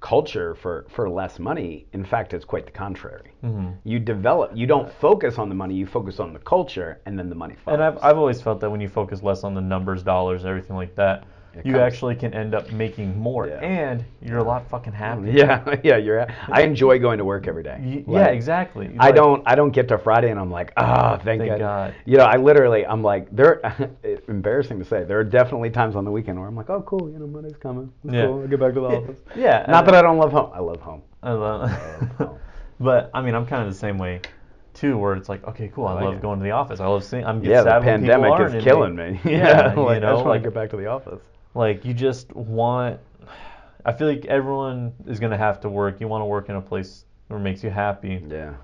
culture 0.00 0.54
for 0.54 0.86
for 0.90 1.08
less 1.08 1.38
money. 1.38 1.86
In 1.92 2.04
fact, 2.04 2.34
it's 2.34 2.44
quite 2.44 2.66
the 2.66 2.72
contrary. 2.72 3.32
Mm-hmm. 3.42 3.70
You 3.84 3.98
develop. 3.98 4.52
You 4.54 4.66
don't 4.66 4.92
focus 5.00 5.38
on 5.38 5.48
the 5.48 5.54
money. 5.54 5.74
You 5.74 5.86
focus 5.86 6.20
on 6.20 6.32
the 6.32 6.38
culture, 6.38 7.00
and 7.06 7.18
then 7.18 7.28
the 7.28 7.34
money 7.34 7.56
follows. 7.64 7.80
And 7.80 7.82
I've, 7.82 7.98
I've 8.02 8.18
always 8.18 8.40
felt 8.40 8.60
that 8.60 8.70
when 8.70 8.80
you 8.80 8.88
focus 8.88 9.22
less 9.22 9.42
on 9.44 9.54
the 9.54 9.60
numbers, 9.60 10.02
dollars, 10.02 10.44
everything 10.44 10.76
like 10.76 10.94
that, 10.96 11.24
you 11.64 11.72
comes- 11.72 11.82
actually 11.82 12.14
can 12.16 12.34
end 12.34 12.54
up 12.54 12.70
making 12.72 13.18
more, 13.18 13.46
Yeah. 13.48 13.54
and 13.60 14.04
you're 14.20 14.38
a 14.38 14.42
lot 14.44 14.68
fucking 14.68 14.92
happy. 14.92 15.30
yeah, 15.32 15.76
yeah, 15.84 15.96
you're. 15.96 16.26
I 16.50 16.62
enjoy 16.62 16.98
going 16.98 17.18
to 17.18 17.24
work 17.24 17.46
every 17.48 17.62
day. 17.62 18.04
Like, 18.06 18.26
yeah, 18.26 18.26
exactly. 18.32 18.94
I 18.98 19.12
don't. 19.12 19.42
I 19.46 19.54
don't 19.54 19.70
get 19.70 19.88
to 19.88 19.98
Friday 19.98 20.30
and 20.30 20.38
I'm 20.40 20.50
like, 20.50 20.72
ah, 20.76 21.18
thank, 21.22 21.40
Thank 21.40 21.52
God. 21.52 21.58
God. 21.58 21.94
You 22.04 22.16
know, 22.18 22.24
I 22.24 22.36
literally, 22.36 22.84
I'm 22.86 23.02
like, 23.02 23.34
there. 23.34 23.60
embarrassing 24.28 24.78
to 24.78 24.84
say, 24.84 25.04
there 25.04 25.18
are 25.18 25.24
definitely 25.24 25.70
times 25.70 25.96
on 25.96 26.04
the 26.04 26.10
weekend 26.10 26.38
where 26.38 26.48
I'm 26.48 26.56
like, 26.56 26.70
oh, 26.70 26.82
cool, 26.82 27.10
you 27.10 27.18
know, 27.18 27.26
Monday's 27.26 27.56
coming. 27.56 27.92
It's 28.04 28.14
Yeah. 28.14 28.26
cool. 28.26 28.40
I'll 28.42 28.48
get 28.48 28.60
back 28.60 28.74
to 28.74 28.80
the 28.80 28.86
office. 28.86 29.20
yeah, 29.36 29.64
Not 29.68 29.84
and- 29.84 29.88
that 29.88 29.94
I 29.94 30.02
don't 30.02 30.18
love 30.18 30.32
home. 30.32 30.50
I 30.54 30.60
love 30.60 30.80
home. 30.80 31.02
I 31.22 31.32
love, 31.32 31.70
home. 32.18 32.38
but 32.80 33.10
I 33.14 33.20
mean, 33.22 33.34
I'm 33.34 33.46
kind 33.46 33.62
of 33.66 33.72
the 33.72 33.78
same 33.78 33.98
way 33.98 34.20
too, 34.74 34.98
where 34.98 35.14
it's 35.14 35.28
like, 35.28 35.42
okay, 35.48 35.70
cool, 35.74 35.86
I, 35.86 35.94
like 35.94 36.04
love 36.04 36.14
it. 36.14 36.22
going 36.22 36.38
to 36.38 36.44
the 36.44 36.50
office. 36.50 36.80
I 36.80 36.86
love 36.86 37.02
seeing. 37.02 37.24
I'm 37.24 37.38
getting 37.40 37.52
Yeah, 37.52 37.62
the 37.62 37.70
sad 37.70 37.82
people 37.82 38.08
pandemic 38.08 38.54
is 38.54 38.62
killing 38.64 38.94
they- 38.96 39.10
me. 39.12 39.20
Yeah, 39.24 39.72
like, 39.74 39.76
you 39.76 39.76
know, 39.76 39.88
I 39.88 39.98
just 40.00 40.14
want 40.16 40.26
like, 40.26 40.42
to 40.42 40.48
get 40.50 40.54
back 40.54 40.70
to 40.70 40.76
the 40.76 40.86
office. 40.86 41.20
Like 41.56 41.84
you 41.84 41.94
just 41.94 42.34
want. 42.34 43.00
I 43.84 43.92
feel 43.92 44.08
like 44.08 44.24
everyone 44.26 44.92
is 45.06 45.20
gonna 45.20 45.38
have 45.38 45.60
to 45.60 45.68
work. 45.68 46.00
You 46.00 46.08
want 46.08 46.22
to 46.22 46.26
work 46.26 46.48
in 46.48 46.56
a 46.56 46.60
place 46.60 47.04
where 47.28 47.38
it 47.38 47.42
makes 47.42 47.62
you 47.62 47.70
happy. 47.70 48.22
Yeah. 48.28 48.54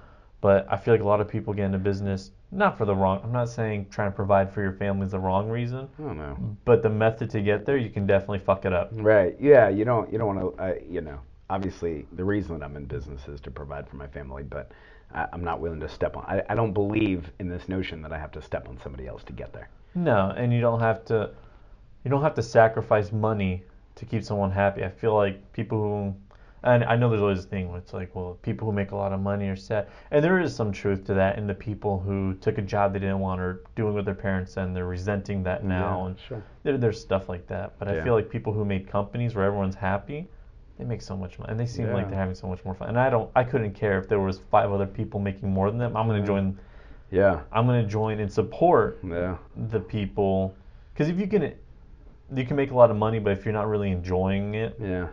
But 0.40 0.66
I 0.70 0.76
feel 0.76 0.94
like 0.94 1.02
a 1.02 1.06
lot 1.06 1.20
of 1.20 1.28
people 1.28 1.54
get 1.54 1.66
into 1.66 1.78
business 1.78 2.32
not 2.52 2.76
for 2.76 2.84
the 2.84 2.94
wrong. 2.94 3.20
I'm 3.24 3.32
not 3.32 3.48
saying 3.48 3.86
trying 3.90 4.10
to 4.10 4.14
provide 4.14 4.52
for 4.52 4.60
your 4.60 4.72
family 4.72 5.06
is 5.06 5.12
the 5.12 5.18
wrong 5.18 5.48
reason, 5.48 5.88
I 5.98 6.02
don't 6.02 6.18
but 6.64 6.82
the 6.82 6.90
method 6.90 7.30
to 7.30 7.40
get 7.40 7.64
there, 7.64 7.78
you 7.78 7.88
can 7.88 8.06
definitely 8.06 8.40
fuck 8.40 8.66
it 8.66 8.72
up. 8.72 8.90
Right. 8.92 9.36
Yeah. 9.40 9.68
You 9.70 9.84
don't. 9.84 10.12
You 10.12 10.18
don't 10.18 10.36
want 10.36 10.56
to. 10.56 10.62
Uh, 10.62 10.74
you 10.88 11.00
know. 11.00 11.18
Obviously, 11.50 12.06
the 12.12 12.24
reason 12.24 12.58
that 12.58 12.64
I'm 12.64 12.76
in 12.76 12.86
business 12.86 13.28
is 13.28 13.40
to 13.42 13.50
provide 13.50 13.86
for 13.86 13.96
my 13.96 14.06
family, 14.06 14.42
but 14.42 14.72
I, 15.14 15.26
I'm 15.32 15.44
not 15.44 15.60
willing 15.60 15.80
to 15.80 15.88
step 15.88 16.16
on. 16.16 16.24
I, 16.24 16.42
I 16.48 16.54
don't 16.54 16.72
believe 16.72 17.30
in 17.40 17.48
this 17.48 17.68
notion 17.68 18.00
that 18.02 18.12
I 18.12 18.18
have 18.18 18.32
to 18.32 18.42
step 18.42 18.68
on 18.68 18.78
somebody 18.82 19.06
else 19.06 19.22
to 19.24 19.32
get 19.32 19.52
there. 19.52 19.68
No, 19.94 20.32
and 20.34 20.52
you 20.52 20.60
don't 20.60 20.80
have 20.80 21.04
to. 21.06 21.30
You 22.04 22.10
don't 22.10 22.22
have 22.22 22.34
to 22.34 22.42
sacrifice 22.42 23.12
money 23.12 23.62
to 23.94 24.04
keep 24.04 24.24
someone 24.24 24.50
happy. 24.50 24.84
I 24.84 24.88
feel 24.88 25.14
like 25.14 25.52
people 25.52 25.78
who, 25.78 26.14
and 26.64 26.84
I 26.84 26.96
know 26.96 27.08
there's 27.08 27.22
always 27.22 27.44
a 27.44 27.48
thing 27.48 27.68
where 27.68 27.78
it's 27.78 27.92
like, 27.92 28.14
well, 28.14 28.38
people 28.42 28.66
who 28.66 28.72
make 28.72 28.90
a 28.92 28.96
lot 28.96 29.12
of 29.12 29.20
money 29.20 29.48
are 29.48 29.56
set. 29.56 29.88
and 30.10 30.24
there 30.24 30.40
is 30.40 30.54
some 30.54 30.72
truth 30.72 31.04
to 31.06 31.14
that. 31.14 31.38
In 31.38 31.46
the 31.46 31.54
people 31.54 31.98
who 32.00 32.34
took 32.34 32.58
a 32.58 32.62
job 32.62 32.92
they 32.92 32.98
didn't 32.98 33.20
want 33.20 33.40
or 33.40 33.62
doing 33.76 33.94
what 33.94 34.04
their 34.04 34.14
parents 34.14 34.52
said, 34.52 34.64
and 34.66 34.74
they're 34.76 34.86
resenting 34.86 35.42
that 35.44 35.64
now, 35.64 36.00
Yeah, 36.02 36.06
and 36.06 36.18
sure. 36.18 36.42
there, 36.62 36.78
there's 36.78 37.00
stuff 37.00 37.28
like 37.28 37.46
that. 37.48 37.78
But 37.78 37.88
I 37.88 38.02
feel 38.02 38.14
like 38.14 38.28
people 38.30 38.52
who 38.52 38.64
made 38.64 38.88
companies 38.88 39.34
where 39.34 39.44
everyone's 39.44 39.74
happy, 39.76 40.28
they 40.78 40.84
make 40.84 41.02
so 41.02 41.16
much 41.16 41.38
money, 41.38 41.50
and 41.50 41.60
they 41.60 41.66
seem 41.66 41.92
like 41.92 42.08
they're 42.08 42.18
having 42.18 42.34
so 42.34 42.46
much 42.48 42.64
more 42.64 42.74
fun. 42.74 42.88
And 42.88 42.98
I 42.98 43.10
don't, 43.10 43.30
I 43.36 43.44
couldn't 43.44 43.74
care 43.74 43.98
if 43.98 44.08
there 44.08 44.20
was 44.20 44.38
five 44.50 44.72
other 44.72 44.86
people 44.86 45.20
making 45.20 45.50
more 45.52 45.70
than 45.70 45.78
them. 45.78 45.96
I'm 45.96 46.06
gonna 46.06 46.20
Yeah. 46.20 46.26
join. 46.26 46.58
Yeah. 47.10 47.40
I'm 47.52 47.66
gonna 47.66 47.86
join 47.86 48.18
and 48.20 48.32
support 48.32 48.98
Yeah. 49.04 49.36
the 49.68 49.78
people 49.80 50.54
because 50.94 51.08
if 51.08 51.18
you 51.18 51.26
can 51.26 51.52
you 52.34 52.44
can 52.44 52.56
make 52.56 52.70
a 52.70 52.74
lot 52.74 52.90
of 52.90 52.96
money 52.96 53.18
but 53.18 53.32
if 53.32 53.44
you're 53.44 53.52
not 53.54 53.68
really 53.68 53.90
enjoying 53.90 54.54
it 54.54 54.76
Yeah. 54.80 55.08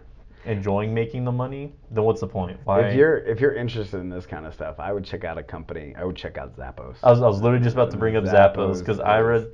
enjoying 0.46 0.94
making 0.94 1.26
the 1.26 1.32
money 1.32 1.74
then 1.92 2.04
what's 2.04 2.22
the 2.22 2.28
point 2.28 2.58
why 2.64 2.82
If 2.82 2.96
you're 2.96 3.18
if 3.18 3.40
you're 3.40 3.54
interested 3.56 4.00
in 4.00 4.10
this 4.10 4.26
kind 4.26 4.46
of 4.46 4.54
stuff, 4.54 4.80
I 4.80 4.94
would 4.94 5.04
check 5.04 5.24
out 5.24 5.38
a 5.38 5.44
company. 5.44 5.94
I 5.98 6.04
would 6.06 6.16
check 6.16 6.38
out 6.38 6.56
Zappos. 6.56 6.96
I 7.04 7.12
was, 7.12 7.22
I 7.22 7.28
was 7.28 7.42
literally 7.42 7.64
just 7.64 7.76
about 7.76 7.92
to 7.92 7.98
bring 7.98 8.16
up 8.16 8.24
Zappos 8.24 8.80
because 8.80 9.00
I 9.00 9.20
read 9.20 9.48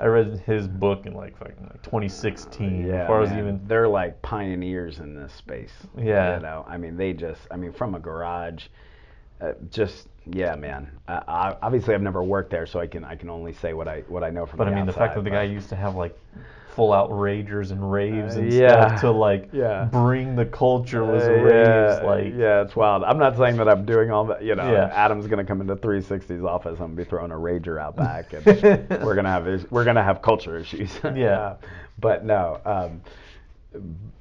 I 0.00 0.06
read 0.06 0.40
his 0.46 0.68
book 0.68 1.06
in 1.06 1.14
like 1.14 1.36
fucking 1.36 1.68
like 1.72 1.82
2016 1.82 2.86
Yeah, 2.86 3.00
before 3.00 3.16
I 3.16 3.20
was 3.20 3.32
even 3.32 3.60
they're 3.66 3.88
like 3.88 4.22
pioneers 4.22 5.00
in 5.00 5.14
this 5.14 5.32
space. 5.32 5.72
Yeah. 5.96 6.36
you 6.36 6.42
know, 6.42 6.64
I 6.68 6.76
mean, 6.78 6.96
they 6.96 7.12
just, 7.12 7.40
I 7.50 7.56
mean, 7.56 7.72
from 7.72 7.96
a 7.96 7.98
garage, 7.98 8.66
uh, 9.40 9.54
just 9.70 10.06
yeah, 10.30 10.54
man. 10.54 10.88
Uh, 11.08 11.20
I, 11.26 11.56
obviously, 11.62 11.94
I've 11.94 12.02
never 12.02 12.22
worked 12.22 12.50
there, 12.50 12.66
so 12.66 12.78
I 12.78 12.86
can 12.86 13.02
I 13.02 13.16
can 13.16 13.28
only 13.30 13.52
say 13.52 13.72
what 13.72 13.88
I 13.88 14.02
what 14.08 14.22
I 14.22 14.30
know 14.30 14.46
from. 14.46 14.58
but 14.58 14.68
I 14.68 14.74
mean 14.74 14.86
the 14.86 14.92
fact 14.92 15.14
that 15.16 15.24
the 15.24 15.30
guy 15.30 15.44
used 15.44 15.68
to 15.70 15.76
have 15.76 15.96
like 15.96 16.16
full 16.78 16.92
out 16.92 17.10
ragers 17.10 17.72
and 17.72 17.90
raves 17.90 18.36
and 18.36 18.52
Uh, 18.52 18.54
yeah. 18.54 18.86
stuff 18.86 19.00
to 19.00 19.10
like 19.10 19.48
Yeah. 19.52 19.86
bring 19.90 20.36
the 20.36 20.46
culture 20.46 21.04
was 21.04 21.24
Uh, 21.24 21.32
raves 21.32 22.00
yeah, 22.00 22.06
like 22.08 22.32
yeah, 22.36 22.62
it's 22.62 22.76
wild. 22.76 23.02
I'm 23.02 23.18
not 23.18 23.36
saying 23.36 23.56
that 23.56 23.68
I'm 23.68 23.84
doing 23.84 24.12
all 24.12 24.26
that. 24.26 24.44
You 24.44 24.54
know, 24.54 24.70
Yeah. 24.70 24.84
Adam's 24.94 25.26
gonna 25.26 25.44
come 25.44 25.60
into 25.60 25.74
360's 25.74 26.44
office. 26.44 26.74
I'm 26.78 26.86
gonna 26.86 26.94
be 26.94 27.02
throwing 27.04 27.32
a 27.32 27.34
rager 27.34 27.80
out 27.82 27.96
back, 28.06 28.32
and 28.32 28.46
we're 29.04 29.16
gonna 29.16 29.28
have 29.28 29.48
is- 29.48 29.68
we're 29.72 29.84
gonna 29.84 30.04
have 30.04 30.22
culture 30.22 30.56
issues. 30.56 30.96
Yeah. 31.16 31.54
But 31.98 32.24
no. 32.24 32.60
Um, 32.64 33.00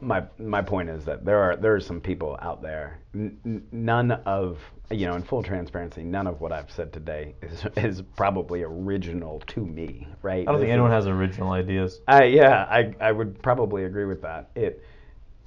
my 0.01 0.23
my 0.39 0.63
point 0.63 0.89
is 0.89 1.05
that 1.05 1.23
there 1.25 1.37
are 1.39 1.55
there 1.57 1.75
are 1.75 1.79
some 1.79 2.01
people 2.01 2.39
out 2.41 2.63
there. 2.63 2.97
N- 3.13 3.37
n- 3.45 3.63
none 3.71 4.11
of 4.25 4.57
you 4.89 5.05
know, 5.05 5.15
in 5.15 5.23
full 5.23 5.43
transparency, 5.43 6.03
none 6.03 6.27
of 6.27 6.39
what 6.39 6.51
I've 6.51 6.71
said 6.71 6.93
today 6.93 7.35
is 7.41 7.65
is 7.77 8.01
probably 8.15 8.63
original 8.63 9.41
to 9.47 9.65
me. 9.65 10.07
Right? 10.21 10.41
I 10.41 10.51
don't 10.51 10.55
This 10.55 10.61
think 10.61 10.71
anyone 10.73 10.91
is- 10.91 11.05
has 11.05 11.07
original 11.07 11.51
ideas 11.51 12.01
I 12.07 12.23
yeah, 12.25 12.65
I 12.69 12.93
I 12.99 13.11
would 13.11 13.41
probably 13.41 13.85
agree 13.85 14.05
with 14.05 14.21
that. 14.21 14.49
It 14.55 14.83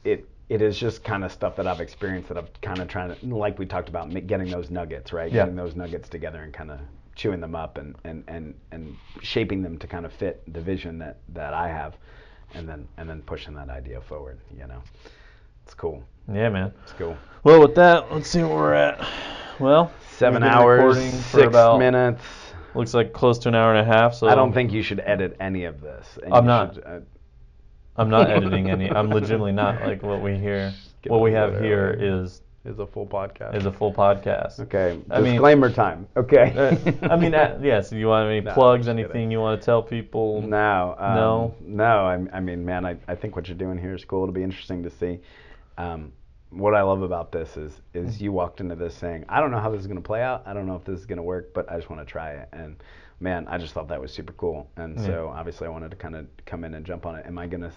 it 0.04 0.28
it 0.48 0.62
is 0.62 0.76
just 0.78 1.04
kind 1.04 1.24
of 1.24 1.30
stuff 1.32 1.56
that 1.56 1.66
I've 1.66 1.80
experienced 1.80 2.28
that 2.28 2.36
I'm 2.38 2.48
kind 2.60 2.80
of 2.80 2.88
trying 2.88 3.14
to 3.14 3.26
like 3.34 3.58
we 3.58 3.66
talked 3.66 3.88
about 3.88 4.10
getting 4.26 4.50
those 4.50 4.68
nuggets, 4.70 5.12
right? 5.12 5.30
Yeah. 5.30 5.42
Getting 5.42 5.56
those 5.56 5.76
nuggets 5.76 6.08
together 6.08 6.42
and 6.42 6.52
kind 6.52 6.70
of 6.72 6.80
chewing 7.14 7.40
them 7.40 7.54
up 7.54 7.76
and, 7.76 7.94
and, 8.04 8.24
and, 8.28 8.54
and 8.72 8.96
shaping 9.20 9.62
them 9.62 9.76
to 9.78 9.86
kind 9.86 10.06
of 10.06 10.12
fit 10.12 10.42
the 10.54 10.60
vision 10.60 10.98
that, 10.98 11.18
that 11.28 11.52
I 11.52 11.68
have 11.68 11.96
and 12.54 12.68
then 12.68 12.88
and 12.96 13.08
then 13.08 13.22
pushing 13.22 13.54
that 13.54 13.68
idea 13.68 14.00
forward, 14.00 14.40
you 14.56 14.66
know. 14.66 14.82
It's 15.64 15.74
cool. 15.74 16.02
Yeah 16.32 16.48
man 16.48 16.72
It's 16.84 16.92
cool. 16.94 17.16
Well, 17.42 17.60
with 17.62 17.74
that, 17.76 18.12
let's 18.12 18.28
see 18.28 18.42
where 18.42 18.48
we're 18.54 18.74
at. 18.74 19.06
Well, 19.58 19.90
Seven 20.10 20.42
hours, 20.42 20.98
six 21.24 21.46
about 21.46 21.78
minutes. 21.78 22.22
looks 22.74 22.92
like 22.92 23.14
close 23.14 23.38
to 23.40 23.48
an 23.48 23.54
hour 23.54 23.74
and 23.74 23.80
a 23.80 23.90
half. 23.90 24.14
So 24.14 24.28
I 24.28 24.34
don't 24.34 24.52
think 24.52 24.72
you 24.72 24.82
should 24.82 25.00
edit 25.00 25.36
any 25.40 25.64
of 25.64 25.80
this. 25.80 26.18
I'm 26.30 26.44
not. 26.44 26.74
should, 26.74 26.84
uh, 26.84 27.00
I'm 27.96 28.10
not 28.10 28.30
editing 28.30 28.68
any. 28.70 28.90
I'm 28.90 29.08
legitimately 29.08 29.52
not 29.52 29.80
like 29.82 30.02
what 30.02 30.20
we 30.22 30.36
hear. 30.36 30.74
What 31.06 31.22
we 31.22 31.32
have 31.32 31.58
here 31.60 31.96
is 31.98 32.42
is 32.66 32.78
a 32.78 32.86
full 32.86 33.06
podcast. 33.06 33.54
is 33.54 33.64
a 33.64 33.72
full 33.72 33.92
podcast. 33.94 34.60
okay. 34.60 35.00
I 35.10 35.20
mean- 35.22 35.32
Disclaimer 35.32 35.70
time. 35.72 36.06
Okay. 36.14 36.52
Uh, 37.02 37.06
I 37.10 37.16
mean, 37.16 37.34
uh, 37.34 37.58
yes. 37.62 37.90
you 37.90 38.06
want 38.08 38.28
any 38.28 38.42
No, 38.42 38.52
plugs? 38.52 38.84
just 38.84 38.94
kidding. 38.94 39.04
Anything 39.06 39.30
you 39.30 39.40
want 39.40 39.58
to 39.58 39.64
tell 39.64 39.82
people? 39.82 40.42
No. 40.42 40.94
Um, 40.98 41.14
No? 41.14 41.54
No. 41.62 42.04
I, 42.06 42.36
I 42.36 42.40
mean, 42.40 42.66
man, 42.66 42.84
I, 42.84 42.96
I 43.08 43.14
think 43.14 43.34
what 43.34 43.48
you're 43.48 43.56
doing 43.56 43.78
here 43.78 43.94
is 43.94 44.04
cool. 44.04 44.24
It'll 44.24 44.34
be 44.34 44.42
interesting 44.42 44.82
to 44.82 44.90
see. 44.90 45.20
Um, 45.78 46.12
what 46.50 46.74
I 46.74 46.82
love 46.82 47.02
about 47.02 47.30
this 47.32 47.56
is 47.56 47.80
is 47.94 48.20
you 48.20 48.32
walked 48.32 48.60
into 48.60 48.74
this 48.74 48.94
saying, 48.94 49.24
I 49.28 49.40
don't 49.40 49.50
know 49.50 49.60
how 49.60 49.70
this 49.70 49.80
is 49.80 49.86
going 49.86 49.96
to 50.02 50.06
play 50.06 50.22
out. 50.22 50.42
I 50.46 50.52
don't 50.52 50.66
know 50.66 50.76
if 50.76 50.84
this 50.84 50.98
is 50.98 51.06
going 51.06 51.18
to 51.18 51.22
work, 51.22 51.54
but 51.54 51.70
I 51.70 51.76
just 51.76 51.90
want 51.90 52.00
to 52.06 52.10
try 52.10 52.32
it. 52.32 52.48
And 52.52 52.76
man, 53.20 53.46
I 53.48 53.58
just 53.58 53.72
thought 53.72 53.88
that 53.88 54.00
was 54.00 54.12
super 54.12 54.32
cool. 54.34 54.68
And 54.76 54.96
Yeah. 54.98 55.06
so 55.06 55.32
obviously 55.34 55.66
I 55.66 55.70
wanted 55.70 55.90
to 55.92 55.96
kind 55.96 56.16
of 56.16 56.26
come 56.46 56.64
in 56.64 56.74
and 56.74 56.84
jump 56.84 57.06
on 57.06 57.14
it. 57.16 57.26
Am 57.26 57.38
I 57.38 57.46
going 57.46 57.62
to 57.62 57.72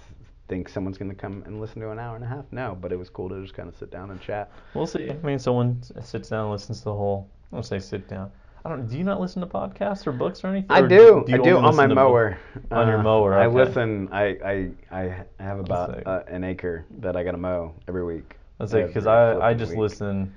think 0.47 0.69
someone's 0.69 0.97
going 0.97 1.09
to 1.09 1.15
come 1.15 1.43
and 1.45 1.61
listen 1.61 1.81
to 1.81 1.91
an 1.91 1.99
hour 1.99 2.15
and 2.15 2.23
a 2.25 2.27
half? 2.27 2.45
No, 2.51 2.77
but 2.79 2.91
it 2.91 2.97
was 2.97 3.09
cool 3.09 3.29
to 3.29 3.41
just 3.41 3.53
kind 3.53 3.69
of 3.69 3.75
sit 3.75 3.91
down 3.91 4.11
and 4.11 4.19
chat. 4.19 4.51
We'll 4.73 4.87
see. 4.87 5.09
I 5.09 5.13
mean, 5.25 5.39
someone 5.39 5.81
sits 6.01 6.29
down 6.29 6.41
and 6.45 6.51
listens 6.51 6.79
to 6.79 6.85
the 6.85 6.93
whole. 6.93 7.29
I 7.51 7.55
don't 7.57 7.63
say 7.63 7.79
sit 7.79 8.07
down. 8.07 8.31
I 8.65 8.69
don't. 8.69 8.87
Do 8.87 8.97
you 8.97 9.03
not 9.03 9.19
listen 9.19 9.41
to 9.41 9.47
podcasts 9.47 10.07
or 10.07 10.13
books 10.13 10.43
or 10.43 10.47
anything? 10.47 10.71
I 10.71 10.79
Or 10.79 10.87
do. 10.87 11.25
I 11.31 11.37
do 11.37 11.57
on 11.57 11.75
my 11.75 11.85
mower. 11.85 12.37
On 12.71 12.87
your 12.87 12.99
Uh, 12.99 13.03
mower, 13.03 13.33
I 13.33 13.47
listen. 13.47 14.07
I 14.11 14.23
I 14.43 14.71
I 14.89 15.25
have 15.43 15.59
about 15.59 16.07
uh, 16.07 16.23
an 16.27 16.43
acre 16.45 16.85
that 16.99 17.15
I 17.17 17.23
got 17.23 17.31
to 17.31 17.37
mow 17.37 17.73
every 17.87 18.05
week. 18.05 18.37
That's 18.71 18.73
like 18.73 18.87
because 18.87 19.07
I 19.07 19.35
I 19.39 19.53
just 19.53 19.71
week. 19.71 19.79
listen. 19.79 20.33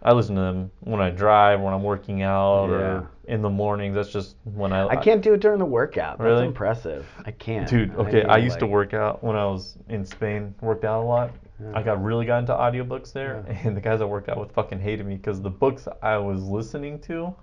I 0.00 0.12
listen 0.12 0.36
to 0.36 0.40
them 0.40 0.70
when 0.80 1.00
I 1.00 1.10
drive, 1.10 1.60
when 1.60 1.74
I'm 1.74 1.82
working 1.82 2.22
out, 2.22 2.66
Yeah. 2.68 2.74
or 2.76 3.10
in 3.26 3.42
the 3.42 3.50
mornings. 3.50 3.96
That's 3.96 4.10
just 4.10 4.36
when 4.44 4.72
I. 4.72 4.86
I 4.86 4.96
can't 4.96 5.20
do 5.22 5.34
it 5.34 5.40
during 5.40 5.58
the 5.58 5.64
workout. 5.64 6.18
That's 6.18 6.24
Really? 6.26 6.46
impressive. 6.46 7.04
I 7.26 7.32
can't. 7.32 7.68
Dude, 7.68 7.94
okay, 7.96 8.18
need, 8.18 8.26
I 8.26 8.36
used 8.38 8.60
to 8.60 8.64
like- 8.66 8.72
work 8.72 8.94
out 8.94 9.24
when 9.24 9.34
I 9.36 9.44
was 9.46 9.76
in 9.88 10.04
Spain. 10.04 10.54
Worked 10.60 10.84
out 10.84 11.02
a 11.02 11.04
lot. 11.06 11.30
I 11.74 11.82
got 11.82 12.00
really 12.02 12.24
got 12.24 12.38
into 12.38 12.52
audiobooks 12.54 13.12
there, 13.12 13.44
Yeah. 13.48 13.58
and 13.64 13.76
the 13.76 13.80
guys 13.80 14.00
I 14.00 14.04
worked 14.04 14.28
out 14.28 14.38
with 14.38 14.52
fucking 14.52 14.78
hated 14.78 15.04
me 15.04 15.16
because 15.16 15.42
the 15.42 15.50
books 15.50 15.88
I 16.00 16.16
was 16.16 16.44
listening 16.44 17.00
to 17.00 17.34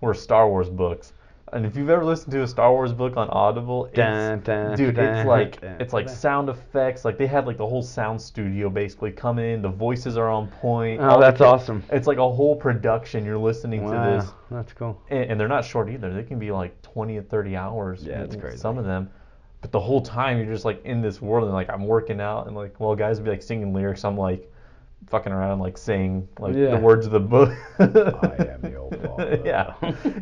were 0.00 0.14
Star 0.14 0.48
Wars 0.48 0.70
books. 0.70 1.12
And 1.52 1.66
if 1.66 1.76
you've 1.76 1.90
ever 1.90 2.04
listened 2.04 2.32
to 2.32 2.42
a 2.42 2.46
Star 2.46 2.70
Wars 2.72 2.94
book 2.94 3.16
on 3.18 3.28
Audible, 3.28 3.84
it's, 3.86 3.96
Dun, 3.96 4.40
dun, 4.40 4.74
dude, 4.76 4.96
dun, 4.96 5.04
it's 5.18 5.26
like 5.28 5.58
it's 5.62 5.92
like 5.92 6.08
sound 6.08 6.48
effects. 6.48 7.04
Like 7.04 7.18
they 7.18 7.26
had 7.26 7.46
like 7.46 7.58
the 7.58 7.66
whole 7.66 7.82
sound 7.82 8.20
studio 8.20 8.70
basically 8.70 9.12
come 9.12 9.38
in. 9.38 9.60
The 9.60 9.68
voices 9.68 10.16
are 10.16 10.30
on 10.30 10.48
point. 10.48 11.00
Oh, 11.00 11.10
all 11.10 11.20
that's 11.20 11.42
awesome. 11.42 11.82
It's 11.90 12.06
like 12.06 12.16
a 12.18 12.32
whole 12.32 12.56
production. 12.56 13.24
You're 13.26 13.36
listening 13.38 13.84
Wow, 13.84 14.16
to 14.18 14.22
this 14.22 14.32
that's 14.50 14.72
cool. 14.72 15.00
and, 15.10 15.32
and 15.32 15.40
they're 15.40 15.48
not 15.48 15.64
short 15.64 15.90
either. 15.90 16.12
They 16.12 16.22
can 16.22 16.38
be 16.38 16.50
like 16.50 16.80
20 16.82 17.18
or 17.18 17.22
30 17.22 17.56
hours. 17.56 18.04
Yeah, 18.04 18.22
it's 18.22 18.36
crazy. 18.36 18.56
Some 18.56 18.78
of 18.78 18.84
them, 18.86 19.10
but 19.60 19.72
the 19.72 19.80
whole 19.80 20.00
time 20.00 20.38
you're 20.38 20.52
just 20.52 20.64
like 20.64 20.82
in 20.86 21.02
this 21.02 21.20
world 21.20 21.44
and 21.44 21.54
like 21.54 21.68
I'm 21.68 21.86
working 21.86 22.20
out 22.20 22.46
and 22.46 22.56
like 22.56 22.80
well 22.80 22.94
guys 22.94 23.18
would 23.18 23.24
be 23.24 23.30
like 23.30 23.42
singing 23.42 23.74
lyrics. 23.74 24.04
I'm 24.04 24.16
like 24.16 24.50
fucking 25.08 25.32
around 25.32 25.58
like 25.60 25.76
saying 25.76 26.28
like 26.38 26.54
Yeah. 26.54 26.70
the 26.76 26.78
words 26.78 27.06
of 27.06 27.12
the 27.12 27.20
book. 27.20 27.50
I 27.78 27.84
am 27.84 28.60
the 28.62 28.76
old 28.76 28.96
father. 29.02 29.40
yeah, 29.44 29.74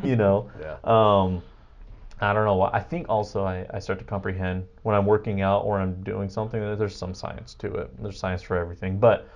you 0.03 0.17
know. 0.17 0.51
Yeah. 0.61 0.77
Um, 0.85 1.43
I 2.23 2.33
don't 2.35 2.45
know 2.45 2.57
why. 2.57 2.71
I 2.73 2.81
think 2.81 3.09
also 3.09 3.45
I, 3.45 3.67
I 3.73 3.79
start 3.79 3.99
to 4.01 4.05
comprehend 4.05 4.67
when 4.83 4.95
I'm 4.95 5.07
working 5.07 5.41
out 5.41 5.61
or 5.65 5.81
I'm 5.81 6.03
doing 6.03 6.29
something 6.29 6.61
that 6.61 6.79
there's 6.79 6.95
some 6.95 7.15
science 7.15 7.55
to 7.55 7.73
it. 7.77 8.03
There's 8.03 8.19
science 8.19 8.43
for 8.43 8.59
everything, 8.59 8.99
but 8.99 9.27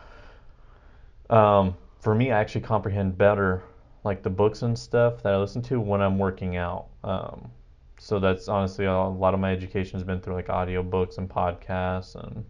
um, 1.30 1.76
for 2.00 2.14
me, 2.14 2.30
I 2.32 2.40
actually 2.40 2.60
comprehend 2.62 3.16
better 3.16 3.62
like 4.04 4.22
the 4.22 4.30
books 4.30 4.62
and 4.62 4.78
stuff 4.78 5.22
that 5.22 5.32
I 5.32 5.38
listen 5.38 5.62
to 5.62 5.80
when 5.80 6.02
I'm 6.02 6.18
working 6.18 6.56
out. 6.56 6.86
Um, 7.02 7.50
so 7.98 8.18
that's 8.18 8.48
honestly 8.48 8.84
a 8.84 8.92
lot 8.92 9.32
of 9.32 9.40
my 9.40 9.50
education 9.52 9.98
has 9.98 10.04
been 10.04 10.20
through 10.20 10.34
like 10.34 10.50
audio 10.50 10.82
books 10.82 11.16
and 11.16 11.28
podcasts 11.28 12.14
and 12.16 12.44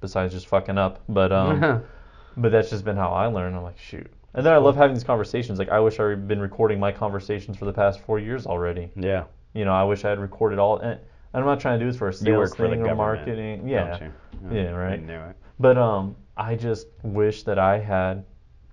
besides 0.00 0.32
just 0.32 0.46
fucking 0.46 0.78
up. 0.78 1.02
But 1.08 1.32
um, 1.32 1.82
but 2.36 2.52
that's 2.52 2.70
just 2.70 2.84
been 2.84 2.96
how 2.96 3.10
I 3.10 3.26
learn. 3.26 3.54
I'm 3.54 3.62
like 3.62 3.78
shoot. 3.78 4.06
And 4.34 4.44
then 4.44 4.52
I 4.52 4.56
love 4.56 4.74
having 4.76 4.94
these 4.94 5.04
conversations. 5.04 5.58
Like 5.58 5.68
I 5.68 5.78
wish 5.80 6.00
I 6.00 6.08
had 6.10 6.26
been 6.26 6.40
recording 6.40 6.80
my 6.80 6.90
conversations 6.90 7.56
for 7.56 7.66
the 7.66 7.72
past 7.72 8.00
four 8.00 8.18
years 8.18 8.46
already. 8.46 8.90
yeah. 8.96 9.24
You 9.52 9.64
know, 9.64 9.72
I 9.72 9.84
wish 9.84 10.04
I 10.04 10.10
had 10.10 10.18
recorded 10.18 10.58
all. 10.58 10.78
And 10.78 10.98
I'm 11.32 11.44
not 11.44 11.60
trying 11.60 11.78
to 11.78 11.84
do 11.84 11.88
this 11.90 11.96
for 11.98 12.08
a 12.08 12.12
sales 12.12 12.36
work 12.50 12.56
for 12.56 12.66
the 12.68 12.74
thing 12.74 12.84
or 12.86 12.94
marketing. 12.96 13.68
Yeah. 13.68 13.98
you? 14.02 14.12
Yeah, 14.50 14.70
right. 14.70 14.94
I 14.94 14.96
knew 14.96 15.20
it. 15.20 15.36
But 15.60 15.78
um, 15.78 16.16
I 16.36 16.56
just 16.56 16.88
wish 17.04 17.44
that 17.44 17.56
I 17.56 17.78
had 17.78 18.24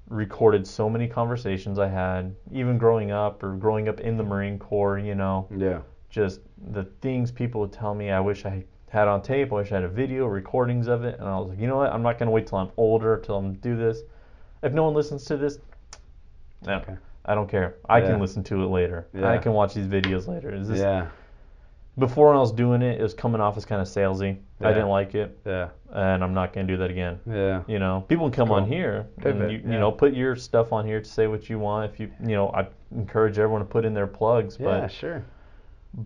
recorded 0.09 0.65
so 0.65 0.89
many 0.89 1.07
conversations 1.07 1.77
I 1.77 1.87
had, 1.87 2.35
even 2.51 2.79
growing 2.79 3.11
up 3.11 3.43
or 3.43 3.53
growing 3.55 3.87
up 3.87 3.99
in 3.99 4.17
the 4.17 4.23
Marine 4.23 4.57
Corps. 4.57 4.97
You 4.97 5.13
know, 5.13 5.47
Yeah. 5.55 5.81
just 6.09 6.41
the 6.71 6.85
things 7.01 7.31
people 7.31 7.61
would 7.61 7.71
tell 7.71 7.93
me. 7.93 8.09
I 8.09 8.19
wish 8.19 8.45
I 8.45 8.63
had 8.91 9.07
on 9.07 9.21
tape. 9.21 9.51
I 9.53 9.55
wish 9.55 9.71
I 9.71 9.75
had 9.75 9.83
a 9.85 9.89
video 9.89 10.25
recordings 10.25 10.87
of 10.87 11.05
it. 11.05 11.17
And 11.17 11.27
I 11.27 11.37
was 11.39 11.49
like, 11.49 11.59
you 11.59 11.67
know 11.67 11.77
what? 11.77 11.91
I'm 11.93 12.03
not 12.03 12.19
gonna 12.19 12.31
wait 12.31 12.45
till 12.45 12.57
I'm 12.57 12.71
older 12.75 13.17
till 13.23 13.37
I'm 13.37 13.53
do 13.53 13.77
this. 13.77 14.01
If 14.63 14.73
no 14.73 14.83
one 14.83 14.93
listens 14.93 15.23
to 15.25 15.37
this, 15.37 15.59
no, 16.65 16.75
Okay. 16.75 16.95
I 17.25 17.33
don't 17.33 17.47
care. 17.47 17.75
I 17.87 17.99
Yeah. 17.99 18.11
can 18.11 18.19
listen 18.19 18.43
to 18.43 18.63
it 18.63 18.67
later. 18.67 19.07
Yeah. 19.13 19.29
I 19.29 19.37
can 19.37 19.53
watch 19.53 19.73
these 19.73 19.87
videos 19.87 20.27
later. 20.27 20.53
Is 20.53 20.67
this 20.67 20.79
Yeah. 20.81 21.07
before 21.97 22.27
when 22.27 22.35
I 22.35 22.39
was 22.39 22.51
doing 22.51 22.81
it, 22.81 22.99
it 22.99 23.03
was 23.03 23.13
coming 23.13 23.39
off 23.39 23.55
as 23.57 23.65
kind 23.65 23.81
of 23.81 23.87
salesy. 23.87 24.37
Yeah. 24.59 24.67
I 24.69 24.73
didn't 24.73 24.89
like 24.89 25.15
it, 25.15 25.37
Yeah. 25.45 25.69
and 25.91 26.21
I'm 26.23 26.33
not 26.33 26.51
gonna 26.51 26.67
do 26.67 26.77
that 26.77 26.89
again. 26.91 27.19
Yeah. 27.25 27.61
You 27.67 27.79
know, 27.79 28.03
people 28.09 28.29
can 28.29 28.35
come 28.45 28.51
on 28.51 28.65
here 28.65 29.07
Pivot, 29.21 29.41
and 29.41 29.51
you, 29.51 29.61
yeah. 29.65 29.71
you 29.73 29.79
know 29.79 29.91
put 29.91 30.13
your 30.13 30.35
stuff 30.35 30.73
on 30.73 30.85
here 30.85 30.99
to 30.99 31.09
say 31.09 31.27
what 31.27 31.49
you 31.49 31.59
want. 31.59 31.91
If 31.93 31.99
you 31.99 32.11
you 32.19 32.35
know, 32.35 32.49
I 32.49 32.67
encourage 32.93 33.39
everyone 33.39 33.61
to 33.61 33.67
put 33.67 33.85
in 33.85 33.93
their 33.93 34.07
plugs. 34.07 34.57
Yeah. 34.59 34.81
But 34.81 34.91
Sure. 34.91 35.23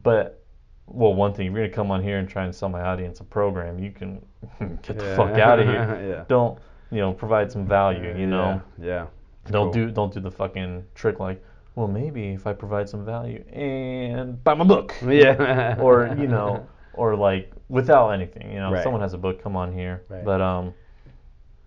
but 0.04 0.40
well, 0.88 1.14
one 1.14 1.34
thing 1.34 1.48
if 1.48 1.54
you're 1.54 1.64
gonna 1.64 1.74
come 1.76 1.92
on 1.92 2.02
here 2.04 2.18
and 2.20 2.28
try 2.30 2.44
and 2.46 2.54
sell 2.54 2.70
my 2.70 2.82
audience 2.82 3.20
a 3.20 3.24
program, 3.24 3.80
you 3.80 3.92
can 3.92 4.24
get 4.84 4.98
the 5.00 5.06
Yeah. 5.06 5.16
fuck 5.16 5.32
out 5.40 5.60
of 5.60 5.68
here. 5.68 6.06
yeah. 6.10 6.24
Don't 6.28 6.60
you 6.92 7.00
know 7.00 7.14
provide 7.14 7.52
some 7.52 7.66
value. 7.68 8.16
You 8.18 8.28
know, 8.28 8.62
Yeah. 8.80 8.86
yeah. 8.86 9.06
don't 9.52 9.72
cool. 9.74 9.88
do 9.88 9.92
don't 9.92 10.14
do 10.14 10.20
the 10.20 10.32
fucking 10.32 10.84
trick 10.96 11.20
like. 11.20 11.44
Well, 11.76 11.88
maybe 11.90 12.30
if 12.30 12.48
I 12.48 12.54
provide 12.54 12.88
some 12.88 13.04
value 13.04 13.44
and 13.52 14.42
buy 14.44 14.54
my 14.54 14.64
book. 14.64 14.94
Yeah. 15.02 15.76
or 15.82 16.08
you 16.18 16.28
know, 16.28 16.66
or 16.94 17.16
like 17.16 17.52
without 17.68 18.12
anything. 18.12 18.50
You 18.52 18.60
know, 18.60 18.72
Right. 18.72 18.84
someone 18.84 19.02
has 19.02 19.14
a 19.14 19.18
book, 19.18 19.42
come 19.44 19.56
on 19.58 19.74
here. 19.74 20.04
Right. 20.08 20.24
But 20.24 20.40
um, 20.40 20.74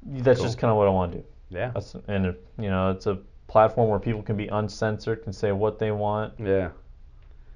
that's 0.06 0.40
just 0.40 0.56
kind 0.58 0.70
of 0.70 0.76
what 0.78 0.86
I 0.86 0.90
want 0.90 1.12
to 1.12 1.18
do. 1.18 1.24
Yeah. 1.50 1.70
That's, 1.74 1.94
and 2.06 2.34
you 2.58 2.70
know, 2.70 2.90
it's 2.92 3.06
a 3.06 3.18
platform 3.48 3.90
where 3.90 3.98
people 3.98 4.22
can 4.22 4.36
be 4.36 4.46
uncensored, 4.48 5.22
can 5.24 5.32
say 5.32 5.52
what 5.52 5.78
they 5.78 5.90
want, 5.90 6.34
Yeah. 6.38 6.70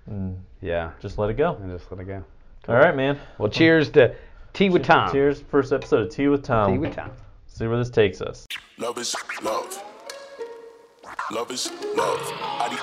And 0.07 0.37
Yeah. 0.61 0.91
just 1.01 1.19
let 1.19 1.31
it 1.31 1.35
go. 1.35 1.57
And 1.61 1.71
just 1.77 1.91
let 1.91 2.01
it 2.01 2.05
go. 2.05 2.25
All 2.69 2.77
right, 2.77 2.95
man. 2.95 3.19
Well, 3.39 3.49
cheers 3.51 3.91
to 3.91 4.15
Tea 4.53 4.71
with 4.71 4.85
Tom. 4.85 5.11
Cheers. 5.11 5.41
First 5.43 5.73
episode 5.73 6.07
of 6.07 6.11
Tea 6.11 6.29
with 6.29 6.43
Tom. 6.45 6.73
Tea 6.73 6.79
with 6.79 6.95
Tom. 6.95 7.11
See 7.49 7.67
where 7.67 7.79
this 7.79 7.91
takes 7.91 8.21
us. 8.23 8.47
Love 8.79 8.99
is 8.99 9.15
love. 9.43 9.83
Love 11.31 11.51
is 11.51 11.71
love. 11.97 12.21
Adi- 12.41 12.77